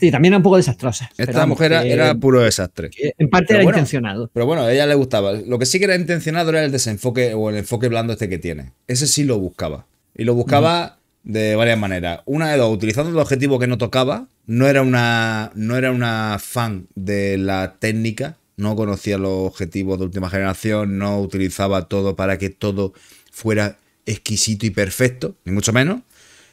Sí, 0.00 0.10
también 0.10 0.32
era 0.32 0.38
un 0.38 0.42
poco 0.42 0.56
desastrosa. 0.56 1.10
Esta 1.18 1.44
mujer 1.46 1.72
era, 1.72 1.82
que- 1.82 1.92
era 1.92 2.14
puro 2.14 2.40
desastre. 2.40 2.90
en 3.18 3.28
parte 3.28 3.46
Pero 3.48 3.58
era 3.58 3.64
bueno, 3.64 3.78
intencionado. 3.78 4.30
Pero 4.32 4.46
bueno, 4.46 4.62
a 4.62 4.72
ella 4.72 4.86
le 4.86 4.94
gustaba. 4.94 5.32
Lo 5.34 5.58
que 5.58 5.66
sí 5.66 5.78
que 5.78 5.84
era 5.84 5.94
intencionado 5.94 6.50
era 6.50 6.64
el 6.64 6.72
desenfoque 6.72 7.34
o 7.34 7.50
el 7.50 7.56
enfoque 7.56 7.88
blando 7.88 8.14
este 8.14 8.28
que 8.28 8.38
tiene. 8.38 8.72
Ese 8.88 9.06
sí 9.06 9.24
lo 9.24 9.38
buscaba. 9.38 9.86
Y 10.16 10.24
lo 10.24 10.34
buscaba 10.34 10.96
de 11.22 11.54
varias 11.54 11.78
maneras. 11.78 12.20
Una 12.24 12.50
de 12.50 12.56
dos, 12.56 12.72
utilizando 12.74 13.10
el 13.10 13.18
objetivo 13.18 13.58
que 13.58 13.66
no 13.66 13.76
tocaba. 13.78 14.26
No 14.46 14.66
era 14.66 14.82
una, 14.82 15.52
no 15.54 15.76
era 15.76 15.92
una 15.92 16.38
fan 16.40 16.86
de 16.94 17.36
la 17.38 17.76
técnica. 17.78 18.36
No 18.56 18.74
conocía 18.76 19.18
los 19.18 19.46
objetivos 19.46 19.98
de 19.98 20.06
última 20.06 20.28
generación. 20.30 20.98
No 20.98 21.20
utilizaba 21.20 21.88
todo 21.88 22.16
para 22.16 22.38
que 22.38 22.48
todo 22.50 22.94
fuera 23.30 23.76
exquisito 24.06 24.66
y 24.66 24.70
perfecto. 24.70 25.36
Ni 25.44 25.52
mucho 25.52 25.72
menos. 25.72 26.00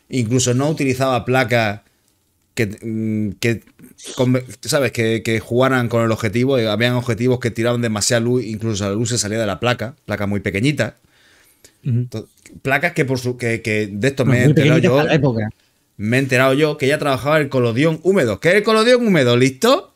Incluso 0.09 0.53
no 0.53 0.69
utilizaba 0.69 1.25
placas 1.25 1.81
que, 2.57 2.65
mm, 2.81 3.37
que 3.39 3.61
¿sabes? 4.61 4.91
Que, 4.91 5.23
que 5.23 5.39
jugaran 5.39 5.87
con 5.87 6.03
el 6.03 6.11
objetivo. 6.11 6.57
eh, 6.57 6.67
Habían 6.67 6.93
objetivos 6.95 7.39
que 7.39 7.51
tiraban 7.51 7.81
demasiada 7.81 8.19
luz, 8.19 8.43
incluso 8.43 8.83
la 8.83 8.91
luz 8.91 9.09
se 9.09 9.17
salía 9.17 9.39
de 9.39 9.45
la 9.45 9.59
placa, 9.61 9.95
placa 10.05 10.27
muy 10.27 10.41
pequeñita. 10.41 10.97
Placas 12.63 12.91
que 12.93 13.05
por 13.05 13.19
su, 13.19 13.37
que, 13.37 13.61
que 13.61 13.87
de 13.91 14.07
esto 14.09 14.25
me 14.25 14.39
he 14.41 14.43
enterado 14.43 14.79
yo. 14.79 14.95
para 14.95 15.03
la 15.09 15.13
época. 15.15 15.49
Me 15.95 16.17
he 16.17 16.19
enterado 16.19 16.53
yo 16.53 16.77
que 16.77 16.85
ella 16.87 16.99
trabajaba 16.99 17.37
el 17.39 17.49
colodión 17.49 17.99
húmedo. 18.03 18.39
¿Qué 18.39 18.49
es 18.49 18.55
el 18.55 18.63
colodión 18.63 19.05
húmedo? 19.07 19.37
¿Listo? 19.37 19.93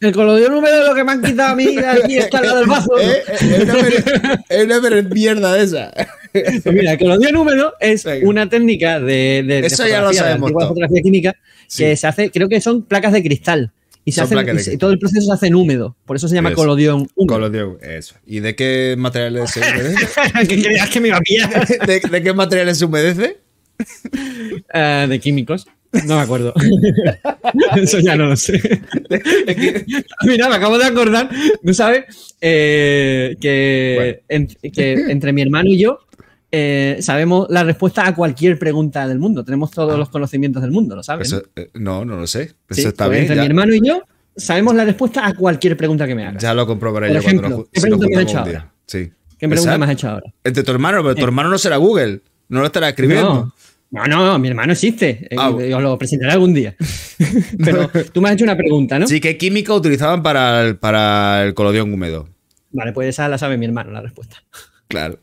El 0.00 0.12
colodión 0.12 0.54
húmedo 0.54 0.82
es 0.82 0.88
lo 0.88 0.94
que 0.94 1.04
me 1.04 1.12
han 1.12 1.22
quitado 1.22 1.52
a 1.52 1.54
mí 1.54 1.76
de 1.76 1.86
aquí 1.86 2.16
está 2.16 2.38
al 2.38 2.46
lado 2.46 2.58
del 2.60 2.68
vaso. 2.68 2.90
Eh, 2.98 3.22
eh, 3.28 4.44
Es 4.48 4.64
una 4.64 4.98
es 4.98 5.10
mierda 5.10 5.60
esa. 5.60 5.92
Pues 6.62 6.74
mira, 6.74 6.92
el 6.92 6.98
colodión 6.98 7.36
húmedo 7.36 7.74
es 7.80 8.04
Venga. 8.04 8.28
una 8.28 8.48
técnica 8.48 9.00
de, 9.00 9.42
de, 9.46 9.60
de 9.62 9.66
Eso 9.66 9.86
ya 9.86 10.00
lo 10.00 10.08
de 10.10 10.14
sabemos 10.14 10.52
fotografía 10.52 11.02
química 11.02 11.36
Sí. 11.66 11.84
que 11.84 11.96
se 11.96 12.06
hace, 12.06 12.30
creo 12.30 12.48
que 12.48 12.60
son 12.60 12.82
placas 12.82 13.12
de 13.12 13.22
cristal. 13.22 13.72
Y, 14.04 14.12
se 14.12 14.16
Son 14.16 14.24
hace, 14.24 14.34
placas 14.34 14.54
de 14.56 14.60
y 14.60 14.64
se- 14.64 14.78
todo 14.78 14.90
el 14.92 14.98
proceso 14.98 15.26
se 15.26 15.32
hace 15.32 15.46
en 15.48 15.54
húmedo. 15.54 15.94
Por 16.06 16.16
eso 16.16 16.26
se 16.26 16.34
llama 16.34 16.48
Eso. 16.50 16.56
colodión 16.56 17.06
húmedo. 17.14 17.34
Colodión, 17.34 17.76
eso. 17.82 18.14
¿Y 18.26 18.40
de 18.40 18.54
qué 18.56 18.94
materiales 18.98 19.50
se 19.52 19.60
humedece? 19.60 20.06
que 20.48 20.62
creías 20.62 20.88
que 20.88 21.00
me 21.00 21.08
iba 21.08 21.18
a 21.18 21.20
pillar. 21.20 21.66
¿De, 21.86 22.00
de 22.00 22.22
qué 22.22 22.32
materiales 22.32 22.78
se 22.78 22.84
humedece? 22.86 23.38
Eh, 24.72 25.06
de 25.08 25.18
químicos. 25.20 25.66
No 26.06 26.16
me 26.16 26.22
acuerdo. 26.22 26.54
Eso 27.76 27.98
ya 27.98 28.14
no 28.16 28.26
lo 28.26 28.36
sé. 28.36 28.60
Mira, 30.24 30.48
me 30.48 30.54
acabo 30.56 30.78
de 30.78 30.84
acordar, 30.84 31.28
¿no 31.62 31.74
sabes? 31.74 32.04
Eh, 32.40 33.36
que, 33.40 34.22
en- 34.28 34.46
que 34.46 34.92
entre 34.92 35.32
mi 35.32 35.42
hermano 35.42 35.68
y 35.68 35.78
yo 35.78 35.98
eh, 36.52 36.98
sabemos 37.00 37.46
la 37.50 37.62
respuesta 37.64 38.06
a 38.06 38.14
cualquier 38.14 38.58
pregunta 38.58 39.06
del 39.06 39.18
mundo. 39.18 39.44
Tenemos 39.44 39.70
todos 39.70 39.98
los 39.98 40.08
conocimientos 40.08 40.62
del 40.62 40.70
mundo, 40.72 40.96
¿lo 40.96 41.02
sabes? 41.02 41.32
Eh, 41.56 41.70
no, 41.74 42.04
no 42.04 42.16
lo 42.16 42.26
sé. 42.26 42.42
Eso 42.42 42.54
Sí, 42.82 42.86
está 42.88 43.08
bien. 43.08 43.22
Entre 43.22 43.36
Ya, 43.36 43.42
mi 43.42 43.46
hermano 43.48 43.74
y 43.74 43.80
yo 43.86 44.02
sabemos 44.36 44.74
la 44.74 44.84
respuesta 44.84 45.26
a 45.26 45.34
cualquier 45.34 45.76
pregunta 45.76 46.06
que 46.06 46.14
me 46.14 46.24
hagas. 46.26 46.42
ya 46.42 46.54
lo 46.54 46.66
comprobaré 46.66 47.08
Por 47.08 47.16
yo 47.16 47.22
cuando 47.22 47.40
ejemplo, 47.42 47.56
nos 47.58 47.66
ju- 47.66 47.70
¿qué 47.72 47.80
si 47.80 47.88
nos 47.90 47.98
pregunta 47.98 48.16
me 48.18 48.24
has 48.24 48.48
hecho. 48.56 48.70
Sí. 48.86 49.12
¿Qué 49.38 49.48
pregunta 49.48 49.78
me 49.78 49.84
has 49.86 49.90
hecho 49.92 50.08
ahora? 50.08 50.32
Entre 50.44 50.62
tu 50.62 50.70
hermano, 50.72 51.02
pero 51.02 51.14
tu 51.14 51.20
Eh. 51.20 51.24
hermano 51.24 51.48
no 51.50 51.58
será 51.58 51.76
Google. 51.76 52.20
No 52.48 52.60
lo 52.60 52.66
estará 52.66 52.88
escribiendo. 52.88 53.52
No, 53.92 54.06
no, 54.06 54.24
no, 54.26 54.38
mi 54.38 54.48
hermano 54.48 54.72
existe. 54.72 55.26
Eh, 55.30 55.36
Ah, 55.38 55.50
Os 55.50 55.82
lo 55.82 55.98
presentaré 55.98 56.32
algún 56.32 56.54
día. 56.54 56.76
Pero 57.64 57.90
tú 58.12 58.20
me 58.20 58.28
has 58.28 58.34
hecho 58.34 58.44
una 58.44 58.56
pregunta, 58.56 58.98
¿no? 58.98 59.06
Sí, 59.06 59.20
¿qué 59.20 59.36
química 59.36 59.74
utilizaban 59.74 60.22
para 60.22 60.62
el, 60.62 60.76
para 60.76 61.44
el 61.44 61.54
colodión 61.54 61.92
húmedo? 61.92 62.28
Vale, 62.72 62.92
pues 62.92 63.08
esa 63.08 63.28
la 63.28 63.36
sabe 63.38 63.56
mi 63.56 63.66
hermano, 63.66 63.90
la 63.90 64.00
respuesta. 64.00 64.36
Claro. 64.88 65.18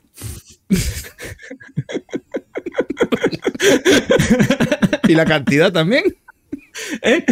¿Y 5.08 5.16
la 5.16 5.26
cantidad 5.26 5.72
también? 5.72 6.04
¿Eh? 7.02 7.26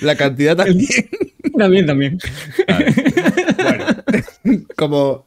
La 0.00 0.16
cantidad 0.16 0.56
también. 0.56 1.08
También, 1.56 1.86
también. 1.86 2.18
como, 4.76 5.26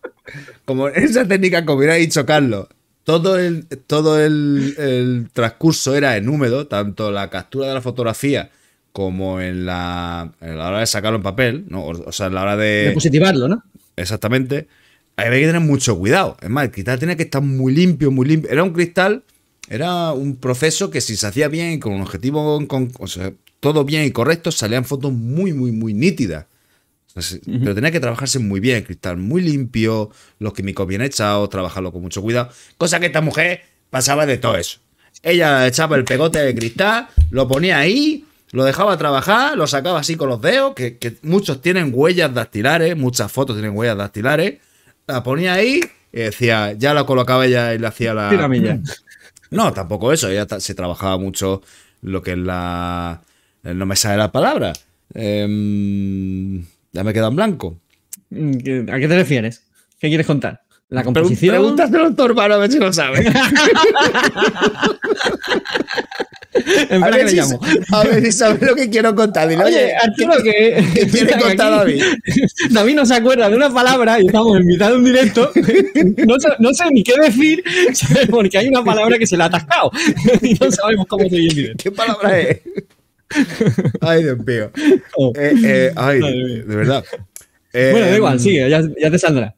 como 0.66 0.88
esa 0.90 1.28
técnica, 1.28 1.66
como 1.66 1.78
hubiera 1.78 1.94
dicho 1.96 2.26
Carlos, 2.26 2.68
todo 3.04 3.38
el, 3.38 3.68
todo 3.86 4.20
el, 4.20 4.76
el 4.78 5.30
transcurso 5.32 5.96
era 5.96 6.18
en 6.18 6.28
húmedo, 6.28 6.68
tanto 6.68 7.12
la 7.12 7.30
captura 7.30 7.68
de 7.68 7.76
la 7.76 7.82
fotografía 7.82 8.50
como 8.92 9.42
en 9.42 9.66
la, 9.66 10.32
en 10.42 10.58
la 10.58 10.70
hora 10.70 10.80
de 10.80 10.88
sacarlo 10.88 11.18
en 11.18 11.24
papel, 11.24 11.66
¿no? 11.68 11.84
o, 11.84 12.08
o 12.08 12.12
sea, 12.12 12.28
en 12.28 12.34
la 12.34 12.42
hora 12.42 12.56
De 12.58 12.88
de... 12.88 12.92
positivarlo, 12.94 13.48
¿no? 13.48 13.64
Exactamente. 13.96 14.68
Había 15.18 15.40
que 15.40 15.46
tener 15.48 15.62
mucho 15.62 15.98
cuidado. 15.98 16.38
Es 16.42 16.50
más, 16.50 16.66
el 16.66 16.72
cristal 16.72 17.00
tenía 17.00 17.16
que 17.16 17.24
estar 17.24 17.42
muy 17.42 17.74
limpio, 17.74 18.12
muy 18.12 18.28
limpio. 18.28 18.50
Era 18.52 18.64
un 18.64 18.72
cristal, 18.74 19.24
era 19.70 20.12
un 20.12 20.36
proceso 20.36 20.90
que 20.90 21.02
si 21.02 21.16
se 21.16 21.28
hacía 21.28 21.48
bien 21.48 21.72
y 21.74 21.80
con 21.80 21.94
un 21.94 22.02
objetivo, 22.02 22.66
con, 22.68 22.92
o 23.00 23.08
sea, 23.08 23.32
todo 23.60 23.84
bien 23.86 24.04
y 24.04 24.12
correcto, 24.12 24.52
salían 24.52 24.84
fotos 24.86 25.14
muy, 25.14 25.54
muy, 25.54 25.72
muy 25.72 25.94
nítidas. 25.94 26.46
O 27.08 27.12
sea, 27.14 27.22
se- 27.22 27.40
Pero 27.46 27.74
tenía 27.74 27.92
que 27.92 28.02
trabajarse 28.02 28.40
muy 28.40 28.60
bien 28.60 28.78
el 28.78 28.84
cristal, 28.84 29.16
muy 29.18 29.42
limpio, 29.42 30.12
los 30.40 30.54
químicos 30.54 30.86
bien 30.86 31.02
echados, 31.02 31.50
trabajarlo 31.50 31.92
con 31.94 32.02
mucho 32.02 32.22
cuidado. 32.22 32.50
Cosa 32.78 33.00
que 33.00 33.06
esta 33.06 33.22
mujer 33.22 33.62
pasaba 33.90 34.26
de 34.26 34.38
todo 34.38 34.58
eso. 34.58 34.80
Ella 35.24 35.66
echaba 35.66 35.96
el 35.96 36.04
pegote 36.04 36.40
de 36.40 36.54
cristal, 36.54 37.08
lo 37.32 37.48
ponía 37.48 37.80
ahí, 37.80 38.26
lo 38.52 38.66
dejaba 38.66 38.98
trabajar, 38.98 39.58
lo 39.58 39.66
sacaba 39.66 40.02
así 40.02 40.16
con 40.18 40.28
los 40.30 40.42
dedos, 40.42 40.76
que, 40.76 40.98
que 40.98 41.16
muchos 41.24 41.62
tienen 41.62 41.92
huellas 41.94 42.34
dactilares, 42.34 42.98
muchas 42.98 43.32
fotos 43.32 43.56
tienen 43.56 43.76
huellas 43.76 43.98
dactilares. 43.98 44.56
La 45.08 45.24
ponía 45.24 45.54
ahí 45.54 45.82
y 46.12 46.20
decía, 46.20 46.74
ya 46.74 46.94
la 46.94 47.06
colocaba 47.06 47.46
ella 47.46 47.74
y 47.74 47.78
le 47.80 47.88
hacía 47.88 48.14
la. 48.14 48.30
Piramilla. 48.30 48.80
No, 49.52 49.72
tampoco 49.74 50.12
eso. 50.12 50.30
Ella 50.30 50.46
ta- 50.48 50.60
se 50.60 50.74
trabajaba 50.76 51.18
mucho 51.18 51.62
lo 52.02 52.22
que 52.22 52.32
es 52.32 52.38
la. 52.38 53.22
No 53.64 53.86
me 53.86 53.96
sale 53.96 54.18
la 54.18 54.32
palabra. 54.32 54.74
Em, 55.14 56.64
ya 56.92 57.04
me 57.04 57.14
queda 57.14 57.28
en 57.28 57.36
blanco. 57.36 57.78
Mm, 58.30 58.58
¿qué- 58.58 58.86
¿A 58.92 59.00
qué 59.00 59.08
te 59.08 59.16
refieres? 59.16 59.64
¿Qué 60.00 60.08
quieres 60.08 60.28
contar? 60.28 60.62
¿La 60.90 61.04
composición? 61.04 61.56
Pregúntaselo 61.56 62.06
a 62.08 62.16
tu 62.16 62.24
hermano 62.26 62.54
a 62.56 62.58
ver 62.60 62.72
si 62.72 62.78
lo 62.80 62.94
sabe. 62.94 63.20
Espera 66.56 67.06
A 67.08 67.12
que 67.12 67.18
ver, 67.18 67.30
si, 67.30 67.36
llamo. 67.36 67.60
a 67.92 68.04
ver 68.06 68.24
si 68.24 68.32
sabe 68.32 68.66
lo 68.66 68.76
que 68.76 68.90
quiero 68.90 69.14
contar. 69.14 69.48
Dile, 69.50 69.64
Oye, 69.64 69.94
Arturo, 69.96 70.42
que. 70.42 70.86
¿qué 70.94 71.08
quiere 71.08 71.34
Aquí- 71.36 71.44
contar 71.44 71.72
David? 71.72 72.02
David 72.72 72.96
no 72.96 73.06
se 73.06 73.14
acuerda 73.16 73.50
de 73.50 73.56
una 73.58 73.70
palabra 73.74 74.22
y 74.22 74.28
estamos 74.28 74.58
en 74.58 74.66
mitad 74.66 74.90
de 74.92 74.96
un 74.96 75.04
directo. 75.04 75.52
No 76.26 76.40
sé, 76.40 76.48
no 76.60 76.74
sé 76.74 76.84
ni 76.92 77.04
qué 77.04 77.14
decir 77.20 77.62
porque 78.30 78.58
hay 78.58 78.68
una 78.70 78.84
palabra 78.84 79.18
que 79.18 79.28
se 79.28 79.36
le 79.36 79.44
ha 79.44 79.48
atascado 79.48 79.92
y 80.42 80.54
no 80.54 80.72
sabemos 80.72 81.06
cómo 81.08 81.24
seguir 81.24 81.50
el 81.50 81.56
directo. 81.56 81.84
¿Qué 81.84 81.92
palabra 81.92 82.40
es? 82.40 82.62
Ay, 84.02 84.24
Dios 84.24 84.38
mío. 84.46 84.72
Oh. 85.18 85.34
Eh, 85.36 85.54
eh, 85.64 85.92
ay, 85.96 86.20
de 86.20 86.76
verdad. 86.76 87.04
Eh, 87.74 87.90
Bueno, 87.92 88.08
da 88.08 88.16
igual, 88.16 88.40
sigue, 88.40 88.70
ya, 88.70 88.82
ya 89.02 89.12
te 89.12 89.20
saldrá. 89.20 89.54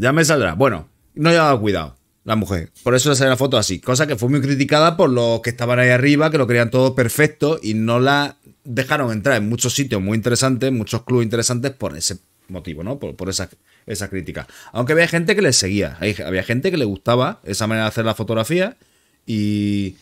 Ya 0.00 0.12
me 0.12 0.24
saldrá. 0.24 0.54
Bueno, 0.54 0.88
no 1.14 1.30
llevaba 1.30 1.60
cuidado 1.60 1.96
la 2.24 2.34
mujer. 2.34 2.72
Por 2.82 2.94
eso 2.94 3.10
le 3.10 3.16
sale 3.16 3.28
la 3.28 3.36
foto 3.36 3.58
así. 3.58 3.80
Cosa 3.80 4.06
que 4.06 4.16
fue 4.16 4.30
muy 4.30 4.40
criticada 4.40 4.96
por 4.96 5.10
los 5.10 5.42
que 5.42 5.50
estaban 5.50 5.78
ahí 5.78 5.90
arriba, 5.90 6.30
que 6.30 6.38
lo 6.38 6.46
querían 6.46 6.70
todo 6.70 6.94
perfecto 6.94 7.60
y 7.62 7.74
no 7.74 8.00
la 8.00 8.38
dejaron 8.64 9.12
entrar 9.12 9.36
en 9.36 9.50
muchos 9.50 9.74
sitios 9.74 10.00
muy 10.00 10.16
interesantes, 10.16 10.72
muchos 10.72 11.02
clubes 11.04 11.24
interesantes 11.24 11.72
por 11.72 11.94
ese 11.98 12.16
motivo, 12.48 12.82
¿no? 12.82 12.98
Por, 12.98 13.14
por 13.14 13.28
esa, 13.28 13.50
esa 13.84 14.08
crítica. 14.08 14.46
Aunque 14.72 14.94
había 14.94 15.06
gente 15.06 15.36
que 15.36 15.42
le 15.42 15.52
seguía. 15.52 15.98
Había 16.00 16.44
gente 16.44 16.70
que 16.70 16.78
le 16.78 16.86
gustaba 16.86 17.42
esa 17.44 17.66
manera 17.66 17.84
de 17.84 17.88
hacer 17.88 18.06
la 18.06 18.14
fotografía 18.14 18.78
y, 19.26 19.96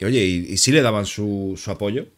y, 0.00 0.04
oye, 0.04 0.24
y, 0.24 0.52
y 0.52 0.56
sí 0.56 0.72
le 0.72 0.82
daban 0.82 1.06
su, 1.06 1.54
su 1.56 1.70
apoyo. 1.70 2.08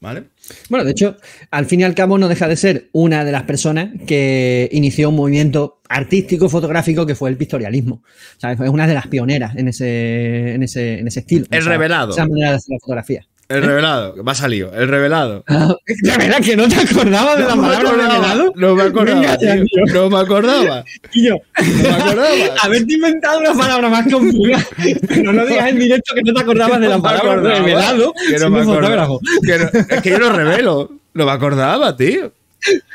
¿Vale? 0.00 0.24
Bueno, 0.70 0.84
de 0.86 0.92
hecho, 0.92 1.16
al 1.50 1.66
fin 1.66 1.80
y 1.80 1.84
al 1.84 1.94
cabo 1.94 2.16
no 2.16 2.26
deja 2.26 2.48
de 2.48 2.56
ser 2.56 2.88
una 2.92 3.22
de 3.22 3.32
las 3.32 3.42
personas 3.42 3.90
que 4.06 4.68
inició 4.72 5.10
un 5.10 5.16
movimiento 5.16 5.82
artístico 5.90 6.48
fotográfico 6.48 7.04
que 7.04 7.14
fue 7.14 7.28
el 7.28 7.36
pictorialismo. 7.36 8.02
¿Sabes? 8.38 8.56
Fue 8.56 8.68
una 8.70 8.86
de 8.86 8.94
las 8.94 9.08
pioneras 9.08 9.54
en 9.56 9.68
ese, 9.68 10.54
en 10.54 10.62
ese, 10.62 11.00
en 11.00 11.06
ese 11.06 11.20
estilo. 11.20 11.44
El 11.50 11.58
Esa- 11.58 11.68
revelado. 11.68 12.12
Esa 12.12 12.26
manera 12.26 12.50
de 12.50 12.56
hacer 12.56 12.72
la 12.72 12.78
fotografía. 12.80 13.26
El 13.50 13.62
revelado, 13.64 14.14
me 14.22 14.30
ha 14.30 14.34
salido, 14.36 14.72
el 14.72 14.86
revelado. 14.86 15.44
¿De 15.48 16.16
verdad 16.16 16.38
que 16.40 16.56
no 16.56 16.68
te 16.68 16.76
acordabas 16.76 17.36
de 17.36 17.42
la 17.44 17.56
me 17.56 17.62
palabra 17.62 17.88
acordaba, 17.90 18.14
revelado? 18.14 18.52
No 18.54 18.74
me 18.76 18.82
acordaba, 18.84 19.36
tío, 19.38 19.64
tío. 19.64 19.84
No 19.92 20.08
me 20.08 20.18
acordaba. 20.20 20.84
Yo, 21.12 21.34
No 21.34 21.82
me 21.82 21.88
acordaba. 21.88 22.28
haberte 22.62 22.94
inventado 22.94 23.40
una 23.40 23.52
palabra 23.54 23.88
más 23.88 24.06
complicada. 24.08 24.64
Pero 25.08 25.32
no 25.32 25.44
digas 25.44 25.68
en 25.68 25.78
directo 25.80 26.14
que 26.14 26.22
no 26.22 26.32
te 26.32 26.40
acordabas 26.40 26.80
de 26.80 26.88
la 26.88 26.96
No 26.98 27.02
palabra 27.02 27.32
acordaba, 27.32 27.58
revelado 27.58 28.14
que 28.28 28.38
no 28.38 28.50
me 28.50 28.62
fotógrafo. 28.64 29.20
Que 29.44 29.58
no- 29.58 29.70
es 29.96 30.00
que 30.02 30.10
yo 30.10 30.18
lo 30.20 30.30
revelo. 30.32 30.92
No 31.14 31.24
me 31.26 31.32
acordaba, 31.32 31.96
tío. 31.96 32.32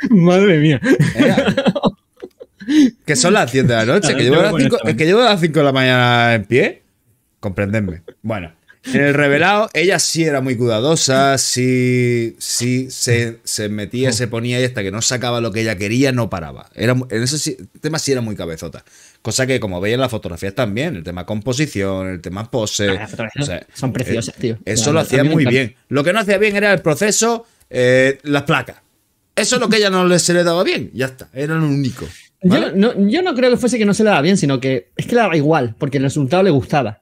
Madre 0.10 0.58
mía. 0.60 0.80
Que 3.06 3.16
son 3.18 3.34
las 3.34 3.52
10 3.52 3.68
de 3.68 3.74
la 3.76 3.86
noche. 3.86 4.14
Claro, 4.14 4.18
que 4.18 4.24
llevo 4.24 4.36
yo 4.36 4.40
a 4.40 4.44
me 4.44 4.44
las 4.46 4.52
pongo 4.52 4.64
5, 4.64 4.76
esta 4.78 4.90
es 4.90 4.96
que 4.96 5.06
llevo 5.06 5.22
a 5.22 5.26
las 5.26 5.42
5 5.42 5.60
de 5.60 5.66
la 5.66 5.72
mañana 5.74 6.34
en 6.34 6.46
pie. 6.46 6.82
Comprendedme. 7.42 8.02
Bueno, 8.22 8.52
en 8.94 9.02
el 9.02 9.14
revelado, 9.14 9.70
ella 9.74 10.00
sí 10.00 10.24
era 10.24 10.42
muy 10.42 10.56
cuidadosa, 10.56 11.38
sí, 11.38 12.36
sí 12.40 12.88
se, 12.90 13.40
se 13.44 13.70
metía, 13.70 14.12
se 14.12 14.28
ponía 14.28 14.60
y 14.62 14.64
hasta 14.64 14.84
que 14.84 14.92
no 14.92 15.02
sacaba 15.02 15.42
lo 15.42 15.52
que 15.52 15.62
ella 15.62 15.76
quería, 15.76 16.12
no 16.12 16.30
paraba. 16.30 16.70
Era, 16.76 16.96
en 17.10 17.24
ese 17.24 17.58
tema 17.82 18.00
sí 18.00 18.12
era 18.12 18.22
muy 18.22 18.36
cabezota. 18.36 18.84
Cosa 19.22 19.48
que, 19.48 19.60
como 19.60 19.82
veis 19.82 19.96
en 19.96 20.02
las 20.02 20.12
fotografías 20.12 20.54
también, 20.54 20.96
el 20.96 21.04
tema 21.04 21.26
composición, 21.26 22.08
el 22.10 22.22
tema 22.22 22.50
pose. 22.52 22.90
Ah, 22.90 23.08
o 23.40 23.44
sea, 23.44 23.66
son 23.74 23.92
preciosas, 23.92 24.36
eh, 24.36 24.40
tío. 24.40 24.58
Eso 24.66 24.94
lo 24.94 25.00
hacía 25.00 25.24
muy 25.24 25.46
bien. 25.46 25.76
Lo 25.90 26.04
que 26.04 26.14
no 26.14 26.20
hacía 26.20 26.38
bien 26.38 26.56
era 26.56 26.72
el 26.72 26.82
proceso, 26.82 27.46
eh, 27.70 28.20
las 28.24 28.44
placas. 28.44 28.78
Eso 29.36 29.56
es 29.56 29.62
lo 29.62 29.68
que 29.68 29.78
ella 29.78 29.90
no 29.90 30.06
le, 30.06 30.20
se 30.20 30.34
le 30.34 30.44
daba 30.44 30.64
bien. 30.64 30.92
Ya 30.94 31.08
está, 31.08 31.30
era 31.34 31.56
lo 31.56 31.66
único. 31.66 32.08
¿vale? 32.44 32.68
Yo, 32.68 32.72
no, 32.76 33.10
yo 33.10 33.22
no 33.22 33.34
creo 33.34 33.50
que 33.50 33.58
fuese 33.58 33.78
que 33.78 33.86
no 33.86 33.94
se 33.94 34.04
le 34.04 34.10
daba 34.12 34.22
bien, 34.22 34.38
sino 34.38 34.60
que 34.60 34.92
es 34.96 35.08
que 35.08 35.16
le 35.16 35.22
daba 35.22 35.36
igual, 35.36 35.76
porque 35.78 35.98
el 35.98 36.04
resultado 36.04 36.44
le 36.44 36.52
gustaba. 36.52 37.02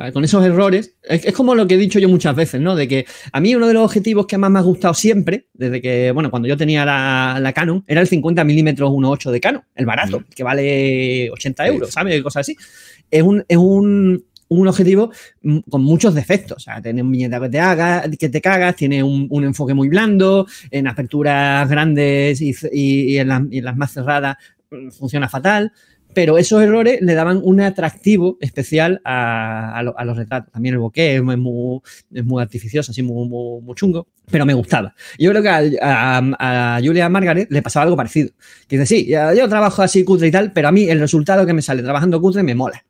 ¿Vale? 0.00 0.12
Con 0.14 0.24
esos 0.24 0.42
errores, 0.42 0.94
es, 1.02 1.26
es 1.26 1.34
como 1.34 1.54
lo 1.54 1.66
que 1.66 1.74
he 1.74 1.76
dicho 1.78 1.98
yo 1.98 2.08
muchas 2.08 2.34
veces, 2.34 2.58
¿no? 2.58 2.74
De 2.74 2.88
que 2.88 3.04
a 3.32 3.38
mí 3.38 3.54
uno 3.54 3.66
de 3.68 3.74
los 3.74 3.84
objetivos 3.84 4.26
que 4.26 4.38
más 4.38 4.50
me 4.50 4.58
ha 4.58 4.62
gustado 4.62 4.94
siempre, 4.94 5.48
desde 5.52 5.82
que, 5.82 6.10
bueno, 6.12 6.30
cuando 6.30 6.48
yo 6.48 6.56
tenía 6.56 6.86
la, 6.86 7.38
la 7.38 7.52
Canon, 7.52 7.84
era 7.86 8.00
el 8.00 8.06
50 8.08 8.42
milímetros 8.44 8.90
1.8 8.90 9.30
de 9.30 9.40
Canon, 9.40 9.62
el 9.74 9.84
barato, 9.84 10.24
que 10.34 10.42
vale 10.42 11.30
80 11.30 11.66
euros, 11.66 11.90
¿sabes? 11.90 12.22
Cosas 12.22 12.40
así. 12.40 12.56
Es 13.10 13.22
un, 13.22 13.44
es 13.46 13.58
un, 13.58 14.24
un 14.48 14.68
objetivo 14.68 15.10
mm, 15.42 15.58
con 15.68 15.84
muchos 15.84 16.14
defectos. 16.14 16.56
O 16.56 16.60
sea, 16.60 16.80
tiene 16.80 17.02
un 17.02 17.10
viñeta 17.12 17.38
que 17.38 17.50
te 17.50 17.60
haga, 17.60 18.04
que 18.18 18.28
te 18.30 18.40
cagas, 18.40 18.76
tiene 18.76 19.02
un, 19.02 19.26
un 19.28 19.44
enfoque 19.44 19.74
muy 19.74 19.90
blando, 19.90 20.46
en 20.70 20.86
aperturas 20.86 21.68
grandes 21.68 22.40
y, 22.40 22.54
y- 22.72 23.02
y 23.14 23.18
en, 23.18 23.28
las, 23.28 23.42
y 23.50 23.58
en 23.58 23.64
las 23.66 23.76
más 23.76 23.92
cerradas 23.92 24.38
mm, 24.70 24.88
funciona 24.92 25.28
fatal. 25.28 25.70
Pero 26.12 26.38
esos 26.38 26.60
errores 26.62 27.00
le 27.02 27.14
daban 27.14 27.40
un 27.44 27.60
atractivo 27.60 28.36
especial 28.40 29.00
a, 29.04 29.80
lo- 29.84 29.94
los 30.04 30.16
retratos. 30.16 30.52
También 30.52 30.74
el 30.74 30.80
bokeh 30.80 31.16
es 31.16 31.22
muy, 31.22 31.80
artificioso, 32.40 32.90
así 32.90 33.02
muy, 33.02 33.28
chungo, 33.76 34.08
pero 34.30 34.44
me 34.44 34.54
gustaba. 34.54 34.94
Yo 35.18 35.30
creo 35.30 35.42
que 35.42 35.78
a, 35.80 36.20
a- 36.38 36.80
Julia 36.82 37.08
Margaret 37.08 37.48
le 37.50 37.62
pasaba 37.62 37.84
algo 37.84 37.96
parecido. 37.96 38.30
Que 38.66 38.76
dice, 38.78 38.86
sí, 38.86 39.06
yo 39.06 39.48
trabajo 39.48 39.82
así 39.82 40.02
cutre 40.04 40.28
y 40.28 40.30
tal, 40.32 40.52
pero 40.52 40.68
a 40.68 40.72
mí 40.72 40.88
el 40.88 40.98
resultado 40.98 41.46
que 41.46 41.52
me 41.52 41.62
sale 41.62 41.82
trabajando 41.82 42.20
cutre 42.20 42.42
me 42.42 42.54
mola. 42.56 42.84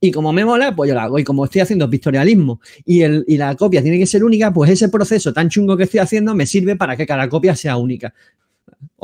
Y 0.00 0.10
como 0.10 0.32
me 0.32 0.44
mola, 0.44 0.74
pues 0.74 0.88
yo 0.88 0.94
la 0.94 1.04
hago. 1.04 1.18
Y 1.18 1.24
como 1.24 1.44
estoy 1.44 1.60
haciendo 1.62 1.88
pictorialismo 1.88 2.60
y 2.84 3.36
la 3.38 3.54
copia 3.54 3.80
tiene 3.82 3.98
que 3.98 4.06
ser 4.06 4.22
única, 4.24 4.52
pues 4.52 4.68
ese 4.70 4.88
proceso 4.88 5.32
tan 5.32 5.48
chungo 5.48 5.76
que 5.76 5.84
estoy 5.84 6.00
haciendo 6.00 6.34
me 6.34 6.44
sirve 6.44 6.76
para 6.76 6.96
que 6.96 7.06
cada 7.06 7.28
copia 7.28 7.54
sea 7.56 7.76
única. 7.76 8.12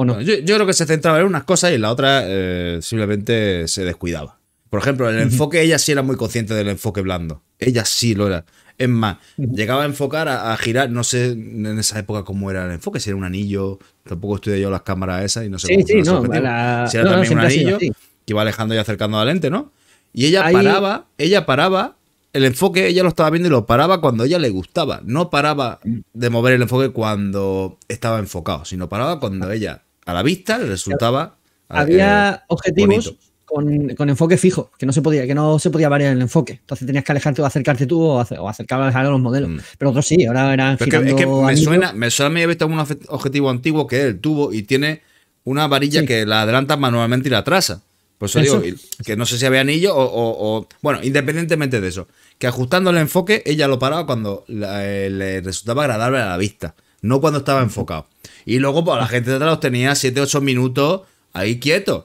¿O 0.01 0.05
no? 0.05 0.15
Bueno, 0.15 0.27
yo, 0.27 0.39
yo 0.39 0.55
creo 0.55 0.67
que 0.67 0.73
se 0.73 0.87
centraba 0.87 1.21
en 1.21 1.27
unas 1.27 1.45
cosas 1.45 1.73
y 1.73 1.75
en 1.75 1.83
la 1.83 1.91
otra 1.91 2.23
eh, 2.25 2.79
simplemente 2.81 3.69
se 3.69 3.85
descuidaba. 3.85 4.39
Por 4.71 4.81
ejemplo, 4.81 5.11
el 5.11 5.19
enfoque, 5.19 5.61
ella 5.63 5.79
sí 5.79 5.93
era 5.93 6.03
muy 6.03 6.17
consciente 6.17 6.55
del 6.55 6.69
enfoque 6.69 7.01
blando. 7.03 7.43
Ella 7.59 7.85
sí 7.85 8.15
lo 8.15 8.29
era. 8.29 8.45
Es 8.79 8.89
más, 8.89 9.19
llegaba 9.37 9.83
a 9.83 9.87
enfocar, 9.87 10.29
a, 10.29 10.53
a 10.53 10.57
girar, 10.57 10.89
no 10.91 11.05
sé 11.05 11.33
en 11.33 11.79
esa 11.79 11.99
época 11.99 12.23
cómo 12.23 12.51
era 12.51 12.65
el 12.65 12.73
enfoque, 12.73 12.99
si 12.99 13.11
era 13.11 13.17
un 13.17 13.25
anillo, 13.25 13.79
tampoco 14.05 14.37
estudié 14.37 14.59
yo 14.61 14.71
las 14.71 14.81
cámaras 14.83 15.23
esas 15.25 15.45
y 15.45 15.51
no 15.51 15.59
sé 15.59 15.67
Sí, 15.67 15.75
cómo 15.75 15.87
sí, 15.87 15.95
no, 16.03 16.23
la- 16.41 16.87
Si 16.91 16.97
era 16.97 17.05
no, 17.05 17.11
no, 17.11 17.17
también 17.17 17.39
un 17.39 17.51
sido 17.51 17.75
anillo 17.75 17.79
que 17.79 17.93
iba 18.29 18.41
alejando 18.41 18.75
y 18.75 18.79
acercando 18.79 19.19
a 19.19 19.25
la 19.25 19.33
lente, 19.33 19.51
¿no? 19.51 19.73
Y 20.15 20.27
ella 20.27 20.47
Ahí- 20.47 20.55
paraba, 20.55 21.09
ella 21.19 21.45
paraba, 21.45 21.97
el 22.33 22.45
enfoque 22.45 22.87
ella 22.87 23.03
lo 23.03 23.11
estaba 23.11 23.29
viendo 23.29 23.49
y 23.49 23.51
lo 23.51 23.67
paraba 23.67 24.01
cuando 24.01 24.23
a 24.23 24.27
ella 24.27 24.39
le 24.39 24.49
gustaba. 24.49 25.01
No 25.05 25.29
paraba 25.31 25.81
de 26.15 26.31
mover 26.31 26.55
el 26.55 26.63
enfoque 26.63 26.89
cuando 26.91 27.77
estaba 27.89 28.19
enfocado, 28.19 28.65
sino 28.65 28.89
paraba 28.89 29.21
cuando 29.21 29.51
ella 29.51 29.83
a 30.07 30.13
la 30.15 30.23
vista 30.23 30.59
le 30.59 30.67
resultaba. 30.67 31.37
Había 31.69 32.31
eh, 32.35 32.41
objetivos 32.49 33.15
con, 33.45 33.89
con 33.97 34.09
enfoque 34.09 34.37
fijo, 34.37 34.71
que 34.79 34.87
no 34.87 34.93
se 34.93 35.03
podía, 35.03 35.27
que 35.27 35.35
no 35.35 35.59
se 35.59 35.71
podía 35.71 35.89
variar 35.89 36.13
el 36.13 36.21
enfoque. 36.23 36.55
Entonces 36.55 36.87
tenías 36.87 37.05
que 37.05 37.13
alejarte 37.13 37.43
o 37.43 37.47
acercarte 37.47 37.87
tú 37.87 38.01
o, 38.03 38.21
acer- 38.21 38.39
o 38.39 38.49
acercar 38.49 38.81
a 38.81 39.03
los 39.05 39.21
modelos. 39.21 39.51
Mm. 39.51 39.59
Pero 39.79 39.91
otros 39.91 40.07
sí, 40.07 40.25
ahora 40.25 40.53
eran 40.53 40.73
es 40.79 40.79
que, 40.89 40.97
es 40.97 41.15
que 41.15 41.27
me 41.27 41.57
suena, 41.57 41.93
me 41.93 42.11
suena 42.11 42.27
a 42.29 42.33
mí 42.35 42.43
he 42.43 42.47
visto 42.47 42.67
un 42.67 42.79
objetivo 43.09 43.51
antiguo 43.51 43.87
que 43.87 43.99
es 44.01 44.05
el 44.07 44.21
tubo 44.21 44.53
y 44.53 44.63
tiene 44.63 45.03
una 45.45 45.67
varilla 45.67 46.01
Sí. 46.01 46.07
que 46.07 46.27
la 46.27 46.43
adelanta 46.43 46.77
manualmente 46.77 47.29
y 47.29 47.33
la 47.33 47.39
atrasa. 47.39 47.83
Por 48.19 48.29
eso, 48.29 48.39
Eso. 48.41 48.61
digo, 48.61 48.77
que 49.05 49.17
no 49.17 49.25
sé 49.25 49.39
si 49.39 49.47
había 49.47 49.63
anillo 49.63 49.97
o, 49.97 50.05
o- 50.05 50.59
o- 50.59 50.69
Bueno, 50.83 51.01
independientemente 51.03 51.81
de 51.81 51.89
eso, 51.89 52.07
que 52.39 52.47
ajustando 52.47 52.91
el 52.91 52.99
enfoque, 52.99 53.43
ella 53.47 53.67
lo 53.67 53.79
paraba 53.79 54.05
cuando 54.07 54.45
la- 54.47 54.87
eh, 54.87 55.09
le 55.09 55.41
resultaba 55.41 55.85
agradable 55.85 56.19
a 56.19 56.27
la 56.27 56.37
vista, 56.37 56.75
no 57.01 57.21
cuando 57.23 57.39
estaba 57.39 57.63
enfocado. 57.63 58.07
Y 58.47 58.59
luego, 58.59 58.85
pues 58.85 58.99
la 58.99 59.07
gente 59.07 59.31
de 59.31 59.37
atrás 59.37 59.51
los 59.51 59.61
tenía 59.61 59.93
7-8 59.93 60.41
minutos 60.41 61.03
ahí 61.33 61.59
quietos. 61.61 62.05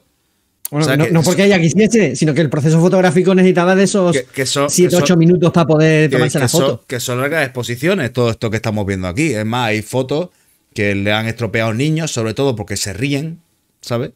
Bueno, 0.71 0.85
O 0.85 0.87
sea, 0.87 0.97
no, 0.97 1.07
no 1.09 1.21
porque 1.21 1.45
ella 1.45 1.61
quisiese, 1.61 2.15
sino 2.15 2.33
que 2.33 2.41
el 2.41 2.49
proceso 2.49 2.79
fotográfico 2.79 3.35
necesitaba 3.35 3.75
de 3.75 3.83
esos 3.83 4.11
Que- 4.15 4.23
que 4.25 4.45
son- 4.47 4.69
7 4.69 4.89
que 4.89 4.95
8 4.97 5.05
son- 5.07 5.19
minutos 5.19 5.51
para 5.51 5.67
poder 5.67 6.09
que, 6.09 6.15
tomarse 6.15 6.39
que 6.39 6.43
la 6.43 6.49
foto. 6.49 6.67
son, 6.67 6.79
que 6.87 6.99
son 6.99 7.21
largas 7.21 7.43
exposiciones, 7.45 8.11
todo 8.11 8.31
esto 8.31 8.49
que 8.49 8.55
estamos 8.57 8.85
viendo 8.85 9.07
aquí. 9.07 9.31
Es 9.33 9.45
más, 9.45 9.67
hay 9.69 9.81
fotos 9.83 10.29
que 10.73 10.95
le 10.95 11.11
han 11.13 11.27
estropeado 11.27 11.73
niños, 11.73 12.11
sobre 12.11 12.33
todo 12.33 12.55
porque 12.55 12.77
se 12.77 12.93
ríen, 12.93 13.39
¿sabes? 13.81 14.11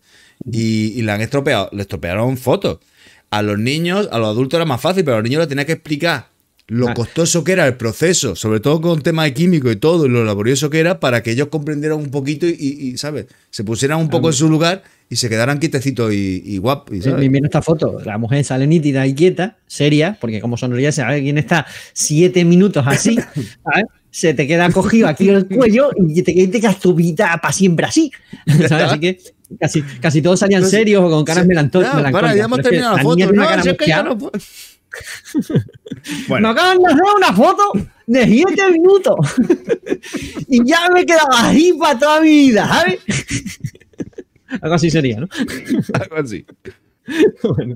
Y, 0.52 0.94
y 0.98 1.02
le 1.04 1.12
han 1.12 1.22
estropeado, 1.22 1.70
le 1.72 1.84
estropearon 1.84 2.36
fotos. 2.38 2.80
A 3.32 3.44
los 3.44 3.60
niños, 3.60 4.10
a 4.12 4.18
los 4.18 4.28
adultos 4.30 4.58
era 4.58 4.66
más 4.66 4.82
fácil, 4.82 5.04
pero 5.06 5.18
a 5.18 5.20
los 5.20 5.30
niños 5.30 5.42
le 5.42 5.48
tenía 5.48 5.66
que 5.66 5.74
explicar 5.74 6.30
lo 6.70 6.88
Ah. 6.90 6.94
costoso 6.94 7.44
que 7.44 7.52
era 7.52 7.68
el 7.68 7.76
proceso, 7.76 8.36
sobre 8.36 8.60
todo 8.60 8.80
con 8.80 9.02
temas 9.02 9.26
de 9.26 9.34
químico 9.34 9.70
y 9.72 9.76
todo, 9.76 10.06
y 10.06 10.10
lo 10.10 10.24
laborioso 10.24 10.70
que 10.70 10.80
era, 10.80 11.00
para 11.00 11.22
que 11.24 11.32
ellos 11.32 11.50
comprendieran 11.50 11.98
un 11.98 12.10
poquito 12.10 12.48
y, 12.48 12.56
y, 12.60 12.98
¿sabes? 12.98 13.26
Se 13.50 13.64
pusieran 13.64 14.00
un 14.00 14.10
poco 14.10 14.28
en 14.30 14.34
su 14.34 14.50
lugar 14.50 14.84
y 15.10 15.16
se 15.16 15.28
quedaran 15.30 15.60
quietecitos 15.60 16.14
y, 16.14 16.42
y 16.46 16.58
guapos. 16.60 16.96
y, 16.96 17.28
viene 17.30 17.48
esta 17.48 17.62
foto, 17.62 17.98
la 18.06 18.18
mujer 18.18 18.44
sale 18.46 18.66
nítida 18.68 19.06
y 19.08 19.14
quieta, 19.16 19.58
seria, 19.68 20.18
porque 20.22 20.40
como 20.40 20.56
sonríe, 20.58 20.92
se 20.92 21.02
sabe 21.02 21.22
quién 21.22 21.38
está 21.40 21.66
siete 21.94 22.46
minutos 22.46 22.84
así, 22.88 23.16
¿sabes? 23.64 23.86
se 24.12 24.34
te 24.34 24.48
queda 24.48 24.72
cogido 24.72 25.08
aquí 25.08 25.30
el 25.30 25.48
cuello 25.48 25.92
y 26.08 26.22
te, 26.24 26.34
te 26.48 26.60
quedas 26.62 26.80
tu 26.80 26.96
vida 26.96 27.38
para 27.42 27.52
siempre 27.54 27.86
así. 27.86 28.12
¿sabes? 28.68 28.72
Así 28.72 29.00
que 29.00 29.20
casi, 29.60 29.82
casi 30.02 30.22
todos 30.22 30.40
salían 30.40 30.60
Entonces, 30.60 30.80
serios 30.80 31.04
o 31.04 31.10
con 31.10 31.24
caras 31.26 31.44
Sí, 31.44 31.48
melancólicas. 31.50 32.12
para, 32.12 32.36
ya 32.36 32.46
hemos 32.46 32.62
terminado 32.62 32.96
la 32.98 32.98
la 32.98 33.04
foto. 33.04 33.34
No, 33.34 34.32
cara 34.98 35.22
si 35.24 35.34
es 35.34 35.48
que 35.48 35.50
ya 35.50 35.60
mosqueada. 35.60 35.60
no 35.60 36.10
puedo- 36.10 36.20
Me 36.20 36.28
Bueno, 36.28 36.50
acaban 36.50 36.78
de 36.80 36.86
hacer 36.88 37.04
una 37.18 37.34
foto 37.34 37.64
de 38.08 38.26
7 38.26 38.72
minutos 38.72 39.16
y 40.48 40.66
ya 40.66 40.90
me 40.94 41.02
he 41.02 41.06
quedado 41.06 41.30
así 41.34 41.74
para 41.80 42.00
toda 42.00 42.22
mi 42.22 42.30
vida, 42.30 42.68
¿sabes? 42.68 43.00
Algo 44.62 44.76
así 44.76 44.90
sería, 44.90 45.20
¿no? 45.20 45.28
algo 45.94 46.16
así. 46.16 46.44
Bueno. 47.44 47.76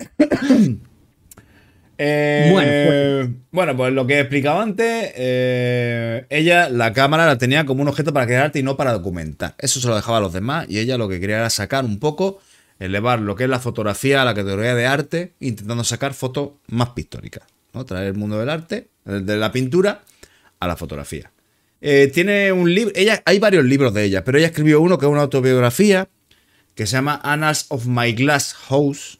Eh, 1.97 2.49
Bueno, 2.51 3.35
bueno, 3.51 3.77
pues 3.77 3.93
lo 3.93 4.07
que 4.07 4.15
he 4.15 4.19
explicado 4.21 4.59
antes, 4.59 5.11
eh, 5.15 6.25
ella 6.31 6.69
la 6.69 6.91
cámara 6.91 7.27
la 7.27 7.37
tenía 7.37 7.65
como 7.65 7.83
un 7.83 7.87
objeto 7.89 8.11
para 8.11 8.25
crear 8.25 8.45
arte 8.45 8.59
y 8.59 8.63
no 8.63 8.75
para 8.75 8.91
documentar. 8.93 9.53
Eso 9.59 9.79
se 9.79 9.87
lo 9.87 9.95
dejaba 9.95 10.17
a 10.17 10.21
los 10.21 10.33
demás 10.33 10.65
y 10.67 10.79
ella 10.79 10.97
lo 10.97 11.07
que 11.07 11.19
quería 11.19 11.37
era 11.37 11.49
sacar 11.51 11.85
un 11.85 11.99
poco, 11.99 12.39
elevar 12.85 13.19
lo 13.19 13.35
que 13.35 13.43
es 13.45 13.49
la 13.49 13.59
fotografía 13.59 14.21
a 14.21 14.25
la 14.25 14.33
categoría 14.33 14.75
de 14.75 14.85
arte, 14.85 15.33
intentando 15.39 15.83
sacar 15.83 16.13
fotos 16.13 16.51
más 16.67 16.89
pictóricas, 16.89 17.43
¿no? 17.73 17.85
Traer 17.85 18.07
el 18.07 18.13
mundo 18.15 18.39
del 18.39 18.49
arte, 18.49 18.89
de 19.05 19.37
la 19.37 19.51
pintura, 19.51 20.03
a 20.59 20.67
la 20.67 20.75
fotografía. 20.75 21.31
Eh, 21.81 22.09
tiene 22.13 22.51
un 22.51 22.73
libro, 22.73 22.93
ella, 22.95 23.21
hay 23.25 23.39
varios 23.39 23.65
libros 23.65 23.93
de 23.93 24.03
ella, 24.05 24.23
pero 24.23 24.37
ella 24.37 24.47
escribió 24.47 24.79
uno 24.81 24.97
que 24.97 25.05
es 25.05 25.11
una 25.11 25.21
autobiografía 25.21 26.07
que 26.75 26.85
se 26.87 26.93
llama 26.93 27.19
Annals 27.23 27.65
of 27.69 27.85
My 27.85 28.13
Glass 28.13 28.53
House. 28.53 29.19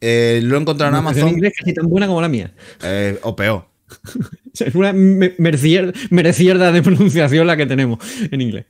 Eh, 0.00 0.40
lo 0.42 0.56
he 0.56 0.60
encontrado 0.60 0.90
en 0.90 0.94
En 0.96 1.06
Amazon. 1.06 1.28
inglés 1.28 1.52
casi 1.58 1.74
tan 1.74 1.86
buena 1.88 2.06
como 2.06 2.20
la 2.22 2.28
mía. 2.28 2.52
Eh, 2.82 3.18
o 3.22 3.36
peor. 3.36 3.66
Es 4.58 4.74
una 4.74 4.92
me- 4.92 5.36
merecier- 5.38 5.94
merecierda 6.10 6.72
de 6.72 6.82
pronunciación 6.82 7.46
la 7.46 7.56
que 7.56 7.66
tenemos 7.66 7.98
en 8.30 8.40
inglés. 8.40 8.66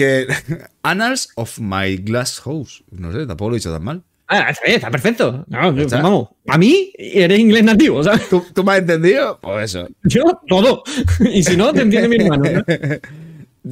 Que 0.00 0.26
Annals 0.82 1.28
of 1.34 1.58
My 1.58 1.98
Glass 1.98 2.40
House. 2.40 2.82
No 2.90 3.12
sé, 3.12 3.26
tampoco 3.26 3.50
lo 3.50 3.56
he 3.56 3.58
dicho 3.58 3.70
tan 3.70 3.84
mal. 3.84 4.02
Ah, 4.28 4.48
está 4.48 4.64
bien, 4.64 4.76
está 4.76 4.90
perfecto. 4.90 5.44
No. 5.48 5.74
Vamos, 5.74 6.28
a 6.46 6.56
mí 6.56 6.90
eres 6.96 7.38
inglés 7.38 7.64
nativo, 7.64 8.02
¿sabes? 8.02 8.26
¿Tú, 8.30 8.42
tú 8.54 8.64
me 8.64 8.72
has 8.72 8.78
entendido? 8.78 9.38
Pues 9.42 9.74
eso. 9.74 9.86
Yo, 10.04 10.22
todo. 10.48 10.84
Y 11.30 11.42
si 11.42 11.54
no, 11.54 11.70
te 11.74 11.82
entiende 11.82 12.08
mi 12.08 12.16
hermano. 12.16 12.44
¿no? 12.50 12.64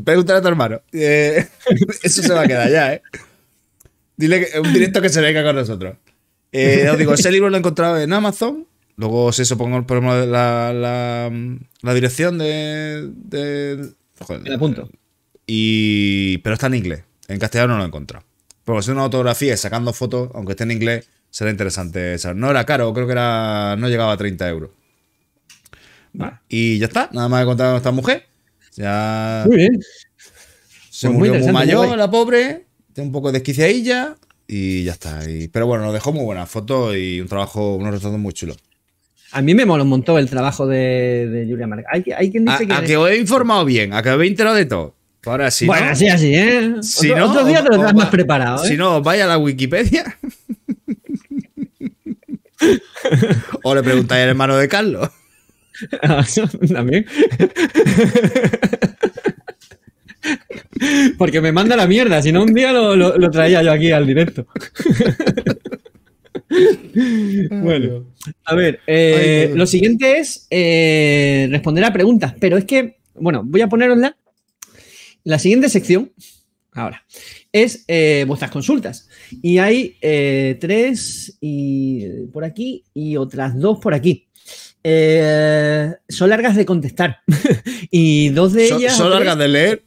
Pregúntale 0.05 0.41
a 0.41 0.43
tu 0.43 0.49
hermano. 0.49 0.83
Eh, 0.93 1.47
eso 2.03 2.23
se 2.23 2.35
va 2.35 2.43
a 2.43 2.47
quedar 2.47 2.71
ya, 2.71 2.93
¿eh? 2.93 3.03
Dile 4.19 4.47
que 4.47 4.61
un 4.61 4.71
directo 4.71 5.01
que 5.01 5.09
se 5.09 5.23
venga 5.23 5.43
con 5.43 5.57
nosotros. 5.57 5.97
Eh, 6.53 6.91
os 6.93 6.99
digo, 6.99 7.15
ese 7.15 7.33
libro 7.33 7.49
lo 7.49 7.57
he 7.57 7.61
encontrado 7.61 7.99
en 7.99 8.13
Amazon. 8.13 8.67
Luego, 8.97 9.33
si 9.33 9.43
eso 9.43 9.57
pongo 9.57 9.87
ponemos 9.87 10.27
la, 10.27 10.75
la, 10.75 11.33
la 11.81 11.95
dirección 11.95 12.37
de. 12.37 13.09
de 13.15 13.93
joder, 14.21 14.47
la 14.47 14.57
apunto. 14.57 14.91
Y, 15.51 16.39
pero 16.39 16.55
está 16.55 16.67
en 16.69 16.75
inglés. 16.75 17.03
En 17.27 17.39
castellano 17.39 17.73
no 17.73 17.79
lo 17.79 17.85
he 17.85 17.87
encontrado. 17.89 18.25
Pero 18.65 18.83
si 18.83 18.91
es 18.91 18.93
una 18.93 19.05
fotografía 19.05 19.55
y 19.55 19.57
sacando 19.57 19.93
fotos, 19.95 20.31
aunque 20.35 20.53
esté 20.53 20.65
en 20.65 20.73
inglés, 20.73 21.09
será 21.31 21.51
interesante. 21.51 22.19
saber. 22.19 22.37
No 22.37 22.51
era 22.51 22.65
caro, 22.67 22.93
creo 22.93 23.07
que 23.07 23.13
era 23.13 23.75
no 23.77 23.89
llegaba 23.89 24.13
a 24.13 24.17
30 24.19 24.49
euros. 24.49 24.71
Y 26.49 26.79
ya 26.79 26.87
está, 26.87 27.09
nada 27.13 27.29
más 27.29 27.43
he 27.43 27.47
contado 27.47 27.71
con 27.73 27.77
esta 27.79 27.91
mujer. 27.93 28.27
Ya 28.77 29.45
Muy 29.47 29.57
bien. 29.57 29.81
se 30.91 31.07
Pues 31.09 31.19
murió 31.19 31.33
muy 31.35 31.43
muy 31.43 31.53
mayor, 31.53 31.97
la 31.97 32.11
pobre. 32.11 32.67
Tiene 32.93 33.07
un 33.09 33.13
poco 33.13 33.29
de 33.33 33.39
desquiciadilla. 33.39 34.17
Y 34.47 34.85
ya 34.85 34.93
está. 34.93 35.29
Y- 35.31 35.49
pero 35.49 35.67
bueno, 35.67 35.85
nos 35.85 35.93
dejó 35.95 36.13
muy 36.13 36.25
buenas 36.25 36.49
fotos 36.51 36.97
y 36.97 37.21
un 37.21 37.29
trabajo, 37.29 37.77
unos 37.77 37.93
retratos 37.95 38.19
muy 38.19 38.33
chulos. 38.33 38.57
A 39.33 39.43
mí 39.43 39.55
me 39.55 39.67
mola 39.67 39.83
un 39.83 39.91
montón 39.91 40.19
el 40.19 40.29
trabajo 40.31 40.67
de, 40.67 41.29
de 41.29 41.47
Julia 41.47 41.67
Marc. 41.67 41.85
Hay, 41.91 42.05
hay 42.17 42.31
quien 42.31 42.49
A, 42.49 42.53
dice 42.53 42.67
que. 42.67 42.73
a 42.73 42.83
que 42.83 42.97
os 42.97 43.11
he 43.11 43.17
informado 43.19 43.65
bien, 43.65 43.93
a 43.93 44.03
que 44.03 44.11
os 44.11 44.23
he 44.23 44.27
enterado 44.27 44.57
de 44.57 44.65
todo. 44.67 44.95
Ahora 45.27 45.51
sí. 45.51 45.67
bueno, 45.67 45.87
no, 45.87 45.93
así, 45.93 46.09
así, 46.09 46.35
¿eh? 46.35 46.75
Si 46.83 47.11
otro, 47.11 47.25
no, 47.27 47.31
otro 47.33 47.45
día 47.45 47.63
te 47.63 47.71
lo 47.71 47.79
va- 47.83 47.93
más 47.93 48.09
preparado, 48.09 48.65
¿eh? 48.65 48.69
Si 48.69 48.77
no, 48.77 49.03
vaya 49.03 49.25
a 49.25 49.29
la 49.29 49.39
Wikipedia. 49.39 50.17
o 53.63 53.75
le 53.75 53.83
preguntáis 53.83 54.23
al 54.25 54.29
hermano 54.31 54.57
de 54.57 54.69
Carlos. 54.69 55.11
También. 56.73 57.07
Porque 61.17 61.41
me 61.41 61.53
manda 61.53 61.77
la 61.77 61.87
mierda, 61.87 62.21
si 62.23 62.33
no 62.33 62.43
un 62.43 62.53
día 62.55 62.73
lo, 62.73 62.95
lo- 62.97 63.17
lo 63.19 63.31
traía 63.31 63.63
yo 63.63 63.73
aquí 63.73 63.91
al 63.93 64.07
directo. 64.07 64.47
bueno, 67.51 68.07
a 68.45 68.55
ver, 68.55 68.81
eh, 68.87 69.53
lo 69.55 69.67
siguiente 69.67 70.19
es 70.19 70.47
eh, 70.51 71.49
responder 71.51 71.85
a 71.85 71.93
preguntas, 71.93 72.35
pero 72.41 72.57
es 72.57 72.65
que, 72.65 72.99
bueno, 73.15 73.43
voy 73.45 73.61
a 73.61 73.69
ponerosla. 73.69 74.17
La 75.29 75.39
siguiente 75.39 75.69
sección, 75.69 76.11
ahora, 76.73 77.05
es 77.53 77.85
eh, 77.87 78.25
vuestras 78.27 78.51
consultas. 78.51 79.11
Y 79.43 79.59
hay 79.59 79.97
eh, 80.01 80.57
tres 80.59 81.37
y, 81.39 82.07
por 82.33 82.45
aquí 82.45 82.85
y 82.95 83.19
otras 83.19 83.59
dos 83.59 83.79
por 83.79 83.93
aquí. 83.93 84.27
Eh, 84.83 85.93
son 86.09 86.31
largas 86.31 86.57
de 86.57 86.65
contestar. 86.65 87.19
y 87.91 88.31
dos 88.31 88.55
de 88.55 88.69
ellas. 88.69 88.97
son 88.97 89.09
tres- 89.09 89.19
largas 89.19 89.37
de 89.39 89.49
leer. 89.49 89.83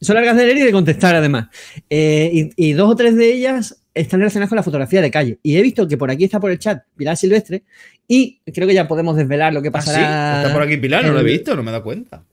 son 0.00 0.16
largas 0.16 0.36
de 0.36 0.46
leer 0.46 0.58
y 0.58 0.62
de 0.62 0.72
contestar, 0.72 1.14
además. 1.14 1.46
Eh, 1.88 2.50
y, 2.56 2.70
y 2.70 2.72
dos 2.72 2.90
o 2.90 2.96
tres 2.96 3.14
de 3.14 3.32
ellas 3.32 3.82
están 3.94 4.18
relacionadas 4.18 4.48
con 4.48 4.56
la 4.56 4.64
fotografía 4.64 5.00
de 5.00 5.12
calle. 5.12 5.38
Y 5.44 5.56
he 5.56 5.62
visto 5.62 5.86
que 5.86 5.96
por 5.96 6.10
aquí 6.10 6.24
está 6.24 6.40
por 6.40 6.50
el 6.50 6.58
chat 6.58 6.82
Pilar 6.96 7.16
Silvestre. 7.16 7.62
Y 8.08 8.40
creo 8.52 8.66
que 8.66 8.74
ya 8.74 8.88
podemos 8.88 9.14
desvelar 9.16 9.52
lo 9.54 9.62
que 9.62 9.68
Ah, 9.68 9.80
sí, 9.80 9.86
pasará. 9.90 10.40
está 10.42 10.52
por 10.52 10.62
aquí 10.64 10.76
Pilar, 10.76 11.04
no 11.04 11.12
lo 11.12 11.20
he 11.20 11.24
visto, 11.24 11.54
no 11.54 11.62
me 11.62 11.70
he 11.70 11.72
dado 11.72 11.84
cuenta. 11.84 12.24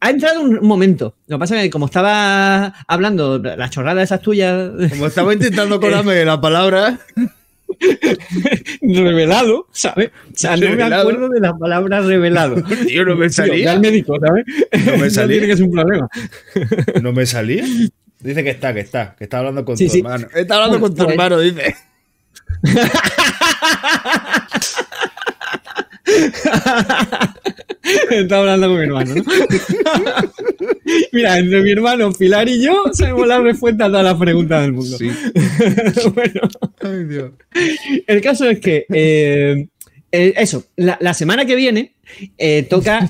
Ha 0.00 0.10
entrado 0.10 0.40
un 0.40 0.66
momento. 0.66 1.14
Lo 1.26 1.36
que 1.36 1.40
pasa 1.40 1.56
es 1.56 1.62
que, 1.64 1.70
como 1.70 1.86
estaba 1.86 2.66
hablando 2.88 3.38
las 3.38 3.70
chorradas 3.70 4.04
esas 4.04 4.22
tuyas. 4.22 4.70
Como 4.90 5.06
estaba 5.06 5.32
intentando 5.34 5.78
colarme 5.80 6.24
la 6.24 6.40
palabra. 6.40 6.98
revelado, 8.82 9.66
¿sabes? 9.72 10.10
O 10.34 10.36
sea, 10.36 10.56
no 10.56 10.70
me 10.74 10.82
acuerdo 10.82 11.28
de 11.28 11.40
la 11.40 11.52
palabra 11.56 12.00
revelado. 12.00 12.56
Tío, 12.86 13.04
no 13.04 13.14
me 13.14 13.26
Tío, 13.26 13.32
salía. 13.34 13.72
al 13.72 13.80
médico, 13.80 14.16
¿sabes? 14.20 14.44
No 14.86 14.96
me 14.98 15.08
salía. 15.10 15.38
tiene 15.38 15.46
que 15.46 15.56
ser 15.56 15.66
un 15.66 15.72
problema. 15.72 16.08
No 17.02 17.12
me 17.12 17.26
salía. 17.26 17.64
Dice 18.20 18.42
que 18.44 18.50
está, 18.50 18.74
que 18.74 18.80
está, 18.80 19.14
que 19.16 19.24
está 19.24 19.38
hablando 19.38 19.64
con 19.64 19.76
Sí, 19.76 19.86
tu 19.86 19.92
sí. 19.92 19.98
hermano. 20.00 20.26
Está 20.34 20.56
hablando 20.56 20.78
Bueno, 20.80 20.94
con 20.96 21.06
tu 21.06 21.10
hermano, 21.10 21.38
dice. 21.38 21.74
Estaba 28.22 28.40
hablando 28.42 28.68
con 28.68 28.76
mi 28.78 28.84
hermano, 28.84 29.14
¿no? 29.14 29.22
Mira, 31.12 31.38
entre 31.38 31.62
mi 31.62 31.70
hermano 31.72 32.12
Pilar 32.12 32.48
y 32.48 32.62
yo 32.62 32.84
sabemos 32.92 33.26
la 33.26 33.40
respuesta 33.40 33.84
a 33.86 33.88
todas 33.88 34.04
las 34.04 34.14
preguntas 34.16 34.62
del 34.62 34.72
mundo. 34.72 34.96
bueno, 36.14 36.40
Ay, 36.82 37.04
Dios. 37.04 37.30
el 38.06 38.20
caso 38.20 38.48
es 38.48 38.60
que 38.60 38.86
eh, 38.92 39.68
eh, 40.12 40.34
eso, 40.36 40.64
la, 40.76 40.98
la 41.00 41.14
semana 41.14 41.44
que 41.46 41.54
viene 41.56 41.94
eh, 42.38 42.64
toca. 42.68 43.00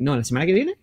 no, 0.00 0.16
la 0.16 0.24
semana 0.24 0.46
que 0.46 0.52
viene. 0.52 0.74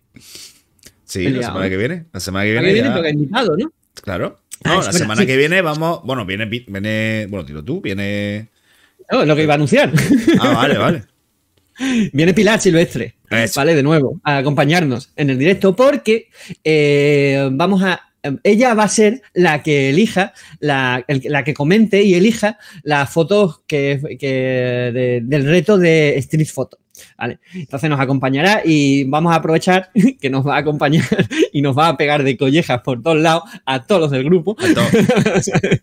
Sí, 1.04 1.28
la 1.28 1.42
semana 1.46 1.68
que 1.68 1.76
viene. 1.76 2.06
La 2.12 2.20
semana 2.20 2.44
que 2.44 2.52
viene. 2.52 2.72
viene 2.72 2.88
ya- 2.88 2.94
toca 2.94 3.10
invitado, 3.10 3.56
¿no? 3.56 3.72
Claro. 4.02 4.40
Ah, 4.64 4.74
No, 4.76 4.82
la 4.82 4.92
semana 4.92 5.20
sí. 5.20 5.26
que 5.26 5.36
viene 5.36 5.60
vamos. 5.62 6.00
Bueno, 6.04 6.24
viene, 6.26 6.46
viene. 6.46 7.26
Bueno, 7.28 7.44
dilo 7.44 7.62
tú, 7.64 7.80
viene. 7.80 8.48
No, 9.12 9.22
es 9.22 9.28
lo 9.28 9.36
que 9.36 9.42
iba 9.44 9.52
a 9.54 9.56
anunciar. 9.56 9.92
Ah, 10.40 10.54
vale, 10.54 10.78
vale. 10.78 11.04
Viene 12.12 12.34
Pilar 12.34 12.60
Silvestre, 12.60 13.14
Eso. 13.30 13.60
¿vale? 13.60 13.74
De 13.74 13.82
nuevo, 13.82 14.20
a 14.24 14.38
acompañarnos 14.38 15.10
en 15.16 15.30
el 15.30 15.38
directo 15.38 15.74
porque 15.74 16.28
eh, 16.62 17.48
vamos 17.52 17.82
a... 17.82 18.00
Ella 18.42 18.72
va 18.72 18.84
a 18.84 18.88
ser 18.88 19.20
la 19.34 19.62
que 19.62 19.90
elija, 19.90 20.32
la, 20.58 21.04
el- 21.08 21.22
la 21.26 21.44
que 21.44 21.52
comente 21.52 22.02
y 22.04 22.14
elija 22.14 22.58
las 22.82 23.10
fotos 23.10 23.60
que, 23.66 24.00
que 24.18 24.26
de- 24.94 25.20
del 25.22 25.44
reto 25.44 25.76
de 25.76 26.16
Street 26.18 26.46
Photo. 26.48 26.78
¿vale? 27.18 27.38
Entonces 27.52 27.90
nos 27.90 28.00
acompañará 28.00 28.62
y 28.64 29.04
vamos 29.04 29.32
a 29.32 29.36
aprovechar 29.36 29.90
que 30.20 30.30
nos 30.30 30.46
va 30.46 30.54
a 30.56 30.60
acompañar 30.60 31.04
y 31.52 31.60
nos 31.60 31.76
va 31.76 31.88
a 31.88 31.96
pegar 31.98 32.22
de 32.22 32.36
collejas 32.38 32.80
por 32.82 33.02
todos 33.02 33.20
lados 33.20 33.42
a 33.66 33.84
todos 33.84 34.00
los 34.02 34.10
del 34.10 34.24
grupo. 34.24 34.56
A 34.58 34.72
todos. 34.72 35.50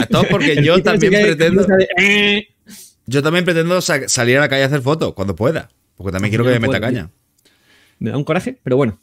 A 0.00 0.06
todos 0.06 0.26
porque 0.30 0.62
yo 0.62 0.80
también 0.80 1.12
pretendo. 1.12 1.66
eh, 1.98 2.46
Yo 3.06 3.22
también 3.22 3.44
pretendo 3.44 3.80
sa- 3.80 4.08
salir 4.08 4.38
a 4.38 4.40
la 4.40 4.48
calle 4.48 4.62
a 4.62 4.66
hacer 4.66 4.82
fotos 4.82 5.14
cuando 5.14 5.34
pueda. 5.36 5.68
Porque 5.96 6.12
también 6.12 6.30
quiero 6.30 6.44
que 6.44 6.50
me 6.50 6.58
meta 6.60 6.66
puedo, 6.78 6.80
caña. 6.80 7.10
me 7.98 8.10
da 8.10 8.16
un 8.16 8.24
coraje, 8.24 8.58
pero 8.62 8.76
bueno. 8.76 8.98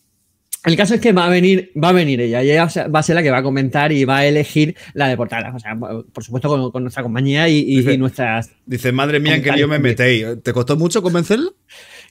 El 0.66 0.76
caso 0.76 0.94
es 0.94 1.00
que 1.00 1.14
va 1.14 1.26
a 1.26 1.30
venir, 1.30 1.72
va 1.82 1.90
a 1.90 1.94
venir 1.94 2.20
ella, 2.20 2.44
y 2.44 2.52
ella 2.52 2.68
va 2.94 3.00
a 3.00 3.04
ser 3.04 3.16
la 3.16 3.24
que 3.24 3.32
va 3.32 3.38
a 3.38 3.44
comentar 3.44 3.94
y 3.94 4.04
va 4.04 4.18
a 4.18 4.26
elegir 4.26 4.76
la 4.94 5.08
de 5.08 5.16
portada. 5.16 5.56
O 5.56 5.60
sea, 5.60 5.74
por 5.78 6.22
supuesto, 6.22 6.50
con, 6.50 6.70
con 6.72 6.84
nuestra 6.84 7.02
compañía 7.02 7.48
y, 7.48 7.60
y- 7.60 7.78
Dice- 7.78 7.94
y 7.94 7.98
nuestras. 7.98 8.52
Dice, 8.66 8.92
madre 8.92 9.22
mía, 9.22 9.36
en 9.36 9.42
qué 9.44 9.54
lío 9.54 9.70
me 9.70 9.80
metéis. 9.80 10.26
¿Te 10.44 10.52
costó 10.52 10.76
mucho 10.76 11.02
convencerlo? 11.02 11.56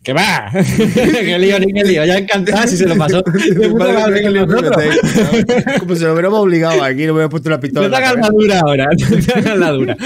¡Que 0.02 0.12
va! 0.12 0.50
¡Qué 0.94 1.38
lío, 1.38 1.58
ni 1.58 1.72
qué 1.72 1.84
lío! 1.84 2.04
Ya 2.04 2.18
encantada 2.18 2.66
si 2.66 2.76
se 2.76 2.86
lo 2.86 2.96
pasó. 2.96 3.20
De 3.22 3.68
puta 3.68 3.92
Madre 3.92 4.30
me 4.30 4.46
nosotros. 4.46 4.82
Como 5.80 5.94
si 5.96 6.04
lo 6.04 6.12
hubiéramos 6.12 6.38
obligado 6.40 6.82
aquí, 6.82 7.00
no 7.00 7.06
me 7.08 7.12
hubiera 7.14 7.28
puesto 7.28 7.48
una 7.48 7.60
pistola. 7.60 7.88
No 7.88 7.90
te 7.96 8.02
hagas 8.04 8.16
la 8.16 8.28
dura 8.28 8.60
ahora, 8.60 8.86
no 8.86 9.16
te 9.26 9.32
hagas 9.38 9.58
la 9.58 9.70
dura. 9.72 9.96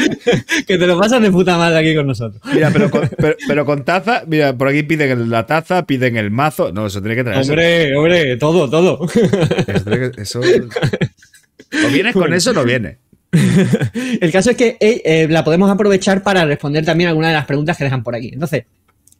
Que 0.67 0.79
te 0.79 0.87
lo 0.87 0.99
pasas 0.99 1.21
de 1.23 1.31
puta 1.31 1.57
madre 1.59 1.79
aquí 1.79 1.95
con 1.95 2.07
nosotros. 2.07 2.41
Mira, 2.53 2.71
pero 2.73 2.91
con, 2.91 3.09
pero, 3.17 3.37
pero 3.47 3.65
con 3.67 3.85
taza, 3.85 4.23
mira, 4.27 4.57
por 4.57 4.69
aquí 4.69 4.83
piden 4.83 5.31
la 5.31 5.47
taza, 5.47 5.85
piden 5.87 6.17
el 6.17 6.31
mazo. 6.31 6.73
No, 6.73 6.87
eso 6.87 7.01
tiene 7.01 7.15
que 7.15 7.25
traerse. 7.25 7.51
Hombre, 7.51 7.97
hombre, 7.97 8.37
todo, 8.39 8.69
todo. 8.71 9.07
Que- 9.07 10.11
eso- 10.23 10.41
O 10.41 11.89
vienes 11.93 12.13
con 12.15 12.33
eso 12.33 12.51
o 12.51 12.55
no 12.55 12.65
vienes. 12.65 12.97
El 14.21 14.31
caso 14.33 14.51
es 14.51 14.57
que 14.57 14.77
eh, 14.81 15.01
eh, 15.05 15.27
la 15.31 15.43
podemos 15.45 15.71
aprovechar 15.71 16.23
para 16.23 16.45
responder 16.45 16.85
también 16.85 17.09
algunas 17.09 17.31
de 17.31 17.35
las 17.37 17.47
preguntas 17.47 17.77
que 17.79 17.85
dejan 17.85 18.03
por 18.03 18.15
aquí. 18.15 18.31
Entonces, 18.33 18.65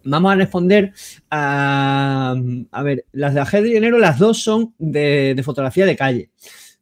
vamos 0.05 0.33
a 0.33 0.37
responder 0.37 0.93
a. 1.31 2.35
A 2.71 2.83
ver, 2.83 3.07
las 3.13 3.35
de 3.35 3.41
ajedrez 3.41 3.71
y 3.71 3.75
dinero, 3.75 3.99
las 3.99 4.19
dos 4.19 4.43
son 4.43 4.75
de, 4.79 5.35
de 5.35 5.43
fotografía 5.43 5.87
de 5.87 5.97
calle. 5.97 6.31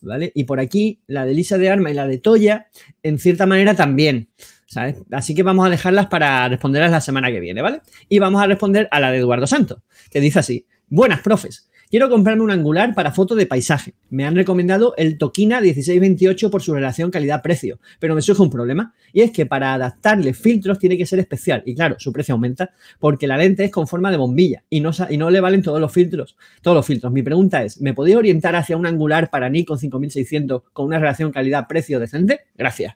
¿Vale? 0.03 0.33
Y 0.35 0.45
por 0.45 0.61
aquí, 0.61 1.01
la 1.07 1.27
de 1.27 1.35
Lisa 1.35 1.59
de 1.59 1.69
Arma 1.69 1.91
y 1.91 1.95
la 1.95 2.07
de 2.07 2.17
Toya, 2.17 2.69
en 3.03 3.19
cierta 3.19 3.45
manera 3.45 3.75
también. 3.75 4.31
¿sabes? 4.71 4.97
Así 5.11 5.35
que 5.35 5.43
vamos 5.43 5.67
a 5.67 5.71
dejarlas 5.71 6.07
para 6.07 6.49
responderlas 6.49 6.93
la 6.93 7.01
semana 7.01 7.31
que 7.31 7.41
viene, 7.41 7.61
¿vale? 7.61 7.83
Y 8.09 8.21
vamos 8.21 8.41
a 8.41 8.47
responder 8.47 8.89
a 8.93 9.01
la 9.01 9.11
de 9.11 9.19
Eduardo 9.19 9.47
Santos, 9.47 9.83
que 10.11 10.21
dice 10.21 10.39
así: 10.39 10.67
Buenas, 10.89 11.21
profes. 11.21 11.70
Quiero 11.91 12.09
comprarme 12.09 12.45
un 12.45 12.53
angular 12.53 12.95
para 12.95 13.11
foto 13.11 13.35
de 13.35 13.47
paisaje. 13.47 13.95
Me 14.11 14.25
han 14.25 14.37
recomendado 14.37 14.95
el 14.97 15.19
Tokina 15.19 15.61
1628 15.61 16.49
por 16.49 16.63
su 16.63 16.73
relación 16.73 17.11
calidad-precio, 17.11 17.81
pero 17.99 18.15
me 18.15 18.23
surge 18.23 18.43
un 18.43 18.51
problema 18.51 18.95
y 19.13 19.23
es 19.23 19.33
que 19.33 19.45
para 19.45 19.75
adaptarle 19.75 20.33
filtros 20.33 20.79
tiene 20.79 20.97
que 20.97 21.05
ser 21.05 21.19
especial 21.19 21.65
y 21.67 21.75
claro, 21.75 21.97
su 21.99 22.13
precio 22.13 22.35
aumenta 22.35 22.71
porque 23.01 23.27
la 23.27 23.37
lente 23.37 23.65
es 23.65 23.73
con 23.73 23.89
forma 23.89 24.13
de 24.13 24.19
bombilla 24.19 24.63
y 24.71 24.79
no, 24.79 24.93
y 25.11 25.17
no 25.17 25.31
le 25.31 25.41
valen 25.41 25.63
todos 25.63 25.81
los 25.81 25.93
filtros. 25.93 26.37
Todos 26.63 26.77
los 26.77 26.87
filtros. 26.87 27.13
Mi 27.13 27.25
pregunta 27.25 27.65
es, 27.65 27.81
¿me 27.81 27.93
podéis 27.93 28.15
orientar 28.15 28.55
hacia 28.55 28.77
un 28.77 28.87
angular 28.87 29.29
para 29.29 29.49
Nikon 29.49 29.81
5600 29.81 30.63
con 30.73 30.87
una 30.87 31.01
relación 31.01 31.33
calidad-precio 31.33 31.99
decente? 31.99 32.43
Gracias. 32.57 32.95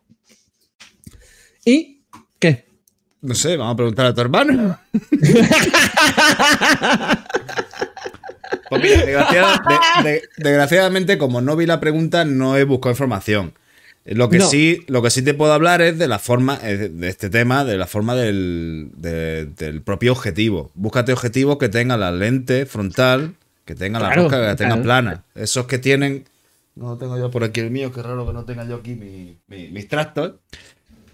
¿Y 1.64 2.02
qué? 2.38 2.66
No 3.22 3.34
sé, 3.34 3.56
vamos 3.56 3.72
a 3.72 3.76
preguntar 3.76 4.06
a 4.06 4.14
tu 4.14 4.20
hermano. 4.20 4.78
Pues 8.68 8.82
mira, 8.82 8.96
desgraciada- 9.04 9.62
de- 10.02 10.10
de- 10.10 10.22
desgraciadamente, 10.38 11.18
como 11.18 11.40
no 11.40 11.56
vi 11.56 11.66
la 11.66 11.80
pregunta, 11.80 12.24
no 12.24 12.56
he 12.56 12.64
buscado 12.64 12.92
información. 12.92 13.52
Lo 14.06 14.28
que, 14.28 14.36
No. 14.38 14.46
sí, 14.46 14.82
lo 14.86 15.00
que 15.02 15.08
sí 15.10 15.22
te 15.22 15.32
puedo 15.32 15.52
hablar 15.54 15.80
es 15.80 15.98
de 15.98 16.08
la 16.08 16.18
forma, 16.18 16.58
de 16.58 17.08
este 17.08 17.30
tema, 17.30 17.64
de 17.64 17.78
la 17.78 17.86
forma 17.86 18.14
del, 18.14 18.90
de- 18.96 19.46
del 19.46 19.80
propio 19.80 20.12
objetivo. 20.12 20.70
Búscate 20.74 21.12
objetivos 21.12 21.56
que 21.56 21.70
tengan 21.70 22.00
la 22.00 22.12
lente 22.12 22.66
frontal, 22.66 23.34
que 23.64 23.74
tengan 23.74 24.02
la 24.02 24.12
rosca, 24.12 24.36
que 24.40 24.46
la 24.46 24.56
tengan 24.56 24.82
claro. 24.82 25.04
plana. 25.10 25.24
Esos 25.34 25.66
que 25.66 25.78
tienen. 25.78 26.24
No 26.76 26.88
lo 26.90 26.98
tengo 26.98 27.16
yo 27.16 27.30
por 27.30 27.44
aquí 27.44 27.60
el 27.60 27.70
mío, 27.70 27.92
qué 27.92 28.02
raro 28.02 28.26
que 28.26 28.32
no 28.34 28.44
tenga 28.44 28.66
yo 28.68 28.76
aquí 28.76 28.94
mi- 28.94 29.38
mi- 29.48 29.68
mis 29.68 29.88
tractos. 29.88 30.32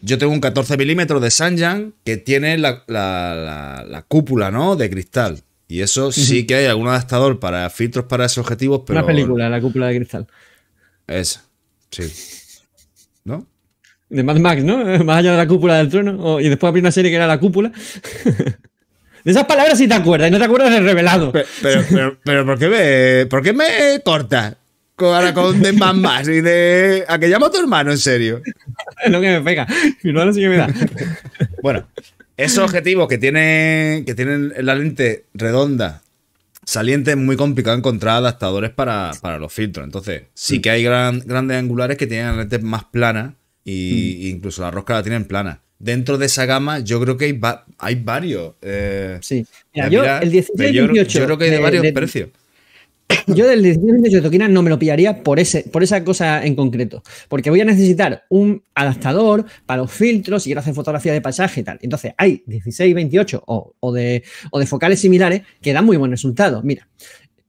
Yo 0.02 0.18
tengo 0.18 0.32
un 0.32 0.40
14 0.40 0.76
milímetros 0.76 1.20
de 1.22 1.30
Sanyan 1.30 1.92
que 2.04 2.16
tiene 2.16 2.58
la, 2.58 2.82
la- 2.88 3.34
la- 3.36 3.84
la 3.86 4.02
cúpula, 4.02 4.50
¿no? 4.50 4.74
De 4.74 4.90
cristal. 4.90 5.42
Y 5.70 5.82
eso 5.82 6.10
sí 6.10 6.46
que 6.46 6.56
hay 6.56 6.66
algún 6.66 6.88
adaptador 6.88 7.38
para 7.38 7.70
filtros 7.70 8.06
para 8.06 8.24
esos 8.24 8.38
objetivos, 8.38 8.82
pero. 8.86 8.98
Una 8.98 9.06
película, 9.06 9.48
La 9.48 9.60
cúpula 9.60 9.86
de 9.86 9.96
cristal. 9.96 10.26
Esa. 11.06 11.44
Sí. 11.92 12.02
¿No? 13.24 13.46
De 14.08 14.24
Mad 14.24 14.38
Max, 14.38 14.64
¿no? 14.64 14.78
Más 15.04 15.18
allá 15.18 15.30
de 15.30 15.36
la 15.36 15.46
cúpula 15.46 15.76
del 15.78 15.88
trono. 15.88 16.16
O- 16.20 16.40
y 16.40 16.48
después 16.48 16.68
habría 16.68 16.82
una 16.82 16.90
serie 16.90 17.10
que 17.10 17.16
era 17.16 17.26
La 17.28 17.38
cúpula. 17.38 17.70
De 19.22 19.32
esas 19.32 19.44
palabras 19.44 19.76
sí 19.76 19.86
te 19.86 19.92
acuerdas, 19.94 20.28
y 20.28 20.32
no 20.32 20.38
te 20.38 20.44
acuerdas 20.44 20.70
del 20.72 20.82
revelado. 20.82 21.30
Pero, 21.30 21.46
pero, 21.60 21.82
pero, 21.90 22.18
pero 22.24 22.46
¿por, 22.46 22.58
qué 22.58 22.68
me, 22.68 23.26
¿por 23.26 23.42
qué 23.42 23.52
me 23.52 24.00
cortas? 24.02 24.56
Con- 24.96 25.14
Ahora 25.14 25.32
con 25.34 25.60
de 25.60 25.72
más 25.74 25.94
más 25.94 26.26
y 26.26 26.40
de. 26.40 27.04
¿A 27.06 27.18
que 27.18 27.28
llamo 27.28 27.46
a 27.46 27.50
tu 27.50 27.58
hermano, 27.60 27.90
en 27.92 27.98
serio? 27.98 28.40
Es 29.04 29.10
lo 29.12 29.20
que 29.20 29.28
me 29.28 29.40
pega. 29.42 29.66
Mi 30.02 30.10
hermano 30.10 30.32
sí 30.32 30.40
que 30.40 30.48
me 30.48 30.56
da. 30.56 30.68
Bueno, 31.62 31.86
esos 32.44 32.64
objetivos 32.64 33.08
que 33.08 33.18
tienen, 33.18 34.04
que 34.04 34.14
tienen 34.14 34.52
la 34.60 34.74
lente 34.74 35.24
redonda, 35.34 36.02
saliente, 36.64 37.12
es 37.12 37.16
muy 37.16 37.36
complicado 37.36 37.76
encontrar 37.76 38.16
adaptadores 38.16 38.70
para, 38.70 39.12
para 39.20 39.38
los 39.38 39.52
filtros. 39.52 39.84
Entonces, 39.84 40.22
sí 40.34 40.60
que 40.60 40.70
hay 40.70 40.82
gran- 40.84 41.20
grandes 41.20 41.56
angulares 41.58 41.96
que 41.96 42.06
tienen 42.06 42.36
lentes 42.36 42.62
más 42.62 42.84
planas 42.84 43.34
y 43.64 44.22
Mm. 44.32 44.36
incluso 44.36 44.62
la 44.62 44.70
rosca 44.70 44.94
la 44.94 45.02
tienen 45.02 45.24
plana. 45.24 45.60
Dentro 45.78 46.18
de 46.18 46.26
esa 46.26 46.44
gama, 46.44 46.80
yo 46.80 47.00
creo 47.00 47.16
que 47.16 47.24
hay, 47.26 47.32
va- 47.32 47.64
hay 47.78 47.94
varios. 47.94 48.52
eh, 48.60 49.18
Sí. 49.22 49.46
Mira, 49.74 49.88
ya 49.88 49.90
yo 49.90 50.18
el 50.22 50.30
16 50.30 50.54
pero 50.58 50.70
yo, 50.70 50.82
creo- 50.84 50.94
28 50.94 51.18
yo 51.20 51.24
creo 51.24 51.38
que 51.38 51.44
hay 51.44 51.50
de 51.50 51.56
de- 51.56 51.62
varios 51.62 51.82
de- 51.82 51.92
precios. 51.92 52.28
Yo 53.26 53.46
del 53.46 53.62
16 53.62 54.02
de 54.02 54.20
Tokina 54.20 54.48
no 54.48 54.62
me 54.62 54.70
lo 54.70 54.78
pillaría 54.78 55.22
por, 55.22 55.38
ese, 55.38 55.64
por 55.64 55.82
esa 55.82 56.04
cosa 56.04 56.44
en 56.44 56.54
concreto. 56.54 57.02
Porque 57.28 57.50
voy 57.50 57.60
a 57.60 57.64
necesitar 57.64 58.24
un 58.28 58.62
adaptador 58.74 59.44
para 59.66 59.82
los 59.82 59.92
filtros 59.92 60.46
y 60.46 60.50
quiero 60.50 60.60
hacer 60.60 60.74
fotografía 60.74 61.12
de 61.12 61.20
paisaje 61.20 61.60
y 61.60 61.64
tal. 61.64 61.78
Entonces 61.82 62.12
hay 62.16 62.42
16, 62.46 62.94
28 62.94 63.42
o, 63.46 63.74
o 63.80 63.92
de, 63.92 64.22
o 64.50 64.58
de 64.58 64.66
focales 64.66 65.00
similares 65.00 65.42
que 65.60 65.72
dan 65.72 65.84
muy 65.84 65.96
buen 65.96 66.10
resultado. 66.10 66.62
Mira, 66.62 66.88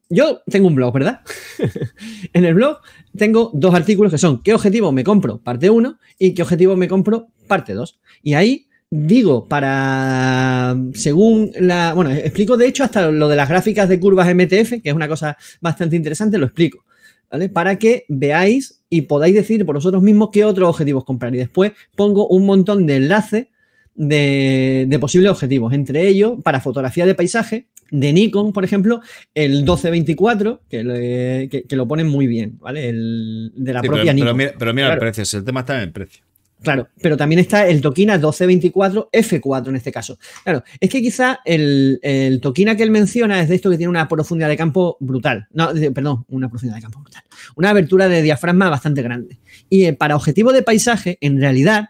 yo 0.09 0.41
tengo 0.47 0.67
un 0.67 0.75
blog, 0.75 0.93
¿verdad? 0.93 1.21
en 2.33 2.45
el 2.45 2.53
blog 2.53 2.79
tengo 3.15 3.51
dos 3.53 3.73
artículos 3.73 4.11
que 4.11 4.17
son 4.17 4.41
qué 4.43 4.53
objetivo 4.53 4.91
me 4.91 5.03
compro 5.03 5.39
parte 5.39 5.69
1 5.69 5.97
y 6.19 6.33
qué 6.33 6.41
objetivo 6.41 6.75
me 6.75 6.87
compro 6.87 7.29
parte 7.47 7.73
2. 7.73 7.99
Y 8.23 8.33
ahí 8.33 8.67
digo 8.93 9.47
para, 9.47 10.75
según 10.93 11.51
la, 11.59 11.93
bueno, 11.93 12.11
explico 12.11 12.57
de 12.57 12.67
hecho 12.67 12.83
hasta 12.83 13.09
lo 13.09 13.29
de 13.29 13.37
las 13.37 13.47
gráficas 13.49 13.87
de 13.87 13.99
curvas 13.99 14.27
MTF, 14.35 14.81
que 14.83 14.89
es 14.89 14.93
una 14.93 15.07
cosa 15.07 15.37
bastante 15.61 15.95
interesante, 15.95 16.37
lo 16.37 16.45
explico, 16.47 16.83
¿vale? 17.31 17.47
Para 17.47 17.79
que 17.79 18.03
veáis 18.09 18.81
y 18.89 19.03
podáis 19.03 19.33
decir 19.33 19.65
por 19.65 19.75
vosotros 19.75 20.03
mismos 20.03 20.29
qué 20.33 20.43
otros 20.43 20.67
objetivos 20.69 21.05
comprar. 21.05 21.33
Y 21.33 21.37
después 21.37 21.71
pongo 21.95 22.27
un 22.27 22.45
montón 22.45 22.85
de 22.85 22.97
enlaces 22.97 23.47
de, 23.95 24.85
de 24.89 24.99
posibles 24.99 25.31
objetivos, 25.31 25.73
entre 25.73 26.07
ellos 26.07 26.33
para 26.43 26.59
fotografía 26.59 27.05
de 27.05 27.15
paisaje, 27.15 27.67
de 27.91 28.11
Nikon, 28.13 28.51
por 28.53 28.63
ejemplo, 28.65 29.01
el 29.33 29.51
1224, 29.63 30.61
que, 30.69 30.83
le- 30.83 31.49
que- 31.49 31.63
que 31.63 31.75
lo 31.77 31.87
ponen 31.87 32.07
muy 32.07 32.27
bien, 32.27 32.57
¿vale? 32.59 32.89
El 32.89 33.51
de 33.55 33.73
la 33.73 33.81
Sí, 33.81 33.87
propia 33.87 34.03
pero, 34.03 34.13
Nikon. 34.13 34.27
pero 34.27 34.35
mira, 34.35 34.53
pero 34.59 34.73
mira 34.73 34.93
el 34.93 34.99
precio, 34.99 35.39
el 35.39 35.45
tema 35.45 35.61
está 35.61 35.75
en 35.77 35.81
el 35.83 35.91
precio. 35.93 36.23
Claro, 36.61 36.89
pero 37.01 37.17
también 37.17 37.39
está 37.39 37.67
el 37.67 37.81
Tokina 37.81 38.13
1224 38.17 39.09
F4 39.11 39.69
en 39.69 39.75
este 39.75 39.91
caso. 39.91 40.19
Claro, 40.43 40.63
es 40.79 40.89
que 40.89 41.01
quizá 41.01 41.39
el, 41.43 41.99
el 42.03 42.39
Tokina 42.39 42.75
que 42.75 42.83
él 42.83 42.91
menciona 42.91 43.41
es 43.41 43.49
de 43.49 43.55
esto 43.55 43.69
que 43.71 43.77
tiene 43.77 43.89
una 43.89 44.07
profundidad 44.07 44.47
de 44.49 44.57
campo 44.57 44.95
brutal. 44.99 45.47
No, 45.51 45.73
de- 45.73 45.91
perdón, 45.91 46.23
una 46.29 46.49
profundidad 46.49 46.75
de 46.75 46.83
campo 46.83 46.99
brutal. 47.01 47.23
Una 47.55 47.71
abertura 47.71 48.07
de 48.07 48.21
diafragma 48.21 48.69
bastante 48.69 49.01
grande. 49.01 49.39
Y 49.69 49.85
eh, 49.85 49.93
para 49.93 50.15
objetivo 50.15 50.53
de 50.53 50.61
paisaje, 50.61 51.17
en 51.21 51.39
realidad, 51.41 51.89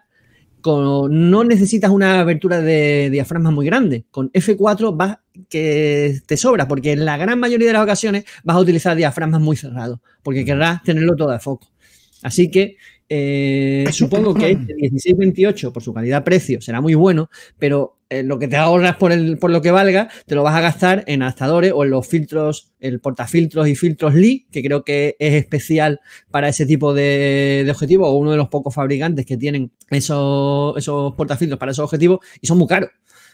con- 0.61 1.29
no 1.29 1.43
necesitas 1.43 1.91
una 1.91 2.19
abertura 2.21 2.61
de 2.61 3.09
diafragma 3.11 3.51
muy 3.51 3.65
grande. 3.65 4.05
Con 4.09 4.31
F4 4.31 4.95
vas 4.95 5.17
que 5.49 6.19
te 6.25 6.37
sobra, 6.37 6.67
porque 6.67 6.93
en 6.93 7.03
la 7.05 7.17
gran 7.17 7.39
mayoría 7.39 7.67
de 7.67 7.73
las 7.73 7.83
ocasiones 7.83 8.25
vas 8.43 8.55
a 8.55 8.59
utilizar 8.59 8.95
diafragmas 8.95 9.41
muy 9.41 9.55
cerrados, 9.57 9.99
porque 10.23 10.45
querrás 10.45 10.83
tenerlo 10.83 11.15
todo 11.15 11.31
de 11.31 11.39
foco. 11.39 11.67
Así 12.21 12.51
que 12.51 12.77
eh, 13.13 13.87
supongo 13.91 14.33
que 14.33 14.51
este 14.51 14.73
1628 14.73 15.73
por 15.73 15.83
su 15.83 15.93
calidad-precio 15.93 16.61
será 16.61 16.79
muy 16.79 16.95
bueno, 16.95 17.29
pero 17.59 17.97
eh, 18.09 18.23
lo 18.23 18.39
que 18.39 18.47
te 18.47 18.55
ahorras 18.55 18.95
por, 18.95 19.11
el, 19.11 19.37
por 19.37 19.51
lo 19.51 19.61
que 19.61 19.69
valga, 19.69 20.07
te 20.25 20.33
lo 20.33 20.43
vas 20.43 20.55
a 20.55 20.61
gastar 20.61 21.03
en 21.07 21.21
adaptadores 21.21 21.73
o 21.75 21.83
en 21.83 21.89
los 21.89 22.07
filtros, 22.07 22.71
el 22.79 23.01
portafiltros 23.01 23.67
y 23.67 23.75
filtros 23.75 24.15
Lee, 24.15 24.47
que 24.49 24.63
creo 24.63 24.85
que 24.85 25.17
es 25.19 25.33
especial 25.33 25.99
para 26.29 26.47
ese 26.47 26.65
tipo 26.65 26.93
de, 26.93 27.63
de 27.65 27.71
objetivos, 27.71 28.07
o 28.07 28.13
uno 28.13 28.31
de 28.31 28.37
los 28.37 28.47
pocos 28.47 28.73
fabricantes 28.73 29.25
que 29.25 29.35
tienen 29.35 29.73
esos, 29.89 30.77
esos 30.77 31.13
portafiltros 31.13 31.59
para 31.59 31.73
esos 31.73 31.83
objetivos 31.83 32.19
y 32.39 32.47
son 32.47 32.59
muy 32.59 32.67
caros. 32.67 32.91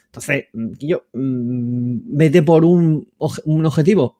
Entonces, 0.07 0.45
mm, 0.53 0.71
yo 0.79 1.05
mm, 1.13 2.17
vete 2.17 2.41
por 2.43 2.65
un, 2.65 3.07
un 3.45 3.65
objetivo 3.65 4.19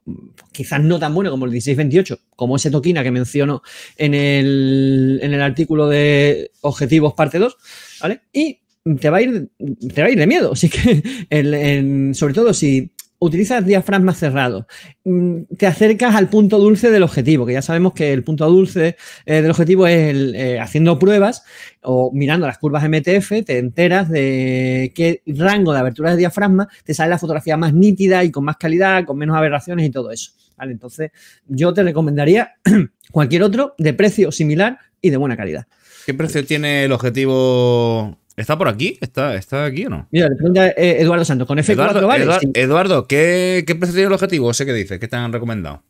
quizás 0.51 0.81
no 0.81 0.99
tan 0.99 1.13
bueno 1.13 1.31
como 1.31 1.45
el 1.45 1.51
1628, 1.51 2.19
como 2.35 2.55
ese 2.55 2.71
Tokina 2.71 3.03
que 3.03 3.11
menciono 3.11 3.61
en 3.97 4.13
el, 4.13 5.19
en 5.21 5.33
el 5.33 5.41
artículo 5.41 5.87
de 5.87 6.51
objetivos 6.61 7.13
parte 7.13 7.39
2, 7.39 7.57
¿vale? 8.01 8.21
Y 8.33 8.59
te 8.99 9.09
va 9.09 9.17
a 9.17 9.21
ir, 9.21 9.49
te 9.93 10.01
va 10.01 10.07
a 10.07 10.11
ir 10.11 10.17
de 10.17 10.27
miedo. 10.27 10.51
Así 10.53 10.69
que, 10.69 12.11
sobre 12.13 12.33
todo 12.33 12.53
si 12.53 12.91
utilizas 13.19 13.65
diafragmas 13.65 14.17
cerrados, 14.17 14.65
mm, 15.03 15.55
te 15.57 15.67
acercas 15.67 16.15
al 16.15 16.29
punto 16.29 16.59
dulce 16.59 16.91
del 16.91 17.03
objetivo, 17.03 17.45
que 17.45 17.53
ya 17.53 17.61
sabemos 17.61 17.93
que 17.93 18.13
el 18.13 18.23
punto 18.23 18.47
dulce 18.47 18.95
eh, 19.25 19.41
del 19.41 19.51
objetivo 19.51 19.87
es 19.87 20.09
el, 20.11 20.35
eh, 20.35 20.59
haciendo 20.59 20.99
pruebas 20.99 21.43
o 21.81 22.11
mirando 22.13 22.45
las 22.45 22.57
curvas 22.57 22.83
MTF, 22.83 23.43
te 23.43 23.57
enteras 23.57 24.09
de 24.09 24.91
qué 24.95 25.21
rango 25.25 25.73
de 25.73 25.79
abertura 25.79 26.11
de 26.11 26.17
diafragma 26.17 26.67
te 26.83 26.93
sale 26.93 27.09
la 27.09 27.19
fotografía 27.19 27.57
más 27.57 27.73
nítida 27.73 28.23
y 28.23 28.31
con 28.31 28.45
más 28.45 28.57
calidad, 28.57 29.05
con 29.05 29.17
menos 29.17 29.35
aberraciones 29.35 29.87
y 29.87 29.89
todo 29.89 30.11
eso. 30.11 30.31
Entonces, 30.59 31.11
yo 31.47 31.73
te 31.73 31.83
recomendaría 31.83 32.55
cualquier 33.11 33.43
otro 33.43 33.75
de 33.77 33.93
precio 33.93 34.31
similar 34.31 34.79
y 35.01 35.09
de 35.09 35.17
buena 35.17 35.37
calidad. 35.37 35.67
¿Qué 36.05 36.13
precio 36.13 36.45
tiene 36.45 36.85
el 36.85 36.91
objetivo? 36.91 38.17
¿Está 38.37 38.57
por 38.57 38.67
aquí? 38.69 38.97
¿Está, 39.01 39.35
está 39.35 39.65
aquí 39.65 39.85
o 39.85 39.89
no? 39.89 40.07
Mira, 40.11 40.29
le 40.29 40.35
pregunta 40.35 40.67
eh, 40.69 40.97
Eduardo 41.01 41.25
Santos, 41.25 41.47
¿con 41.47 41.57
F4 41.57 41.71
Eduardo, 41.73 42.07
vale? 42.07 42.25
Eduard- 42.25 42.39
Sí. 42.39 42.51
Eduardo, 42.53 43.07
¿qué, 43.07 43.63
qué 43.67 43.75
precio 43.75 43.95
tiene 43.95 44.07
el 44.07 44.13
objetivo? 44.13 44.53
Sé 44.53 44.65
que 44.65 44.73
dices, 44.73 44.99
¿qué 44.99 45.07
te 45.07 45.15
han 45.15 45.33
recomendado? 45.33 45.83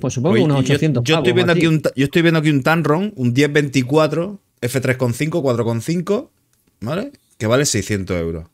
Pues 0.00 0.12
supongo 0.14 0.34
Oye, 0.34 0.42
unos 0.42 0.64
yo- 0.64 0.74
800 0.74 1.04
yo, 1.04 1.14
estoy 1.14 1.32
pavos, 1.32 1.34
viendo 1.36 1.52
aquí 1.52 1.66
un, 1.68 1.82
yo 1.94 2.04
estoy 2.04 2.22
viendo 2.22 2.40
aquí 2.40 2.50
un 2.50 2.62
Tamron, 2.64 3.12
un 3.16 3.32
1024, 3.32 4.40
F3.5, 4.60 5.30
4.5, 5.40 6.30
¿vale? 6.80 7.12
Que 7.38 7.46
vale 7.46 7.64
600 7.64 8.16
euros. 8.20 8.46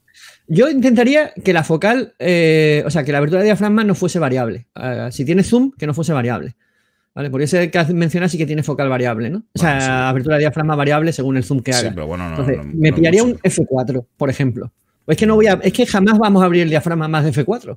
Yo 0.48 0.69
intentaría 0.69 1.32
que 1.43 1.52
la 1.55 1.64
focal, 1.64 2.14
eh, 2.19 2.82
o 2.85 2.90
sea, 2.90 3.05
que 3.05 3.12
la 3.12 3.19
abertura 3.19 3.40
de 3.40 3.47
diafragma 3.47 3.85
no 3.85 3.94
fuese 3.94 4.19
variable. 4.19 4.66
Ah, 4.74 5.09
si 5.10 5.24
tiene 5.24 5.44
zoom, 5.44 5.70
que 5.78 5.86
no 5.86 5.94
fuese 5.94 6.12
variable. 6.12 6.56
¿Vale? 7.14 7.28
Por 7.30 7.43
eso 7.43 7.59
que 7.59 7.84
mencionas 7.93 8.30
sí 8.32 8.39
que 8.39 8.47
tiene 8.47 8.62
focal 8.62 8.89
variable, 8.89 9.28
¿no? 9.28 9.43
O 9.55 9.59
sea, 9.59 9.80
sí. 9.80 9.86
abertura 9.90 10.36
de 10.36 10.40
diafragma 10.40 10.74
variable 10.76 11.12
según 11.12 11.36
el 11.36 11.44
zoom 11.44 11.60
que 11.60 11.72
Sí, 11.74 11.80
haga. 11.80 11.94
pero 11.94 12.06
bueno, 12.06 12.24
no. 12.24 12.30
Entonces, 12.30 12.56
no- 12.56 12.64
me 12.74 12.90
no 12.90 12.97
pillaría 12.97 13.22
un 13.22 13.34
F4, 13.39 14.06
por 14.16 14.30
ejemplo. 14.30 14.72
Es 15.06 15.16
que 15.18 15.26
no 15.26 15.34
voy 15.34 15.47
a, 15.47 15.55
es 15.62 15.72
que 15.74 15.84
jamás 15.84 16.18
vamos 16.18 16.43
a 16.43 16.47
abrir 16.47 16.62
el 16.62 16.70
diafragma 16.70 17.09
más 17.09 17.24
de 17.24 17.32
F4. 17.32 17.76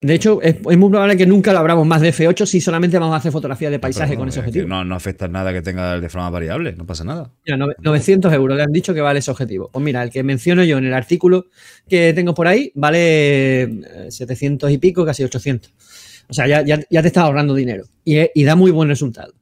De 0.00 0.12
hecho, 0.12 0.42
es, 0.42 0.56
es 0.68 0.76
muy 0.76 0.90
probable 0.90 1.16
que 1.16 1.24
nunca 1.24 1.52
lo 1.52 1.60
abramos 1.60 1.86
más 1.86 2.00
de 2.02 2.12
F8 2.12 2.44
si 2.46 2.60
solamente 2.60 2.98
vamos 2.98 3.14
a 3.14 3.18
hacer 3.18 3.32
fotografía 3.32 3.70
de 3.70 3.78
paisaje 3.78 4.16
con 4.16 4.24
no, 4.26 4.28
ese 4.30 4.40
es 4.40 4.44
que 4.44 4.48
objetivo. 4.50 4.68
No, 4.68 4.84
no 4.84 4.94
afecta 4.96 5.28
nada 5.28 5.50
que 5.52 5.62
tenga 5.62 5.94
el 5.94 6.00
diafragma 6.00 6.28
variable, 6.30 6.74
no 6.76 6.84
pasa 6.84 7.04
nada. 7.04 7.30
Mira, 7.46 7.56
nove- 7.56 7.76
900 7.80 8.30
euros 8.34 8.56
le 8.56 8.64
han 8.64 8.72
dicho 8.72 8.92
que 8.92 9.00
vale 9.00 9.20
ese 9.20 9.30
objetivo. 9.30 9.70
Pues 9.72 9.82
mira, 9.84 10.02
el 10.02 10.10
que 10.10 10.22
menciono 10.24 10.62
yo 10.64 10.76
en 10.78 10.84
el 10.84 10.92
artículo 10.94 11.46
que 11.88 12.12
tengo 12.12 12.34
por 12.34 12.48
ahí 12.48 12.70
vale 12.74 13.62
eh, 13.62 14.06
700 14.10 14.70
y 14.72 14.78
pico, 14.78 15.06
casi 15.06 15.22
800. 15.24 15.72
O 16.28 16.34
sea, 16.34 16.46
ya, 16.46 16.64
ya, 16.64 16.80
ya 16.90 17.02
te 17.02 17.08
estás 17.08 17.24
ahorrando 17.24 17.54
dinero 17.54 17.84
y, 18.04 18.44
da 18.44 18.54
muy 18.56 18.70
buen 18.70 18.88
resultado. 18.88 19.32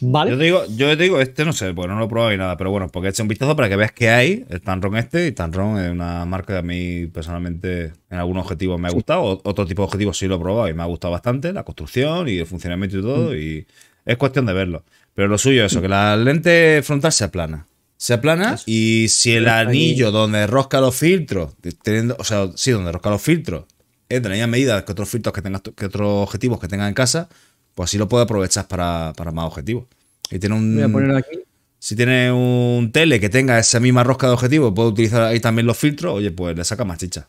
¿Vale? 0.00 0.32
Yo 0.32 0.38
te 0.38 0.44
digo, 0.44 0.64
yo 0.76 0.96
te 0.96 1.02
digo, 1.02 1.20
este 1.20 1.44
no 1.44 1.52
sé, 1.52 1.72
pues 1.72 1.88
no 1.88 1.98
lo 1.98 2.04
he 2.04 2.08
probado 2.08 2.30
ni 2.32 2.36
nada, 2.36 2.56
pero 2.56 2.70
bueno, 2.70 2.88
porque 2.88 3.06
he 3.06 3.10
hecho 3.10 3.22
un 3.22 3.28
vistazo 3.28 3.56
para 3.56 3.68
que 3.68 3.76
veas 3.76 3.92
qué 3.92 4.10
hay, 4.10 4.44
el 4.50 4.60
Tanron 4.60 4.96
este, 4.96 5.26
y 5.28 5.32
Tanron 5.32 5.78
es 5.82 5.90
una 5.90 6.26
marca 6.26 6.54
que 6.54 6.58
a 6.58 6.62
mí 6.62 7.06
personalmente 7.06 7.92
en 8.10 8.18
algunos 8.18 8.44
objetivos 8.44 8.78
me 8.78 8.88
ha 8.88 8.90
gustado, 8.90 9.40
otro 9.44 9.64
tipo 9.64 9.82
de 9.82 9.86
objetivos 9.86 10.18
sí 10.18 10.26
lo 10.26 10.34
he 10.34 10.38
probado 10.40 10.68
y 10.68 10.74
me 10.74 10.82
ha 10.82 10.86
gustado 10.86 11.12
bastante, 11.12 11.52
la 11.54 11.62
construcción 11.62 12.28
y 12.28 12.38
el 12.38 12.46
funcionamiento 12.46 12.98
y 12.98 13.02
todo, 13.02 13.30
Mm. 13.30 13.36
y 13.36 13.66
es 14.04 14.16
cuestión 14.18 14.44
de 14.44 14.52
verlo. 14.52 14.84
Pero 15.14 15.28
lo 15.28 15.38
suyo 15.38 15.64
es 15.64 15.72
eso, 15.72 15.80
que 15.80 15.88
la 15.88 16.16
lente 16.16 16.82
frontal 16.82 17.12
se 17.12 17.24
aplana. 17.24 17.66
Se 17.96 18.12
aplana 18.12 18.54
Eso. 18.54 18.64
y 18.66 19.06
si 19.08 19.32
el 19.32 19.48
anillo 19.48 20.10
donde 20.10 20.46
rosca 20.46 20.80
los 20.80 20.96
filtros, 20.96 21.54
teniendo, 21.82 22.16
o 22.18 22.24
sea, 22.24 22.48
sí, 22.56 22.72
donde 22.72 22.92
rosca 22.92 23.08
los 23.08 23.22
filtros, 23.22 23.64
es 24.08 24.22
de 24.22 24.28
la 24.28 24.34
misma 24.34 24.46
medida 24.48 24.84
que 24.84 24.92
otros 24.92 25.08
filtros 25.08 25.32
que 25.32 25.42
tengas, 25.42 25.62
que 25.62 25.86
otros 25.86 26.08
objetivos 26.28 26.60
que 26.60 26.68
tengas 26.68 26.88
en 26.88 26.94
casa, 26.94 27.28
pues 27.74 27.90
así 27.90 27.98
lo 27.98 28.08
puedes 28.08 28.24
aprovechar 28.24 28.68
para, 28.68 29.12
para 29.16 29.32
más 29.32 29.46
objetivos. 29.46 29.86
Y 30.30 30.38
tiene 30.38 30.54
un, 30.54 30.74
Voy 30.74 30.84
a 30.84 30.88
ponerlo 30.88 31.16
aquí. 31.18 31.38
si 31.78 31.96
tiene 31.96 32.32
un 32.32 32.90
tele 32.92 33.20
que 33.20 33.28
tenga 33.28 33.58
esa 33.58 33.80
misma 33.80 34.04
rosca 34.04 34.26
de 34.26 34.32
objetivo, 34.34 34.72
puede 34.74 34.88
utilizar 34.90 35.22
ahí 35.22 35.40
también 35.40 35.66
los 35.66 35.76
filtros, 35.76 36.14
oye, 36.14 36.30
pues 36.30 36.56
le 36.56 36.64
saca 36.64 36.84
más 36.84 36.98
chicha. 36.98 37.28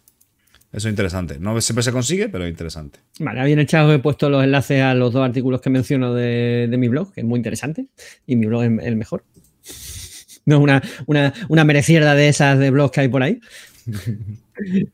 Eso 0.72 0.90
es 0.90 0.92
interesante. 0.92 1.40
No 1.40 1.60
siempre 1.62 1.84
se 1.84 1.92
consigue, 1.94 2.28
pero 2.28 2.44
es 2.44 2.50
interesante. 2.50 3.00
Vale, 3.20 3.46
bien 3.46 3.60
echado, 3.60 3.94
he 3.94 4.00
puesto 4.00 4.30
los 4.30 4.44
enlaces 4.44 4.82
a 4.82 4.94
los 4.94 5.14
dos 5.14 5.26
artículos 5.26 5.62
que 5.62 5.70
menciono 5.70 6.14
de, 6.14 6.68
de 6.70 6.78
mi 6.78 6.90
blog, 6.90 7.14
que 7.14 7.22
es 7.22 7.26
muy 7.26 7.38
interesante, 7.38 7.86
y 8.28 8.36
mi 8.36 8.46
blog 8.46 8.64
es 8.64 8.72
el 8.84 8.96
mejor. 8.96 9.24
No 10.48 10.58
es 10.58 10.62
una, 10.62 10.84
una, 11.08 11.34
una 11.50 11.64
merecierda 11.64 12.14
de 12.14 12.28
esas 12.28 12.60
de 12.60 12.70
blogs 12.70 12.92
que 12.92 13.02
hay 13.02 13.08
por 13.08 13.24
ahí. 13.24 13.42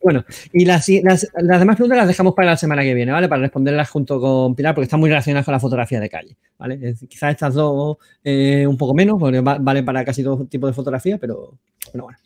Bueno, 0.03 0.25
y 0.53 0.65
las, 0.65 0.87
las, 0.89 1.27
las 1.35 1.59
demás 1.59 1.75
preguntas 1.75 1.97
las 1.97 2.07
dejamos 2.07 2.33
para 2.33 2.49
la 2.51 2.57
semana 2.57 2.81
que 2.83 2.93
viene, 2.93 3.11
¿vale? 3.11 3.27
Para 3.29 3.41
responderlas 3.41 3.89
junto 3.89 4.19
con 4.19 4.55
Pilar, 4.55 4.73
porque 4.75 4.85
están 4.85 4.99
muy 4.99 5.09
relacionadas 5.09 5.45
con 5.45 5.51
la 5.53 5.59
fotografía 5.59 5.99
de 5.99 6.09
calle, 6.09 6.35
¿vale? 6.57 6.79
Es 6.81 7.05
quizás 7.07 7.31
estas 7.31 7.53
dos 7.53 7.97
eh, 8.23 8.65
un 8.67 8.77
poco 8.77 8.93
menos, 8.93 9.17
porque 9.19 9.39
va- 9.41 9.57
vale 9.59 9.83
para 9.83 10.03
casi 10.05 10.23
todo 10.23 10.45
tipo 10.45 10.67
de 10.67 10.73
fotografía, 10.73 11.17
pero, 11.17 11.57
bueno. 11.93 12.17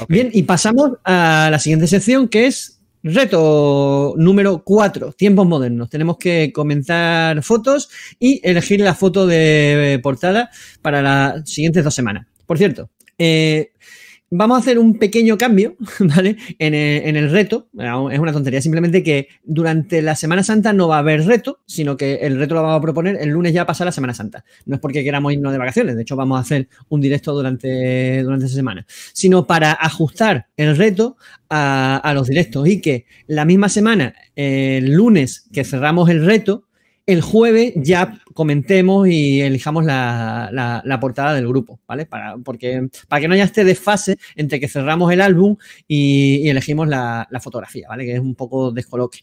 Ok. 0.00 0.08
Bien, 0.08 0.30
y 0.32 0.42
pasamos 0.42 0.92
a 1.04 1.48
la 1.50 1.58
siguiente 1.58 1.86
sección, 1.86 2.28
que 2.28 2.46
es 2.46 2.80
reto 3.02 4.14
número 4.16 4.62
4, 4.64 5.12
tiempos 5.12 5.46
modernos. 5.46 5.90
Tenemos 5.90 6.16
que 6.18 6.52
comentar 6.52 7.42
fotos 7.42 7.90
y 8.18 8.40
elegir 8.42 8.80
la 8.80 8.94
foto 8.94 9.26
de 9.26 10.00
portada 10.02 10.50
para 10.82 11.02
las 11.02 11.48
siguientes 11.48 11.84
dos 11.84 11.94
semanas. 11.94 12.26
Por 12.46 12.56
cierto, 12.58 12.90
eh, 13.18 13.72
vamos 14.30 14.56
a 14.56 14.60
hacer 14.60 14.78
un 14.78 14.98
pequeño 14.98 15.38
cambio, 15.38 15.76
¿vale? 16.00 16.36
En 16.58 16.74
el, 16.74 17.06
en 17.06 17.16
el 17.16 17.30
reto. 17.30 17.68
Es 18.10 18.18
una 18.18 18.32
tontería, 18.32 18.60
simplemente 18.60 19.02
que 19.02 19.28
durante 19.44 20.02
la 20.02 20.16
Semana 20.16 20.42
Santa 20.42 20.72
no 20.72 20.88
va 20.88 20.96
a 20.96 21.00
haber 21.00 21.24
reto, 21.24 21.60
sino 21.66 21.96
que 21.96 22.16
el 22.16 22.38
reto 22.38 22.54
lo 22.54 22.62
vamos 22.62 22.78
a 22.78 22.82
proponer 22.82 23.16
el 23.20 23.30
lunes 23.30 23.52
ya 23.52 23.66
pasa 23.66 23.84
la 23.84 23.92
Semana 23.92 24.14
Santa. 24.14 24.44
No 24.66 24.74
es 24.76 24.80
porque 24.80 25.04
queramos 25.04 25.32
irnos 25.32 25.52
de 25.52 25.58
vacaciones, 25.58 25.96
de 25.96 26.02
hecho 26.02 26.16
vamos 26.16 26.38
a 26.38 26.40
hacer 26.40 26.68
un 26.88 27.00
directo 27.00 27.32
durante, 27.32 28.22
durante 28.22 28.46
esa 28.46 28.54
semana, 28.54 28.86
sino 29.12 29.46
para 29.46 29.72
ajustar 29.72 30.48
el 30.56 30.76
reto 30.76 31.16
a, 31.48 31.96
a 31.96 32.14
los 32.14 32.28
directos 32.28 32.66
y 32.68 32.80
que 32.80 33.06
la 33.26 33.44
misma 33.44 33.68
semana, 33.68 34.14
el 34.34 34.92
lunes 34.92 35.48
que 35.52 35.64
cerramos 35.64 36.08
el 36.10 36.24
reto, 36.24 36.64
el 37.06 37.20
jueves 37.20 37.74
ya 37.76 38.18
comentemos 38.32 39.08
y 39.08 39.42
elijamos 39.42 39.84
la, 39.84 40.48
la- 40.52 41.00
portada 41.00 41.34
del 41.34 41.46
grupo, 41.46 41.80
¿vale? 41.86 42.06
Para, 42.06 42.38
porque, 42.38 42.88
para 43.08 43.20
que 43.20 43.28
no 43.28 43.34
haya 43.34 43.44
este 43.44 43.64
desfase 43.64 44.16
entre 44.36 44.58
que 44.58 44.68
cerramos 44.68 45.12
el 45.12 45.20
álbum 45.20 45.56
y, 45.86 46.48
elegimos 46.48 46.88
la, 46.88 47.28
fotografía, 47.42 47.88
¿vale? 47.88 48.04
Que 48.04 48.14
es 48.14 48.20
un 48.20 48.34
poco 48.34 48.70
descoloque. 48.72 49.20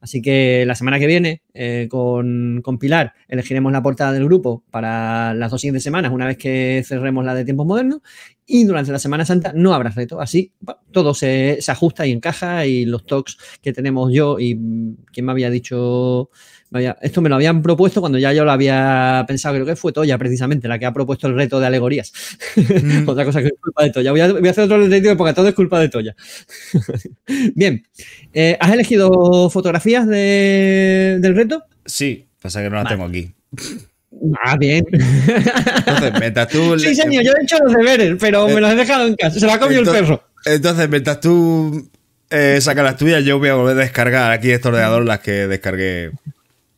Así 0.00 0.22
que 0.22 0.64
la 0.64 0.76
semana 0.76 0.98
que 0.98 1.08
viene, 1.08 1.42
eh, 1.52 1.88
con, 1.90 2.60
con 2.62 2.78
Pilar, 2.78 3.14
elegiremos 3.26 3.72
la 3.72 3.82
portada 3.82 4.12
del 4.12 4.24
grupo 4.24 4.64
para 4.70 5.34
las 5.34 5.50
dos 5.50 5.60
siguientes 5.60 5.82
semanas, 5.82 6.12
una 6.12 6.26
vez 6.26 6.38
que 6.38 6.84
cerremos 6.86 7.24
la 7.24 7.34
de 7.34 7.44
tiempos 7.44 7.66
modernos. 7.66 8.00
Y 8.46 8.64
durante 8.64 8.92
la 8.92 8.98
Semana 8.98 9.26
Santa 9.26 9.52
no 9.54 9.74
habrá 9.74 9.90
reto. 9.90 10.20
Así 10.20 10.52
todo 10.90 11.12
se, 11.12 11.58
se 11.60 11.70
ajusta 11.70 12.06
y 12.06 12.12
encaja. 12.12 12.64
Y 12.64 12.86
los 12.86 13.04
talks 13.04 13.36
que 13.60 13.74
tenemos 13.74 14.10
yo 14.10 14.38
y 14.38 14.54
mm, 14.54 14.96
quien 15.12 15.26
me 15.26 15.32
había 15.32 15.50
dicho. 15.50 16.30
Había- 16.72 16.96
esto 17.00 17.20
me 17.22 17.28
lo 17.28 17.36
habían 17.36 17.62
propuesto 17.62 18.00
cuando 18.00 18.18
ya 18.18 18.32
yo 18.32 18.44
lo 18.44 18.50
había 18.52 19.24
pensado, 19.26 19.54
creo 19.54 19.66
que 19.66 19.76
fue 19.76 19.92
Toya 19.92 20.18
precisamente, 20.18 20.68
la 20.68 20.78
que 20.78 20.86
ha 20.86 20.92
propuesto 20.92 21.26
el 21.26 21.34
reto 21.34 21.58
de 21.60 21.66
alegorías. 21.66 22.12
Otra 23.06 23.24
cosa 23.24 23.40
que 23.40 23.46
es 23.48 23.52
culpa 23.60 23.84
de 23.84 23.90
Toya. 23.90 24.10
Voy 24.10 24.20
a, 24.20 24.32
voy 24.32 24.46
a 24.46 24.50
hacer 24.50 24.64
otro 24.64 24.82
detective 24.82 25.16
porque 25.16 25.32
todo 25.34 25.48
es 25.48 25.54
culpa 25.54 25.80
de 25.80 25.88
Toya. 25.88 26.14
Bien, 27.54 27.86
Eh, 28.32 28.56
¿has 28.60 28.72
elegido 28.72 29.48
fotografías 29.50 30.06
de- 30.06 31.18
del 31.20 31.34
reto? 31.34 31.64
Sí, 31.86 32.26
pasa 32.42 32.62
que 32.62 32.68
no 32.70 32.76
la 32.76 32.84
Vale. 32.84 32.96
tengo 32.96 33.08
aquí. 33.08 33.32
Ah, 34.44 34.56
bien. 34.56 34.84
Entonces, 34.90 36.12
mientras 36.18 36.48
tú. 36.48 36.78
Sí, 36.78 36.94
señor, 36.94 37.22
yo 37.24 37.32
he 37.38 37.42
hecho 37.44 37.56
los 37.62 37.72
deberes, 37.72 38.16
pero 38.18 38.48
me 38.48 38.60
los 38.60 38.72
he 38.72 38.74
dejado 38.76 39.06
en 39.06 39.14
casa. 39.14 39.38
Se 39.38 39.46
lo 39.46 39.52
ha 39.52 39.58
comido 39.58 39.80
el 39.82 39.86
perro. 39.88 40.22
Entonces, 40.44 40.88
mientras 40.88 41.20
tú 41.20 41.88
eh, 42.30 42.58
sacas 42.60 42.84
las 42.84 42.96
tuyas, 42.96 43.22
yo 43.24 43.38
voy 43.38 43.48
a 43.50 43.54
volver 43.54 43.76
a 43.76 43.80
descargar 43.80 44.32
aquí 44.32 44.50
este 44.50 44.68
ordenador 44.68 45.04
las 45.04 45.20
que 45.20 45.46
descargué. 45.46 46.10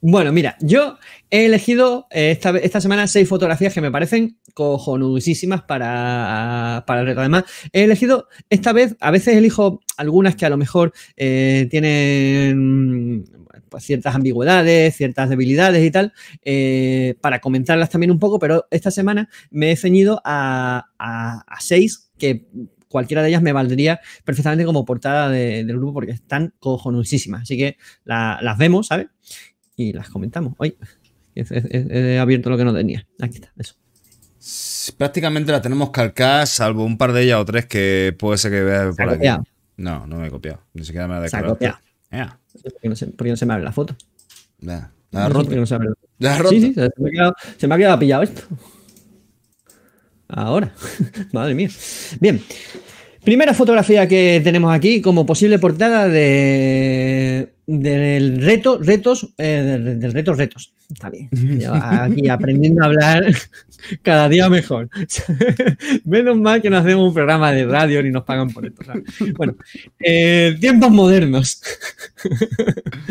Bueno, 0.02 0.32
mira, 0.32 0.56
yo 0.60 0.98
he 1.30 1.44
elegido 1.44 2.06
eh, 2.10 2.30
esta, 2.30 2.50
esta 2.58 2.80
semana 2.80 3.06
seis 3.06 3.28
fotografías 3.28 3.74
que 3.74 3.82
me 3.82 3.90
parecen 3.90 4.38
cojonudísimas 4.54 5.62
para, 5.62 6.84
para 6.86 7.00
el 7.02 7.06
reto. 7.06 7.20
Además, 7.20 7.44
he 7.72 7.84
elegido 7.84 8.26
esta 8.48 8.72
vez, 8.72 8.96
a 9.00 9.10
veces 9.10 9.36
elijo 9.36 9.80
algunas 9.98 10.36
que 10.36 10.46
a 10.46 10.50
lo 10.50 10.56
mejor 10.56 10.94
eh, 11.16 11.66
tienen 11.70 13.24
pues, 13.68 13.84
ciertas 13.84 14.14
ambigüedades, 14.14 14.96
ciertas 14.96 15.28
debilidades 15.28 15.84
y 15.84 15.90
tal, 15.90 16.14
eh, 16.44 17.16
para 17.20 17.40
comentarlas 17.40 17.90
también 17.90 18.10
un 18.10 18.18
poco, 18.18 18.38
pero 18.38 18.66
esta 18.70 18.90
semana 18.90 19.28
me 19.50 19.70
he 19.72 19.76
ceñido 19.76 20.22
a, 20.24 20.86
a- 20.98 21.44
seis 21.60 22.10
que 22.16 22.46
cualquiera 22.88 23.22
de 23.22 23.28
ellas 23.28 23.42
me 23.42 23.52
valdría 23.52 24.00
perfectamente 24.24 24.64
como 24.64 24.84
portada 24.84 25.28
de- 25.28 25.62
del 25.64 25.76
grupo 25.76 25.92
porque 25.94 26.12
están 26.12 26.54
cojonudísimas. 26.58 27.42
Así 27.42 27.56
que 27.58 27.76
la- 28.04 28.38
las 28.42 28.56
vemos, 28.58 28.86
¿sabes? 28.88 29.06
Y 29.80 29.92
las 29.92 30.10
comentamos. 30.10 30.54
Hoy 30.58 30.76
he, 31.34 32.18
abierto 32.18 32.50
lo 32.50 32.58
que 32.58 32.64
no 32.64 32.74
tenía. 32.74 33.06
Aquí 33.18 33.36
está, 33.36 33.52
eso. 33.56 33.74
Prácticamente 34.96 35.52
la 35.52 35.62
tenemos 35.62 35.90
calcadas, 35.90 36.50
salvo 36.50 36.84
un 36.84 36.98
par 36.98 37.12
de 37.12 37.22
ellas 37.22 37.40
o 37.40 37.44
tres 37.44 37.66
que 37.66 38.14
puede 38.18 38.38
ser 38.38 38.50
que 38.50 38.62
veas 38.62 38.96
por 38.96 39.08
aquí. 39.08 39.26
No, 39.76 40.06
no 40.06 40.16
me 40.16 40.26
he 40.26 40.30
copiado. 40.30 40.60
Ni 40.74 40.84
siquiera 40.84 41.08
me 41.08 41.14
la 41.14 41.26
he 41.26 41.28
Se 41.28 41.36
ha. 41.36 41.80
Ya, 42.10 42.38
Porque 42.62 42.88
no, 42.88 42.96
se, 42.96 43.06
porque 43.06 43.30
no 43.30 43.36
se 43.36 43.46
me 43.46 43.54
abre 43.54 43.64
la 43.64 43.72
foto. 43.72 43.96
La 44.58 44.76
has 44.76 44.90
No 45.12 45.28
roto. 45.30 45.66
se 45.66 45.74
abre 45.74 45.88
la 46.18 46.36
foto. 46.36 46.48
Sí, 46.50 46.60
sí, 46.60 46.74
se 46.74 46.90
me, 46.98 47.08
ha 47.08 47.12
quedado, 47.12 47.34
se 47.56 47.68
me 47.68 47.74
ha 47.74 47.78
quedado 47.78 47.98
pillado 47.98 48.22
esto. 48.22 48.42
Ahora. 50.28 50.74
Madre 51.32 51.54
mía. 51.54 51.70
Bien. 52.20 52.42
Primera 53.24 53.54
fotografía 53.54 54.08
que 54.08 54.40
tenemos 54.42 54.72
aquí 54.74 55.00
como 55.00 55.26
posible 55.26 55.58
portada 55.58 56.08
de, 56.08 57.52
del 57.66 58.40
reto, 58.42 58.78
retos, 58.78 59.34
eh, 59.36 59.62
del, 59.84 60.00
del 60.00 60.12
reto, 60.12 60.34
retos. 60.34 60.72
Está 60.92 61.10
bien. 61.10 61.28
Yo 61.60 61.72
aquí 61.74 62.28
aprendiendo 62.30 62.82
a 62.82 62.86
hablar 62.86 63.32
cada 64.02 64.28
día 64.28 64.48
mejor. 64.48 64.88
Menos 66.04 66.36
mal 66.38 66.60
que 66.60 66.70
no 66.70 66.78
hacemos 66.78 67.08
un 67.08 67.14
programa 67.14 67.52
de 67.52 67.66
radio 67.66 68.02
ni 68.02 68.10
nos 68.10 68.24
pagan 68.24 68.50
por 68.50 68.66
esto. 68.66 68.84
¿sabes? 68.84 69.04
Bueno, 69.36 69.54
eh, 69.98 70.56
tiempos 70.60 70.90
modernos. 70.90 71.62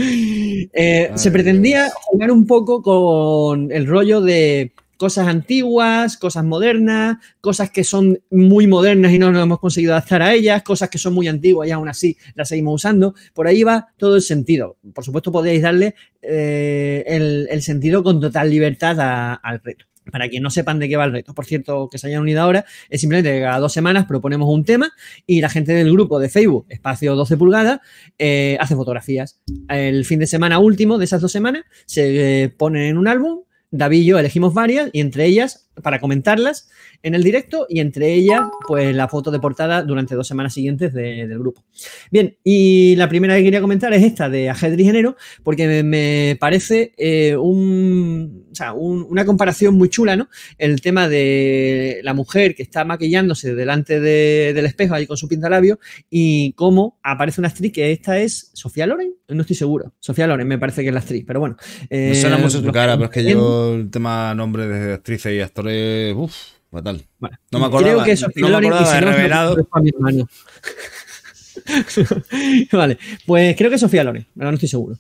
Eh, 0.02 1.12
se 1.16 1.32
pretendía 1.32 1.90
jugar 1.90 2.32
un 2.32 2.46
poco 2.46 2.82
con 2.82 3.72
el 3.72 3.88
rollo 3.88 4.22
de 4.22 4.72
cosas 5.00 5.30
antiguas, 5.30 6.18
cosas 6.18 6.44
modernas, 6.44 7.20
cosas 7.40 7.72
que 7.72 7.86
son 7.86 8.20
muy 8.30 8.68
modernas 8.68 9.14
y 9.14 9.18
no 9.18 9.32
nos 9.32 9.42
hemos 9.42 9.60
conseguido 9.60 9.94
adaptar 9.94 10.22
a 10.22 10.34
ellas, 10.34 10.62
cosas 10.62 10.90
que 10.90 10.98
son 10.98 11.14
muy 11.14 11.30
antiguas 11.30 11.70
y 11.70 11.72
aún 11.72 11.88
así 11.88 12.18
las 12.36 12.50
seguimos 12.50 12.76
usando. 12.76 13.16
Por 13.34 13.48
ahí 13.48 13.64
va 13.64 13.88
todo 13.96 14.18
el 14.18 14.22
sentido. 14.22 14.78
Por 14.94 15.06
supuesto, 15.06 15.32
podéis 15.32 15.62
darle 15.62 15.96
eh, 16.22 17.06
el, 17.08 17.62
sentido 17.62 18.04
con 18.04 18.20
total 18.20 18.50
libertad 18.50 19.40
al 19.42 19.62
reto. 19.64 19.86
Para 20.12 20.28
quien 20.28 20.44
no 20.44 20.50
sepan 20.50 20.80
de 20.80 20.90
qué 20.90 20.98
va 20.98 21.06
el 21.06 21.14
reto, 21.14 21.34
por 21.34 21.46
cierto, 21.46 21.88
que 21.90 21.98
se 21.98 22.08
hayan 22.08 22.22
unido 22.22 22.42
ahora, 22.42 22.66
es 22.90 23.00
simplemente 23.00 23.32
que 23.32 23.42
cada 23.42 23.60
dos 23.60 23.72
semanas 23.72 24.06
proponemos 24.06 24.50
un 24.50 24.66
tema 24.66 24.92
y 25.26 25.40
la 25.40 25.48
gente 25.48 25.72
del 25.72 25.94
grupo 25.94 26.20
de 26.20 26.28
Facebook, 26.28 26.66
espacio 26.68 27.16
12 27.16 27.38
pulgadas, 27.38 27.80
eh, 28.18 28.58
hace 28.60 28.76
fotografías. 28.76 29.40
El 29.70 30.04
fin 30.04 30.20
de 30.20 30.28
semana 30.28 30.60
último 30.60 30.98
de 30.98 31.06
esas 31.06 31.22
dos 31.22 31.32
semanas 31.32 31.64
se 31.86 32.44
eh, 32.44 32.50
ponen 32.50 32.84
en 32.84 32.98
un 32.98 33.08
álbum. 33.08 33.44
David 33.72 34.02
y 34.02 34.06
yo 34.06 34.20
elegimos 34.20 34.54
varias 34.54 34.90
y 34.94 35.02
entre 35.02 35.26
ellas, 35.26 35.69
para 35.82 36.00
comentarlas 36.00 36.70
en 37.04 37.16
el 37.16 37.24
directo 37.24 37.66
y 37.70 37.80
entre 37.80 38.14
ellas, 38.14 38.42
pues 38.68 38.96
la 38.96 39.08
foto 39.08 39.32
de 39.32 39.40
portada 39.40 39.84
durante 39.84 40.16
dos 40.16 40.28
semanas 40.28 40.54
siguientes 40.54 40.94
de- 40.94 41.28
del 41.28 41.40
grupo. 41.40 41.64
Bien, 42.12 42.38
y 42.44 42.96
la 42.96 43.08
primera 43.10 43.36
que 43.36 43.44
quería 43.44 43.62
comentar 43.62 43.94
es 43.94 44.04
esta 44.04 44.30
de 44.30 44.50
ajedrez 44.50 44.86
género, 44.88 45.16
porque 45.44 45.68
me, 45.68 45.84
me 45.84 46.38
parece 46.40 46.94
eh, 46.98 47.36
un, 47.38 48.46
o 48.52 48.56
sea, 48.56 48.74
un- 48.74 49.06
una 49.10 49.26
comparación 49.26 49.76
muy 49.76 49.90
chula, 49.90 50.16
¿no? 50.16 50.30
El 50.58 50.82
tema 50.82 51.08
de 51.10 52.00
la 52.04 52.14
mujer 52.14 52.56
que 52.56 52.64
está 52.64 52.84
maquillándose 52.86 53.56
delante 53.56 54.00
de- 54.00 54.54
del 54.54 54.66
espejo 54.66 54.94
ahí 54.96 55.06
con 55.08 55.18
su 55.18 55.28
pintalabio 55.28 55.80
y 56.10 56.54
cómo 56.54 57.00
aparece 57.04 57.42
una 57.42 57.48
actriz 57.50 57.72
que 57.72 57.92
esta 57.92 58.20
es 58.20 58.52
Sofía 58.54 58.86
Loren, 58.88 59.14
no 59.28 59.42
estoy 59.42 59.56
seguro. 59.56 59.94
Sofía 60.00 60.28
Loren 60.28 60.48
me 60.48 60.58
parece 60.58 60.82
que 60.82 60.88
es 60.90 60.94
la 60.94 61.00
actriz, 61.02 61.24
pero 61.26 61.40
bueno. 61.40 61.56
Me 61.90 62.12
eh, 62.12 62.16
suena 62.16 62.38
mucho 62.38 62.62
tu 62.62 62.72
cara, 62.72 62.94
pero 62.96 63.06
es 63.06 63.12
que 63.12 63.24
yo 63.24 63.76
el 63.76 63.90
tema 63.92 64.34
nombre 64.36 64.68
de 64.68 64.94
actrices 64.94 65.34
y 65.34 65.40
actores, 65.40 65.69
uff, 66.16 66.36
fatal. 66.72 67.04
Bueno, 67.20 67.38
No 67.52 67.60
me 67.60 67.66
acordaba, 67.66 67.94
Creo 67.94 68.06
que 68.06 68.18
Sofía 68.18 68.48
no 68.48 68.60
me 68.60 68.68
acordaba 68.68 68.94
de 68.94 69.02
revelado. 69.02 69.68
vale, 72.72 72.98
pues 73.26 73.56
creo 73.56 73.70
que 73.70 73.78
Sofía 73.78 74.04
Loren, 74.04 74.26
pero 74.36 74.50
no 74.50 74.56
estoy 74.56 74.70
seguro. 74.70 74.98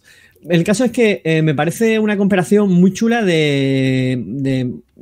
El 0.48 0.64
caso 0.64 0.86
es 0.86 0.92
que 0.92 1.22
eh, 1.26 1.42
me 1.42 1.54
parece 1.54 2.00
una 2.00 2.16
comparación 2.16 2.70
muy 2.72 2.94
chula 2.94 3.24
de, 3.24 4.14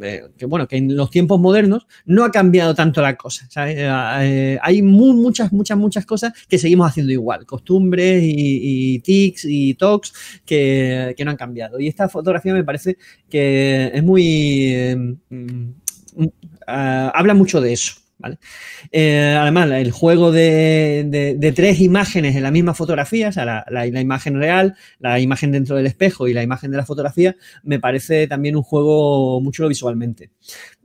eh, 0.01 0.23
que, 0.35 0.45
bueno, 0.47 0.67
que 0.67 0.77
en 0.77 0.95
los 0.95 1.11
tiempos 1.11 1.39
modernos 1.39 1.85
no 2.05 2.23
ha 2.23 2.31
cambiado 2.31 2.73
tanto 2.73 3.03
la 3.03 3.15
cosa. 3.15 3.47
Eh, 3.67 4.57
hay 4.59 4.81
mu- 4.81 5.13
muchas, 5.13 5.53
muchas, 5.53 5.77
muchas 5.77 6.05
cosas 6.07 6.33
que 6.49 6.57
seguimos 6.57 6.89
haciendo 6.89 7.11
igual. 7.13 7.45
Costumbres 7.45 8.23
y, 8.25 8.99
tics 8.99 9.45
y 9.45 9.75
talks 9.75 10.11
que, 10.43 11.13
que 11.15 11.23
no 11.23 11.31
han 11.31 11.37
cambiado. 11.37 11.79
Y 11.79 11.87
esta 11.87 12.09
fotografía 12.09 12.53
me 12.53 12.63
parece 12.63 12.97
que 13.29 13.91
es 13.93 14.03
muy... 14.03 14.73
eh, 14.73 14.95
mm, 15.29 15.69
ah, 16.67 17.11
habla 17.13 17.33
mucho 17.35 17.61
de 17.61 17.73
eso. 17.73 17.93
Eh, 18.91 19.35
además, 19.39 19.69
el 19.71 19.91
juego 19.91 20.31
de, 20.31 21.53
tres 21.55 21.79
imágenes 21.81 22.35
en 22.35 22.43
la 22.43 22.51
misma 22.51 22.73
fotografía, 22.73 23.29
o 23.29 23.31
sea, 23.31 23.65
la, 23.69 23.87
imagen 23.87 24.35
real, 24.35 24.75
la 24.99 25.19
imagen 25.19 25.51
dentro 25.51 25.75
del 25.75 25.85
espejo 25.85 26.27
y 26.27 26.33
la 26.33 26.43
imagen 26.43 26.71
de 26.71 26.77
la 26.77 26.85
fotografía, 26.85 27.35
me 27.63 27.79
parece 27.79 28.27
también 28.27 28.55
un 28.55 28.63
juego 28.63 29.39
muy 29.41 29.51
chulo 29.51 29.69
visualmente. 29.69 30.31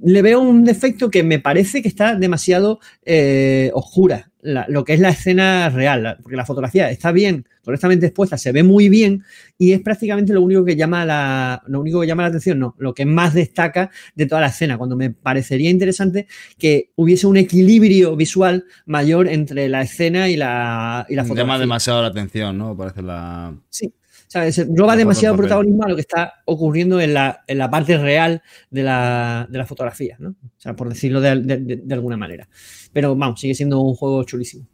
Le 0.00 0.22
veo 0.22 0.40
un 0.40 0.64
defecto 0.64 1.10
que 1.10 1.22
me 1.22 1.38
parece 1.38 1.82
que 1.82 1.88
está 1.88 2.16
demasiado 2.16 2.80
eh, 3.04 3.70
oscura, 3.74 4.30
lo 4.42 4.84
que 4.84 4.94
es 4.94 5.00
la 5.00 5.10
escena 5.10 5.68
real, 5.70 6.18
porque 6.22 6.36
la 6.36 6.46
fotografía 6.46 6.90
está 6.90 7.12
bien, 7.12 7.46
correctamente 7.64 8.06
expuesta, 8.06 8.36
se 8.36 8.52
ve 8.52 8.62
muy 8.62 8.89
bien 8.89 9.22
y 9.59 9.72
es 9.72 9.80
prácticamente 9.80 10.32
lo 10.32 10.43
único 10.43 10.64
que 10.64 10.74
llama 10.76 11.05
la, 11.05 11.62
lo 11.66 11.80
único 11.80 12.01
que 12.01 12.06
llama 12.06 12.22
la 12.22 12.28
atención, 12.28 12.59
no, 12.59 12.74
lo 12.78 12.93
que 12.94 13.05
más 13.06 13.34
destaca 13.34 13.90
de 14.14 14.26
toda 14.26 14.40
la 14.40 14.48
escena, 14.48 14.76
cuando 14.78 14.97
me 14.97 15.10
parecería 15.10 15.70
interesante 15.70 16.26
que 16.59 16.90
hubiese 16.97 17.26
un 17.26 17.36
equilibrio 17.36 18.16
visual 18.16 18.64
mayor 18.86 19.28
entre 19.28 19.68
la 19.68 19.82
escena 19.82 20.28
y 20.28 20.36
la, 20.36 21.06
y 21.09 21.14
la 21.14 21.22
Llama 21.22 21.28
fotografía. 21.28 21.59
demasiado 21.60 22.02
la 22.02 22.09
atención, 22.09 22.59
¿no? 22.59 22.76
Parece 22.76 23.02
la. 23.02 23.55
Sí. 23.70 23.93
¿Sabes? 24.26 24.55
Se 24.55 24.64
roba 24.64 24.97
demasiado 24.97 25.36
protagonismo 25.36 25.84
a 25.84 25.89
lo 25.90 25.94
que 25.94 26.01
está 26.01 26.32
ocurriendo 26.47 26.98
en 27.02 27.12
la, 27.12 27.44
en 27.47 27.59
la 27.59 27.70
parte 27.70 27.98
real 27.98 28.40
de 28.70 28.82
la, 28.82 29.47
de 29.51 29.59
la 29.59 29.66
fotografía, 29.66 30.16
¿no? 30.18 30.30
O 30.30 30.34
sea, 30.60 30.74
por 30.74 30.89
decirlo 30.89 31.20
de, 31.20 31.39
de- 31.43 31.59
de- 31.59 31.76
de 31.84 31.94
alguna 31.94 32.16
manera. 32.16 32.48
Pero 32.94 33.14
vamos, 33.14 33.39
sigue 33.39 33.55
siendo 33.55 33.82
un 33.82 33.94
juego 33.94 34.24
chulísimo. 34.24 34.66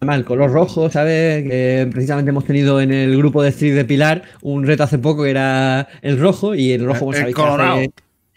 Además, 0.00 0.18
el 0.18 0.24
color 0.24 0.52
rojo, 0.52 0.88
¿sabes? 0.90 1.42
Que 1.42 1.88
precisamente 1.90 2.30
hemos 2.30 2.44
tenido 2.44 2.80
en 2.80 2.92
el 2.92 3.16
grupo 3.16 3.42
de 3.42 3.48
Street 3.48 3.74
de 3.74 3.84
Pilar 3.84 4.22
un 4.42 4.64
reto 4.64 4.84
hace 4.84 4.98
poco 4.98 5.24
que 5.24 5.30
era 5.30 5.88
el 6.02 6.18
rojo 6.18 6.54
y 6.54 6.70
el 6.72 6.84
rojo, 6.84 7.10
El- 7.12 7.18
sabéis 7.18 7.36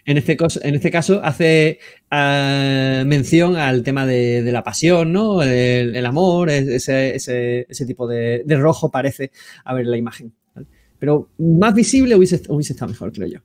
en 0.04 0.18
este, 0.18 0.36
caso, 0.36 0.60
en 0.64 0.74
este 0.74 0.90
caso 0.90 1.22
hace 1.24 1.78
ah, 2.10 3.04
mención 3.06 3.56
al 3.56 3.84
tema 3.84 4.08
de, 4.08 4.42
de 4.42 4.52
la 4.52 4.64
pasión, 4.64 5.14
¿no? 5.14 5.44
El, 5.44 5.96
el 5.96 6.06
amor, 6.08 6.50
ese, 6.50 7.16
ese- 7.16 7.68
ese 7.70 7.86
tipo 7.86 8.08
de, 8.08 8.42
de 8.44 8.56
rojo 8.58 8.90
parece 8.90 9.32
haber 9.64 9.86
en 9.86 9.92
la 9.92 9.98
imagen. 9.98 10.34
¿vale? 10.56 10.66
Pero 10.98 11.30
más 11.38 11.76
visible 11.76 12.16
hubiese, 12.16 12.42
hubiese 12.50 12.74
estado 12.74 12.90
mejor, 12.92 13.12
creo 13.14 13.28
yo. 13.28 13.40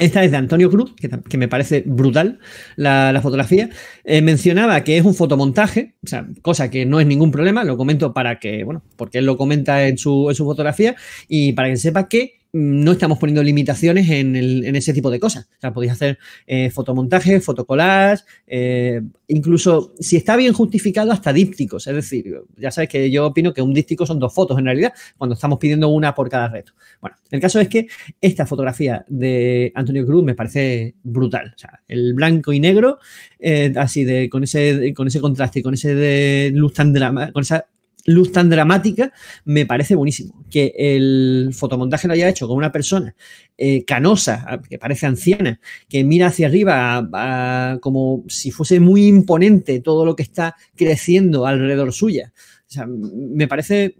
Esta 0.00 0.24
es 0.24 0.30
de 0.30 0.38
Antonio 0.38 0.70
Cruz, 0.70 0.94
que, 0.96 1.36
me 1.36 1.46
parece 1.46 1.84
brutal 1.84 2.38
la, 2.76 3.20
fotografía. 3.22 3.68
Eh, 4.02 4.22
mencionaba 4.22 4.82
que 4.82 4.96
es 4.96 5.04
un 5.04 5.14
fotomontaje, 5.14 5.94
cosa 6.40 6.70
que 6.70 6.86
no 6.86 7.00
es 7.00 7.06
ningún 7.06 7.30
problema, 7.30 7.64
lo 7.64 7.76
comento 7.76 8.14
para 8.14 8.38
que, 8.38 8.64
bueno, 8.64 8.82
porque 8.96 9.18
él 9.18 9.26
lo 9.26 9.36
comenta 9.36 9.86
en 9.86 9.98
su, 9.98 10.30
en 10.30 10.34
su 10.34 10.46
fotografía 10.46 10.96
y 11.28 11.52
para 11.52 11.68
que 11.68 11.76
sepa 11.76 12.08
que 12.08 12.39
no 12.52 12.92
estamos 12.92 13.18
poniendo 13.18 13.42
limitaciones 13.42 14.10
en, 14.10 14.34
el- 14.34 14.64
en 14.64 14.74
ese 14.76 14.92
tipo 14.92 15.10
de 15.10 15.20
cosas. 15.20 15.48
O 15.58 15.60
sea, 15.60 15.72
podéis 15.72 15.92
hacer 15.92 16.18
eh, 16.46 16.70
fotomontaje, 16.70 17.40
fotocollage, 17.40 18.24
eh, 18.46 19.00
incluso 19.28 19.94
si 20.00 20.16
está 20.16 20.36
bien 20.36 20.52
justificado, 20.52 21.12
hasta 21.12 21.32
dípticos. 21.32 21.86
Es 21.86 21.94
decir, 21.94 22.40
ya 22.56 22.70
sabes 22.70 22.88
que 22.90 23.10
yo 23.10 23.26
opino 23.26 23.52
que 23.54 23.62
un 23.62 23.72
díptico 23.72 24.04
son 24.04 24.18
dos 24.18 24.34
fotos 24.34 24.58
en 24.58 24.64
realidad, 24.64 24.92
cuando 25.16 25.34
estamos 25.34 25.58
pidiendo 25.58 25.88
una 25.88 26.14
por 26.14 26.28
cada 26.28 26.48
reto. 26.48 26.72
Bueno, 27.00 27.16
el 27.30 27.40
caso 27.40 27.60
es 27.60 27.68
que 27.68 27.86
esta 28.20 28.46
fotografía 28.46 29.04
de 29.08 29.70
Antonio 29.74 30.04
Cruz 30.04 30.24
me 30.24 30.34
parece 30.34 30.94
brutal. 31.04 31.52
O 31.54 31.58
sea, 31.58 31.80
el 31.86 32.14
blanco 32.14 32.52
y 32.52 32.58
negro, 32.60 32.98
eh, 33.38 33.72
así 33.76 34.04
de 34.04 34.28
con 34.28 34.42
ese, 34.42 34.92
con 34.94 35.06
ese 35.06 35.20
contraste 35.20 35.62
con 35.62 35.74
ese 35.74 35.94
de 35.94 36.50
luz 36.54 36.72
tan 36.74 36.92
drama, 36.92 37.30
con 37.32 37.42
esa 37.42 37.66
luz 38.06 38.32
tan 38.32 38.48
dramática, 38.50 39.12
me 39.44 39.66
parece 39.66 39.94
buenísimo. 39.94 40.39
Que 40.50 40.74
el 40.76 41.50
fotomontaje 41.52 42.08
lo 42.08 42.14
haya 42.14 42.28
hecho 42.28 42.48
con 42.48 42.56
una 42.56 42.72
persona 42.72 43.14
eh, 43.56 43.84
canosa, 43.84 44.60
que 44.68 44.78
parece 44.78 45.06
anciana, 45.06 45.60
que 45.88 46.02
mira 46.04 46.26
hacia 46.26 46.48
arriba 46.48 47.78
como 47.80 48.24
si 48.28 48.50
fuese 48.50 48.80
muy 48.80 49.06
imponente 49.06 49.80
todo 49.80 50.04
lo 50.04 50.16
que 50.16 50.22
está 50.22 50.56
creciendo 50.74 51.46
alrededor 51.46 51.92
suya. 51.92 52.32
O 52.68 52.72
sea, 52.72 52.86
me 52.86 53.48
parece 53.48 53.96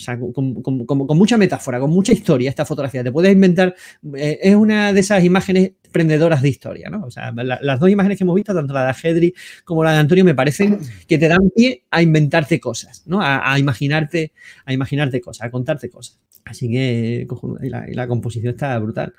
o 0.00 0.02
sea, 0.02 0.18
con, 0.18 1.16
mucha 1.18 1.36
metáfora, 1.36 1.78
con 1.78 1.90
mucha 1.90 2.12
historia 2.12 2.48
esta 2.48 2.64
fotografía. 2.64 3.04
Te 3.04 3.12
puedes 3.12 3.32
inventar, 3.32 3.74
eh, 4.16 4.38
es 4.42 4.54
una 4.54 4.92
de 4.92 5.00
esas 5.00 5.22
imágenes 5.22 5.72
prendedoras 5.92 6.40
de 6.40 6.48
historia, 6.48 6.88
¿no? 6.88 7.04
O 7.04 7.10
sea, 7.10 7.32
las 7.32 7.80
dos 7.80 7.90
imágenes 7.90 8.16
que 8.16 8.24
hemos 8.24 8.34
visto, 8.34 8.54
tanto 8.54 8.72
la 8.72 8.86
de 8.86 8.94
Hedri 9.02 9.34
como 9.64 9.84
la 9.84 9.92
de 9.92 9.98
Antonio, 9.98 10.24
me 10.24 10.34
parecen 10.34 10.78
que 11.06 11.18
te 11.18 11.28
dan 11.28 11.50
pie 11.54 11.84
a 11.90 12.00
inventarte 12.00 12.58
cosas, 12.60 13.02
¿no? 13.06 13.20
A, 13.20 13.58
imaginarte, 13.58 14.32
a 14.64 14.72
imaginarte 14.72 15.20
cosas, 15.20 15.46
a 15.46 15.50
contarte 15.50 15.90
cosas. 15.90 16.18
Así 16.44 16.70
que 16.70 17.26
la 17.68 18.08
composición 18.08 18.54
está 18.54 18.78
brutal. 18.78 19.12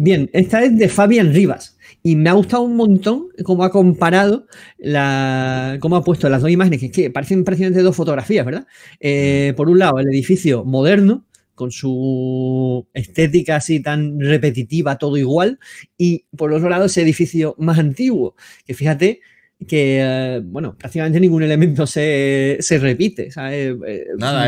Bien, 0.00 0.30
esta 0.32 0.62
es 0.62 0.78
de 0.78 0.88
Fabián 0.88 1.34
Rivas 1.34 1.76
y 2.04 2.14
me 2.14 2.30
ha 2.30 2.34
gustado 2.34 2.62
un 2.62 2.76
montón 2.76 3.30
cómo 3.42 3.64
ha 3.64 3.70
comparado, 3.72 4.46
la, 4.78 5.76
cómo 5.80 5.96
ha 5.96 6.04
puesto 6.04 6.28
las 6.28 6.40
dos 6.40 6.52
imágenes, 6.52 6.78
que, 6.78 6.86
es 6.86 6.92
que 6.92 7.10
parecen 7.10 7.42
prácticamente 7.42 7.82
dos 7.82 7.96
fotografías, 7.96 8.46
¿verdad? 8.46 8.68
Eh, 9.00 9.54
por 9.56 9.68
un 9.68 9.80
lado, 9.80 9.98
el 9.98 10.06
edificio 10.06 10.64
moderno, 10.64 11.26
con 11.56 11.72
su 11.72 12.86
estética 12.94 13.56
así 13.56 13.80
tan 13.80 14.20
repetitiva, 14.20 14.98
todo 14.98 15.16
igual, 15.16 15.58
y 15.96 16.26
por 16.36 16.52
otro 16.52 16.68
lado 16.68 16.84
ese 16.84 17.02
edificio 17.02 17.56
más 17.58 17.80
antiguo, 17.80 18.36
que 18.64 18.74
fíjate 18.74 19.20
que, 19.66 19.98
eh, 20.00 20.40
bueno, 20.44 20.76
prácticamente 20.78 21.18
ningún 21.18 21.42
elemento 21.42 21.88
se, 21.88 22.58
repite. 22.80 23.32
¿sabes? 23.32 23.74
Eh, 23.84 24.06
Nada, 24.16 24.46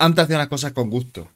antes 0.00 0.24
hacían 0.24 0.38
las 0.40 0.48
cosas 0.48 0.72
con 0.72 0.90
gusto. 0.90 1.28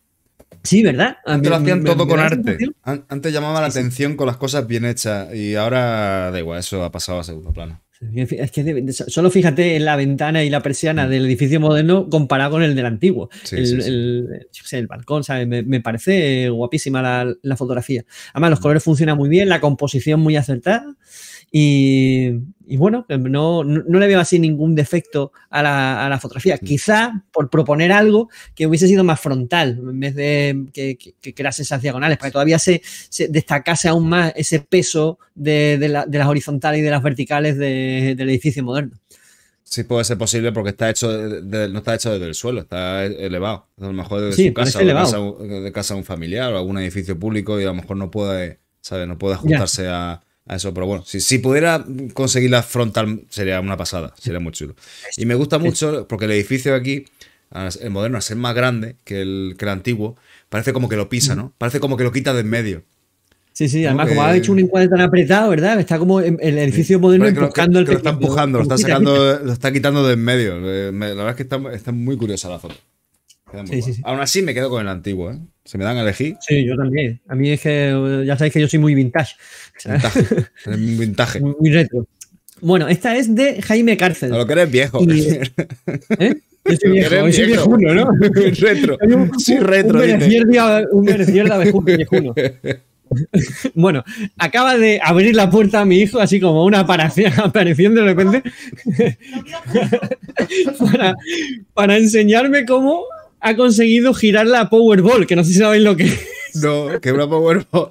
Sí, 0.63 0.83
¿verdad? 0.83 1.17
Antes 1.25 1.51
lo 1.51 1.57
hacían 1.57 1.85
todo 1.85 2.07
con 2.07 2.21
arte. 2.21 2.59
Antes 2.83 3.33
llamaba 3.33 3.61
la 3.61 3.69
atención 3.69 4.17
con 4.17 4.27
las 4.27 4.37
cosas 4.37 4.67
bien 4.67 4.85
hechas 4.85 5.35
y 5.35 5.55
ahora 5.55 6.31
da 6.31 6.39
igual, 6.39 6.59
eso 6.59 6.85
ha 6.85 6.93
pasado 6.93 7.21
a 7.21 7.25
segundo 7.25 7.53
plano. 7.53 7.81
Es 8.15 8.51
que 8.51 8.93
solo 8.93 9.31
fíjate 9.31 9.77
en 9.77 9.85
la 9.85 9.95
ventana 9.95 10.43
y 10.43 10.49
la 10.49 10.63
persiana 10.63 11.07
del 11.07 11.27
edificio 11.27 11.61
moderno 11.61 12.09
comparado 12.09 12.53
con 12.53 12.63
el 12.63 12.75
del 12.75 12.87
antiguo. 12.87 13.29
el, 13.53 14.87
balcón, 14.89 15.23
¿sabes? 15.23 15.47
Me, 15.47 15.81
parece 15.83 16.49
guapísima 16.49 17.03
la, 17.03 17.35
la, 17.43 17.57
fotografía. 17.57 18.07
Además, 18.33 18.51
los 18.51 18.61
colores 18.61 18.83
funcionan 18.83 19.19
muy 19.19 19.29
bien, 19.29 19.51
la 19.51 19.61
composición 19.61 20.21
muy 20.21 20.37
acertada. 20.37 20.97
Y, 21.53 22.31
bueno, 22.77 23.05
no, 23.09 23.65
le 23.65 24.07
veo 24.07 24.21
así 24.21 24.39
ningún 24.39 24.77
defecto 24.77 25.33
a 25.51 25.63
la, 25.63 26.19
fotografía. 26.21 26.57
Mm. 26.61 26.65
Quizá 26.65 27.25
por 27.33 27.51
proponer 27.51 27.91
algo 27.91 28.31
que 28.55 28.67
hubiese 28.67 28.87
sido 28.87 29.03
más 29.03 29.21
frontal, 29.21 29.81
en 29.83 30.01
vez 30.01 30.15
de 30.15 30.67
que, 30.73 30.97
que, 30.97 31.35
crease 31.35 31.63
esas 31.63 31.83
diagonales, 31.83 32.19
para 32.19 32.31
que 32.31 32.35
todavía 32.35 32.59
se, 32.59 32.83
destacase 33.29 33.89
aún 33.89 34.09
más 34.09 34.33
ese 34.37 34.61
peso 34.61 35.19
de, 35.35 35.89
las 35.89 36.27
horizontales 36.27 36.81
y 36.81 36.83
de 36.83 36.91
las 36.91 37.03
verticales 37.03 37.59
del 37.59 38.29
edificio 38.29 38.63
moderno. 38.63 38.97
Sí, 39.65 39.85
puede 39.85 40.05
ser 40.05 40.19
posible 40.19 40.51
porque 40.51 40.71
está 40.71 40.91
hecho 40.91 41.09
no 41.13 41.79
está 41.79 41.95
hecho 41.95 42.13
desde 42.13 42.27
el 42.27 42.35
suelo, 42.35 42.61
está 42.61 43.05
elevado. 43.05 43.69
A 43.79 43.85
lo 43.85 43.93
mejor 43.93 44.21
desde 44.21 44.49
su 44.49 44.53
casa, 44.53 44.81
o 45.21 45.39
de 45.45 45.71
casa, 45.71 45.95
de 45.95 45.99
un 46.01 46.05
familiar 46.05 46.53
o 46.53 46.59
algún 46.59 46.79
edificio 46.79 47.17
público 47.17 47.61
y 47.61 47.63
a 47.63 47.69
lo 47.69 47.75
mejor 47.75 47.97
no 47.97 48.11
puede, 48.11 48.59
¿sabes? 48.81 49.07
No 49.07 49.17
puede 49.17 49.37
ajustarse 49.37 49.87
a 49.87 50.23
eso, 50.57 50.75
pero 50.75 50.87
bueno, 50.87 51.05
si, 51.07 51.21
si 51.21 51.39
pudiera 51.39 51.85
conseguir 52.15 52.51
la 52.51 52.63
frontal 52.63 53.23
sería 53.31 53.61
una 53.61 53.77
pasada, 53.77 54.15
sería 54.19 54.41
muy 54.41 54.53
chulo. 54.53 54.75
Y 55.17 55.27
me 55.27 55.35
gusta 55.35 55.59
mucho 55.59 56.07
porque 56.09 56.25
el 56.25 56.33
edificio 56.33 56.75
aquí, 56.75 57.05
el 57.81 57.91
moderno, 57.91 58.19
a 58.19 58.21
ser 58.21 58.37
más 58.37 58.55
grande 58.55 58.97
que 59.05 59.23
el, 59.23 59.55
que 59.59 59.65
el 59.65 59.71
antiguo, 59.71 60.17
parece 60.49 60.73
como 60.73 60.89
que 60.89 60.97
lo 60.97 61.09
pisa, 61.09 61.35
¿no? 61.35 61.53
Parece 61.59 61.81
como 61.81 61.97
que 61.97 62.05
lo 62.05 62.13
quita 62.13 62.33
de 62.33 62.41
en 62.41 62.49
medio. 62.49 62.83
Sí, 63.53 63.69
sí, 63.69 63.85
además, 63.85 64.09
como 64.09 64.23
ha 64.23 64.37
hecho 64.37 64.53
un 64.53 64.61
encuadre 64.61 64.89
tan 64.89 65.01
apretado, 65.01 65.51
¿verdad? 65.51 65.79
Está 65.81 65.99
como 65.99 66.21
el 66.21 66.59
edificio 66.59 66.99
moderno 66.99 67.27
empujando 67.27 67.81
el 67.81 67.85
que 67.85 67.93
Lo 67.93 67.99
está 67.99 68.11
empujando, 68.11 68.59
lo 68.59 68.63
está 68.63 68.79
sacando, 68.79 69.41
lo 69.45 69.53
está 69.53 69.73
quitando 69.73 70.07
de 70.07 70.15
en 70.15 70.25
medio. 70.25 70.61
La 70.61 70.91
verdad 70.91 71.31
es 71.31 71.37
que 71.37 71.43
está, 71.43 71.61
está 71.73 71.93
muy 71.93 72.17
curiosa 72.17 72.49
la 72.49 72.59
foto. 72.59 72.77
Aún 74.05 74.21
así 74.21 74.43
me 74.43 74.55
quedo 74.55 74.71
con 74.71 74.83
el 74.83 74.89
antiguo, 74.89 75.33
¿eh? 75.33 75.39
Se 75.65 75.79
me 75.79 75.85
dan 75.85 75.97
a 75.97 76.03
elegir. 76.03 76.37
Sí, 76.41 76.65
yo 76.65 76.77
también. 76.77 77.21
A 77.29 77.35
mí 77.35 77.51
es 77.51 77.61
que 77.61 78.25
ya 78.27 78.37
sabéis 78.37 78.53
que 78.53 78.61
yo 78.61 78.69
soy 78.69 78.79
muy 78.79 78.95
vintage. 78.95 79.37
Vintage. 79.85 80.47
un 80.67 80.99
vintage. 80.99 81.41
Muy, 81.41 81.71
retro. 81.71 82.07
Bueno, 82.61 82.89
esta 82.89 83.17
es 83.17 83.35
de 83.35 83.63
Jaime 83.63 83.97
Cárcel. 83.97 84.33
A 84.33 84.39
lo 84.39 84.47
que 84.47 84.53
eres 84.53 84.71
viejo. 84.71 85.01
¿Eh? 85.09 86.35
Yo 86.65 86.77
soy 86.77 86.91
viejo, 86.91 87.27
yo 87.27 87.33
soy 87.33 87.47
viejuno, 87.47 87.95
¿no? 87.95 88.11
retro. 88.61 88.99
sí, 89.39 89.59
retro. 89.59 90.01
Un 90.93 91.05
merecier 91.05 91.49
de 91.49 91.73
viejuno. 91.97 92.35
Bueno, 93.75 94.05
acaba 94.39 94.77
de 94.77 95.01
abrir 95.03 95.35
la 95.35 95.51
puerta 95.51 95.81
a 95.81 95.85
mi 95.85 95.99
hijo, 95.99 96.21
así 96.21 96.39
como 96.39 96.65
una 96.65 96.81
aparición 96.81 97.95
de 97.95 98.03
repente, 98.03 98.43
para, 100.79 101.15
para 101.75 101.97
enseñarme 101.97 102.65
cómo 102.65 103.05
ha 103.41 103.57
conseguido 103.57 104.15
girar 104.15 104.47
la 104.47 104.69
Powerball, 104.69 105.27
que 105.27 105.37
no 105.37 105.45
sé 105.45 105.53
si 105.53 105.59
sabéis 105.59 105.83
lo 105.83 105.97
que 105.97 106.05
es. 106.05 106.29
No, 106.55 107.01
que 107.01 107.13
una 107.13 107.29
Powerball. 107.29 107.91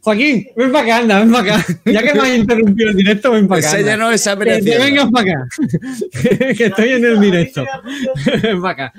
Joaquín, 0.00 0.48
ven 0.56 0.72
para 0.72 0.84
acá, 0.84 0.98
anda, 0.98 1.20
ven 1.20 1.32
para 1.32 1.56
acá. 1.56 1.66
Ya 1.84 2.02
que 2.02 2.14
me 2.14 2.20
has 2.20 2.36
interrumpido 2.36 2.90
el 2.90 2.96
directo, 2.96 3.30
ven 3.32 3.48
para 3.48 3.60
acá. 3.60 3.70
Enséñanos 3.70 4.14
esa 4.14 4.34
operación. 4.34 4.82
vengas 4.82 5.10
para 5.10 5.32
acá. 5.32 5.48
que 6.56 6.64
estoy 6.64 6.88
en 6.90 7.04
el 7.04 7.20
directo. 7.20 7.64
ven 8.42 8.60
para 8.60 8.72
acá. 8.72 8.92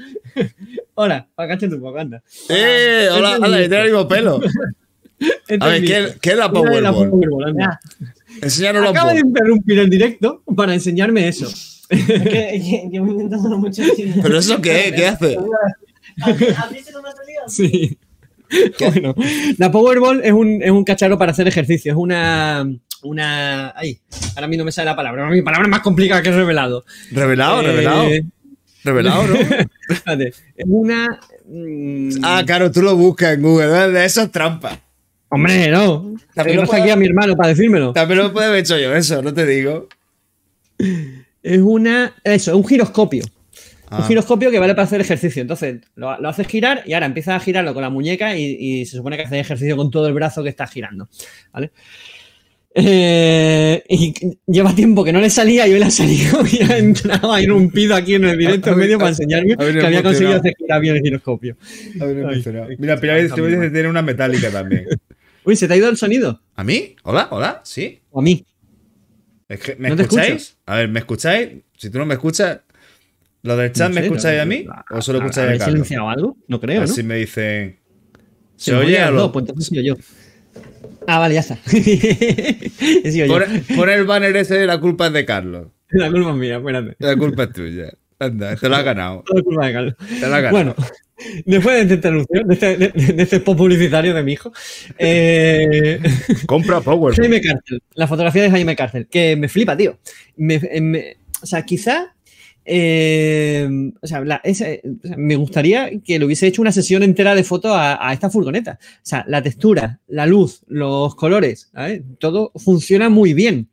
Hola, 0.96 1.28
para 1.36 1.54
acá 1.54 1.68
tu 1.68 1.80
poco, 1.80 2.00
anda. 2.00 2.24
Eh, 2.50 3.10
hola, 3.12 3.38
hola, 3.42 3.58
tiene 3.58 3.82
el 3.82 3.84
mismo 3.86 4.08
pelo. 4.08 4.40
a 5.60 5.68
ver, 5.68 5.84
¿qué, 5.84 6.14
¿qué, 6.22 6.32
es 6.32 6.38
la 6.38 6.52
Powerball? 6.52 6.84
La 6.84 6.94
Powerball 6.94 7.56
Enséñanos 8.42 8.90
Acaba 8.90 9.14
de 9.14 9.20
interrumpir 9.20 9.80
el 9.80 9.90
directo 9.90 10.44
para 10.56 10.74
enseñarme 10.74 11.28
eso. 11.28 11.52
Es 11.90 12.06
que, 12.06 13.00
mucho. 13.02 13.84
¿Pero 14.22 14.40
eso 14.40 14.62
qué? 14.62 14.92
¿Qué 14.96 15.08
hace? 15.08 15.38
¿Has 16.22 16.72
visto 16.72 16.94
cómo 16.94 17.08
ha 17.08 17.16
salido? 17.16 17.48
Sí. 17.48 17.98
Bueno, 18.80 19.14
la 19.58 19.70
Powerball 19.70 20.22
es 20.24 20.32
un, 20.32 20.64
es 20.64 20.72
un 20.72 20.86
cacharro 20.86 21.18
para 21.18 21.34
hacer 21.34 21.50
ejercicio. 21.50 21.92
Es 21.92 21.98
una. 21.98 22.66
Una. 23.04 23.74
Ay, 23.76 24.00
ahora 24.36 24.46
a 24.46 24.48
mí 24.48 24.56
no 24.56 24.64
me 24.64 24.72
sale 24.72 24.86
la 24.86 24.96
palabra. 24.96 25.30
Mi 25.30 25.42
palabra 25.42 25.68
es 25.68 25.70
más 25.70 25.82
complicada 25.82 26.22
que 26.22 26.32
revelado. 26.32 26.86
¿Revelado? 27.12 27.62
Eh, 27.62 27.66
¿Revelado? 27.66 28.10
Revelado, 28.86 29.24
¿no? 29.28 29.36
es 29.36 30.66
una. 30.66 31.20
Mm, 31.46 32.10
ah, 32.24 32.44
claro, 32.46 32.72
tú 32.72 32.82
lo 32.82 32.96
buscas 32.96 33.34
en 33.34 33.42
Google. 33.42 33.92
De 33.92 34.06
eso 34.06 34.22
es 34.22 34.32
trampa. 34.32 34.80
Hombre, 35.30 35.70
no. 35.70 36.16
También 36.34 36.58
lo 36.58 36.64
está 36.64 36.78
aquí 36.78 36.90
a 36.90 36.96
mi 36.96 37.06
hermano 37.06 37.36
para 37.36 37.50
decírmelo. 37.50 37.92
También 37.92 38.20
lo 38.20 38.32
puede 38.32 38.48
haber 38.48 38.60
hecho 38.60 38.78
yo, 38.78 38.96
eso, 38.96 39.22
no 39.22 39.34
te 39.34 39.46
digo. 39.46 39.90
Es 41.48 41.62
una. 41.62 42.14
Eso, 42.24 42.52
es 42.52 42.58
un 42.58 42.68
giroscopio. 42.68 43.24
Un 43.90 44.00
ah. 44.00 44.06
giroscopio 44.06 44.52
que 44.52 44.60
vale 44.60 44.76
para 44.76 44.84
hacer 44.84 45.00
ejercicio. 45.00 45.42
Entonces, 45.42 45.80
lo, 45.96 46.10
haces 46.10 46.46
girar 46.46 46.84
y 46.86 46.92
ahora 46.92 47.06
empiezas 47.06 47.36
a 47.36 47.40
girarlo 47.40 47.74
con 47.74 47.82
la 47.82 47.90
muñeca 47.90 48.36
y, 48.38 48.86
se 48.86 48.98
supone 48.98 49.16
que 49.16 49.24
haces 49.24 49.40
ejercicio 49.40 49.78
con 49.78 49.90
todo 49.90 50.08
el 50.08 50.14
brazo 50.14 50.44
que 50.44 50.50
está 50.50 50.68
girando. 50.68 51.08
¿Vale? 51.54 51.72
Eh, 52.76 53.82
y 53.88 54.14
lleva 54.46 54.76
tiempo 54.76 55.04
que 55.06 55.14
no 55.14 55.22
le 55.22 55.30
salía 55.30 55.68
y 55.68 55.74
hoy 55.74 55.80
le 55.80 55.86
ha 55.86 55.90
salido 55.90 56.44
y 56.52 56.62
ha 56.62 56.78
entrado, 56.78 57.32
ha 57.32 57.42
irrumpido 57.42 57.96
aquí 57.96 58.16
en 58.16 58.26
el 58.26 58.38
directo 58.38 58.70
en 58.72 58.78
medio 58.78 59.00
para 59.00 59.10
enseñarme 59.10 59.56
que 59.58 59.86
había 59.86 60.04
conseguido 60.04 60.36
hacer 60.36 60.54
girar 60.56 60.82
bien 60.82 60.98
el 60.98 61.02
giroscopio. 61.02 61.58
Mira, 62.78 63.00
Pilar, 63.00 63.34
te 63.34 63.42
voy 63.42 63.54
a 63.54 63.62
tener 63.62 63.88
una 63.88 64.02
metálica 64.02 64.52
también. 64.52 64.86
Uy, 65.46 65.56
¿se 65.56 65.68
te 65.68 65.74
ha 65.74 65.78
ido 65.78 65.90
el 65.90 65.96
sonido? 65.96 66.42
¿A 66.56 66.64
mí? 66.64 66.98
¿Hola? 67.04 67.30
¿Hola? 67.32 67.62
¿Sí? 67.64 68.02
¿O 68.12 68.20
a 68.20 68.22
mí? 68.22 68.46
¿Me 69.78 69.90
escucháis? 69.90 70.58
A 70.66 70.78
ver, 70.78 70.90
¿me 70.90 71.00
escucháis? 71.00 71.50
Si 71.78 71.90
tú 71.90 72.00
no 72.00 72.06
me 72.06 72.16
escuchas, 72.16 72.60
¿lo 73.44 73.56
del 73.56 73.72
chat 73.72 73.94
me 73.94 74.02
escucháis 74.02 74.42
a 74.42 74.46
mí? 74.46 74.66
¿O 74.92 75.02
solo 75.02 75.20
escucháis 75.20 75.52
a, 75.52 75.54
a 75.54 75.58
Carlos? 75.58 75.66
silenciado 75.66 76.10
algo? 76.10 76.38
No 76.48 76.60
creo, 76.60 76.82
Así 76.82 77.04
me 77.04 77.16
dicen... 77.16 77.80
¿Se, 78.58 78.76
oye 78.76 79.02
o 79.04 79.12
no? 79.12 79.32
Pues 79.32 79.48
entonces 79.48 79.84
yo. 79.84 79.96
Ah, 81.06 81.20
vale, 81.20 81.36
ya 81.36 81.42
está. 81.42 81.56
pon, 83.76 83.90
el 83.90 84.06
banner 84.06 84.36
ese 84.36 84.56
de 84.56 84.66
la 84.66 84.80
culpa 84.80 85.08
es 85.08 85.14
de 85.14 85.26
Carlos. 85.26 85.68
La 85.90 86.12
culpa 86.12 86.32
es 86.32 86.36
mía, 86.36 86.58
espérate. 86.58 86.96
La 87.00 87.16
culpa 87.16 87.44
es 87.44 87.54
tuya. 87.54 87.94
Anda, 88.20 88.56
te 88.56 88.70
lo 88.70 88.76
has 88.76 88.84
ganado. 88.84 89.24
La. 89.28 89.72
Te 89.72 90.28
lo 90.28 90.36
has 90.36 90.42
ganado. 90.42 90.52
Bueno, 90.52 90.76
después 91.46 91.76
de 91.76 91.82
esta 91.82 91.94
interrupción, 91.94 92.48
de 92.48 92.54
este, 92.54 92.78
de, 92.78 93.24
este 93.24 93.40
publicitario 93.40 94.14
de 94.14 94.24
mi 94.24 94.34
hijo, 94.34 94.52
eh, 94.98 96.00
compra 96.48 96.82
Power. 96.82 97.16
Jaime 97.16 97.42
Cárcel, 97.42 97.82
la 97.94 98.08
fotografía 98.08 98.44
de 98.44 98.52
Jaime 98.52 98.76
Cárcel, 98.76 99.08
que 99.08 99.36
me 99.36 99.50
flipa, 99.50 99.78
tío. 99.78 100.00
o 101.42 101.46
sea, 101.46 101.64
quizá 101.64 102.14
eh, 102.70 103.66
o 104.02 104.06
sea, 104.06 104.22
me 105.16 105.36
gustaría 105.38 105.90
que 106.02 106.20
le 106.20 106.26
hubiese 106.26 106.48
hecho 106.48 106.62
una 106.62 106.74
sesión 106.74 107.02
entera 107.02 107.34
de 107.34 107.46
fotos 107.46 107.72
a, 107.74 108.12
esta 108.12 108.30
furgoneta. 108.30 108.78
O 108.82 109.00
sea, 109.04 109.24
la 109.28 109.42
textura, 109.42 110.02
la 110.08 110.26
luz, 110.26 110.64
los 110.68 111.16
colores, 111.16 111.72
todo 112.20 112.52
funciona 112.56 113.08
muy 113.10 113.34
bien. 113.34 113.70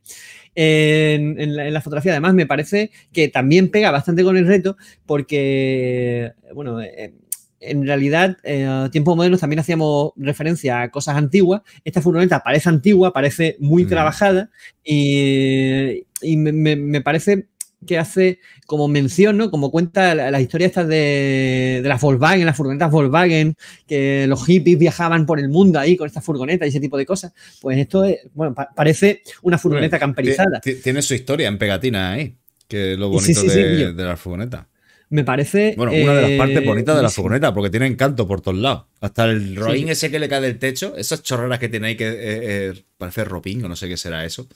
En, 0.55 1.39
en 1.39 1.55
la, 1.55 1.67
en 1.67 1.73
la 1.73 1.81
fotografía. 1.81 2.11
Además, 2.13 2.33
me 2.33 2.45
parece 2.45 2.91
que 3.13 3.27
también 3.27 3.69
pega 3.69 3.91
bastante 3.91 4.23
con 4.23 4.37
el 4.37 4.47
reto 4.47 4.77
porque, 5.05 6.31
bueno, 6.53 6.81
eh, 6.81 7.13
en 7.59 7.85
realidad, 7.85 8.37
eh, 8.43 8.89
tiempos 8.91 9.15
modernos 9.15 9.39
también 9.39 9.59
hacíamos 9.59 10.11
referencia 10.17 10.81
a 10.81 10.91
cosas 10.91 11.15
antiguas. 11.17 11.61
Esta 11.83 12.01
furgoneta 12.01 12.41
parece 12.43 12.69
antigua, 12.69 13.11
parece 13.13 13.55
muy 13.59 13.85
Mm. 13.85 13.89
trabajada 13.89 14.49
y, 14.83 16.05
y 16.21 16.37
me, 16.37 16.51
me- 16.51 16.75
me 16.75 17.01
parece 17.01 17.47
que 17.85 17.97
hace 17.97 18.39
como 18.65 18.87
mención, 18.87 19.37
¿no? 19.37 19.51
Como 19.51 19.71
cuenta 19.71 20.15
la- 20.15 20.31
las 20.31 20.41
historias 20.41 20.69
estas 20.71 20.87
de, 20.87 21.79
de 21.83 21.89
las 21.89 22.01
Volkswagen, 22.01 22.45
las 22.45 22.57
furgonetas 22.57 22.91
Volkswagen, 22.91 23.55
que 23.87 24.25
los 24.27 24.45
hippies 24.45 24.77
viajaban 24.79 25.25
por 25.25 25.39
el 25.39 25.49
mundo 25.49 25.79
ahí 25.79 25.95
con 25.97 26.07
estas 26.07 26.23
furgonetas 26.23 26.65
y 26.65 26.69
ese 26.69 26.79
tipo 26.79 26.97
de 26.97 27.05
cosas. 27.05 27.33
Pues 27.61 27.77
esto 27.77 28.03
es, 28.05 28.19
bueno, 28.33 28.53
pa- 28.55 28.69
parece 28.75 29.21
una 29.43 29.57
furgoneta 29.57 29.99
camperizada. 29.99 30.59
Ti- 30.61 30.75
ti- 30.75 30.81
Tiene 30.81 31.01
su 31.01 31.13
historia 31.13 31.47
en 31.47 31.57
pegatina 31.57 32.13
ahí, 32.13 32.35
que 32.67 32.93
es 32.93 32.99
lo 32.99 33.09
bonito 33.09 33.39
sí, 33.41 33.49
sí, 33.49 33.55
de, 33.59 33.93
de 33.93 34.03
la 34.03 34.17
furgoneta. 34.17 34.67
Me 35.07 35.23
parece. 35.23 35.75
Bueno, 35.77 35.91
una 35.91 36.13
de 36.15 36.21
las 36.23 36.31
eh, 36.31 36.37
partes 36.37 36.65
bonitas 36.65 36.95
de 36.97 37.03
la 37.03 37.09
furgoneta, 37.09 37.53
porque 37.53 37.69
tiene 37.69 37.85
encanto 37.85 38.27
por 38.27 38.41
todos 38.41 38.57
lados. 38.57 38.85
Hasta 39.01 39.25
el 39.25 39.55
roín 39.55 39.85
Sí. 39.85 39.91
ese 39.91 40.09
que 40.09 40.17
le 40.17 40.27
cae 40.27 40.41
del 40.41 40.57
techo, 40.57 40.95
esas 40.97 41.21
chorreras 41.21 41.59
que 41.59 41.69
tiene 41.69 41.87
ahí 41.89 41.95
que 41.95 42.07
eh, 42.07 42.15
eh, 42.17 42.83
parece 42.97 43.23
ropín, 43.23 43.63
o 43.63 43.69
no 43.69 43.75
sé 43.75 43.87
qué 43.87 43.97
será 43.97 44.25
eso. 44.25 44.47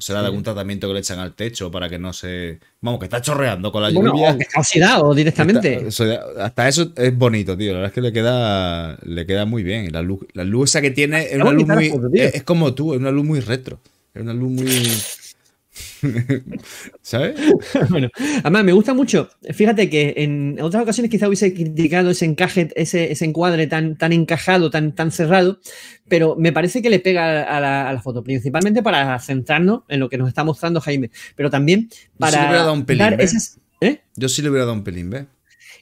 Será 0.00 0.20
de 0.20 0.26
algún 0.26 0.44
tratamiento 0.44 0.86
que 0.86 0.94
le 0.94 1.00
echan 1.00 1.18
al 1.18 1.34
techo 1.34 1.72
para 1.72 1.88
que 1.88 1.98
no 1.98 2.12
se. 2.12 2.60
Vamos, 2.80 3.00
que 3.00 3.06
está 3.06 3.20
chorreando 3.20 3.72
con 3.72 3.82
la 3.82 3.90
Bueno, 3.90 4.12
lluvia. 4.12 4.30
o 4.32 4.36
que 4.36 4.44
está 4.44 4.60
oxidado 4.60 5.12
directamente. 5.12 5.88
Hasta 6.40 6.68
eso 6.68 6.92
es 6.96 7.18
bonito, 7.18 7.56
tío. 7.56 7.72
La 7.72 7.78
verdad 7.78 7.88
es 7.88 7.94
que 7.94 8.00
le 8.00 8.12
queda, 8.12 8.96
le 9.02 9.26
queda 9.26 9.44
muy 9.44 9.64
bien. 9.64 9.92
La 9.92 10.02
luz, 10.02 10.20
la 10.34 10.44
luz 10.44 10.70
esa 10.70 10.80
que 10.80 10.92
tiene 10.92 11.22
es 11.24 11.34
una 11.34 11.50
luz 11.50 11.66
muy. 11.66 11.90
foto, 11.90 12.08
tío. 12.10 12.22
es, 12.22 12.34
es 12.36 12.42
como 12.44 12.74
tú, 12.74 12.94
es 12.94 13.00
una 13.00 13.10
luz 13.10 13.24
muy 13.24 13.40
retro. 13.40 13.80
Es 14.14 14.22
una 14.22 14.34
luz 14.34 14.52
muy. 14.52 14.66
¿Sabes? 17.02 17.34
Bueno, 17.90 18.08
además 18.42 18.64
me 18.64 18.72
gusta 18.72 18.94
mucho. 18.94 19.28
Fíjate 19.52 19.88
que 19.88 20.14
en 20.18 20.58
otras 20.60 20.82
ocasiones 20.82 21.10
quizá 21.10 21.26
hubiese 21.28 21.52
criticado 21.54 22.10
ese 22.10 22.24
encaje, 22.24 22.68
ese, 22.76 23.10
ese 23.12 23.24
encuadre 23.24 23.66
tan, 23.66 23.96
tan 23.96 24.12
encajado, 24.12 24.70
tan, 24.70 24.94
tan 24.94 25.10
cerrado, 25.10 25.60
pero 26.08 26.36
me 26.36 26.52
parece 26.52 26.82
que 26.82 26.90
le 26.90 27.00
pega 27.00 27.42
a 27.42 27.60
la, 27.60 27.88
a 27.88 27.92
la 27.92 28.00
foto, 28.02 28.22
principalmente 28.22 28.82
para 28.82 29.18
centrarnos 29.20 29.82
en 29.88 30.00
lo 30.00 30.08
que 30.08 30.18
nos 30.18 30.28
está 30.28 30.44
mostrando 30.44 30.80
Jaime, 30.80 31.10
pero 31.36 31.50
también 31.50 31.88
Yo 31.90 31.96
sí 31.96 32.02
le 32.08 32.18
para 32.18 32.38
hubiera 32.46 32.58
dado 32.62 32.72
un 32.74 32.84
pelín, 32.84 33.20
esas- 33.20 33.58
¿eh? 33.80 34.00
Yo 34.16 34.28
sí 34.28 34.42
le 34.42 34.50
hubiera 34.50 34.64
dado 34.64 34.76
un 34.76 34.84
pelín, 34.84 35.10
¿ves? 35.10 35.24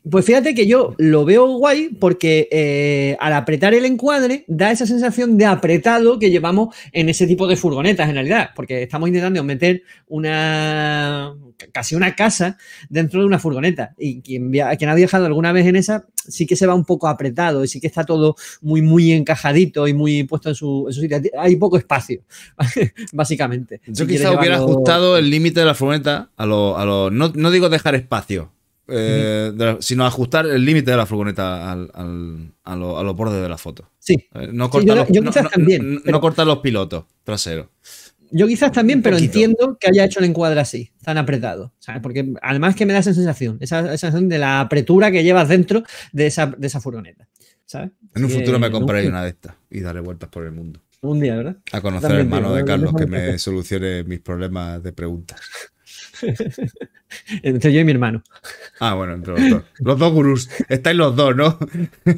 Pues 0.08 0.24
fíjate 0.24 0.54
que 0.54 0.66
yo 0.66 0.94
lo 0.98 1.24
veo 1.24 1.46
guay 1.58 1.88
porque 1.98 2.48
eh, 2.52 3.16
al 3.18 3.32
apretar 3.32 3.74
el 3.74 3.84
encuadre 3.84 4.44
da 4.46 4.70
esa 4.70 4.86
sensación 4.86 5.36
de 5.36 5.46
apretado 5.46 6.18
que 6.18 6.30
llevamos 6.30 6.74
en 6.92 7.08
ese 7.08 7.26
tipo 7.26 7.46
de 7.48 7.56
furgonetas 7.56 8.08
en 8.08 8.14
realidad, 8.14 8.50
porque 8.54 8.82
estamos 8.84 9.08
intentando 9.08 9.42
meter 9.42 9.82
una 10.08 11.34
casi 11.72 11.94
una 11.94 12.14
casa 12.14 12.58
dentro 12.88 13.20
de 13.20 13.26
una 13.26 13.38
furgoneta 13.38 13.94
y 13.98 14.20
quien, 14.20 14.50
quien 14.52 14.90
ha 14.90 14.94
viajado 14.94 15.26
alguna 15.26 15.52
vez 15.52 15.66
en 15.66 15.76
esa 15.76 16.04
sí 16.14 16.46
que 16.46 16.54
se 16.56 16.66
va 16.66 16.74
un 16.74 16.84
poco 16.84 17.08
apretado 17.08 17.64
y 17.64 17.68
sí 17.68 17.80
que 17.80 17.86
está 17.86 18.04
todo 18.04 18.36
muy 18.60 18.82
muy 18.82 19.12
encajadito 19.12 19.88
y 19.88 19.94
muy 19.94 20.24
puesto 20.24 20.50
en 20.50 20.54
su, 20.54 20.84
en 20.88 20.92
su 20.94 21.00
sitio. 21.00 21.18
Hay 21.38 21.56
poco 21.56 21.78
espacio, 21.78 22.20
básicamente. 23.12 23.80
Yo 23.86 24.04
Si 24.04 24.12
quizá 24.12 24.30
hubiera 24.30 24.56
llevarlo- 24.58 24.72
ajustado 24.74 25.16
el 25.18 25.30
límite 25.30 25.60
de 25.60 25.66
la 25.66 25.74
furgoneta 25.74 26.30
a 26.36 26.46
lo. 26.46 26.76
A 26.78 26.84
lo 26.84 27.10
no, 27.10 27.32
no 27.34 27.50
digo 27.50 27.68
dejar 27.68 27.94
espacio, 27.94 28.52
eh, 28.88 29.52
la- 29.56 29.76
sino 29.80 30.04
ajustar 30.06 30.46
el 30.46 30.64
límite 30.64 30.90
de 30.92 30.96
la 30.96 31.06
furgoneta 31.06 31.72
al, 31.72 31.90
al- 31.94 32.52
a, 32.64 32.76
lo- 32.76 32.98
a 32.98 33.02
los 33.02 33.16
bordes 33.16 33.42
de 33.42 33.48
la 33.48 33.58
foto. 33.58 33.90
Sí, 33.98 34.14
Eh, 34.34 34.48
No 34.52 34.66
Sí, 34.66 34.70
cortar, 34.70 34.88
yo- 34.88 34.94
los, 35.02 35.08
yo 35.08 35.22
no- 35.22 35.30
quizás 35.30 35.42
no- 35.44 35.50
también, 35.50 35.94
no- 35.94 36.00
pero- 36.04 36.12
no 36.16 36.20
cortar 36.20 36.46
los 36.46 36.58
pilotos 36.58 37.04
traseros. 37.24 37.66
Yo 38.32 38.48
quizás 38.48 38.72
también, 38.72 39.02
pero 39.02 39.16
entiendo 39.18 39.76
que 39.80 39.88
haya 39.88 40.04
hecho 40.04 40.18
el 40.18 40.24
encuadre 40.26 40.58
así, 40.60 40.90
tan 41.04 41.16
apretado. 41.16 41.72
¿sabes? 41.78 42.02
Porque 42.02 42.32
además 42.42 42.74
que 42.74 42.84
me 42.84 42.92
da 42.92 42.98
esa 42.98 43.14
sensación, 43.14 43.56
esa, 43.60 43.80
esa 43.80 43.96
sensación 44.08 44.28
de 44.28 44.38
la 44.38 44.60
apretura 44.60 45.12
que 45.12 45.22
llevas 45.22 45.48
dentro 45.48 45.84
de 46.12 46.26
esa, 46.26 46.46
de 46.46 46.66
esa 46.66 46.80
furgoneta. 46.80 47.28
¿sabes? 47.64 47.90
En 48.14 48.24
un 48.24 48.30
futuro 48.30 48.58
me 48.58 48.70
compraré 48.70 49.08
una 49.08 49.22
de 49.22 49.30
estas 49.30 49.54
y 49.70 49.80
daré 49.80 50.00
vueltas 50.00 50.28
por 50.28 50.44
el 50.44 50.52
mundo. 50.52 50.80
Un 51.02 51.20
día, 51.20 51.36
¿verdad? 51.36 51.56
A 51.72 51.80
conocer 51.80 52.10
al 52.10 52.18
hermano 52.20 52.52
de 52.52 52.60
lo 52.60 52.66
Carlos 52.66 52.94
que 52.96 53.06
me 53.06 53.38
solucione 53.38 54.02
mis 54.04 54.20
problemas 54.20 54.82
de 54.82 54.92
preguntas. 54.92 55.40
Entre 57.42 57.72
yo 57.72 57.80
y 57.80 57.84
mi 57.84 57.92
hermano. 57.92 58.22
Ah, 58.80 58.94
bueno, 58.94 59.14
entre 59.14 59.34
los 59.34 59.50
dos. 59.50 59.62
Los 59.78 59.98
dos 59.98 60.12
gurús. 60.12 60.48
Estáis 60.68 60.96
los 60.96 61.14
dos, 61.14 61.36
¿no? 61.36 61.58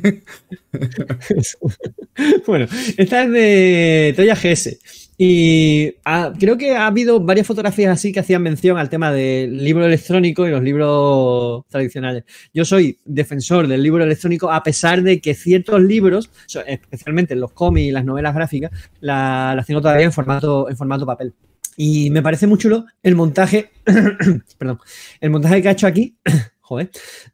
bueno, 2.46 2.66
esta 2.96 3.24
es 3.24 3.30
de 3.30 4.12
Toya 4.16 4.34
GS. 4.34 4.78
Y 5.20 5.94
ah, 6.04 6.32
creo 6.38 6.56
que 6.56 6.76
ha 6.76 6.86
habido 6.86 7.18
varias 7.18 7.46
fotografías 7.46 7.90
así 7.92 8.12
que 8.12 8.20
hacían 8.20 8.40
mención 8.42 8.78
al 8.78 8.88
tema 8.88 9.12
del 9.12 9.62
libro 9.64 9.84
electrónico 9.84 10.46
y 10.46 10.50
los 10.50 10.62
libros 10.62 11.64
tradicionales. 11.68 12.22
Yo 12.54 12.64
soy 12.64 12.98
defensor 13.04 13.66
del 13.66 13.82
libro 13.82 14.04
electrónico 14.04 14.50
a 14.52 14.62
pesar 14.62 15.02
de 15.02 15.20
que 15.20 15.34
ciertos 15.34 15.80
libros, 15.82 16.30
especialmente 16.66 17.34
los 17.34 17.52
cómics 17.52 17.88
y 17.88 17.90
las 17.90 18.04
novelas 18.04 18.32
gráficas, 18.34 18.70
la- 19.00 19.54
las 19.56 19.66
tengo 19.66 19.80
todavía 19.80 20.04
en 20.06 20.12
formato, 20.12 20.70
en 20.70 20.76
formato 20.76 21.04
papel. 21.04 21.34
Y 21.80 22.10
me 22.10 22.22
parece 22.22 22.48
muy 22.48 22.58
chulo 22.58 22.86
el 23.04 23.14
montaje, 23.14 23.70
perdón, 24.58 24.80
el 25.20 25.30
montaje 25.30 25.62
que 25.62 25.68
ha 25.68 25.72
hecho 25.72 25.86
aquí, 25.86 26.16
joder, 26.60 26.90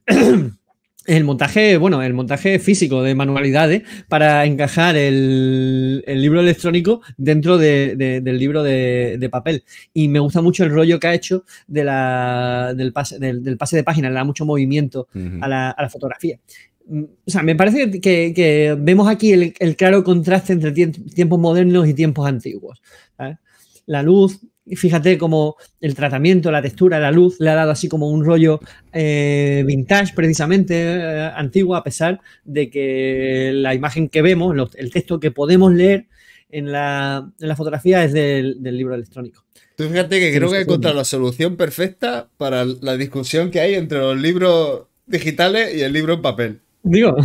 el 1.06 1.24
montaje, 1.24 1.76
bueno, 1.78 2.02
el 2.02 2.12
montaje 2.14 2.58
físico 2.58 3.02
de 3.02 3.14
manualidades 3.14 3.82
para 4.08 4.44
encajar 4.44 4.96
el, 4.96 6.04
el 6.06 6.20
libro 6.22 6.40
electrónico 6.40 7.00
dentro 7.16 7.56
de- 7.58 7.94
de- 7.96 8.20
del 8.20 8.38
libro 8.38 8.62
de, 8.62 9.16
de 9.18 9.28
papel. 9.30 9.64
Y 9.94 10.08
me 10.08 10.18
gusta 10.18 10.40
mucho 10.42 10.62
el 10.64 10.70
rollo 10.70 10.98
que 11.00 11.06
ha 11.06 11.14
hecho 11.14 11.44
de 11.66 11.84
la, 11.84 12.74
del, 12.76 12.92
pase, 12.92 13.18
del, 13.18 13.42
del 13.42 13.56
pase 13.56 13.76
de 13.76 13.84
página, 13.84 14.08
le 14.08 14.14
da 14.14 14.24
mucho 14.24 14.44
movimiento 14.46 15.08
a 15.42 15.48
la, 15.48 15.70
a 15.70 15.82
la 15.82 15.88
fotografía. 15.90 16.38
O 16.86 17.30
sea, 17.30 17.42
me 17.42 17.54
parece 17.56 17.90
que, 17.98 18.32
que 18.34 18.76
vemos 18.78 19.08
aquí 19.08 19.32
el, 19.32 19.54
el 19.58 19.74
claro 19.76 20.04
contraste 20.04 20.52
entre 20.52 20.72
tiem- 20.74 21.14
tiempos 21.14 21.38
modernos 21.38 21.88
y 21.88 21.94
tiempos 21.94 22.26
antiguos. 22.28 22.82
¿sabes? 23.16 23.38
La 23.86 24.02
luz, 24.02 24.40
fíjate 24.66 25.18
cómo 25.18 25.56
el 25.80 25.94
tratamiento, 25.94 26.50
la 26.50 26.62
textura, 26.62 26.98
la 26.98 27.10
luz 27.10 27.36
le 27.40 27.50
ha 27.50 27.54
dado 27.54 27.70
así 27.70 27.88
como 27.88 28.08
un 28.08 28.24
rollo 28.24 28.60
eh, 28.92 29.62
vintage, 29.66 30.14
precisamente 30.14 30.74
eh, 30.76 31.30
antiguo, 31.36 31.76
a 31.76 31.84
pesar 31.84 32.20
de 32.44 32.70
que 32.70 33.50
la 33.54 33.74
imagen 33.74 34.08
que 34.08 34.22
vemos, 34.22 34.54
lo- 34.56 34.70
el 34.76 34.90
texto 34.90 35.20
que 35.20 35.30
podemos 35.30 35.72
leer 35.74 36.06
en 36.50 36.72
la, 36.72 37.30
en 37.40 37.48
la 37.48 37.56
fotografía 37.56 38.04
es 38.04 38.12
del, 38.12 38.62
del 38.62 38.76
libro 38.76 38.94
electrónico. 38.94 39.44
Tú 39.76 39.84
fíjate 39.88 40.20
que 40.20 40.34
creo 40.36 40.50
que 40.50 40.58
he 40.58 40.62
encontrado 40.62 40.96
la 40.96 41.04
solución 41.04 41.56
perfecta 41.56 42.28
para 42.36 42.64
la 42.64 42.96
discusión 42.96 43.50
que 43.50 43.60
hay 43.60 43.74
entre 43.74 43.98
los 43.98 44.16
libros 44.20 44.82
digitales 45.06 45.74
y 45.74 45.80
el 45.82 45.92
libro 45.92 46.14
en 46.14 46.22
papel. 46.22 46.60
Digo, 46.84 47.16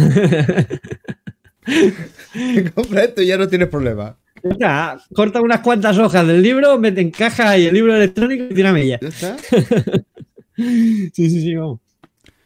Compra 2.73 3.03
esto 3.03 3.21
y 3.21 3.27
ya 3.27 3.37
no 3.37 3.47
tienes 3.47 3.67
problema. 3.67 4.17
Corta 5.13 5.41
unas 5.41 5.59
cuantas 5.61 5.97
hojas 5.97 6.25
del 6.27 6.41
libro, 6.41 6.77
mete 6.79 7.01
en 7.01 7.11
caja 7.11 7.57
y 7.57 7.65
el 7.65 7.73
libro 7.73 7.95
electrónico 7.95 8.45
y 8.49 8.53
tírame 8.53 8.87
ya. 8.87 8.99
Ya 9.01 9.07
está. 9.07 9.37
Sí, 10.59 11.09
sí, 11.13 11.41
sí, 11.41 11.55
vamos. 11.55 11.79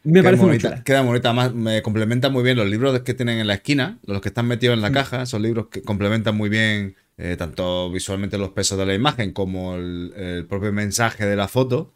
Me 0.04 0.20
Queda 0.20 0.22
parece 0.22 0.42
muy 0.42 0.50
bonita, 0.50 0.84
queda 0.84 1.00
bonita. 1.00 1.28
Además, 1.30 1.54
me 1.54 1.82
complementa 1.82 2.28
muy 2.28 2.42
bien 2.44 2.56
los 2.56 2.68
libros 2.68 3.00
que 3.00 3.14
tienen 3.14 3.38
en 3.38 3.46
la 3.46 3.54
esquina, 3.54 3.98
los 4.06 4.20
que 4.20 4.28
están 4.28 4.46
metidos 4.46 4.74
en 4.74 4.82
la 4.82 4.92
caja. 4.92 5.22
Esos 5.22 5.40
libros 5.40 5.66
que 5.68 5.82
complementan 5.82 6.36
muy 6.36 6.48
bien 6.48 6.94
eh, 7.16 7.36
tanto 7.38 7.90
visualmente 7.90 8.36
los 8.38 8.50
pesos 8.50 8.76
de 8.78 8.86
la 8.86 8.94
imagen 8.94 9.32
como 9.32 9.76
el, 9.76 10.12
el 10.14 10.46
propio 10.46 10.72
mensaje 10.72 11.26
de 11.26 11.36
la 11.36 11.48
foto. 11.48 11.92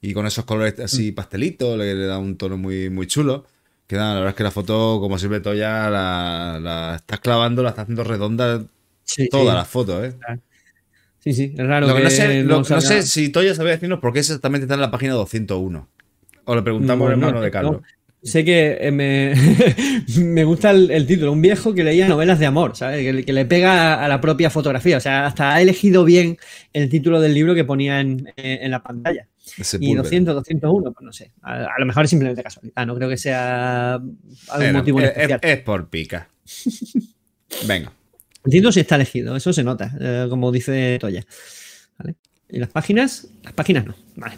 Y 0.00 0.12
con 0.12 0.26
esos 0.26 0.44
colores 0.44 0.78
así 0.80 1.12
pastelitos 1.12 1.78
le, 1.78 1.94
le 1.94 2.06
da 2.06 2.18
un 2.18 2.36
tono 2.36 2.58
muy, 2.58 2.90
muy 2.90 3.06
chulo. 3.06 3.46
Queda, 3.86 4.08
la 4.08 4.14
verdad 4.14 4.30
es 4.30 4.36
que 4.36 4.42
la 4.42 4.50
foto, 4.50 4.98
como 5.00 5.18
siempre, 5.18 5.40
Toya, 5.40 5.88
la, 5.88 6.58
la 6.60 6.96
estás 6.96 7.20
clavando, 7.20 7.62
la 7.62 7.70
estás 7.70 7.84
haciendo 7.84 8.02
redonda 8.02 8.64
Sí, 9.04 9.28
toda 9.28 9.52
sí. 9.52 9.56
la 9.58 9.64
foto, 9.64 10.04
¿eh? 10.04 10.12
Sí, 11.18 11.32
sí, 11.32 11.54
es 11.56 11.66
raro. 11.66 11.86
Lo 11.86 11.94
que 11.94 12.00
que 12.00 12.04
no 12.04 12.10
sé, 12.10 12.42
no 12.44 13.02
si 13.02 13.28
Toya 13.28 13.54
sabía 13.54 13.72
decirnos 13.72 14.00
por 14.00 14.12
qué 14.12 14.18
exactamente 14.20 14.64
está 14.64 14.74
en 14.74 14.80
la 14.80 14.90
página 14.90 15.12
201. 15.14 15.88
O 16.44 16.54
le 16.56 16.62
preguntamos 16.62 17.06
al 17.06 17.12
hermano 17.12 17.40
de. 17.40 17.50
Carlos. 17.50 17.82
Sé 18.24 18.44
que 18.44 18.78
eh, 18.80 18.92
me, 18.92 19.34
me 20.18 20.44
gusta 20.44 20.70
el, 20.70 20.90
el 20.92 21.06
título, 21.08 21.32
un 21.32 21.42
viejo 21.42 21.74
que 21.74 21.82
leía 21.82 22.06
novelas 22.06 22.38
de 22.38 22.46
amor, 22.46 22.76
¿sabes? 22.76 23.00
Que, 23.00 23.12
le- 23.12 23.24
que 23.24 23.32
le 23.32 23.44
pega 23.46 24.04
a, 24.04 24.06
la 24.08 24.20
propia 24.20 24.48
fotografía. 24.48 24.96
O 24.96 25.00
sea, 25.00 25.26
hasta 25.26 25.54
ha 25.54 25.60
elegido 25.60 26.04
bien 26.04 26.38
el 26.72 26.88
título 26.88 27.20
del 27.20 27.34
libro 27.34 27.52
que 27.54 27.64
ponía 27.64 27.98
en, 28.00 28.32
en 28.36 28.70
la 28.70 28.80
pantalla. 28.82 29.26
Ese 29.58 29.76
Y 29.80 29.88
pulver. 29.88 30.04
200, 30.04 30.34
201, 30.36 30.92
pues 30.92 31.04
no 31.04 31.12
sé. 31.12 31.32
A, 31.42 31.64
a 31.64 31.78
lo 31.80 31.86
mejor 31.86 32.04
es 32.04 32.10
simplemente 32.10 32.42
casualidad. 32.44 32.86
No 32.86 32.94
creo 32.94 33.08
que 33.08 33.16
sea 33.16 33.94
algún 33.94 34.72
motivo 34.72 35.00
en 35.00 35.04
es, 35.06 35.10
especial. 35.10 35.40
es- 35.42 35.50
es 35.58 35.64
por 35.64 35.88
pica. 35.88 36.28
Venga. 37.66 37.92
Si 38.44 38.80
está 38.80 38.96
elegido, 38.96 39.36
eso 39.36 39.52
se 39.52 39.62
nota, 39.62 39.96
eh, 40.00 40.26
como 40.28 40.50
dice 40.50 40.98
Toya. 41.00 41.24
Y 42.48 42.58
las 42.58 42.68
páginas, 42.68 43.28
las 43.42 43.52
páginas 43.52 43.86
no. 43.86 43.94
Vale. 44.16 44.36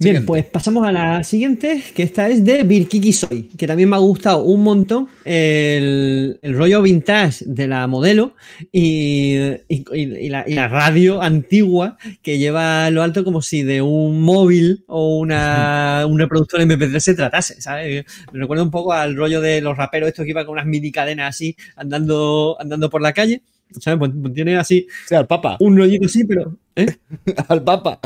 Bien, 0.00 0.24
pues 0.24 0.44
pasamos 0.44 0.86
a 0.86 0.92
la 0.92 1.24
siguiente, 1.24 1.82
que 1.92 2.04
esta 2.04 2.28
es 2.28 2.44
de 2.44 2.62
Birkiki 2.62 3.12
Soy, 3.12 3.44
que 3.58 3.66
también 3.66 3.88
me 3.88 3.96
ha 3.96 3.98
gustado 3.98 4.44
un 4.44 4.62
montón 4.62 5.08
el, 5.24 6.38
el 6.40 6.54
rollo 6.56 6.82
vintage 6.82 7.44
de 7.46 7.66
la 7.66 7.84
modelo 7.88 8.34
y, 8.70 9.36
y- 9.68 9.84
y 9.92 10.28
la, 10.28 10.44
y 10.46 10.54
la 10.54 10.68
radio 10.68 11.20
antigua 11.20 11.98
que 12.22 12.38
lleva 12.38 12.88
lo 12.90 13.02
alto 13.02 13.24
como 13.24 13.42
si 13.42 13.64
de 13.64 13.82
un 13.82 14.22
móvil 14.22 14.84
o 14.86 15.18
una, 15.18 16.04
un 16.08 16.16
reproductor 16.18 16.60
MP3 16.60 17.00
se 17.00 17.14
tratase, 17.14 17.60
¿sabes? 17.60 18.04
Me 18.32 18.38
recuerda 18.38 18.62
un 18.62 18.70
poco 18.70 18.92
al 18.92 19.16
rollo 19.16 19.40
de 19.40 19.60
los 19.60 19.76
raperos 19.76 20.08
estos 20.10 20.24
que 20.24 20.30
iban 20.30 20.44
con 20.46 20.52
unas 20.52 20.66
mini 20.66 20.92
cadenas 20.92 21.30
así 21.34 21.56
andando, 21.74 22.56
andando 22.60 22.88
por 22.88 23.02
la 23.02 23.12
calle, 23.12 23.42
¿sabes? 23.80 23.98
Pues, 23.98 24.12
pues 24.22 24.32
tiene 24.32 24.56
así 24.56 24.86
Sí, 25.08 25.14
al 25.16 25.26
Papa. 25.26 25.56
un 25.58 25.76
rollito 25.76 26.06
así, 26.06 26.24
pero... 26.24 26.56
¿eh? 26.76 26.86
Al 27.48 27.64
Papa. 27.64 27.98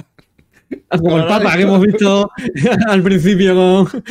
Como 0.99 1.17
el 1.19 1.27
Papa 1.27 1.57
que 1.57 1.63
hemos 1.63 1.81
visto 1.81 2.31
al 2.89 3.03
principio 3.03 3.55
con, 3.55 4.03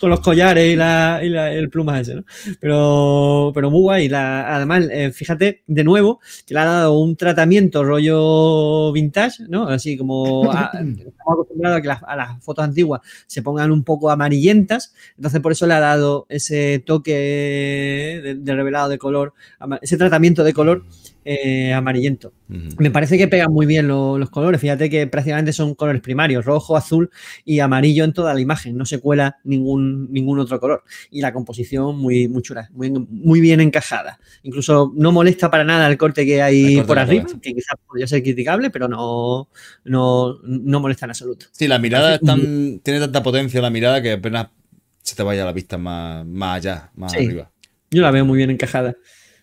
con 0.00 0.10
los 0.10 0.20
collares 0.20 0.72
y, 0.72 0.76
la, 0.76 1.20
y 1.22 1.28
la- 1.28 1.52
el 1.52 1.70
plumas 1.70 2.00
ese, 2.02 2.16
¿no? 2.16 2.24
Pero, 2.60 3.52
pero 3.54 3.70
muy 3.70 3.80
guay. 3.80 4.08
La, 4.08 4.56
además, 4.56 4.86
eh, 4.90 5.12
fíjate, 5.12 5.62
de 5.66 5.84
nuevo, 5.84 6.20
que 6.46 6.54
le 6.54 6.60
ha 6.60 6.64
dado 6.64 6.98
un 6.98 7.16
tratamiento 7.16 7.84
rollo 7.84 8.92
vintage, 8.92 9.44
¿no? 9.48 9.68
Así 9.68 9.96
como 9.96 10.50
a- 10.50 10.70
estamos 10.74 11.32
acostumbrados 11.32 11.78
a 11.78 11.82
que 11.82 11.88
las, 11.88 12.02
a 12.02 12.16
las 12.16 12.44
fotos 12.44 12.64
antiguas 12.64 13.00
se 13.26 13.42
pongan 13.42 13.70
un 13.70 13.84
poco 13.84 14.10
amarillentas. 14.10 14.94
Entonces, 15.16 15.40
por 15.40 15.52
eso 15.52 15.66
le 15.66 15.74
ha 15.74 15.80
dado 15.80 16.26
ese 16.28 16.82
toque 16.84 18.20
de, 18.22 18.34
de 18.36 18.54
revelado 18.54 18.88
de 18.88 18.98
color, 18.98 19.34
ese 19.82 19.96
tratamiento 19.96 20.44
de 20.44 20.52
color 20.52 20.84
eh, 21.24 21.72
amarillento. 21.72 22.32
Me 22.78 22.90
parece 22.90 23.16
que 23.18 23.28
pegan 23.28 23.52
muy 23.52 23.66
bien 23.66 23.86
lo- 23.86 24.18
los 24.18 24.30
colores. 24.30 24.60
Fíjate 24.60 24.88
que 24.90 25.06
prácticamente 25.06 25.52
son 25.52 25.74
colores 25.74 26.00
primarios, 26.00 26.44
rojo, 26.44 26.76
azul 26.76 27.10
y 27.44 27.60
amarillo 27.60 28.04
en 28.04 28.12
toda 28.12 28.34
la 28.34 28.40
imagen. 28.40 28.76
No 28.76 28.84
se 28.84 28.98
cuela 28.98 29.36
ningún, 29.44 30.10
ningún 30.12 30.38
otro 30.40 30.58
color. 30.58 30.82
Y 31.10 31.20
la 31.20 31.32
composición 31.32 31.96
muy, 31.98 32.26
muy 32.28 32.42
chula, 32.42 32.68
muy, 32.72 32.90
muy 32.90 33.40
bien 33.40 33.60
encajada. 33.60 34.18
Incluso 34.42 34.92
no 34.96 35.12
molesta 35.12 35.50
para 35.50 35.62
nada 35.64 35.86
el 35.88 35.96
corte 35.98 36.24
que 36.26 36.42
hay 36.42 36.76
corte 36.76 36.88
por 36.88 36.98
arriba, 36.98 37.26
que 37.40 37.54
quizás 37.54 37.76
podría 37.86 38.06
ser 38.06 38.22
criticable, 38.22 38.70
pero 38.70 38.88
no, 38.88 39.48
no, 39.84 40.38
no 40.42 40.80
molesta 40.80 41.06
en 41.06 41.10
absoluto. 41.10 41.46
Sí, 41.52 41.68
la 41.68 41.78
mirada 41.78 42.14
es 42.14 42.20
Parece 42.20 42.42
tan, 42.46 42.80
tiene 42.80 43.00
tanta 43.00 43.22
potencia 43.22 43.60
la 43.60 43.70
mirada 43.70 44.02
que 44.02 44.12
apenas 44.12 44.48
se 45.02 45.14
te 45.14 45.22
vaya 45.22 45.44
la 45.44 45.52
vista 45.52 45.78
más, 45.78 46.26
más 46.26 46.56
allá, 46.56 46.90
más 46.94 47.12
Sí. 47.12 47.18
arriba. 47.26 47.50
Yo 47.90 48.02
la 48.02 48.10
veo 48.10 48.24
muy 48.24 48.36
bien 48.38 48.50
encajada. 48.50 48.94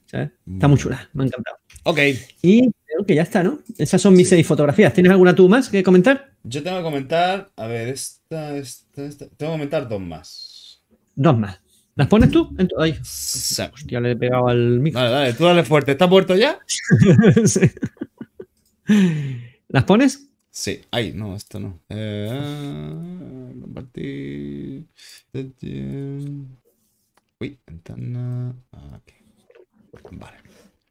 ¿sabes? 0.10 0.30
Está 0.50 0.70
muy 0.70 0.78
chula, 0.78 1.10
me 1.14 1.24
ha 1.24 1.28
encantado. 1.28 1.58
Ok, 1.90 2.00
Y 2.42 2.70
creo 2.86 3.06
que 3.08 3.16
ya 3.16 3.22
está, 3.22 3.44
¿no? 3.44 3.60
Esas 3.78 4.02
son 4.02 4.14
mis 4.14 4.28
seis 4.28 4.46
fotografías. 4.46 4.94
¿Tienes 4.94 5.10
alguna 5.10 5.34
tú 5.34 5.48
más 5.48 5.70
que 5.70 5.84
comentar? 5.84 6.32
yo 6.44 6.62
tengo 6.62 6.78
que 6.78 6.84
comentar, 6.84 7.50
a 7.56 7.68
ver, 7.68 7.88
esta, 7.88 8.58
esta, 8.58 9.06
esta, 9.06 9.26
tengo 9.38 9.54
que 9.54 9.58
comentar 9.58 9.88
dos 9.88 10.02
más. 10.02 10.82
Dos 11.16 11.38
más. 11.38 11.62
¿Las 11.96 12.08
pones 12.08 12.30
tú? 12.30 12.54
Ay, 12.78 12.98
Sí. 13.04 13.62
hostia, 13.74 14.02
le 14.02 14.12
he 14.12 14.16
pegado 14.18 14.50
al 14.50 14.80
micro. 14.82 15.00
Dale, 15.00 15.12
dale, 15.14 15.34
tú 15.34 15.46
dale 15.46 15.64
fuerte. 15.64 15.94
¿Estás 15.94 16.10
muerto 16.10 16.36
ya? 16.36 16.60
Sí. 17.46 17.72
¿Las 19.70 19.84
pones? 19.86 20.28
Sí, 20.50 20.82
ay, 20.92 21.14
no, 21.14 21.36
esto 21.36 21.60
no. 21.60 21.80
Eh, 21.90 23.52
compartir. 23.62 24.86
Uy, 27.40 27.58
ventana. 27.66 28.54
Aquí. 28.94 29.14
Vale. 30.12 30.38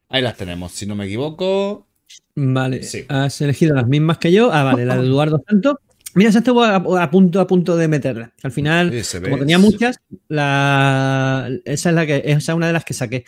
Ahí 0.09 0.21
las 0.21 0.37
tenemos, 0.37 0.71
si 0.71 0.85
no 0.85 0.95
me 0.95 1.05
equivoco. 1.05 1.87
Vale. 2.35 2.83
Sí. 2.83 3.05
Has 3.09 3.41
elegido 3.41 3.75
las 3.75 3.87
mismas 3.87 4.17
que 4.17 4.31
yo. 4.31 4.51
Ah, 4.53 4.63
vale, 4.63 4.85
la 4.85 4.97
de 4.97 5.03
Eduardo 5.07 5.43
Santos. 5.47 5.75
Mira, 6.15 6.29
esa 6.29 6.39
estuvo 6.39 6.63
a, 6.63 6.75
a 6.75 7.11
punto, 7.11 7.39
a 7.39 7.47
punto 7.47 7.75
de 7.77 7.87
meterla. 7.87 8.33
Al 8.41 8.51
final, 8.51 9.03
Sí, 9.03 9.19
como 9.19 9.37
tenía 9.37 9.59
muchas, 9.59 9.99
la, 10.29 11.49
esa 11.65 11.89
es 11.89 11.95
la 11.95 12.05
que 12.07 12.23
esa 12.25 12.51
es 12.51 12.55
una 12.55 12.67
de 12.67 12.73
las 12.73 12.85
que 12.85 12.93
saqué. 12.93 13.25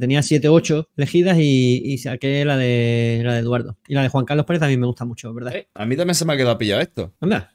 Tenía 0.00 0.22
7 0.22 0.48
8 0.48 0.88
elegidas 0.96 1.36
y, 1.38 1.80
y 1.84 1.98
saqué 1.98 2.44
la 2.44 2.56
de 2.56 3.20
la 3.22 3.34
de 3.34 3.40
Eduardo. 3.40 3.76
Y 3.86 3.94
la 3.94 4.02
de 4.02 4.08
Juan 4.08 4.24
Carlos 4.24 4.46
Pérez 4.46 4.60
también 4.60 4.80
me 4.80 4.86
gusta 4.86 5.04
mucho, 5.04 5.32
¿verdad? 5.34 5.54
Eh, 5.54 5.68
a 5.74 5.86
mí 5.86 5.96
también 5.96 6.14
se 6.14 6.24
me 6.24 6.32
ha 6.32 6.36
quedado 6.36 6.58
pillado 6.58 6.80
esto. 6.80 7.12
Anda. 7.20 7.52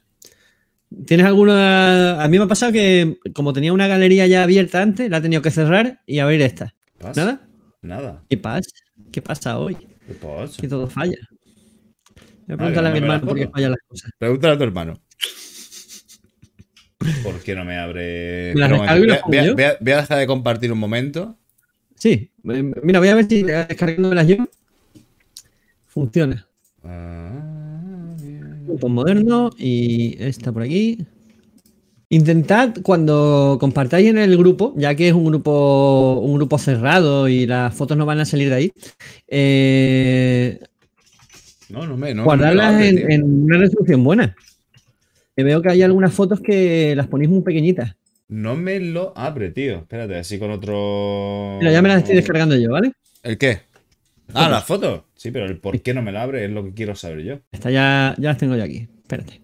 ¿Tienes 1.06 1.26
alguna? 1.26 2.22
A 2.22 2.28
mí 2.28 2.38
me 2.38 2.44
ha 2.44 2.48
pasado 2.48 2.72
que, 2.72 3.18
como 3.34 3.52
tenía 3.52 3.72
una 3.72 3.86
galería 3.88 4.26
ya 4.26 4.44
abierta 4.44 4.80
antes, 4.80 5.10
la 5.10 5.18
he 5.18 5.20
tenido 5.22 5.42
que 5.42 5.50
cerrar 5.50 6.02
y 6.06 6.20
abrir 6.20 6.40
esta. 6.42 6.74
¿Nada? 7.16 7.48
Nada. 7.82 8.22
¿Qué 8.28 8.36
pasa? 8.36 8.70
¿Qué 9.10 9.20
pasa 9.20 9.58
hoy? 9.58 9.74
¿Qué 9.74 10.14
pasa? 10.14 10.60
Que 10.60 10.68
todo 10.68 10.86
falla. 10.88 11.16
Voy 12.46 12.54
a 12.54 12.56
Vale, 12.56 12.56
preguntarle 12.56 12.88
a 12.88 12.92
mi 12.92 13.00
no 13.00 13.06
me 13.06 13.08
la 13.08 13.14
hermano 13.14 13.26
por 13.26 13.36
qué 13.38 13.48
fallan 13.48 13.70
las 13.72 13.80
cosas. 13.88 14.10
Pregúntale 14.18 14.54
a 14.54 14.58
tu 14.58 14.64
hermano. 14.64 15.00
¿Por 17.24 17.42
qué 17.42 17.54
no 17.56 17.64
me 17.64 17.76
abre? 17.78 18.54
¿Me 18.54 18.68
voy, 18.68 18.88
a, 19.08 19.20
voy 19.26 19.38
a- 19.64 19.76
voy 19.80 19.92
a 19.92 19.96
dejar 20.00 20.18
de 20.18 20.26
compartir 20.26 20.72
un 20.72 20.78
momento. 20.78 21.36
Sí, 21.96 22.30
eh, 22.44 22.72
mira, 22.82 23.00
voy 23.00 23.08
a 23.08 23.14
ver 23.16 23.26
si 23.28 23.42
descargándomelas 23.42 24.26
yo 24.28 24.36
funciona. 25.88 26.46
Ah, 26.84 28.14
bien. 28.20 28.78
Moderno 28.88 29.50
y 29.58 30.16
esta 30.22 30.52
por 30.52 30.62
aquí. 30.62 31.04
Intentad 32.12 32.74
cuando 32.82 33.56
compartáis 33.58 34.06
en 34.10 34.18
el 34.18 34.36
grupo, 34.36 34.74
ya 34.76 34.94
que 34.94 35.08
es 35.08 35.14
un 35.14 35.24
grupo, 35.24 36.20
un 36.20 36.34
grupo 36.34 36.58
cerrado 36.58 37.26
y 37.26 37.46
las 37.46 37.74
fotos 37.74 37.96
no 37.96 38.04
van 38.04 38.20
a 38.20 38.26
salir 38.26 38.50
de 38.50 38.54
ahí, 38.54 38.72
eh, 39.28 40.60
No, 41.70 41.86
no 41.86 41.96
me. 41.96 42.12
No, 42.12 42.24
guardarlas 42.24 42.74
me 42.74 42.88
en, 42.90 43.44
una 43.44 43.56
resolución 43.56 44.04
buena. 44.04 44.36
Que 45.34 45.42
veo 45.42 45.62
que 45.62 45.70
hay 45.70 45.80
algunas 45.80 46.12
fotos 46.12 46.42
que 46.42 46.94
las 46.94 47.06
ponéis 47.06 47.30
muy 47.30 47.40
pequeñitas. 47.40 47.96
No 48.28 48.56
me 48.56 48.78
lo 48.78 49.16
abre, 49.16 49.50
tío. 49.50 49.78
Espérate, 49.78 50.18
así 50.18 50.38
con 50.38 50.50
otro. 50.50 51.56
Mira, 51.60 51.72
ya 51.72 51.80
me 51.80 51.88
las 51.88 52.00
estoy 52.00 52.16
descargando 52.16 52.54
yo, 52.56 52.72
¿vale? 52.72 52.92
¿El 53.22 53.38
qué? 53.38 53.60
Ah, 54.34 54.50
las 54.50 54.66
fotos. 54.66 55.04
Sí, 55.16 55.30
pero 55.30 55.46
el 55.46 55.56
por 55.56 55.80
qué 55.80 55.94
no 55.94 56.02
me 56.02 56.12
la 56.12 56.24
abre 56.24 56.44
es 56.44 56.50
lo 56.50 56.62
que 56.62 56.74
quiero 56.74 56.94
saber 56.94 57.22
yo. 57.22 57.38
Esta 57.52 57.70
ya, 57.70 58.14
ya 58.18 58.28
las 58.28 58.36
tengo 58.36 58.54
yo 58.54 58.64
aquí. 58.64 58.86
Espérate. 59.00 59.41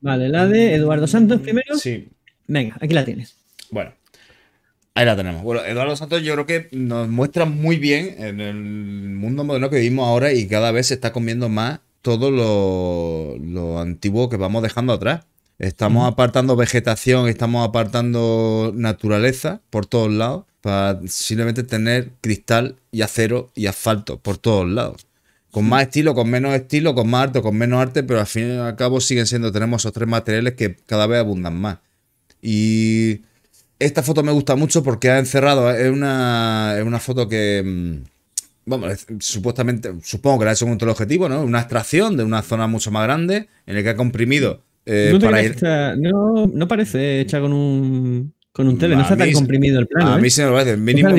Vale, 0.00 0.28
la 0.28 0.46
de 0.46 0.74
Eduardo 0.74 1.06
Santos 1.06 1.40
primero. 1.40 1.76
Sí, 1.78 2.08
Venga, 2.46 2.76
aquí 2.80 2.94
la 2.94 3.04
tienes. 3.04 3.36
bueno. 3.70 3.92
Ahí 4.92 5.06
la 5.06 5.16
tenemos. 5.16 5.42
Bueno, 5.44 5.64
Eduardo 5.64 5.94
Santos 5.94 6.20
yo 6.22 6.34
creo 6.34 6.46
que 6.46 6.68
nos 6.76 7.08
muestra 7.08 7.44
muy 7.44 7.76
bien 7.76 8.16
en 8.18 8.40
el 8.40 8.56
mundo 8.56 9.44
moderno 9.44 9.70
que 9.70 9.76
vivimos 9.76 10.06
ahora 10.06 10.32
y 10.32 10.48
cada 10.48 10.72
vez 10.72 10.88
se 10.88 10.94
está 10.94 11.12
comiendo 11.12 11.48
más 11.48 11.78
todo 12.02 12.30
lo, 12.32 13.36
lo 13.38 13.78
antiguo 13.78 14.28
que 14.28 14.36
vamos 14.36 14.62
dejando 14.64 14.92
atrás. 14.92 15.24
Estamos 15.60 16.08
apartando 16.10 16.56
vegetación, 16.56 17.28
estamos 17.28 17.66
apartando 17.66 18.72
naturaleza 18.74 19.60
por 19.70 19.86
todos 19.86 20.10
lados 20.10 20.44
para 20.60 21.00
simplemente 21.06 21.62
tener 21.62 22.10
cristal 22.20 22.76
y 22.90 23.02
acero 23.02 23.50
y 23.54 23.66
asfalto 23.66 24.18
por 24.18 24.38
todos 24.38 24.68
lados. 24.68 25.06
Con 25.50 25.68
más 25.68 25.82
estilo, 25.82 26.14
con 26.14 26.30
menos 26.30 26.54
estilo, 26.54 26.94
con 26.94 27.08
más 27.10 27.24
arte, 27.24 27.42
con 27.42 27.56
menos 27.56 27.80
arte, 27.80 28.02
pero 28.04 28.20
al 28.20 28.26
fin 28.26 28.48
y 28.54 28.56
al 28.58 28.76
cabo 28.76 29.00
siguen 29.00 29.26
siendo, 29.26 29.50
tenemos 29.50 29.82
esos 29.82 29.92
tres 29.92 30.08
materiales 30.08 30.54
que 30.54 30.76
cada 30.86 31.06
vez 31.06 31.18
abundan 31.20 31.56
más. 31.60 31.78
Y 32.42 33.22
esta 33.78 34.02
foto 34.02 34.22
me 34.22 34.32
gusta 34.32 34.56
mucho 34.56 34.82
porque 34.82 35.10
ha 35.10 35.18
encerrado, 35.18 35.70
es 35.70 35.90
una, 35.90 36.74
es 36.78 36.84
una 36.84 36.98
foto 37.00 37.28
que, 37.28 37.62
mm, 37.64 38.08
vamos, 38.66 38.92
es- 38.92 39.06
supuestamente, 39.20 39.92
supongo 40.02 40.38
que 40.40 40.44
la 40.44 40.50
ha 40.52 40.54
hecho 40.54 40.66
con 40.66 40.78
todo 40.78 40.86
el 40.90 40.92
objetivo, 40.92 41.28
¿no? 41.28 41.42
Una 41.42 41.60
extracción 41.60 42.16
de 42.16 42.24
una 42.24 42.42
zona 42.42 42.66
mucho 42.66 42.90
más 42.90 43.04
grande 43.04 43.48
en 43.66 43.76
el 43.76 43.82
que 43.82 43.90
ha 43.90 43.96
comprimido 43.96 44.62
eh, 44.86 45.10
no, 45.12 45.18
para 45.20 45.42
ir... 45.42 45.50
está- 45.52 45.96
no, 45.96 46.46
no 46.46 46.68
parece 46.68 47.20
hecha 47.20 47.40
con 47.40 47.52
un, 47.52 48.32
con 48.52 48.66
un 48.66 48.78
tele, 48.78 48.96
no 48.96 49.02
está 49.02 49.16
tan 49.16 49.32
comprimido 49.32 49.78
el 49.78 49.86
plano. 49.86 50.14
a 50.14 50.18
¿eh? 50.18 50.20
mí 50.20 50.28
se 50.28 50.44
me 50.44 50.50
parece, 50.50 50.76
mínimo, 50.76 51.10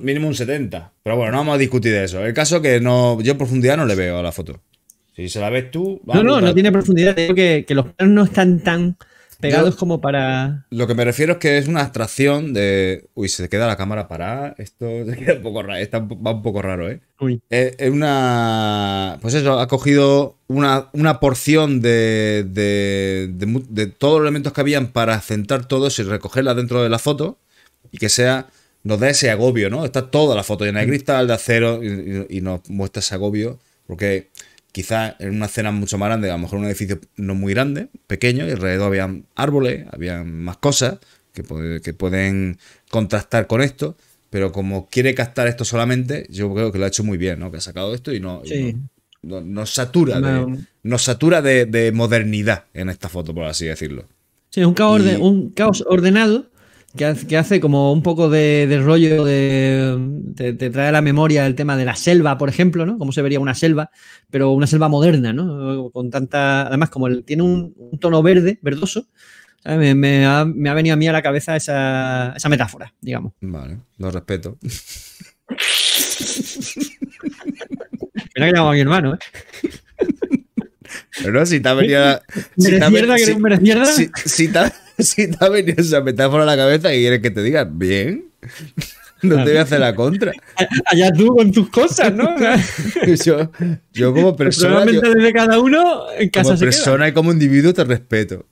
mínimo, 0.00 0.28
un 0.28 0.34
70. 0.34 0.92
Pero 1.02 1.16
bueno, 1.16 1.32
no 1.32 1.38
vamos 1.38 1.54
a 1.56 1.58
discutir 1.58 1.92
de 1.92 2.04
eso. 2.04 2.24
El 2.24 2.32
caso 2.32 2.62
que 2.62 2.80
no, 2.80 3.20
yo 3.20 3.32
en 3.32 3.38
profundidad 3.38 3.76
no 3.76 3.86
le 3.86 3.94
veo 3.94 4.18
a 4.18 4.22
la 4.22 4.32
foto. 4.32 4.60
Si 5.16 5.28
se 5.28 5.40
la 5.40 5.50
ves 5.50 5.70
tú, 5.70 6.00
no, 6.06 6.22
no, 6.22 6.40
no 6.40 6.54
tiene 6.54 6.72
profundidad. 6.72 7.16
Digo 7.16 7.34
que, 7.34 7.64
que 7.66 7.74
los 7.74 7.86
planos 7.92 8.14
no 8.14 8.24
están 8.24 8.60
tan 8.60 8.96
pegados 9.42 9.74
Yo- 9.74 9.78
como 9.78 10.00
para. 10.00 10.64
Lo 10.70 10.86
que 10.86 10.94
me 10.94 11.04
refiero 11.04 11.34
es 11.34 11.38
que 11.38 11.58
es 11.58 11.68
una 11.68 11.82
abstracción 11.82 12.54
de. 12.54 13.08
Uy, 13.12 13.28
se 13.28 13.50
queda 13.50 13.66
la 13.66 13.76
cámara 13.76 14.08
parada. 14.08 14.54
Esto 14.56 14.86
se 15.06 15.16
queda 15.18 15.34
un 15.34 15.42
poco 15.42 15.62
raro. 15.62 15.76
Está 15.78 15.98
va 15.98 16.30
un 16.30 16.42
poco 16.42 16.62
raro, 16.62 16.90
¿eh? 16.90 17.00
Uy. 17.20 17.42
Es 17.50 17.74
es 17.78 17.90
una. 17.90 19.18
Pues 19.20 19.34
eso, 19.34 19.60
ha 19.60 19.68
cogido 19.68 20.38
una, 20.48 20.88
una 20.94 21.20
porción 21.20 21.80
de, 21.82 22.46
de, 22.48 23.28
de 23.68 23.86
todos 23.86 24.14
los 24.20 24.22
elementos 24.28 24.52
que 24.54 24.60
habían 24.62 24.88
para 24.88 25.20
centrar 25.20 25.66
todos 25.66 25.98
y 25.98 26.02
recogerla 26.04 26.54
dentro 26.54 26.82
de 26.82 26.88
la 26.88 26.98
foto 26.98 27.38
y 27.90 27.98
que 27.98 28.08
sea. 28.08 28.46
Nos 28.84 28.98
da 28.98 29.08
ese 29.10 29.30
agobio, 29.30 29.70
¿no? 29.70 29.84
Está 29.84 30.10
toda 30.10 30.34
la 30.34 30.42
foto 30.42 30.64
llena 30.64 30.80
de 30.80 30.88
cristal, 30.88 31.28
de 31.28 31.34
acero 31.34 31.84
y, 31.84 31.86
y- 32.28 32.38
y 32.38 32.40
nos 32.40 32.68
muestra 32.68 32.98
ese 32.98 33.14
agobio 33.14 33.60
porque 33.86 34.30
quizás 34.72 35.14
en 35.18 35.34
una 35.36 35.46
escena 35.46 35.70
mucho 35.70 35.98
más 35.98 36.08
grande, 36.08 36.30
a 36.30 36.34
lo 36.34 36.38
mejor 36.40 36.58
un 36.58 36.64
edificio 36.64 36.98
no 37.16 37.34
muy 37.34 37.52
grande, 37.54 37.88
pequeño, 38.06 38.46
y 38.46 38.50
alrededor 38.50 38.86
habían 38.88 39.26
árboles, 39.34 39.86
habían 39.92 40.32
más 40.42 40.56
cosas 40.56 40.98
que, 41.34 41.42
puede- 41.42 41.80
que 41.80 41.92
pueden 41.94 42.58
contrastar 42.90 43.46
con 43.46 43.60
esto, 43.62 43.96
pero 44.30 44.50
como 44.52 44.88
quiere 44.88 45.14
captar 45.14 45.46
esto 45.46 45.64
solamente, 45.64 46.26
yo 46.30 46.52
creo 46.54 46.72
que 46.72 46.78
lo 46.78 46.84
ha 46.86 46.88
hecho 46.88 47.04
muy 47.04 47.18
bien, 47.18 47.38
¿no? 47.38 47.50
Que 47.50 47.58
ha 47.58 47.60
sacado 47.60 47.94
esto 47.94 48.12
y 48.12 48.20
no, 48.20 48.42
Sí. 48.44 48.74
no- 49.22 49.40
no- 49.40 49.40
nos 49.42 49.70
satura, 49.74 50.18
No. 50.20 50.46
de, 50.46 50.58
nos 50.82 51.02
satura 51.02 51.42
de, 51.42 51.66
de 51.66 51.92
modernidad 51.92 52.64
en 52.74 52.88
esta 52.88 53.08
foto, 53.08 53.34
por 53.34 53.44
así 53.44 53.66
decirlo. 53.66 54.04
Sí, 54.50 54.60
es 54.60 54.66
un 54.66 54.74
caos, 54.74 55.00
orde- 55.00 55.14
Y- 55.18 55.22
un 55.22 55.50
caos 55.50 55.84
ordenado 55.86 56.46
que 56.96 57.04
hace, 57.06 57.26
que 57.26 57.36
hace 57.36 57.60
como 57.60 57.92
un 57.92 58.02
poco 58.02 58.28
de, 58.28 58.66
de 58.66 58.80
rollo 58.80 59.24
de. 59.24 59.98
Te, 60.36 60.52
te 60.52 60.70
trae 60.70 60.88
a 60.88 60.92
la 60.92 61.02
memoria 61.02 61.46
el 61.46 61.54
tema 61.54 61.76
de 61.76 61.84
la 61.84 61.96
selva, 61.96 62.36
por 62.38 62.48
ejemplo, 62.48 62.84
¿no? 62.86 62.98
Cómo 62.98 63.12
se 63.12 63.22
vería 63.22 63.40
una 63.40 63.54
selva, 63.54 63.90
pero 64.30 64.50
una 64.52 64.66
selva 64.66 64.88
moderna, 64.88 65.32
¿no? 65.32 65.90
Con 65.90 66.10
tanta. 66.10 66.66
Además, 66.66 66.90
como 66.90 67.06
el- 67.06 67.24
tiene 67.24 67.42
un, 67.42 67.74
un 67.76 67.98
tono 67.98 68.22
verde, 68.22 68.58
verdoso, 68.62 69.06
me, 69.64 69.94
me 69.94 70.26
ha, 70.26 70.44
me 70.44 70.68
ha 70.70 70.74
venido 70.74 70.94
a 70.94 70.96
mí 70.96 71.06
a 71.08 71.12
la 71.12 71.22
cabeza 71.22 71.56
esa, 71.56 72.32
esa 72.36 72.48
metáfora, 72.48 72.92
digamos. 73.00 73.32
Vale, 73.40 73.78
lo 73.98 74.10
respeto. 74.10 74.58
Mira 78.34 78.46
que 78.48 78.52
llamo 78.52 78.70
a 78.70 78.72
mi 78.72 78.80
hermano, 78.80 79.14
¿eh? 79.14 79.18
Pero 81.22 81.32
no, 81.32 81.46
si 81.46 81.60
te 81.60 81.68
ha 81.68 81.74
venido. 81.74 82.20
si 82.58 82.70
te 82.78 82.84
ha 82.84 82.90
si 84.24 84.48
te 84.48 84.58
ha, 84.58 84.72
si 84.98 85.30
te 85.30 85.44
ha 85.44 85.48
venido 85.48 85.80
esa 85.82 86.00
metáfora 86.00 86.42
a 86.42 86.46
la 86.46 86.56
cabeza 86.56 86.94
y 86.94 87.00
quieres 87.00 87.20
que 87.20 87.30
te 87.30 87.42
diga, 87.42 87.64
bien. 87.64 88.26
No 89.22 89.36
te 89.36 89.50
voy 89.50 89.56
a 89.58 89.62
hacer 89.62 89.78
la 89.78 89.94
contra. 89.94 90.32
Allá 90.86 91.12
tú 91.12 91.28
con 91.36 91.52
tus 91.52 91.68
cosas, 91.70 92.12
¿no? 92.12 92.28
Yo, 93.24 93.50
yo 93.92 94.12
como 94.12 94.34
persona, 94.36 94.84
yo- 94.90 95.00
desde 95.00 95.32
cada 95.32 95.60
uno 95.60 96.10
en 96.18 96.28
casa 96.28 96.44
como 96.48 96.56
se 96.56 96.64
queda. 96.64 96.70
persona 96.72 97.08
y 97.08 97.12
como 97.12 97.30
individuo 97.32 97.72
te 97.72 97.84
respeto. 97.84 98.46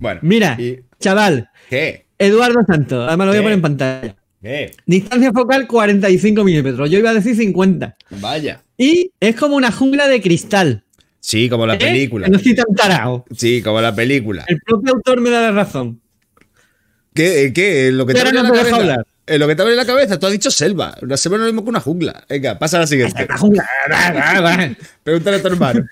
bueno. 0.00 0.20
Mira, 0.22 0.56
¿y 0.60 0.80
chaval, 1.00 1.48
¿Qué? 1.70 2.06
Eduardo 2.18 2.60
Santos, 2.66 3.06
además 3.06 3.26
lo 3.26 3.32
voy 3.32 3.38
a 3.38 3.42
poner 3.42 3.54
en 3.56 3.62
pantalla. 3.62 4.16
¿Qué? 4.42 4.72
Distancia 4.86 5.32
focal 5.32 5.66
45 5.66 6.44
milímetros. 6.44 6.90
Yo 6.90 6.98
iba 6.98 7.10
a 7.10 7.14
decir 7.14 7.36
50. 7.36 7.96
Vaya. 8.20 8.62
Y 8.76 9.10
es 9.20 9.36
como 9.36 9.56
una 9.56 9.70
jungla 9.72 10.08
de 10.08 10.20
cristal. 10.20 10.84
Sí, 11.26 11.48
como 11.48 11.66
la 11.66 11.74
¿eh? 11.74 11.78
película. 11.78 12.28
No 12.28 12.36
estoy 12.36 12.54
tan 12.54 12.72
tarao. 12.76 13.24
Sí, 13.36 13.60
como 13.60 13.80
la 13.80 13.92
película. 13.92 14.44
El 14.46 14.60
propio 14.60 14.94
autor 14.94 15.20
me 15.20 15.28
da 15.30 15.40
la 15.40 15.50
razón. 15.50 16.00
¿Qué? 17.14 17.50
¿Qué? 17.52 17.88
¿En 17.88 17.98
lo 17.98 18.06
que 18.06 18.12
te 18.12 18.20
Ahora 18.20 18.30
abre 18.30 18.42
no 18.42 18.48
la 18.48 18.52
te 18.52 18.58
cabeza? 18.60 18.76
hablar. 18.76 19.06
En 19.26 19.40
lo 19.40 19.48
que 19.48 19.56
te 19.56 19.62
abre 19.62 19.74
la 19.74 19.84
cabeza, 19.84 20.20
tú 20.20 20.26
has 20.26 20.32
dicho 20.32 20.52
selva. 20.52 20.94
Una 21.02 21.16
selva 21.16 21.38
no 21.38 21.42
es 21.42 21.48
lo 21.48 21.52
mismo 21.52 21.64
que 21.64 21.70
una 21.70 21.80
jungla. 21.80 22.24
Venga, 22.28 22.60
pasa 22.60 22.76
a 22.76 22.80
la 22.82 22.86
siguiente. 22.86 23.26
La 23.28 23.38
jungla. 23.38 23.68
¿Cuál 24.40 24.76
Pregúntale 25.02 25.36
a 25.38 25.42
tu 25.42 25.48
hermano. 25.48 25.84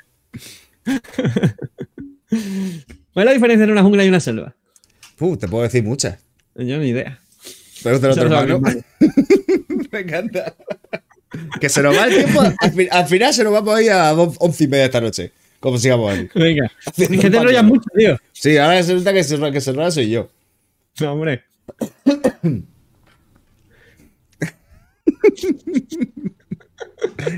es 2.31 3.25
la 3.25 3.33
diferencia 3.33 3.65
entre 3.65 3.73
una 3.73 3.83
jungla 3.83 4.05
y 4.05 4.09
una 4.11 4.21
selva? 4.21 4.55
Puh, 5.17 5.37
te 5.37 5.49
puedo 5.49 5.65
decir 5.65 5.83
muchas. 5.83 6.17
Yo 6.55 6.79
ni 6.79 6.91
idea. 6.91 7.19
Pregúntale 7.83 8.13
a 8.13 8.17
tu 8.17 8.23
hermano. 8.23 8.61
Me 9.91 9.99
encanta. 9.99 10.55
Que 11.61 11.69
se 11.69 11.83
nos 11.83 11.97
va 11.97 12.07
el 12.07 12.15
tiempo. 12.15 12.41
Al, 12.59 12.73
fi- 12.73 12.89
al 12.91 13.07
final 13.07 13.33
se 13.35 13.45
nos 13.45 13.53
vamos 13.53 13.75
a 13.77 13.83
ir 13.83 13.91
a 13.91 14.11
dos- 14.13 14.37
once 14.41 14.65
y 14.65 14.69
media 14.69 14.85
esta 14.87 15.01
noche. 15.01 15.33
Como 15.61 15.79
sigamos 15.79 16.13
ahí. 16.13 16.29
Venga. 16.35 16.71
Es 16.97 17.09
que 17.09 17.31
te 17.31 17.37
enrollas 17.37 17.65
mucho, 17.65 17.89
tío. 17.97 18.17
Sí, 18.33 18.57
ahora 18.59 18.77
resulta 18.77 19.13
que 19.13 19.25
se, 19.25 19.39
que 19.51 19.61
se 19.61 19.91
soy 19.91 20.11
yo. 20.11 20.29
No, 21.01 21.13
hombre. 21.13 21.43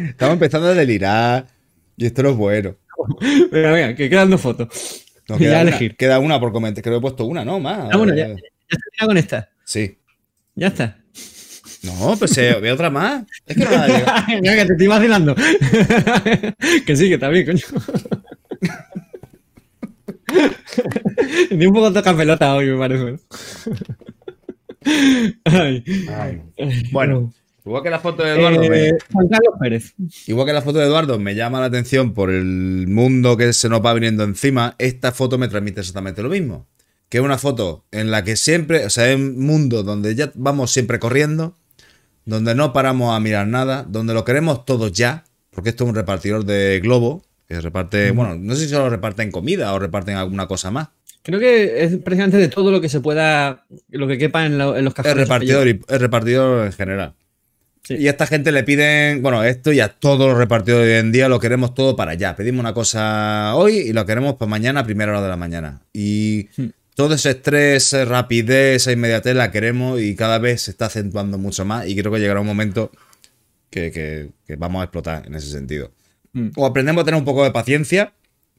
Estamos 0.08 0.34
empezando 0.34 0.68
a 0.68 0.74
delirar. 0.74 1.46
Y 1.96 2.06
esto 2.06 2.22
no 2.22 2.30
es 2.30 2.36
bueno. 2.36 2.76
Venga, 3.50 3.72
venga, 3.72 3.94
que 3.94 4.10
quedan 4.10 4.30
dos 4.30 4.40
fotos. 4.40 4.68
Nos 5.28 5.38
queda, 5.38 5.52
ya 5.52 5.60
una, 5.62 5.70
elegir. 5.70 5.96
queda 5.96 6.18
una 6.18 6.38
por 6.40 6.52
comentar. 6.52 6.82
Creo 6.82 6.94
que 6.94 6.98
he 6.98 7.00
puesto 7.00 7.24
una, 7.24 7.44
¿no? 7.44 7.58
Más. 7.58 7.88
Ah, 7.92 7.96
bueno, 7.96 8.14
ya, 8.14 8.28
ya 8.28 8.34
está 8.92 9.06
con 9.06 9.16
esta. 9.16 9.48
Sí. 9.64 9.98
Ya 10.54 10.68
está. 10.68 10.98
No, 11.86 12.16
pues 12.18 12.36
eh, 12.38 12.56
veo 12.60 12.74
otra 12.74 12.90
más. 12.90 13.24
Es 13.46 13.56
que 13.56 13.64
no 13.64 13.70
la 13.70 13.86
digo. 13.86 13.98
Venga, 14.42 14.54
que 14.56 14.64
te 14.66 14.72
estoy 14.72 14.86
vacilando. 14.86 15.34
que 16.86 16.96
sí, 16.96 17.08
que 17.08 17.14
está 17.14 17.28
bien, 17.28 17.46
coño. 17.46 17.64
Estoy 21.50 21.66
un 21.66 21.72
poco 21.74 21.92
toca 21.92 22.16
pelota 22.16 22.54
hoy, 22.54 22.66
me 22.66 22.78
parece. 22.78 23.18
Ay. 25.44 25.84
Bueno, 26.92 27.32
igual 27.64 27.82
que 27.82 27.90
la 27.90 27.98
foto 28.00 28.22
de 28.22 28.36
Eduardo, 28.36 28.62
Eh, 28.62 28.70
me- 28.70 28.98
Juan 29.12 29.28
Carlos 29.28 29.54
Pérez. 29.60 29.94
igual 30.26 30.46
que 30.46 30.52
la 30.52 30.62
foto 30.62 30.78
de 30.78 30.84
Eduardo 30.86 31.18
me 31.18 31.34
llama 31.34 31.60
la 31.60 31.66
atención 31.66 32.14
por 32.14 32.30
el 32.30 32.86
mundo 32.88 33.36
que 33.36 33.52
se 33.52 33.68
nos 33.68 33.84
va 33.84 33.94
viniendo 33.94 34.24
encima, 34.24 34.74
esta 34.78 35.12
foto 35.12 35.38
me 35.38 35.48
transmite 35.48 35.80
exactamente 35.80 36.22
lo 36.22 36.28
mismo. 36.28 36.66
Que 37.08 37.18
es 37.18 37.24
una 37.24 37.38
foto 37.38 37.84
en 37.92 38.10
la 38.10 38.24
que 38.24 38.34
siempre, 38.36 38.84
o 38.84 38.90
sea, 38.90 39.10
es 39.10 39.16
un 39.16 39.38
mundo 39.44 39.82
donde 39.84 40.14
ya 40.14 40.32
vamos 40.34 40.72
siempre 40.72 40.98
corriendo, 40.98 41.56
donde 42.26 42.54
no 42.54 42.72
paramos 42.74 43.16
a 43.16 43.20
mirar 43.20 43.46
nada, 43.46 43.84
donde 43.88 44.12
lo 44.12 44.24
queremos 44.24 44.64
todo 44.66 44.88
ya, 44.88 45.24
porque 45.50 45.70
esto 45.70 45.84
es 45.84 45.88
un 45.90 45.96
repartidor 45.96 46.44
de 46.44 46.80
globo, 46.82 47.22
que 47.48 47.58
reparte, 47.60 48.10
bueno, 48.10 48.34
no 48.34 48.54
sé 48.54 48.64
si 48.64 48.68
solo 48.68 48.90
reparten 48.90 49.30
comida 49.30 49.72
o 49.72 49.78
reparten 49.78 50.16
alguna 50.16 50.46
cosa 50.46 50.70
más. 50.70 50.88
Creo 51.22 51.40
que 51.40 51.82
es 51.84 51.96
precisamente 51.98 52.36
de 52.36 52.48
todo 52.48 52.70
lo 52.70 52.80
que 52.80 52.88
se 52.88 53.00
pueda, 53.00 53.64
lo 53.90 54.06
que 54.06 54.18
quepa 54.18 54.44
en, 54.46 54.58
lo- 54.58 54.76
en 54.76 54.84
los 54.84 54.92
Es 54.92 54.96
cajones. 54.96 55.16
repartidor, 55.16 55.66
y, 55.68 55.80
es 55.88 56.00
repartidor 56.00 56.66
en 56.66 56.72
general. 56.72 57.14
Sí. 57.84 57.94
Y 57.94 58.08
a 58.08 58.10
esta 58.10 58.26
gente 58.26 58.50
le 58.50 58.64
piden, 58.64 59.22
bueno, 59.22 59.44
esto 59.44 59.72
y 59.72 59.78
a 59.78 59.88
todos 59.88 60.28
los 60.28 60.36
repartidores 60.36 60.86
de 60.88 60.94
hoy 60.94 60.98
en 61.00 61.12
día 61.12 61.28
lo 61.28 61.38
queremos 61.38 61.72
todo 61.74 61.94
para 61.94 62.12
allá. 62.12 62.34
Pedimos 62.34 62.58
una 62.60 62.74
cosa 62.74 63.54
hoy 63.54 63.76
y 63.76 63.92
lo 63.92 64.04
queremos 64.04 64.34
para 64.34 64.48
mañana 64.50 64.80
a 64.80 64.84
primera 64.84 65.12
hora 65.12 65.22
de 65.22 65.28
la 65.28 65.36
mañana. 65.36 65.80
Y 65.92 66.48
Hmm. 66.56 66.66
Todo 66.96 67.14
ese 67.14 67.30
estrés, 67.30 67.84
esa 67.92 68.04
rapidez, 68.06 68.76
esa 68.82 68.90
inmediatez 68.92 69.36
la 69.36 69.52
queremos 69.52 70.00
y 70.00 70.16
cada 70.16 70.38
vez 70.38 70.62
se 70.62 70.70
está 70.72 70.86
acentuando 70.86 71.38
mucho 71.38 71.64
más. 71.64 71.86
Y 71.86 71.94
creo 71.94 72.10
que 72.10 72.18
llegará 72.18 72.40
un 72.40 72.46
momento 72.48 72.90
que, 73.70 73.92
que- 73.92 74.30
que 74.46 74.56
vamos 74.56 74.80
a 74.80 74.84
explotar 74.84 75.26
en 75.26 75.34
ese 75.34 75.50
sentido. 75.50 75.92
Hmm. 76.32 76.48
O 76.56 76.64
aprendemos 76.66 77.02
a 77.02 77.04
tener 77.04 77.18
un 77.20 77.24
poco 77.26 77.44
de 77.44 77.50
paciencia, 77.50 78.12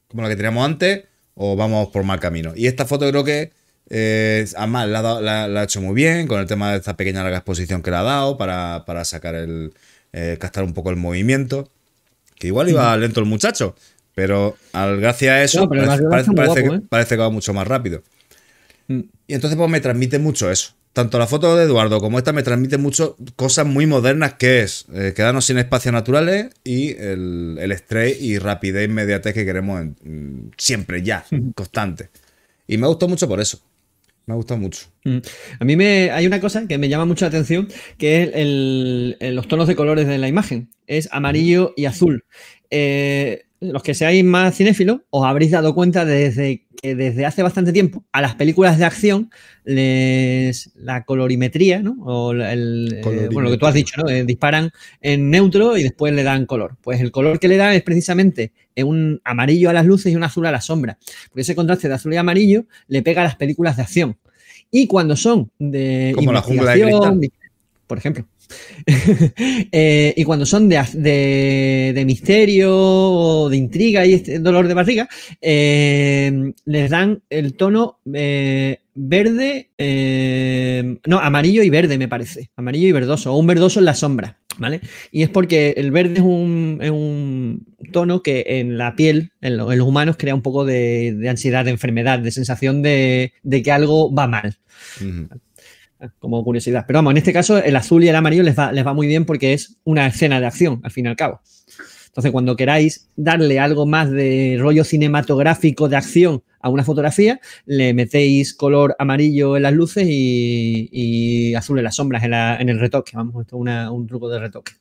como 0.08 0.22
la 0.22 0.28
que 0.28 0.36
teníamos 0.36 0.64
antes, 0.64 1.02
o 1.34 1.56
vamos 1.56 1.88
por 1.88 2.04
mal 2.04 2.20
camino. 2.20 2.52
Y 2.56 2.68
esta 2.68 2.86
foto 2.86 3.08
creo 3.10 3.24
que, 3.24 3.50
eh, 3.90 4.46
además, 4.56 4.88
la, 4.88 4.98
ha 5.00 5.02
dado- 5.02 5.20
la- 5.20 5.48
la 5.48 5.60
ha 5.60 5.64
hecho 5.64 5.80
muy 5.80 5.94
bien 5.94 6.26
con 6.28 6.38
el 6.40 6.46
tema 6.46 6.70
de 6.70 6.78
esta 6.78 6.96
pequeña 6.96 7.22
larga 7.24 7.38
exposición 7.38 7.82
que 7.82 7.90
le 7.90 7.96
ha 7.96 8.02
dado 8.02 8.36
para, 8.38 8.84
para 8.86 9.04
sacar 9.04 9.34
el, 9.34 9.72
eh, 10.12 10.36
captar 10.40 10.62
un 10.64 10.74
poco 10.74 10.90
el 10.90 10.96
movimiento. 10.96 11.68
Que 12.36 12.46
igual 12.46 12.68
iba 12.68 12.96
lento 12.96 13.18
el 13.18 13.26
muchacho, 13.26 13.74
pero 14.14 14.56
al, 14.72 15.00
gracias 15.00 15.32
a 15.32 15.42
eso 15.42 15.60
No, 15.62 15.68
parece, 15.68 16.02
parece- 16.08 16.32
parece 16.32 16.60
guapo, 16.62 16.76
¿eh? 16.76 16.86
parece 16.88 17.14
que 17.16 17.20
va 17.20 17.30
mucho 17.30 17.52
más 17.52 17.66
rápido. 17.66 18.02
Mm. 18.88 19.00
Y 19.26 19.34
entonces 19.34 19.56
pues 19.56 19.70
me 19.70 19.80
transmite 19.80 20.18
mucho 20.18 20.50
eso. 20.50 20.74
Tanto 20.92 21.18
la 21.18 21.26
foto 21.28 21.54
de 21.54 21.64
Eduardo 21.64 22.00
como 22.00 22.18
esta 22.18 22.32
me 22.32 22.42
transmite 22.42 22.76
mucho 22.78 23.16
cosas 23.36 23.66
muy 23.66 23.86
modernas 23.86 24.34
que 24.34 24.62
es 24.62 24.86
eh, 24.92 25.12
quedarnos 25.14 25.44
sin 25.44 25.58
espacios 25.58 25.92
naturales 25.92 26.48
y 26.64 26.90
el, 26.96 27.56
el 27.60 27.70
estrés 27.72 28.20
y 28.20 28.38
rapidez 28.38 28.82
e 28.82 28.84
inmediatez 28.90 29.32
que 29.34 29.44
queremos 29.44 29.80
en- 29.80 29.96
mm, 30.02 30.50
siempre, 30.56 31.02
ya, 31.02 31.24
constante. 31.54 32.08
Y 32.66 32.78
me 32.78 32.86
gustó 32.88 33.06
mucho 33.06 33.28
por 33.28 33.40
eso. 33.40 33.60
Me 34.26 34.34
ha 34.34 34.36
gustado 34.36 34.58
mucho. 34.60 34.86
Mm. 35.04 35.18
A 35.60 35.64
mí 35.64 35.76
me, 35.76 36.10
hay 36.10 36.26
una 36.26 36.40
cosa 36.40 36.66
que 36.66 36.76
me 36.78 36.88
llama 36.88 37.04
mucho 37.06 37.24
la 37.24 37.28
atención, 37.28 37.68
que 37.96 38.22
es 38.24 38.30
el- 38.34 39.16
el- 39.20 39.34
los 39.36 39.46
tonos 39.48 39.68
de 39.68 39.76
colores 39.76 40.06
de 40.08 40.18
la 40.18 40.28
imagen. 40.28 40.68
Es 40.86 41.08
amarillo 41.12 41.72
y 41.76 41.84
azul. 41.86 42.24
Eh, 42.70 43.44
los 43.60 43.82
que 43.82 43.94
seáis 43.94 44.24
más 44.24 44.56
cinéfilos, 44.56 45.00
os 45.10 45.24
habréis 45.24 45.50
dado 45.50 45.74
cuenta 45.74 46.04
desde 46.04 46.64
que 46.80 46.94
desde 46.94 47.26
hace 47.26 47.42
bastante 47.42 47.72
tiempo 47.72 48.04
a 48.12 48.20
las 48.20 48.36
películas 48.36 48.78
de 48.78 48.84
acción 48.84 49.30
les 49.64 50.70
la 50.76 51.04
colorimetría, 51.04 51.82
¿no? 51.82 51.96
O 52.04 52.32
el, 52.32 53.00
eh, 53.04 53.28
bueno, 53.32 53.48
lo 53.48 53.50
que 53.50 53.58
tú 53.58 53.66
has 53.66 53.74
dicho, 53.74 54.00
¿no? 54.00 54.08
Eh, 54.08 54.24
disparan 54.24 54.70
en 55.00 55.30
neutro 55.30 55.76
y 55.76 55.82
después 55.82 56.12
le 56.12 56.22
dan 56.22 56.46
color. 56.46 56.76
Pues 56.80 57.00
el 57.00 57.10
color 57.10 57.40
que 57.40 57.48
le 57.48 57.56
dan 57.56 57.74
es 57.74 57.82
precisamente 57.82 58.52
un 58.76 59.20
amarillo 59.24 59.70
a 59.70 59.72
las 59.72 59.86
luces 59.86 60.12
y 60.12 60.16
un 60.16 60.22
azul 60.22 60.46
a 60.46 60.52
la 60.52 60.60
sombra. 60.60 60.98
Porque 61.28 61.40
ese 61.40 61.56
contraste 61.56 61.88
de 61.88 61.94
azul 61.94 62.14
y 62.14 62.16
amarillo 62.16 62.66
le 62.86 63.02
pega 63.02 63.22
a 63.22 63.24
las 63.24 63.36
películas 63.36 63.76
de 63.76 63.82
acción. 63.82 64.16
Y 64.70 64.86
cuando 64.86 65.16
son 65.16 65.50
de 65.58 66.12
Como 66.14 66.32
la 66.32 66.42
jungla 66.42 66.74
de 66.74 66.82
cristal. 66.82 67.20
por 67.86 67.98
ejemplo. 67.98 68.24
Eh, 69.70 70.14
y 70.16 70.24
cuando 70.24 70.46
son 70.46 70.68
de, 70.68 72.02
misterio 72.06 72.70
o 72.74 73.48
de 73.48 73.56
intriga 73.56 74.06
y 74.06 74.14
este 74.14 74.38
dolor 74.38 74.66
de 74.68 74.74
barriga, 74.74 75.08
eh, 75.40 76.52
les 76.64 76.90
dan 76.90 77.22
el 77.30 77.54
tono 77.54 77.98
eh, 78.12 78.78
verde, 78.94 79.70
no, 81.06 81.18
amarillo 81.18 81.62
y 81.62 81.70
verde, 81.70 81.98
me 81.98 82.08
parece. 82.08 82.50
Amarillo 82.56 82.88
y 82.88 82.92
verdoso, 82.92 83.32
o 83.32 83.38
un 83.38 83.46
verdoso 83.46 83.78
en 83.78 83.84
la 83.84 83.94
sombra, 83.94 84.38
¿vale? 84.58 84.80
Y 85.12 85.22
es 85.22 85.28
porque 85.28 85.74
el 85.76 85.90
verde 85.90 86.14
es 86.14 86.20
un, 86.20 87.66
tono 87.92 88.22
que 88.22 88.44
en 88.46 88.76
la 88.78 88.96
piel, 88.96 89.30
en, 89.40 89.56
lo- 89.56 89.72
en 89.72 89.78
los 89.78 89.88
humanos, 89.88 90.16
crea 90.18 90.34
un 90.34 90.42
poco 90.42 90.64
de, 90.64 91.26
ansiedad, 91.28 91.64
de 91.64 91.70
enfermedad, 91.70 92.18
de 92.18 92.30
sensación 92.30 92.82
de, 92.82 93.32
que 93.64 93.72
algo 93.72 94.12
va 94.12 94.26
mal. 94.26 94.56
Como 96.18 96.42
curiosidad. 96.44 96.84
Pero 96.86 96.98
vamos, 96.98 97.12
en 97.12 97.18
este 97.18 97.32
caso 97.32 97.58
el 97.58 97.76
azul 97.76 98.04
y 98.04 98.08
el 98.08 98.16
amarillo 98.16 98.42
les 98.42 98.58
va, 98.58 98.72
les 98.72 98.86
va 98.86 98.94
muy 98.94 99.06
bien 99.06 99.24
porque 99.24 99.52
es 99.52 99.76
una 99.84 100.06
escena 100.06 100.40
de 100.40 100.46
acción, 100.46 100.80
al 100.84 100.90
fin 100.90 101.06
y 101.06 101.08
al 101.08 101.16
cabo. 101.16 101.40
Entonces, 102.08 102.32
cuando 102.32 102.56
queráis 102.56 103.08
darle 103.16 103.60
algo 103.60 103.86
más 103.86 104.10
de 104.10 104.56
rollo 104.58 104.82
cinematográfico 104.82 105.88
de 105.88 105.96
acción 105.96 106.42
a 106.60 106.68
una 106.68 106.82
fotografía, 106.82 107.38
le 107.64 107.94
metéis 107.94 108.54
color 108.54 108.96
amarillo 108.98 109.56
en 109.56 109.62
las 109.62 109.72
luces 109.72 110.04
y, 110.08 110.88
y 110.90 111.54
azul 111.54 111.78
en 111.78 111.84
las 111.84 111.94
sombras, 111.94 112.24
en, 112.24 112.32
la- 112.32 112.56
en 112.60 112.68
el 112.70 112.80
retoque. 112.80 113.12
Vamos, 113.14 113.36
esto 113.42 113.56
es 113.64 113.90
un 113.90 114.06
truco 114.08 114.28
de 114.28 114.40
retoque. 114.40 114.72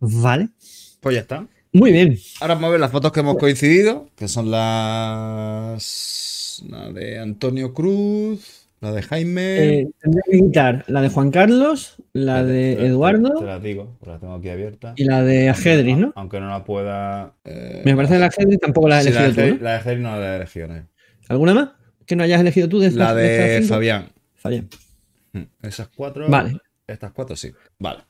¿Vale? 0.00 0.48
Pues 1.00 1.16
ya 1.16 1.20
está. 1.20 1.46
Muy 1.72 1.92
bien. 1.92 2.18
Ahora 2.40 2.54
vamos 2.54 2.68
a 2.68 2.70
ver 2.70 2.80
las 2.80 2.92
fotos 2.92 3.12
que 3.12 3.20
hemos 3.20 3.36
coincidido, 3.36 4.08
que 4.16 4.26
son 4.28 4.50
las. 4.50 6.62
La 6.68 6.90
de 6.90 7.18
Antonio 7.18 7.74
Cruz, 7.74 8.57
la 8.80 8.92
de 8.92 9.02
Jaime. 9.02 9.56
Eh, 9.80 9.88
tendría 10.00 10.22
que 10.30 10.38
quitar 10.38 10.84
la 10.88 11.00
de 11.02 11.08
Juan 11.08 11.30
Carlos, 11.30 11.96
la 12.12 12.44
de 12.44 12.74
Te- 12.74 12.80
te- 12.82 12.86
Eduardo 12.86 13.34
Te 13.38 13.44
las 13.44 13.62
digo, 13.62 13.96
pues 13.98 14.08
la 14.12 14.18
tengo 14.18 14.34
aquí 14.34 14.48
abierta. 14.48 14.94
y 14.96 15.04
la 15.04 15.22
de 15.24 15.48
Ajedris, 15.50 15.96
¿no? 15.96 16.12
Aunque 16.16 16.38
no 16.40 16.48
la 16.48 16.64
pueda. 16.64 17.34
eh, 17.44 17.82
Me 17.84 17.94
parece 17.96 18.14
que 18.14 18.20
la 18.20 18.26
Ajedris 18.26 18.60
tampoco 18.60 18.88
la 18.88 18.98
has 18.98 19.04
sí, 19.04 19.10
la, 19.12 19.24
elegido 19.24 19.46
de 19.46 19.52
tú, 19.54 19.64
la 19.64 19.70
de 19.72 19.76
Ajedris 19.76 20.00
no 20.02 20.16
la 20.20 20.32
he 20.32 20.36
elegido, 20.36 20.68
no. 20.68 20.88
¿Alguna 21.28 21.54
más 21.54 21.68
que 22.06 22.16
no 22.16 22.22
hayas 22.24 22.40
elegido 22.40 22.68
tú? 22.68 22.78
De 22.80 22.90
La 22.92 23.14
de 23.14 23.58
cinco? 23.60 23.74
Fabián. 23.74 24.08
Fabián. 24.34 24.68
Mm, 25.32 25.42
Esas 25.62 25.88
cuatro. 25.88 26.28
Vale. 26.28 26.56
Estas 26.86 27.12
cuatro 27.12 27.36
sí. 27.36 27.52
Vale. 27.78 28.00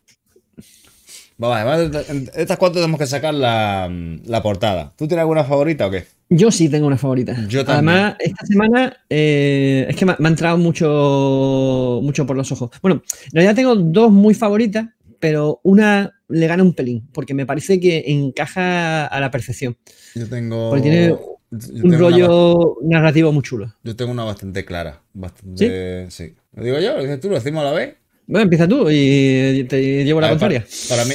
Vale, 1.36 1.64
vale, 1.64 1.90
estas 2.34 2.56
cuatro 2.58 2.80
tenemos 2.80 2.98
que 2.98 3.06
sacar 3.06 3.32
la, 3.32 3.88
la 4.24 4.42
portada. 4.42 4.92
¿Tú 4.96 5.06
tienes 5.06 5.22
alguna 5.22 5.44
favorita 5.44 5.86
o 5.86 5.90
qué? 5.90 6.04
Yo 6.30 6.50
sí 6.50 6.68
tengo 6.68 6.86
una 6.86 6.98
favorita. 6.98 7.34
Yo 7.48 7.64
también. 7.64 7.96
Además, 7.96 8.16
esta 8.20 8.46
semana 8.46 8.96
eh, 9.08 9.86
es 9.88 9.96
que 9.96 10.04
me, 10.04 10.12
ha- 10.12 10.16
me 10.18 10.28
ha 10.28 10.30
entrado 10.30 10.58
mucho, 10.58 12.00
mucho 12.02 12.26
por 12.26 12.36
los 12.36 12.52
ojos. 12.52 12.70
Bueno, 12.82 13.02
en 13.26 13.30
realidad 13.32 13.54
tengo 13.54 13.74
dos 13.76 14.12
muy 14.12 14.34
favoritas, 14.34 14.86
pero 15.18 15.60
una 15.62 16.12
le 16.28 16.46
gana 16.46 16.62
un 16.62 16.74
pelín, 16.74 17.08
porque 17.12 17.32
me 17.32 17.46
parece 17.46 17.80
que 17.80 18.04
encaja 18.06 19.06
a 19.06 19.20
la 19.20 19.30
perfección. 19.30 19.76
Yo 20.14 20.28
tengo. 20.28 20.68
Porque 20.70 20.82
tiene 20.82 21.12
Un 21.12 21.84
una 21.84 21.96
rollo 21.98 22.76
narrativo 22.82 23.32
muy 23.32 23.42
chulo. 23.42 23.74
Yo 23.82 23.96
tengo 23.96 24.12
una 24.12 24.24
bastante 24.24 24.66
clara. 24.66 25.00
Bastante. 25.14 26.10
Sí. 26.10 26.34
¿Lo 26.54 26.62
digo 26.64 26.78
yo? 26.78 26.96
¿Lo 26.96 27.02
dices 27.02 27.20
tú? 27.20 27.30
¿Lo 27.30 27.36
decimos 27.36 27.62
a 27.62 27.68
la 27.68 27.72
vez? 27.72 27.94
Bueno, 28.26 28.42
empieza 28.42 28.68
tú 28.68 28.90
y 28.90 29.64
te 29.66 30.04
llevo 30.04 30.20
la 30.20 30.26
ver, 30.26 30.32
contraria. 30.38 30.66
Para, 30.90 31.04
para 31.04 31.14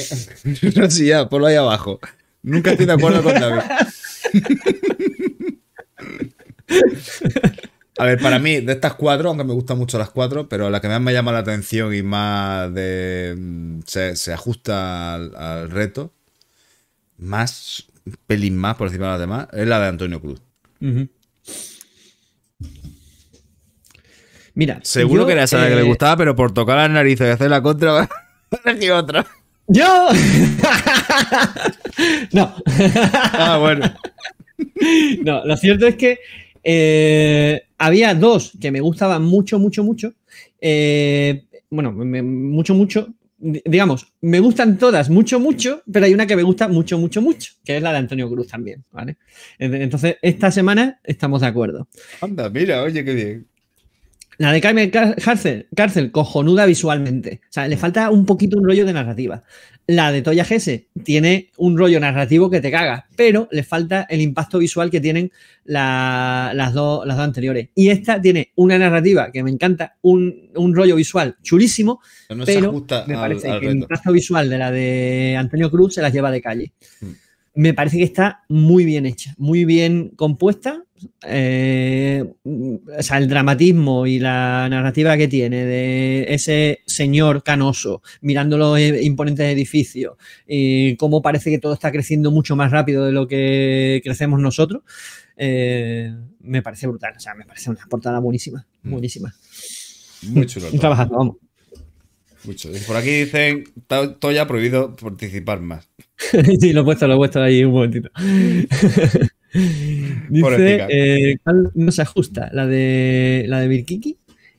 no, 0.76 0.90
sí, 0.90 1.06
ya, 1.06 1.28
ponlo 1.28 1.46
ahí 1.46 1.54
abajo. 1.54 2.00
Nunca 2.42 2.72
estoy 2.72 2.86
de 2.86 2.92
acuerdo 2.92 3.22
con 3.22 3.34
David. 3.34 3.60
A 7.96 8.06
ver, 8.06 8.18
para 8.18 8.40
mí, 8.40 8.60
de 8.60 8.72
estas 8.72 8.94
cuatro, 8.94 9.28
aunque 9.28 9.44
me 9.44 9.52
gustan 9.52 9.78
mucho 9.78 9.98
las 9.98 10.10
cuatro, 10.10 10.48
pero 10.48 10.68
la 10.68 10.80
que 10.80 10.88
más 10.88 11.00
me 11.00 11.12
llama 11.12 11.30
la 11.30 11.38
atención 11.38 11.94
y 11.94 12.02
más 12.02 12.74
de. 12.74 13.36
mm, 13.38 13.80
se, 13.86 14.16
se 14.16 14.32
ajusta 14.32 15.14
al, 15.14 15.36
al 15.36 15.70
reto, 15.70 16.12
más, 17.18 17.84
un 18.04 18.16
pelín 18.26 18.56
más 18.56 18.74
por 18.76 18.88
encima 18.88 19.06
de 19.06 19.12
las 19.12 19.20
demás, 19.20 19.46
es 19.52 19.66
la 19.68 19.78
de 19.78 19.86
Antonio 19.86 20.20
Cruz. 20.20 20.40
Mira, 24.54 24.80
Seguro 24.82 25.22
yo, 25.22 25.26
que 25.26 25.32
era 25.32 25.44
esa 25.44 25.58
la 25.58 25.68
que 25.68 25.76
le 25.76 25.82
eh, 25.82 25.84
gustaba, 25.84 26.16
pero 26.16 26.34
por 26.34 26.52
tocar 26.52 26.76
las 26.76 26.90
narices 26.90 27.28
y 27.28 27.30
hacer 27.30 27.50
la 27.50 27.62
contra, 27.62 28.08
elegí 28.64 28.90
otra. 28.90 29.24
¡Yo! 29.66 30.08
no. 32.32 32.54
Ah, 33.32 33.58
bueno. 33.60 33.94
No, 35.22 35.44
lo 35.44 35.56
cierto 35.56 35.86
es 35.86 35.94
que 35.96 36.18
eh, 36.64 37.62
había 37.78 38.14
dos 38.14 38.52
que 38.60 38.70
me 38.70 38.80
gustaban 38.80 39.22
mucho, 39.22 39.58
mucho, 39.58 39.84
mucho. 39.84 40.14
Eh, 40.60 41.44
bueno, 41.70 41.92
mucho, 41.92 42.74
mucho. 42.74 43.08
Di- 43.36 43.62
Digamos, 43.66 44.12
me 44.22 44.40
gustan 44.40 44.78
todas 44.78 45.10
mucho, 45.10 45.38
mucho, 45.38 45.82
pero 45.92 46.06
hay 46.06 46.14
una 46.14 46.26
que 46.26 46.36
me 46.36 46.42
gusta 46.42 46.66
mucho, 46.68 46.98
mucho, 46.98 47.20
mucho, 47.20 47.52
que 47.64 47.76
es 47.76 47.82
la 47.82 47.92
de 47.92 47.98
Antonio 47.98 48.30
Cruz 48.30 48.48
también, 48.48 48.84
¿vale? 48.90 49.16
En- 49.58 49.74
Entonces, 49.74 50.16
esta 50.22 50.50
semana 50.50 51.00
estamos 51.04 51.42
de 51.42 51.48
acuerdo. 51.48 51.88
Anda, 52.22 52.48
mira, 52.48 52.82
oye, 52.82 53.04
qué 53.04 53.12
bien. 53.14 53.46
La 54.38 54.52
de 54.52 54.60
Carmen 54.60 54.90
Car- 54.90 55.14
Cárcel, 55.22 55.68
Cárcel, 55.76 56.10
cojonuda 56.10 56.66
visualmente. 56.66 57.40
O 57.44 57.52
sea, 57.52 57.68
le 57.68 57.76
falta 57.76 58.10
un 58.10 58.26
poquito 58.26 58.58
un 58.58 58.64
rollo 58.64 58.84
de 58.84 58.92
narrativa. 58.92 59.44
La 59.86 60.10
de 60.10 60.22
Toya 60.22 60.44
Gese 60.44 60.88
tiene 61.04 61.50
un 61.58 61.76
rollo 61.76 62.00
narrativo 62.00 62.48
que 62.50 62.60
te 62.62 62.70
caga, 62.70 63.06
pero 63.16 63.48
le 63.52 63.62
falta 63.62 64.06
el 64.08 64.22
impacto 64.22 64.58
visual 64.58 64.90
que 64.90 65.00
tienen 65.00 65.30
la- 65.64 66.52
las, 66.54 66.72
dos, 66.72 67.06
las 67.06 67.16
dos 67.16 67.24
anteriores. 67.24 67.68
Y 67.74 67.88
esta 67.90 68.20
tiene 68.20 68.50
una 68.56 68.78
narrativa 68.78 69.30
que 69.30 69.42
me 69.42 69.50
encanta, 69.50 69.96
un, 70.02 70.50
un 70.54 70.74
rollo 70.74 70.96
visual 70.96 71.36
chulísimo, 71.42 72.00
No 72.30 72.44
pero 72.44 72.68
ajusta 72.70 73.04
me 73.06 73.14
al- 73.14 73.20
parece 73.20 73.50
al 73.50 73.60
que 73.60 73.66
el 73.66 73.76
impacto 73.78 74.12
visual 74.12 74.48
de 74.48 74.58
la 74.58 74.70
de 74.70 75.36
Antonio 75.38 75.70
Cruz 75.70 75.94
se 75.94 76.02
las 76.02 76.12
lleva 76.12 76.30
de 76.30 76.40
calle. 76.40 76.72
Mm. 77.00 77.06
Me 77.56 77.72
parece 77.74 77.98
que 77.98 78.04
está 78.04 78.42
muy 78.48 78.84
bien 78.84 79.06
hecha, 79.06 79.34
muy 79.38 79.64
bien 79.64 80.10
compuesta. 80.16 80.82
Eh, 81.26 82.24
o 82.44 83.02
sea, 83.02 83.18
el 83.18 83.28
dramatismo 83.28 84.06
y 84.06 84.18
la 84.18 84.68
narrativa 84.68 85.16
que 85.16 85.28
tiene 85.28 85.64
de 85.64 86.26
ese 86.28 86.80
señor 86.86 87.42
canoso 87.42 88.02
mirando 88.20 88.56
los 88.58 88.78
eh, 88.78 89.00
imponentes 89.02 89.46
edificios 89.52 90.14
y 90.46 90.96
cómo 90.96 91.22
parece 91.22 91.50
que 91.50 91.58
todo 91.58 91.74
está 91.74 91.90
creciendo 91.92 92.30
mucho 92.30 92.56
más 92.56 92.70
rápido 92.70 93.04
de 93.06 93.12
lo 93.12 93.26
que 93.26 94.00
crecemos 94.04 94.40
nosotros, 94.40 94.82
eh, 95.36 96.12
me 96.40 96.62
parece 96.62 96.86
brutal. 96.86 97.14
O 97.16 97.20
sea, 97.20 97.34
me 97.34 97.44
parece 97.44 97.70
una 97.70 97.86
portada 97.88 98.18
buenísima, 98.20 98.64
Mm. 98.82 98.90
buenísima. 98.90 99.34
Muy 100.28 100.46
chulo. 100.46 100.66
Un 100.72 100.78
trabajazo, 100.78 101.14
vamos. 101.14 101.36
Muy 102.44 102.56
chulo. 102.56 102.76
Por 102.86 102.96
aquí 102.96 103.10
dicen, 103.10 103.64
"To- 103.86 104.16
Toya 104.16 104.46
prohibido 104.46 104.94
participar 104.94 105.60
más. 105.60 105.88
sí, 106.60 106.72
lo 106.74 106.82
he 106.82 106.84
puesto, 106.84 107.06
lo 107.08 107.14
he 107.14 107.16
puesto 107.16 107.42
ahí 107.42 107.64
un 107.64 107.72
momentito. 107.72 108.10
Dice, 110.28 110.86
eh, 110.90 111.38
¿cuál 111.42 111.70
no 111.74 111.92
se 111.92 112.02
ajusta? 112.02 112.50
¿La 112.52 112.66
de, 112.66 113.44
la 113.48 113.60
de 113.60 113.68
Birkiki? 113.68 114.16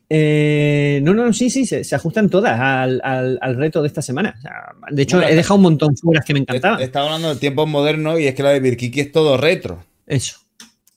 Eh, 0.09 0.99
no, 1.03 1.13
no, 1.13 1.33
sí, 1.33 1.49
sí, 1.49 1.65
se, 1.65 1.83
se 1.83 1.95
ajustan 1.95 2.29
todas 2.29 2.59
al, 2.59 3.01
al- 3.03 3.39
al 3.41 3.55
reto 3.55 3.81
de 3.81 3.87
esta 3.87 4.01
semana. 4.01 4.35
O 4.37 4.41
sea, 4.41 4.51
de 4.91 5.01
hecho, 5.01 5.17
Bueno, 5.17 5.31
he 5.31 5.35
dejado 5.35 5.55
un 5.55 5.61
montón 5.63 5.97
fuera 5.97 6.21
que 6.21 6.33
me 6.33 6.39
encantaban. 6.39 6.81
Estaba 6.81 7.07
hablando 7.07 7.33
de 7.33 7.39
tiempos 7.39 7.67
modernos 7.67 8.19
y 8.19 8.27
es 8.27 8.35
que 8.35 8.43
la 8.43 8.51
de 8.51 8.59
Birkiki 8.59 8.99
es 9.01 9.11
todo 9.11 9.35
retro. 9.37 9.83
Eso. 10.05 10.37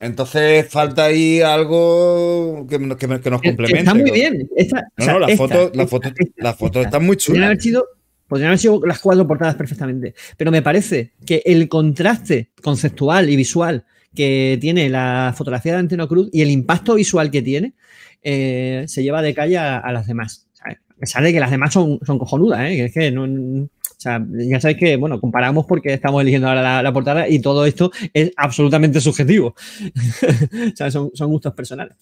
Entonces 0.00 0.68
falta 0.68 1.06
ahí 1.06 1.40
algo 1.40 2.66
que, 2.68 2.78
nos- 2.78 2.96
que 2.98 3.08
que 3.08 3.30
complemente. 3.30 3.78
está 3.78 3.94
muy 3.94 4.10
bien. 4.10 4.48
Esta, 4.54 4.82
No, 4.82 4.86
o 4.98 5.02
sea, 5.04 5.12
no, 5.14 5.18
las 5.20 5.36
fotos 5.36 5.70
esta, 5.72 5.78
las 6.36 6.56
fotos 6.56 6.76
esta. 6.76 6.88
están 6.88 7.04
muy 7.06 7.16
chulas. 7.16 7.44
haber 7.46 7.60
sido, 7.60 7.84
podrían 8.28 8.48
haber 8.48 8.58
sido 8.58 8.80
las 8.86 9.00
cuatro 9.00 9.26
portadas 9.26 9.54
perfectamente. 9.56 10.14
Pero 10.36 10.50
me 10.50 10.62
parece 10.62 11.12
que 11.26 11.42
el 11.44 11.68
contraste 11.68 12.50
conceptual 12.62 13.28
y 13.28 13.36
visual 13.36 13.84
que 14.14 14.58
tiene 14.60 14.88
la 14.88 15.34
fotografía 15.36 15.72
de 15.72 15.78
Anteno 15.78 16.08
Cruz 16.08 16.28
y 16.32 16.42
el 16.42 16.50
impacto 16.50 16.94
visual 16.94 17.30
que 17.30 17.42
tiene 17.42 17.74
eh, 18.22 18.84
se 18.86 19.02
lleva 19.02 19.22
de 19.22 19.34
calle 19.34 19.58
a, 19.58 19.90
las 19.92 20.06
demás. 20.06 20.46
A 20.64 21.00
pesar 21.00 21.22
de 21.22 21.32
que 21.32 21.40
las 21.40 21.50
demás 21.50 21.72
son, 21.72 21.98
cojonudas, 21.98 22.60
¿eh? 22.62 22.90
ya 23.98 24.60
sabéis 24.60 24.78
que, 24.78 24.96
bueno, 24.96 25.20
comparamos 25.20 25.66
porque 25.66 25.92
estamos 25.94 26.22
eligiendo 26.22 26.48
ahora 26.48 26.82
la, 26.82 26.92
portada 26.92 27.28
y 27.28 27.38
todo 27.38 27.64
esto 27.64 27.92
es 28.12 28.32
absolutamente 28.36 29.00
subjetivo. 29.00 29.54
son 30.90 31.30
gustos 31.30 31.54
personales. 31.54 31.96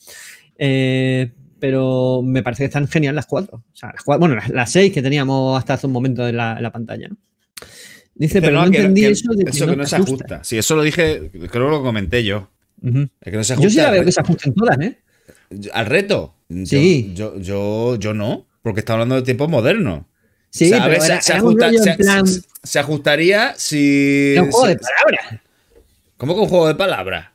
Eh, 0.58 1.30
pero 1.58 2.22
me 2.24 2.42
parece 2.42 2.62
que 2.62 2.66
están 2.66 2.86
genial 2.88 3.14
las 3.14 3.26
cuatro. 3.26 3.58
O 3.72 3.76
sea, 3.76 3.90
las 3.92 4.02
cuatro- 4.02 4.20
bueno, 4.20 4.34
las, 4.36 4.48
las 4.50 4.70
seis 4.70 4.92
que 4.92 5.02
teníamos 5.02 5.58
hasta 5.58 5.74
hace 5.74 5.86
un 5.86 5.92
momento 5.92 6.26
en 6.28 6.36
la, 6.36 6.56
en 6.56 6.62
la 6.62 6.72
pantalla. 6.72 7.08
¿no? 7.08 7.16
Dice, 8.14 8.40
pero 8.40 8.62
no, 8.64 8.70
que- 8.70 8.78
entendí 8.78 9.02
que- 9.02 9.08
eso 9.10 9.32
de 9.32 9.44
que, 9.44 9.50
eso 9.50 9.66
que 9.66 9.76
no 9.76 9.86
se 9.86 9.96
ajusta. 9.96 10.42
Sí, 10.44 10.56
eso 10.58 10.74
lo 10.76 10.82
dije, 10.82 11.30
creo 11.32 11.50
que 11.50 11.58
lo 11.58 11.82
comenté 11.82 12.24
yo. 12.24 12.48
Es 12.82 13.30
que 13.30 13.36
no 13.36 13.44
se 13.44 13.54
Yo 13.54 13.60
sí 13.60 13.64
ajusta 13.80 13.82
la 13.84 13.90
veo 13.90 14.00
que 14.00 14.04
reto. 14.06 14.12
se 14.12 14.20
ajustan 14.20 14.54
todas, 14.54 14.80
¿eh? 14.80 14.98
¿Al 15.72 15.86
reto? 15.86 16.34
Yo- 16.48 16.66
Sí. 16.66 17.12
Yo, 17.14 17.38
yo, 17.38 17.96
yo 17.96 18.14
no, 18.14 18.46
porque 18.62 18.80
está 18.80 18.92
hablando 18.94 19.14
de 19.16 19.22
tiempos 19.22 19.48
modernos. 19.48 20.02
Sí, 20.50 20.66
O 20.66 20.68
sea, 20.68 20.84
a 20.84 20.86
pero 20.88 21.00
se- 21.00 21.06
era- 21.12 21.22
se, 21.22 21.32
era 21.32 21.42
un 21.42 21.62
ajusta- 21.62 21.82
se- 21.82 21.90
en 21.90 21.96
plan- 21.96 22.26
se- 22.26 22.40
se 22.62 22.78
ajustaría 22.78 23.54
si. 23.56 24.34
un 24.38 24.50
juego 24.50 24.66
de 24.68 24.76
palabras. 24.78 25.40
¿Cómo 26.16 26.34
que 26.34 26.40
un 26.40 26.48
juego 26.48 26.68
de 26.68 26.74
palabras? 26.74 27.26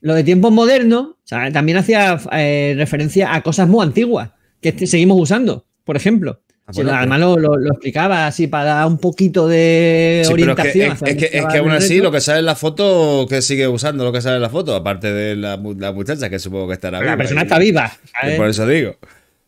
Lo 0.00 0.14
de 0.14 0.24
tiempos 0.24 0.50
modernos, 0.52 1.16
sea, 1.30 1.50
también 1.52 1.78
hacía 1.78 2.18
eh, 2.32 2.74
referencia 2.76 3.34
a 3.34 3.42
cosas 3.42 3.68
muy 3.68 3.84
antiguas 3.84 4.30
que 4.60 4.86
seguimos 4.86 5.18
usando, 5.20 5.64
por 5.84 5.96
ejemplo. 5.96 6.40
Ah, 6.66 6.72
Sí, 6.72 6.82
además 6.82 7.18
lo, 7.18 7.36
lo- 7.36 7.56
lo 7.56 7.70
explicaba 7.72 8.26
así 8.28 8.46
para 8.46 8.64
dar 8.64 8.86
un 8.86 8.98
poquito 8.98 9.48
de 9.48 10.22
Sí, 10.24 10.32
pero 10.36 10.52
es 10.52 10.56
que, 10.56 10.62
orientación. 10.62 10.92
es, 11.08 11.16
que, 11.16 11.24
es 11.26 11.34
estaba 11.34 11.52
que 11.52 11.58
aún 11.58 11.70
así 11.72 11.94
reto. 11.94 12.04
lo 12.04 12.12
que 12.12 12.20
sale 12.20 12.38
en 12.40 12.44
la 12.46 12.54
foto, 12.54 13.26
que 13.28 13.42
sigue 13.42 13.66
usando 13.66 14.04
lo 14.04 14.12
que 14.12 14.20
sale 14.20 14.36
en 14.36 14.42
la 14.42 14.50
foto, 14.50 14.76
aparte 14.76 15.12
de 15.12 15.34
la, 15.34 15.56
mu- 15.56 15.74
la 15.74 15.90
muchacha, 15.92 16.30
que 16.30 16.38
supongo 16.38 16.68
que 16.68 16.74
estará 16.74 16.98
la 16.98 17.04
viva. 17.04 17.16
persona 17.16 17.40
y- 17.40 17.44
está 17.44 17.58
viva. 17.58 17.92
Por 18.36 18.48
eso 18.48 18.66
digo. 18.68 18.96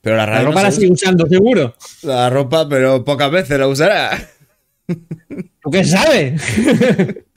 Pero 0.00 0.16
la 0.16 0.26
La 0.26 0.38
no 0.40 0.46
ropa 0.46 0.62
la 0.62 0.68
usa. 0.70 0.80
sigue 0.80 0.92
usando, 0.92 1.26
seguro. 1.28 1.76
La 2.02 2.28
ropa, 2.28 2.68
pero 2.68 3.04
pocas 3.04 3.30
veces 3.30 3.56
la 3.56 3.68
usará. 3.68 4.10
¿Tú 4.88 5.70
qué 5.70 5.84
sabes? 5.84 6.42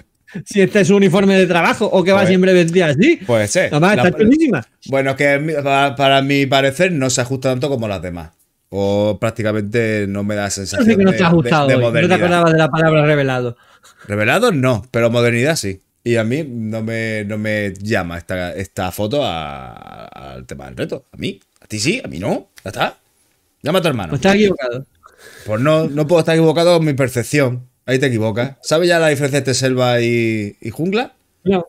si 0.46 0.62
este 0.62 0.82
es 0.82 0.88
su 0.88 0.96
uniforme 0.96 1.38
de 1.38 1.46
trabajo 1.48 1.86
o 1.86 2.04
que 2.04 2.12
va 2.12 2.20
Pues- 2.20 2.30
siempre 2.30 2.54
vestida 2.54 2.88
así. 2.88 3.18
Puede 3.26 3.48
ser. 3.48 3.70
Además, 3.74 3.98
está 3.98 4.12
chulísima. 4.18 4.66
bueno, 4.88 5.16
que 5.16 5.40
mi- 5.40 5.54
para, 5.54 5.96
para 5.96 6.22
mi 6.22 6.46
parecer 6.46 6.92
no 6.92 7.10
se 7.10 7.22
ajusta 7.22 7.50
tanto 7.52 7.70
como 7.70 7.88
las 7.88 8.02
demás. 8.02 8.32
O 8.70 9.18
prácticamente 9.20 10.06
no 10.08 10.24
me 10.24 10.36
da 10.36 10.46
No 10.46 10.50
sensación 10.50 10.86
sé 10.86 10.98
que 10.98 11.04
no 11.04 11.12
de, 11.12 11.18
te 11.18 11.24
ha 11.24 11.30
gustado. 11.30 11.68
de- 11.68 11.78
de 11.78 11.84
hoy, 11.86 12.02
no 12.02 12.08
te 12.08 12.14
acordabas 12.16 12.52
de 12.52 12.58
la 12.58 12.70
palabra 12.70 13.06
revelado. 13.06 13.56
Revelado 14.08 14.52
no, 14.52 14.86
pero 14.92 15.10
modernidad 15.10 15.56
sí. 15.56 15.82
Y 16.04 16.18
a 16.18 16.24
mí 16.24 16.44
no 16.48 16.84
me, 16.84 17.24
no 17.26 17.38
me 17.38 17.74
llama 17.80 18.18
esta, 18.18 18.54
esta 18.54 18.92
foto 18.92 19.24
a- 19.26 20.06
al 20.06 20.46
tema 20.46 20.66
del 20.66 20.78
reto. 20.78 21.06
A 21.12 21.18
mí, 21.18 21.40
a 21.62 21.68
ti 21.68 21.80
sí, 21.80 22.02
a 22.04 22.08
mí 22.08 22.20
no. 22.20 22.50
Ya 22.64 22.70
está. 22.70 22.98
Llama 23.64 23.80
a 23.80 23.82
tu 23.82 23.88
hermano. 23.88 24.10
Pues 24.10 24.20
estás 24.20 24.36
equivocado. 24.36 24.86
Pues 25.46 25.62
no, 25.62 25.88
no 25.88 26.06
puedo 26.06 26.20
estar 26.20 26.36
equivocado 26.36 26.78
en 26.78 26.86
mi 26.86 26.94
percepción. 26.94 27.68
Ahí 27.86 28.00
te 28.00 28.08
equivocas. 28.08 28.58
¿Sabes 28.62 28.90
ya 28.90 29.00
la 29.00 29.10
diferencia 29.10 29.38
entre 29.40 29.54
selva 29.54 30.02
y, 30.02 30.56
y 30.60 30.70
jungla? 30.72 31.14
No, 31.44 31.68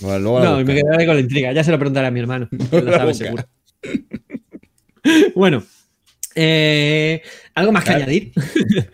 Bueno, 0.00 0.18
luego 0.18 0.40
la 0.40 0.44
no, 0.50 0.60
y 0.60 0.64
me 0.64 0.74
quedaré 0.74 1.06
con 1.06 1.14
la 1.14 1.20
intriga. 1.20 1.52
Ya 1.52 1.64
se 1.64 1.70
lo 1.70 1.78
preguntaré 1.78 2.06
a 2.08 2.10
mi 2.10 2.20
hermano. 2.20 2.48
que 2.70 2.82
lo 2.82 2.92
sabe 2.92 3.14
seguro. 3.14 3.44
bueno, 5.34 5.62
eh, 6.34 7.22
¿algo 7.54 7.72
más 7.72 7.84
que 7.84 7.90
añadir? 7.92 8.32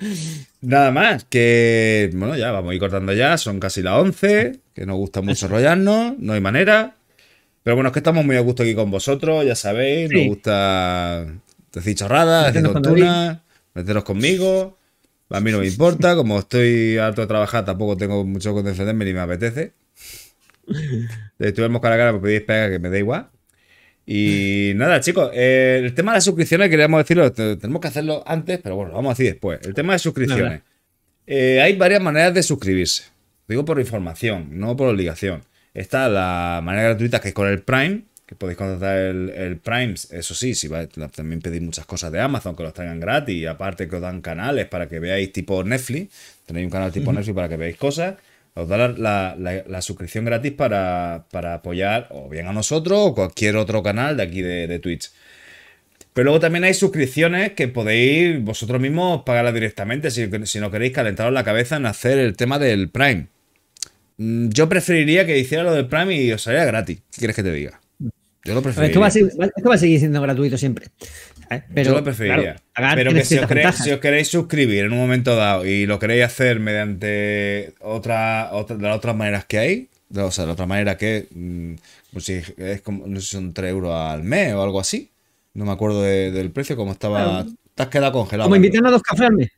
Nada 0.60 0.92
más, 0.92 1.24
que 1.24 2.10
bueno, 2.14 2.36
ya 2.36 2.52
vamos 2.52 2.70
a 2.70 2.74
ir 2.74 2.80
cortando 2.80 3.12
ya, 3.12 3.36
son 3.36 3.58
casi 3.58 3.82
las 3.82 3.94
11, 3.94 4.60
que 4.74 4.86
nos 4.86 4.96
gusta 4.96 5.20
mucho 5.20 5.46
enrollarnos, 5.46 6.16
no 6.18 6.32
hay 6.34 6.40
manera. 6.40 6.94
Pero 7.64 7.74
bueno, 7.76 7.88
es 7.88 7.92
que 7.92 7.98
estamos 7.98 8.24
muy 8.24 8.36
a 8.36 8.40
gusto 8.40 8.62
aquí 8.62 8.74
con 8.74 8.88
vosotros, 8.90 9.44
ya 9.44 9.56
sabéis, 9.56 10.10
nos 10.10 10.20
Sí. 10.22 10.28
gusta 10.28 11.26
decir 11.72 11.96
chorradas, 11.96 12.52
decir 12.54 12.70
tontunas, 12.72 13.38
meteros 13.74 14.04
conmigo. 14.04 14.78
A 15.32 15.40
mí 15.40 15.50
no 15.50 15.58
me 15.58 15.66
importa, 15.72 16.14
como 16.14 16.38
estoy 16.38 16.98
harto 16.98 17.20
de 17.22 17.26
trabajar, 17.26 17.64
tampoco 17.64 17.96
tengo 17.96 18.24
mucho 18.24 18.52
con 18.52 18.64
defenderme 18.64 19.04
ni 19.04 19.12
me 19.12 19.20
apetece. 19.20 19.72
Si 20.68 20.76
estuviéramos 21.38 21.80
cara 21.82 21.94
a 21.96 21.98
cara, 21.98 22.12
me 22.12 22.20
pedís 22.20 22.42
pega 22.42 22.70
que 22.70 22.78
me 22.78 22.88
da 22.90 22.98
igual. 22.98 23.28
Y 24.06 24.72
nada, 24.76 25.00
chicos, 25.00 25.30
eh, 25.32 25.80
el 25.84 25.94
tema 25.94 26.12
de 26.12 26.16
las 26.16 26.24
suscripciones 26.24 26.68
queríamos 26.68 26.98
decirlo, 26.98 27.30
te- 27.32 27.56
tenemos 27.56 27.80
que 27.80 27.88
hacerlo 27.88 28.22
antes, 28.26 28.58
pero 28.62 28.74
bueno, 28.76 28.90
lo 28.90 28.96
vamos 28.96 29.10
a 29.10 29.14
decir 29.14 29.32
después. 29.32 29.60
El 29.64 29.74
tema 29.74 29.92
de 29.92 29.98
suscripciones. 30.00 30.62
Eh, 31.26 31.60
hay 31.60 31.76
varias 31.76 32.00
maneras 32.02 32.34
de 32.34 32.42
suscribirse. 32.42 33.04
Digo 33.48 33.64
por 33.64 33.78
información, 33.78 34.48
no 34.58 34.76
por 34.76 34.88
obligación. 34.88 35.42
Está 35.74 36.08
la 36.08 36.60
manera 36.62 36.88
gratuita 36.90 37.20
que 37.20 37.28
es 37.28 37.34
con 37.34 37.48
el 37.48 37.62
Prime, 37.62 38.02
que 38.32 38.38
podéis 38.38 38.58
contratar 38.58 38.98
el, 38.98 39.30
el 39.30 39.56
Prime. 39.58 39.94
Eso 40.10 40.34
sí, 40.34 40.54
si 40.54 40.68
también 41.14 41.40
pedís 41.40 41.62
muchas 41.62 41.86
cosas 41.86 42.10
de 42.12 42.20
Amazon 42.20 42.56
que 42.56 42.62
los 42.62 42.74
traigan 42.74 43.00
gratis. 43.00 43.34
Y 43.36 43.46
aparte 43.46 43.88
que 43.88 43.96
os 43.96 44.02
dan 44.02 44.20
canales 44.20 44.66
para 44.66 44.88
que 44.88 44.98
veáis 44.98 45.32
tipo 45.32 45.62
Netflix. 45.64 46.12
Tenéis 46.46 46.64
un 46.66 46.70
canal 46.70 46.90
tipo 46.92 47.12
Netflix 47.12 47.34
para 47.34 47.48
que 47.48 47.56
veáis 47.56 47.76
cosas. 47.76 48.14
Os 48.54 48.68
da 48.68 48.76
la, 48.76 48.88
la- 48.88 49.36
la- 49.38 49.64
la 49.66 49.82
suscripción 49.82 50.24
gratis 50.26 50.52
para, 50.52 51.24
para 51.30 51.54
apoyar 51.54 52.08
o 52.10 52.28
bien 52.28 52.46
a 52.46 52.52
nosotros 52.52 52.98
o 53.00 53.14
cualquier 53.14 53.56
otro 53.56 53.82
canal 53.82 54.16
de 54.16 54.22
aquí 54.24 54.42
de, 54.42 54.66
de 54.66 54.78
Twitch. 54.78 55.10
Pero 56.12 56.24
luego 56.26 56.40
también 56.40 56.64
hay 56.64 56.74
suscripciones 56.74 57.52
que 57.52 57.68
podéis 57.68 58.42
vosotros 58.42 58.80
mismos 58.80 59.22
pagarlas 59.24 59.54
directamente 59.54 60.10
si, 60.10 60.28
si 60.44 60.60
no 60.60 60.70
queréis 60.70 60.92
calentaros 60.92 61.32
la 61.32 61.44
cabeza 61.44 61.76
en 61.76 61.86
hacer 61.86 62.18
el 62.18 62.36
tema 62.36 62.58
del 62.58 62.90
Prime. 62.90 63.28
Mm, 64.18 64.50
Yo 64.50 64.68
preferiría 64.68 65.24
que 65.24 65.38
hiciera 65.38 65.64
lo 65.64 65.72
del 65.72 65.86
Prime 65.86 66.14
y 66.14 66.30
os 66.32 66.42
saliera 66.42 66.66
gratis. 66.66 66.98
¿Qué 67.12 67.18
quieres 67.20 67.36
que 67.36 67.42
te 67.42 67.52
diga? 67.52 67.80
Yo 68.44 68.54
lo 68.54 68.58
Esto 68.60 68.68
va, 68.70 68.74
preferiría. 68.74 69.06
a 69.06 69.10
seguir, 69.10 69.28
esto 69.56 69.68
va 69.68 69.74
a 69.74 69.78
seguir 69.78 69.98
siendo 70.00 70.20
gratuito 70.20 70.58
siempre. 70.58 70.86
¿eh? 71.50 71.62
Pero, 71.72 71.90
Yo 71.90 71.96
lo 71.98 72.04
preferiría. 72.04 72.56
claro, 72.72 72.96
Pero 72.96 73.12
que 73.14 73.24
si 73.24 73.38
os, 73.38 73.46
queréis, 73.46 73.66
ventajas. 73.66 73.84
si 73.84 73.90
os 73.92 74.00
queréis 74.00 74.28
suscribir 74.28 74.84
en 74.84 74.92
un 74.92 74.98
momento 74.98 75.36
dado 75.36 75.64
y 75.64 75.86
lo 75.86 75.98
queréis 75.98 76.24
hacer 76.24 76.58
mediante 76.58 77.74
otra, 77.80 78.50
otra 78.52 78.76
de 78.76 78.82
las 78.82 78.96
otras 78.96 79.14
maneras 79.14 79.44
que 79.44 79.58
hay, 79.58 79.88
o 80.16 80.30
sea, 80.30 80.46
la 80.46 80.52
otra 80.52 80.66
manera 80.66 80.96
que 80.96 81.26
mm, 81.30 81.74
pues 82.12 82.24
si 82.24 82.42
es 82.56 82.80
como, 82.82 83.06
no 83.06 83.20
sé 83.20 83.26
si 83.26 83.32
son 83.32 83.54
3 83.54 83.70
euros 83.70 83.92
al 83.94 84.24
mes 84.24 84.52
o 84.54 84.62
algo 84.62 84.80
así. 84.80 85.10
No 85.54 85.64
me 85.64 85.72
acuerdo 85.72 86.02
de- 86.02 86.30
del 86.32 86.50
precio, 86.50 86.76
como 86.76 86.92
estaba. 86.92 87.24
Claro. 87.42 87.46
Te 87.74 87.82
has 87.82 87.88
quedado 87.90 88.12
congelado. 88.12 88.46
Como 88.48 88.56
invitarnos 88.56 88.88
a 88.88 88.92
dos 88.92 89.02
cafés 89.02 89.26
al 89.26 89.34
mes. 89.34 89.50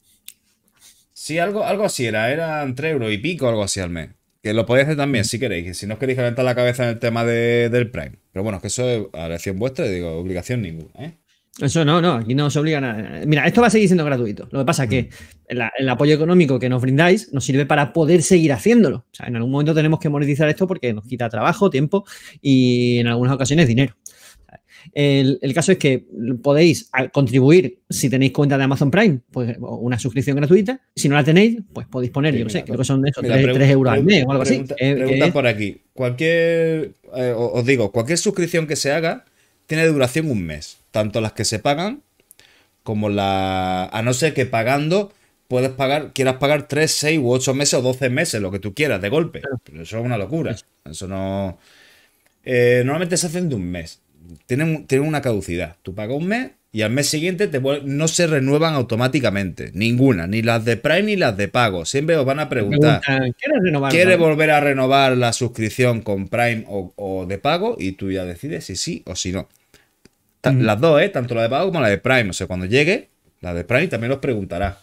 Sí, 1.13 1.39
algo, 1.39 1.65
algo 1.65 1.85
así 1.85 2.05
era. 2.07 2.31
Eran 2.31 2.75
3 2.75 2.93
euros 2.93 3.13
y 3.13 3.19
pico, 3.19 3.49
algo 3.49 3.63
así 3.63 3.81
al 3.81 3.91
mes. 3.91 4.11
Que 4.45 4.53
lo 4.55 4.67
podéis 4.67 4.85
hacer 4.85 4.97
también 4.99 5.25
si 5.25 5.39
queréis. 5.41 5.65
que 5.65 5.75
Si 5.75 5.87
no 5.87 5.95
os 5.95 5.99
queréis 5.99 6.17
calentar 6.19 6.45
la 6.45 6.55
cabeza 6.55 6.85
en 6.85 6.91
el 6.91 6.99
tema 7.01 7.25
de- 7.25 7.69
del 7.71 7.91
Prime. 7.91 8.13
Pero 8.33 8.43
bueno, 8.45 8.61
que 8.61 8.69
eso 8.69 8.89
es 8.89 9.07
a 9.15 9.27
elección 9.27 9.59
vuestra, 9.59 9.87
y 9.87 9.91
digo, 9.93 10.13
obligación 10.19 10.61
ninguna. 10.63 10.91
¿eh? 10.99 11.15
Eso 11.61 11.85
no, 11.85 12.03
no, 12.03 12.15
aquí 12.15 12.35
no 12.35 12.47
os 12.47 12.57
obliga 12.57 12.79
a 12.79 12.81
nada. 12.81 13.23
Mira, 13.27 13.47
esto 13.47 13.61
va 13.61 13.69
a 13.69 13.71
seguir 13.71 13.89
siendo 13.89 14.05
gratuito. 14.05 14.47
Lo 14.51 14.59
que 14.59 14.65
pasa 14.67 14.83
es 14.85 14.89
Mm. 14.89 14.91
que 14.91 15.09
el, 15.49 15.63
el 15.79 15.89
apoyo 15.89 16.15
económico 16.15 16.59
que 16.59 16.69
nos 16.69 16.83
brindáis 16.83 17.33
nos 17.33 17.45
sirve 17.45 17.65
para 17.65 17.93
poder 17.93 18.23
seguir 18.23 18.53
haciéndolo. 18.53 18.99
O 18.99 19.15
sea, 19.15 19.27
en 19.29 19.37
algún 19.37 19.51
momento 19.53 19.73
tenemos 19.75 19.99
que 20.01 20.09
monetizar 20.11 20.49
esto 20.49 20.67
porque 20.67 20.93
nos 20.93 21.07
quita 21.07 21.29
trabajo, 21.31 21.71
tiempo 21.71 22.05
y 22.43 22.99
en 22.99 23.07
algunas 23.07 23.33
ocasiones 23.35 23.67
dinero. 23.69 23.95
El, 24.93 25.39
el 25.41 25.55
caso 25.55 25.73
es 25.73 25.79
que 25.79 26.05
podéis 26.43 26.91
contribuir 27.13 27.79
si 27.89 28.11
tenéis 28.11 28.33
cuenta 28.33 28.59
de 28.59 28.65
Amazon 28.65 28.91
Prime, 28.91 29.21
pues 29.31 29.57
una 29.61 29.99
suscripción 29.99 30.37
gratuita. 30.37 30.81
Si 30.95 31.09
no 31.09 31.15
la 31.15 31.25
tenéis, 31.25 31.59
pues 31.73 31.87
podéis 31.87 32.13
poner, 32.13 32.35
Sí, 32.35 32.41
yo 32.41 32.45
mira, 32.47 32.59
sé, 32.61 32.65
creo 32.65 32.79
que 32.79 32.85
son 32.85 33.07
eso, 33.07 33.23
Mira, 33.23 33.35
3, 33.37 33.47
pregun- 33.57 33.71
euros 33.71 33.93
al 33.95 34.05
mes 34.05 34.25
o 34.27 34.31
algo 34.31 34.43
así. 34.43 34.53
pregunta- 34.55 34.75
que 34.79 34.95
pregunta 34.95 35.33
por 35.33 35.47
aquí. 35.47 35.81
Cualquier, 35.95 36.93
eh, 37.17 37.35
os 37.37 37.65
digo, 37.65 37.93
cualquier 37.93 38.19
suscripción 38.19 38.67
que 38.67 38.77
se 38.77 38.93
haga 38.93 39.25
tiene 39.67 39.87
duración 39.87 40.31
un 40.31 40.45
mes. 40.45 40.79
Tanto 40.91 41.21
las 41.21 41.33
que 41.33 41.45
se 41.45 41.59
pagan 41.59 42.03
como 42.83 43.09
la. 43.09 43.87
A 43.87 44.03
no 44.03 44.13
ser 44.13 44.35
que 44.35 44.45
pagando 44.47 45.13
puedes 45.49 45.71
pagar, 45.71 46.13
quieras 46.13 46.37
pagar 46.37 46.69
3, 46.69 46.91
6 46.91 47.19
u 47.19 47.31
8 47.31 47.55
meses 47.55 47.75
o 47.75 47.83
12 47.83 48.11
meses, 48.11 48.41
lo 48.41 48.51
que 48.51 48.59
tú 48.59 48.75
quieras, 48.75 49.01
de 49.01 49.09
golpe. 49.09 49.41
Pero 49.65 49.83
eso 49.83 49.99
es 49.99 50.05
una 50.05 50.19
locura. 50.19 50.55
Eso 50.85 51.07
no. 51.09 51.59
Eh, 52.45 52.83
normalmente 52.85 53.17
se 53.17 53.27
hacen 53.29 53.49
de 53.49 53.55
un 53.55 53.65
mes. 53.71 54.01
Tienen, 54.47 54.87
tienen 54.87 55.07
una 55.09 55.23
caducidad. 55.23 55.77
Tú 55.83 55.95
pagas 55.95 56.17
un 56.17 56.27
mes 56.27 56.51
y 56.73 56.83
al 56.83 56.91
mes 56.91 57.09
siguiente 57.09 57.47
te 57.47 57.61
no 57.61 58.09
se 58.09 58.27
renuevan 58.27 58.75
automáticamente. 58.75 59.71
Ninguna. 59.75 60.27
Ni 60.27 60.43
las 60.43 60.65
de 60.65 60.77
Prime 60.77 61.03
ni 61.03 61.17
las 61.17 61.37
de 61.37 61.49
pago. 61.49 61.85
Siempre 61.85 62.17
os 62.17 62.27
van 62.27 62.41
a 62.41 62.49
preguntar. 62.49 63.01
¿Quieres 63.05 63.63
renovar? 63.63 63.93
¿Quiere 63.93 64.17
Vale. 64.17 64.29
volver 64.29 64.51
a 64.51 64.61
renovar 64.61 65.17
la 65.17 65.33
suscripción 65.33 66.01
con 66.01 66.29
Prime 66.29 66.65
o, 66.67 66.93
o 66.97 67.27
de 67.27 67.39
pago? 67.39 67.77
Y 67.79 67.93
tú 67.93 68.11
ya 68.11 68.25
decides 68.25 68.65
si 68.65 68.77
sí 68.77 69.03
o 69.07 69.15
si 69.15 69.33
no. 69.33 69.49
Las 70.43 70.81
dos, 70.81 71.01
¿eh? 71.01 71.09
Tanto 71.09 71.35
la 71.35 71.43
de 71.43 71.49
pago 71.49 71.67
como 71.67 71.81
la 71.81 71.89
de 71.89 71.99
Prime. 71.99 72.31
O 72.31 72.33
sea, 72.33 72.47
cuando 72.47 72.67
llegue, 72.67 73.09
la 73.41 73.55
de 73.55 73.65
Prime 73.65 73.89
también 73.89 74.13
os 74.13 74.19
preguntará. 74.19 74.79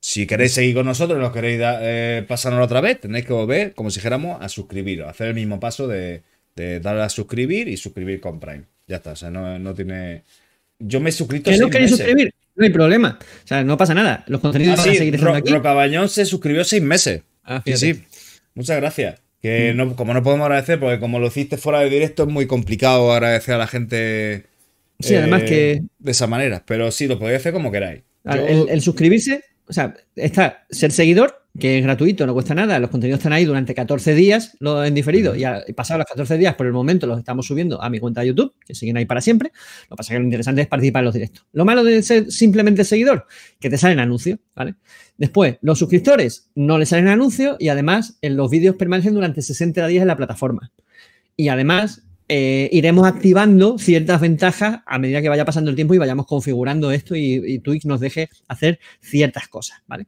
Si 0.00 0.26
queréis 0.26 0.52
seguir 0.52 0.74
con 0.74 0.86
nosotros 0.86 1.18
nos 1.18 1.32
queréis 1.32 1.60
eh, 1.62 2.24
pasárnoslo 2.28 2.64
otra 2.64 2.80
vez, 2.80 3.00
tenéis 3.00 3.24
que 3.24 3.32
volver, 3.32 3.74
como 3.74 3.90
si 3.90 4.00
dijéramos, 4.00 4.42
a 4.42 4.48
suscribiros. 4.48 5.08
Hacer 5.08 5.28
el 5.28 5.34
mismo 5.34 5.60
paso 5.60 5.88
de, 5.88 6.22
de 6.56 6.80
darle 6.80 7.02
a 7.02 7.08
suscribir 7.08 7.68
y 7.68 7.76
suscribir 7.76 8.20
con 8.20 8.40
Prime. 8.40 8.64
Ya 8.86 8.96
está. 8.96 9.12
O 9.12 9.16
sea, 9.16 9.30
no, 9.30 9.58
no 9.58 9.74
tiene. 9.74 10.22
Yo 10.78 11.00
me 11.00 11.10
he 11.10 11.12
suscrito 11.12 11.50
¿Que 11.50 11.58
no 11.58 11.70
queréis 11.70 11.90
suscribir? 11.90 12.34
No 12.56 12.64
hay 12.64 12.70
problema. 12.70 13.18
O 13.20 13.46
sea, 13.46 13.64
no 13.64 13.76
pasa 13.76 13.94
nada. 13.94 14.24
Los 14.28 14.40
contenidos 14.40 14.78
Ah, 14.78 14.82
van 14.82 14.90
a 14.90 14.94
seguir 14.94 15.14
estando 15.14 15.32
Ro- 15.32 15.38
aquí. 15.38 15.52
Rocabañón 15.52 16.08
se 16.08 16.24
suscribió 16.24 16.64
seis 16.64 16.82
meses. 16.82 17.22
Ah, 17.42 17.62
Sí, 17.64 17.76
sí. 17.76 18.02
Muchas 18.54 18.76
gracias. 18.76 19.20
Que 19.42 19.74
no, 19.74 19.94
como 19.96 20.14
no 20.14 20.22
podemos 20.22 20.44
agradecer, 20.46 20.78
porque 20.80 20.98
como 21.00 21.18
lo 21.18 21.26
hiciste 21.26 21.56
fuera 21.58 21.80
de 21.80 21.90
directo, 21.90 22.22
es 22.22 22.28
muy 22.28 22.46
complicado 22.46 23.12
agradecer 23.12 23.54
a 23.54 23.58
la 23.58 23.66
gente. 23.66 24.34
eh, 24.34 24.42
Sí, 25.00 25.14
además 25.16 25.42
que- 25.42 25.82
De 25.98 26.10
esa 26.12 26.26
manera. 26.26 26.62
Pero 26.66 26.90
sí, 26.90 27.06
lo 27.08 27.18
podéis 27.18 27.40
hacer 27.40 27.52
como 27.52 27.70
queráis. 27.72 28.02
Claro, 28.22 28.46
Yo- 28.48 28.64
el, 28.64 28.68
el 28.70 28.80
suscribirse, 28.80 29.42
o 29.66 29.72
sea, 29.72 29.94
está 30.16 30.64
ser 30.70 30.92
seguidor, 30.92 31.43
que 31.58 31.78
es 31.78 31.84
gratuito, 31.84 32.26
no 32.26 32.34
cuesta 32.34 32.54
nada. 32.54 32.78
Los 32.80 32.90
contenidos 32.90 33.18
están 33.18 33.32
ahí 33.32 33.44
durante 33.44 33.74
14 33.74 34.14
días 34.14 34.56
lo 34.58 34.84
en 34.84 34.92
diferido. 34.94 35.36
Y, 35.36 35.44
a- 35.44 35.62
y 35.66 35.72
pasados 35.72 35.98
los 36.00 36.06
14 36.08 36.36
días, 36.36 36.54
por 36.56 36.66
el 36.66 36.72
momento 36.72 37.06
los 37.06 37.18
estamos 37.18 37.46
subiendo 37.46 37.80
a 37.80 37.88
mi 37.90 38.00
cuenta 38.00 38.22
de 38.22 38.28
YouTube, 38.28 38.54
que 38.66 38.74
siguen 38.74 38.96
ahí 38.96 39.04
para 39.06 39.20
siempre. 39.20 39.52
Lo 39.88 39.94
que 39.94 39.98
pasa 39.98 40.12
es 40.12 40.16
que 40.16 40.18
lo 40.18 40.24
interesante 40.24 40.62
es 40.62 40.66
participar 40.66 41.00
en 41.02 41.04
los 41.04 41.14
directos. 41.14 41.46
Lo 41.52 41.64
malo 41.64 41.84
de 41.84 42.02
ser 42.02 42.30
simplemente 42.32 42.82
seguidor, 42.84 43.26
que 43.60 43.70
te 43.70 43.78
salen 43.78 44.00
anuncios, 44.00 44.38
¿vale? 44.56 44.74
Después, 45.16 45.58
los 45.60 45.78
suscriptores 45.78 46.50
no 46.56 46.76
les 46.76 46.88
salen 46.88 47.06
anuncios 47.06 47.56
y 47.60 47.68
además 47.68 48.18
en 48.20 48.36
los 48.36 48.50
vídeos 48.50 48.74
permanecen 48.74 49.14
durante 49.14 49.40
60 49.40 49.86
días 49.86 50.02
en 50.02 50.08
la 50.08 50.16
plataforma. 50.16 50.72
Y 51.36 51.48
además 51.48 52.02
eh, 52.28 52.70
iremos 52.72 53.06
activando 53.06 53.78
ciertas 53.78 54.20
ventajas 54.20 54.80
a 54.86 54.98
medida 54.98 55.20
que 55.20 55.28
vaya 55.28 55.44
pasando 55.44 55.70
el 55.70 55.76
tiempo 55.76 55.94
y 55.94 55.98
vayamos 55.98 56.26
configurando 56.26 56.90
esto 56.90 57.14
y, 57.14 57.42
y 57.44 57.58
Twitch 57.58 57.84
nos 57.84 58.00
deje 58.00 58.30
hacer 58.48 58.78
ciertas 59.00 59.48
cosas, 59.48 59.82
¿vale? 59.86 60.06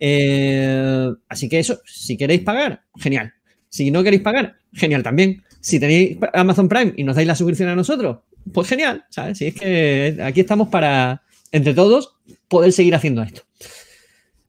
Eh, 0.00 1.08
así 1.28 1.48
que 1.48 1.60
eso, 1.60 1.80
si 1.84 2.16
queréis 2.16 2.40
pagar, 2.40 2.82
genial. 2.96 3.32
Si 3.68 3.90
no 3.90 4.02
queréis 4.02 4.22
pagar, 4.22 4.56
genial 4.72 5.02
también. 5.02 5.44
Si 5.60 5.78
tenéis 5.78 6.18
Amazon 6.34 6.68
Prime 6.68 6.94
y 6.96 7.04
nos 7.04 7.14
dais 7.14 7.28
la 7.28 7.36
suscripción 7.36 7.68
a 7.68 7.76
nosotros, 7.76 8.18
pues 8.52 8.68
genial, 8.68 9.04
¿sabes? 9.08 9.38
Si 9.38 9.46
es 9.46 9.54
que 9.54 10.18
aquí 10.22 10.40
estamos 10.40 10.68
para, 10.68 11.22
entre 11.52 11.74
todos, 11.74 12.16
poder 12.48 12.72
seguir 12.72 12.94
haciendo 12.94 13.22
esto. 13.22 13.42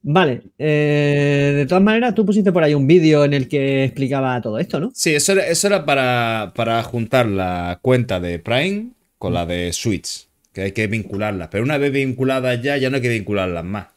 Vale, 0.05 0.41
eh, 0.59 1.53
de 1.55 1.65
todas 1.65 1.81
maneras, 1.81 2.13
tú 2.13 2.25
pusiste 2.25 2.51
por 2.51 2.61
ahí 2.61 2.73
un 2.73 2.85
vídeo 2.85 3.23
en 3.23 3.33
el 3.33 3.47
que 3.47 3.85
explicaba 3.85 4.41
todo 4.41 4.59
esto, 4.59 4.81
¿no? 4.81 4.91
Sí, 4.93 5.15
eso 5.15 5.31
era, 5.31 5.47
eso 5.47 5.67
era 5.67 5.85
para, 5.85 6.51
para 6.55 6.83
juntar 6.83 7.25
la 7.25 7.79
cuenta 7.81 8.19
de 8.19 8.37
Prime 8.37 8.89
con 9.17 9.33
la 9.33 9.45
de 9.45 9.71
Switch. 9.71 10.27
Que 10.51 10.63
hay 10.63 10.71
que 10.73 10.87
vincularlas. 10.87 11.47
Pero 11.49 11.63
una 11.63 11.77
vez 11.77 11.93
vinculadas 11.93 12.61
ya, 12.61 12.75
ya 12.75 12.89
no 12.89 12.97
hay 12.97 13.01
que 13.01 13.09
vincularlas 13.09 13.63
más. 13.63 13.87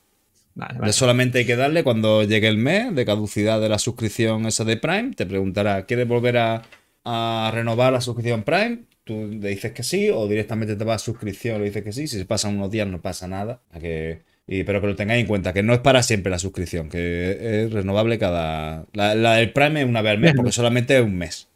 Vale, 0.54 0.78
vale. 0.78 0.92
solamente 0.92 1.40
hay 1.40 1.44
que 1.44 1.56
darle 1.56 1.82
cuando 1.82 2.22
llegue 2.22 2.48
el 2.48 2.56
mes 2.56 2.94
de 2.94 3.04
caducidad 3.04 3.60
de 3.60 3.68
la 3.68 3.78
suscripción 3.78 4.46
esa 4.46 4.64
de 4.64 4.76
Prime. 4.76 5.10
Te 5.14 5.26
preguntará, 5.26 5.86
¿quieres 5.86 6.06
volver 6.06 6.38
a, 6.38 6.62
a 7.04 7.50
renovar 7.52 7.92
la 7.92 8.00
suscripción 8.00 8.44
Prime? 8.44 8.84
Tú 9.02 9.28
le 9.40 9.50
dices 9.50 9.72
que 9.72 9.82
sí 9.82 10.08
o 10.08 10.26
directamente 10.28 10.76
te 10.76 10.84
vas 10.84 11.02
a 11.02 11.04
suscripción 11.04 11.58
le 11.58 11.66
dices 11.66 11.82
que 11.82 11.92
sí. 11.92 12.06
Si 12.06 12.16
se 12.16 12.24
pasan 12.24 12.56
unos 12.56 12.70
días 12.70 12.86
no 12.86 13.02
pasa 13.02 13.26
nada. 13.26 13.60
A 13.72 13.80
que, 13.80 14.22
y, 14.46 14.62
pero 14.64 14.80
que 14.80 14.86
lo 14.86 14.96
tengáis 14.96 15.22
en 15.22 15.26
cuenta, 15.26 15.52
que 15.52 15.62
no 15.62 15.72
es 15.74 15.80
para 15.80 16.02
siempre 16.02 16.30
la 16.30 16.38
suscripción, 16.38 16.88
que 16.88 17.64
es 17.64 17.72
renovable 17.72 18.18
cada... 18.18 18.86
La, 18.92 19.14
la 19.14 19.34
del 19.36 19.52
Prime 19.52 19.80
es 19.82 19.88
una 19.88 20.02
vez 20.02 20.12
al 20.12 20.18
mes 20.18 20.34
porque 20.36 20.52
solamente 20.52 20.96
es 20.96 21.02
un 21.04 21.16
mes. 21.16 21.48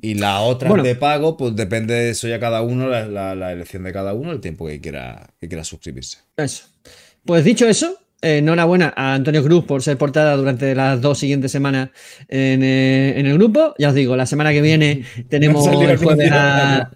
Y 0.00 0.14
la 0.14 0.40
otra 0.40 0.70
Bueno. 0.70 0.82
de 0.82 0.94
pago, 0.94 1.36
pues 1.36 1.54
depende 1.56 1.92
de 1.92 2.10
eso 2.10 2.26
ya 2.26 2.40
cada 2.40 2.62
uno, 2.62 2.88
la, 2.88 3.06
la- 3.06 3.34
la 3.34 3.52
elección 3.52 3.82
de 3.84 3.92
cada 3.92 4.14
uno, 4.14 4.32
el 4.32 4.40
tiempo 4.40 4.66
que 4.66 4.80
quiera, 4.80 5.28
que 5.38 5.46
quiera 5.48 5.62
suscribirse. 5.62 6.18
Eso. 6.38 6.64
Pues 7.26 7.44
dicho 7.44 7.68
eso, 7.68 7.98
eh, 8.22 8.38
enhorabuena 8.38 8.94
a 8.96 9.12
Antonio 9.12 9.42
Cruz 9.44 9.64
por 9.66 9.82
ser 9.82 9.98
portada 9.98 10.36
durante 10.36 10.74
las 10.74 11.02
dos 11.02 11.18
siguientes 11.18 11.52
semanas 11.52 11.90
en, 12.28 12.62
eh, 12.62 13.18
en 13.20 13.26
el 13.26 13.34
grupo. 13.34 13.74
Ya 13.78 13.88
os 13.90 13.94
digo, 13.94 14.16
la 14.16 14.24
semana 14.24 14.52
que 14.52 14.62
viene 14.62 15.04
tenemos 15.28 15.64
salido 15.66 15.90
el 15.90 15.98
jueves 15.98 16.30
anuncio. 16.32 16.40
a-. 16.40 16.90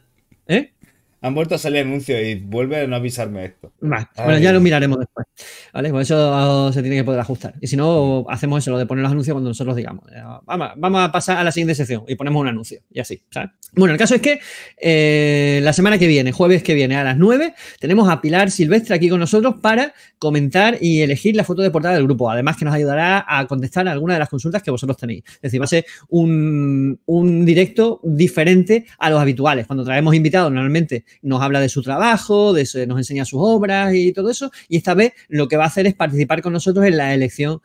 Han 1.29 1.35
vuelto 1.35 1.55
a 1.55 1.59
salir 1.59 1.81
anuncios 1.81 2.21
y 2.21 2.35
vuelve 2.35 2.81
a 2.81 2.87
no 2.87 2.97
avisarme 2.97 3.45
esto. 3.45 3.73
Vale, 3.81 4.07
bueno, 4.17 4.39
ya 4.39 4.53
lo 4.53 4.61
miraremos 4.61 4.99
después. 4.99 5.27
¿Vale? 5.73 5.91
Por 5.91 6.03
eso 6.03 6.73
se 6.73 6.83
tiene 6.83 6.97
que 6.97 7.05
poder 7.05 7.21
ajustar. 7.21 7.55
Y 7.61 7.67
si 7.67 7.77
no, 7.77 8.27
hacemos 8.29 8.65
eso, 8.65 8.71
lo 8.71 8.79
de 8.79 8.87
poner 8.87 9.03
los 9.03 9.13
anuncios 9.13 9.35
cuando 9.35 9.51
nosotros 9.51 9.77
digamos. 9.77 10.05
Eh, 10.13 10.23
Vamos, 10.45 10.71
vamos 10.77 11.01
a 11.03 11.13
pasar 11.13 11.37
a 11.37 11.45
la 11.45 11.53
siguiente 11.53 11.75
sección 11.75 12.05
y 12.09 12.15
ponemos 12.15 12.41
un 12.41 12.49
anuncio. 12.49 12.81
Y 12.91 13.01
así, 13.01 13.23
¿sabes? 13.31 13.51
Bueno, 13.75 13.93
el 13.93 13.99
caso 13.99 14.15
es 14.15 14.23
que 14.23 14.41
eh, 14.81 15.61
la 15.63 15.73
semana 15.73 15.99
que 15.99 16.07
viene, 16.07 16.33
jueves 16.33 16.63
que 16.63 16.75
viene 16.75 16.97
a 16.97 17.05
las 17.05 17.19
9, 17.19 17.55
tenemos 17.79 18.09
a 18.09 18.21
Pilar 18.21 18.51
Silvestre 18.51 18.95
aquí 18.95 19.09
con 19.09 19.21
nosotros 19.21 19.57
para 19.61 19.93
comentar 20.19 20.79
y 20.81 21.03
elegir 21.03 21.37
la 21.37 21.45
foto 21.45 21.63
de 21.63 21.71
portada 21.71 21.95
del 21.95 22.05
grupo. 22.05 22.31
Además, 22.31 22.57
que 22.57 22.65
nos 22.65 22.75
ayudará 22.75 23.25
a 23.29 23.47
contestar 23.47 23.87
algunas 23.89 24.17
de 24.17 24.21
las 24.21 24.29
consultas 24.29 24.63
que 24.63 24.71
vosotros 24.71 24.97
tenéis. 24.97 25.23
Es 25.35 25.43
decir, 25.43 25.61
va 25.61 25.65
a 25.65 25.69
ser 25.69 25.85
un, 26.09 26.99
un 27.07 27.45
directo 27.45 28.01
diferente 28.03 28.87
a 28.99 29.11
los 29.11 29.21
habituales. 29.21 29.67
Cuando 29.67 29.85
traemos 29.85 30.15
invitados, 30.15 30.51
normalmente 30.51 31.05
nos 31.23 31.43
habla 31.43 31.61
de 31.61 31.69
su 31.69 31.83
trabajo, 31.83 32.53
de 32.53 32.67
su- 32.67 32.87
nos 32.87 32.99
enseña 32.99 33.25
sus 33.25 33.41
obras 33.43 33.95
y 33.95 34.13
todo 34.13 34.31
eso. 34.31 34.51
Y 34.69 34.77
esta 34.77 34.95
vez 34.95 35.13
lo 35.29 35.49
que 35.49 35.57
va 35.57 35.65
a 35.65 35.69
hacer 35.69 35.87
es 35.87 35.95
participar 35.95 36.43
con 36.43 36.53
nosotros 36.53 36.85
en 36.87 36.97
la 36.97 37.15
elección 37.15 37.61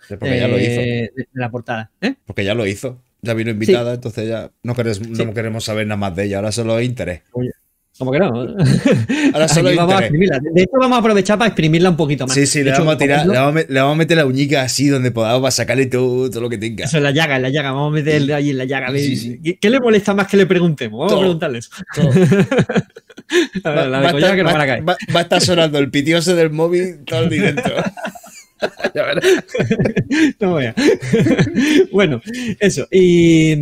eh, 0.70 1.10
de, 1.16 1.28
la 1.34 1.50
portada. 1.52 1.92
¿eh? 2.02 2.16
Porque 2.26 2.44
ya 2.44 2.54
lo 2.54 2.66
hizo. 2.66 3.02
Ya 3.22 3.34
vino 3.34 3.52
invitada, 3.52 3.94
entonces 3.94 4.28
ya 4.28 4.52
no, 4.64 4.76
querés- 4.76 5.00
no 5.26 5.34
queremos 5.34 5.64
saber 5.64 5.88
nada 5.88 5.96
más 5.98 6.14
de 6.16 6.26
ella. 6.26 6.38
Ahora 6.38 6.52
solo 6.52 6.78
es 6.80 6.86
interés. 6.86 7.22
¿Cómo 8.00 8.12
que 8.12 8.18
no? 8.20 8.26
Ahora 9.34 9.48
solo 9.48 9.70
vamos 9.76 9.94
a 9.94 10.00
exprimirla. 10.00 10.40
De 10.40 10.64
hecho, 10.64 10.72
vamos 10.80 10.96
a 10.96 11.00
aprovechar 11.00 11.38
para 11.38 11.50
exprimirla 11.50 11.92
un 11.92 11.96
poquito 11.98 12.26
más. 12.26 12.34
Sí, 12.34 12.48
sí, 12.48 12.64
le 12.64 12.72
hecho, 12.72 12.80
vamos, 12.80 12.96
a 12.96 12.98
tirar, 12.98 13.26
le, 13.28 13.38
vamos 13.38 13.56
a 13.56 13.60
met- 13.60 13.68
le 13.70 13.80
vamos 13.80 13.94
a 13.94 13.98
meter 13.98 14.18
la 14.18 14.26
uñica 14.26 14.64
así 14.64 14.88
donde 14.88 15.12
podamos 15.12 15.42
para 15.42 15.52
sacarle 15.52 15.86
todo, 15.86 16.28
todo 16.30 16.42
lo 16.42 16.50
que 16.50 16.58
tenga. 16.58 16.86
Eso 16.86 16.98
en 16.98 17.04
la 17.04 17.12
llaga, 17.12 17.36
en 17.36 17.44
la 17.44 17.50
llaga. 17.50 17.72
Vamos 17.72 17.92
a 17.92 17.94
meterle 17.94 18.34
ahí 18.34 18.50
en 18.50 18.58
la 18.58 18.66
llaga. 18.66 18.92
Sí, 18.94 19.16
sí. 19.16 19.40
¿Qué, 19.44 19.58
qué 19.60 19.70
le 19.70 19.80
molesta 19.80 20.16
más 20.16 20.28
que 20.28 20.38
le 20.38 20.48
preguntemos? 20.48 20.98
Vamos 21.02 21.12
Todo. 21.12 21.20
a 21.20 21.22
preguntarle 21.22 21.60
eso. 21.60 21.70
A 23.64 23.70
ver, 23.72 23.88
la 23.88 24.00
va, 24.02 24.12
de 24.12 24.18
estar, 24.20 24.36
que 24.36 24.44
nos 24.44 24.54
va- 24.54 24.66
caer. 24.66 24.90
va- 24.90 24.98
va 25.16 25.20
a 25.20 25.24
estar 25.24 25.42
sonando 25.42 25.78
el 25.80 25.90
pitiose 25.92 26.34
del 26.36 26.50
móvil 26.50 27.00
todo 27.06 27.22
el 27.24 27.30
directo. 27.30 27.70
No 30.40 30.54
vea. 30.56 30.74
bueno, 31.92 32.22
eso. 32.60 32.88
Y 32.92 33.56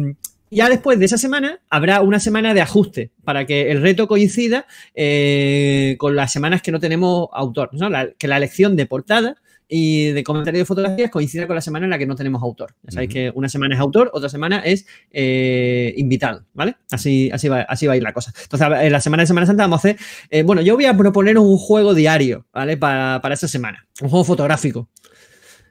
ya 0.51 0.69
después 0.69 0.99
de 0.99 1.05
esa 1.05 1.17
semana 1.17 1.59
habrá 1.69 2.01
una 2.01 2.19
semana 2.19 2.53
de 2.53 2.61
ajuste 2.61 3.11
para 3.23 3.45
que 3.45 3.71
el 3.71 3.81
reto 3.81 4.07
coincida 4.07 4.65
eh, 4.93 5.95
con 5.97 6.15
las 6.15 6.31
semanas 6.31 6.61
que 6.61 6.71
no 6.71 6.79
tenemos 6.79 7.29
autor. 7.33 7.69
¿no? 7.73 7.89
La- 7.89 8.11
que 8.11 8.27
la 8.27 8.37
elección 8.37 8.75
de 8.75 8.85
portada 8.85 9.37
y 9.73 10.07
de 10.11 10.21
comentario 10.25 10.59
de 10.59 10.65
fotografías 10.65 11.09
coincida 11.09 11.47
con 11.47 11.55
la 11.55 11.61
semana 11.61 11.85
en 11.85 11.91
la 11.91 11.97
que 11.97 12.05
no 12.05 12.15
tenemos 12.15 12.43
autor. 12.43 12.75
Ya 12.83 12.91
sabéis 12.91 13.09
que 13.13 13.31
una 13.33 13.47
semana 13.47 13.75
es 13.75 13.79
autor, 13.79 14.11
otra 14.13 14.27
semana 14.27 14.59
es 14.65 14.85
eh, 15.11 15.93
invitado, 15.95 16.43
¿vale? 16.53 16.75
Así, 16.91 17.29
así, 17.31 17.47
va, 17.47 17.61
así 17.61 17.87
va 17.87 17.93
a 17.93 17.95
ir 17.95 18.03
la 18.03 18.11
cosa. 18.11 18.33
Entonces, 18.43 18.67
en 18.81 18.91
la 18.91 18.99
semana 18.99 19.23
de 19.23 19.27
Semana 19.27 19.47
Santa 19.47 19.63
vamos 19.63 19.77
a 19.77 19.87
hacer, 19.87 19.97
eh, 20.29 20.43
bueno, 20.43 20.61
yo 20.61 20.75
voy 20.75 20.85
a 20.87 20.97
proponeros 20.97 21.45
un 21.45 21.57
juego 21.57 21.93
diario, 21.93 22.45
¿vale? 22.53 22.75
Para, 22.75 23.21
para 23.21 23.33
esa 23.35 23.47
semana, 23.47 23.87
un 24.01 24.09
juego 24.09 24.25
fotográfico. 24.25 24.89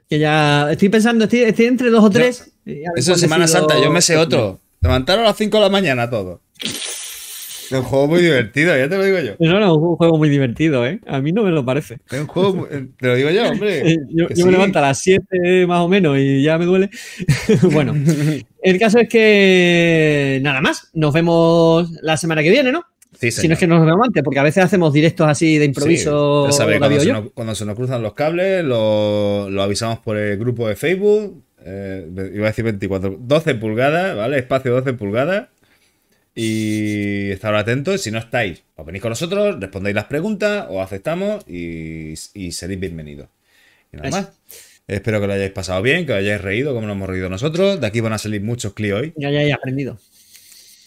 Que 0.09 0.17
ya 0.17 0.71
estoy 0.71 0.89
pensando, 0.89 1.25
estoy, 1.25 1.41
estoy 1.41 1.65
entre 1.67 1.89
dos 1.91 2.03
o 2.03 2.09
tres. 2.09 2.51
Eso 2.65 3.13
es 3.13 3.19
Semana 3.21 3.45
decido- 3.45 3.59
Santa, 3.59 3.79
yo 3.83 3.91
me 3.91 4.01
sé 4.01 4.17
otro. 4.17 4.59
Levantaron 4.81 5.23
a 5.25 5.27
las 5.29 5.37
5 5.37 5.57
de 5.57 5.63
la 5.63 5.69
mañana 5.69 6.09
todo. 6.09 6.41
Es 6.63 7.71
un 7.71 7.83
juego 7.83 8.07
muy 8.07 8.21
divertido, 8.21 8.75
ya 8.75 8.89
te 8.89 8.97
lo 8.97 9.03
digo 9.05 9.19
yo. 9.19 9.33
No, 9.39 9.59
no, 9.59 9.75
un 9.75 9.95
juego 9.95 10.17
muy 10.17 10.27
divertido, 10.27 10.85
¿eh? 10.85 10.99
A 11.07 11.21
mí 11.21 11.31
no 11.31 11.43
me 11.43 11.51
lo 11.51 11.63
parece. 11.63 11.99
Es 12.11 12.19
un 12.19 12.27
juego, 12.27 12.53
muy- 12.55 12.67
te 12.99 13.07
lo 13.07 13.15
digo 13.15 13.29
yo, 13.29 13.47
hombre. 13.47 13.95
Yo, 14.09 14.45
me 14.45 14.51
levanto 14.51 14.79
a 14.79 14.81
las 14.81 14.97
7 14.99 15.67
más 15.67 15.81
o 15.81 15.87
menos 15.87 16.17
y 16.17 16.41
ya 16.41 16.57
me 16.57 16.65
duele. 16.65 16.89
bueno, 17.71 17.93
el 18.63 18.79
caso 18.79 18.99
es 18.99 19.07
que 19.07 20.39
nada 20.41 20.61
más. 20.61 20.89
Nos 20.93 21.13
vemos 21.13 21.91
la 22.01 22.17
semana 22.17 22.41
que 22.43 22.49
viene, 22.49 22.71
¿no? 22.71 22.83
Sí, 23.19 23.29
Si 23.29 23.47
no 23.47 23.53
es 23.53 23.59
que 23.59 23.67
nos 23.67 23.85
vemos 23.85 24.07
antes, 24.07 24.23
porque 24.23 24.39
a 24.39 24.43
veces 24.43 24.63
hacemos 24.63 24.91
directos 24.91 25.27
así 25.27 25.59
de 25.59 25.65
improviso. 25.65 26.45
Sí, 26.47 26.51
ya 26.53 26.57
sabéis, 26.57 26.79
cuando, 26.79 26.99
se 26.99 27.13
nos, 27.13 27.31
cuando 27.33 27.55
se 27.55 27.65
nos 27.65 27.75
cruzan 27.75 28.01
los 28.01 28.13
cables, 28.13 28.65
lo, 28.65 29.47
lo 29.49 29.61
avisamos 29.61 29.99
por 29.99 30.17
el 30.17 30.37
grupo 30.39 30.67
de 30.67 30.75
Facebook. 30.75 31.43
Eh, 31.65 32.31
iba 32.33 32.45
a 32.45 32.49
decir 32.49 32.63
24, 32.63 33.17
12 33.19 33.55
pulgadas, 33.55 34.15
¿vale? 34.15 34.39
Espacio 34.39 34.71
12 34.73 34.93
pulgadas. 34.93 35.47
Y 36.33 37.29
estar 37.31 37.53
atentos. 37.55 38.01
Si 38.01 38.09
no 38.11 38.17
estáis, 38.19 38.63
os 38.75 38.85
venís 38.85 39.01
con 39.01 39.09
nosotros, 39.09 39.59
respondéis 39.59 39.95
las 39.95 40.05
preguntas, 40.05 40.65
os 40.69 40.81
aceptamos 40.81 41.43
y, 41.47 42.13
y 42.33 42.51
seréis 42.53 42.79
bienvenidos. 42.79 43.27
Y 43.91 43.97
nada 43.97 44.09
más. 44.11 44.29
Espero 44.87 45.21
que 45.21 45.27
lo 45.27 45.33
hayáis 45.33 45.51
pasado 45.51 45.81
bien, 45.81 46.05
que 46.05 46.13
os 46.13 46.17
hayáis 46.19 46.41
reído 46.41 46.73
como 46.73 46.87
nos 46.87 46.95
hemos 46.95 47.09
reído 47.09 47.29
nosotros. 47.29 47.79
De 47.79 47.87
aquí 47.87 47.99
van 47.99 48.13
a 48.13 48.17
salir 48.17 48.41
muchos 48.41 48.73
clips 48.73 48.93
hoy. 48.93 49.13
Ya 49.17 49.29
he 49.29 49.51
aprendido. 49.53 49.99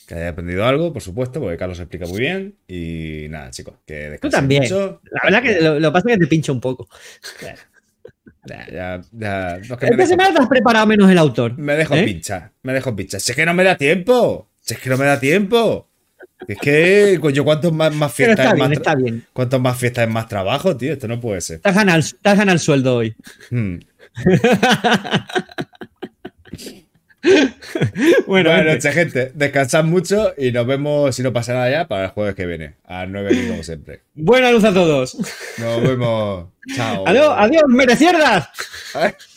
Que 0.06 0.14
hayáis 0.14 0.32
aprendido 0.32 0.64
algo, 0.64 0.92
por 0.92 1.02
supuesto, 1.02 1.40
porque 1.40 1.56
Carlos 1.56 1.78
explica 1.78 2.06
muy 2.06 2.20
bien. 2.20 2.54
Y 2.66 3.26
nada, 3.28 3.50
chicos, 3.50 3.74
que 3.86 4.18
Tú 4.20 4.28
también. 4.30 4.62
mucho. 4.62 5.00
La 5.10 5.20
verdad 5.24 5.42
que 5.42 5.60
lo, 5.60 5.78
lo 5.80 5.88
que 5.90 5.92
pasa 5.92 6.08
que 6.08 6.18
te 6.18 6.26
pincho 6.26 6.52
un 6.52 6.60
poco. 6.60 6.88
Ya, 8.46 8.66
ya, 8.70 9.00
ya, 9.12 9.58
no, 9.68 9.74
es 9.74 9.80
que 9.80 9.86
me 9.86 9.92
Esta 9.92 10.06
semana 10.06 10.34
te 10.34 10.42
has 10.42 10.48
preparado 10.48 10.86
menos 10.86 11.10
el 11.10 11.18
autor. 11.18 11.56
Me 11.58 11.74
dejo 11.76 11.94
¿Eh? 11.94 12.04
pinchar, 12.04 12.50
me 12.62 12.72
dejo 12.74 12.94
pinchar. 12.94 13.20
Si 13.20 13.32
es 13.32 13.36
que 13.36 13.46
no 13.46 13.54
me 13.54 13.64
da 13.64 13.76
tiempo, 13.76 14.48
si 14.60 14.74
es 14.74 14.80
que 14.80 14.90
no 14.90 14.98
me 14.98 15.06
da 15.06 15.18
tiempo. 15.18 15.88
Es 16.46 16.58
que, 16.58 17.18
coño, 17.22 17.42
cuantos 17.44 17.72
más, 17.72 17.90
fiestas 18.12 18.52
es 18.52 18.58
más 18.58 18.70
está 18.72 18.92
tra- 18.92 19.02
bien. 19.02 19.24
cuantos 19.32 19.60
más 19.60 19.78
fiestas 19.78 20.06
es 20.06 20.12
más 20.12 20.28
trabajo, 20.28 20.76
tío. 20.76 20.92
Esto 20.92 21.08
no 21.08 21.18
puede 21.20 21.40
ser. 21.40 21.60
Te 21.60 21.68
has 21.70 21.74
ganado, 21.74 21.98
el- 21.98 22.20
te 22.20 22.28
has 22.28 22.36
ganado 22.36 22.54
el 22.54 22.60
sueldo 22.60 22.96
hoy. 22.96 23.16
Hmm. 23.50 23.76
bueno, 28.26 28.50
Buenas 28.50 28.74
noches, 28.74 28.94
gente. 28.94 29.32
Descansad 29.34 29.84
mucho 29.84 30.34
y 30.36 30.52
nos 30.52 30.66
vemos, 30.66 31.14
si 31.14 31.22
no 31.22 31.32
pasa 31.32 31.54
nada 31.54 31.70
ya, 31.70 31.88
para 31.88 32.04
el 32.04 32.10
jueves 32.10 32.34
que 32.34 32.46
viene. 32.46 32.74
A 32.84 33.02
las 33.02 33.08
9 33.10 33.28
aquí, 33.30 33.48
como 33.48 33.62
siempre. 33.62 34.00
buena 34.14 34.50
luz 34.50 34.64
a 34.64 34.72
todos. 34.74 35.16
Nos 35.58 35.82
vemos. 35.82 36.48
Chao. 36.76 37.06
Adiós, 37.06 37.34
adiós, 37.36 37.64
merecierdas. 37.68 38.48
Ay. 38.94 39.12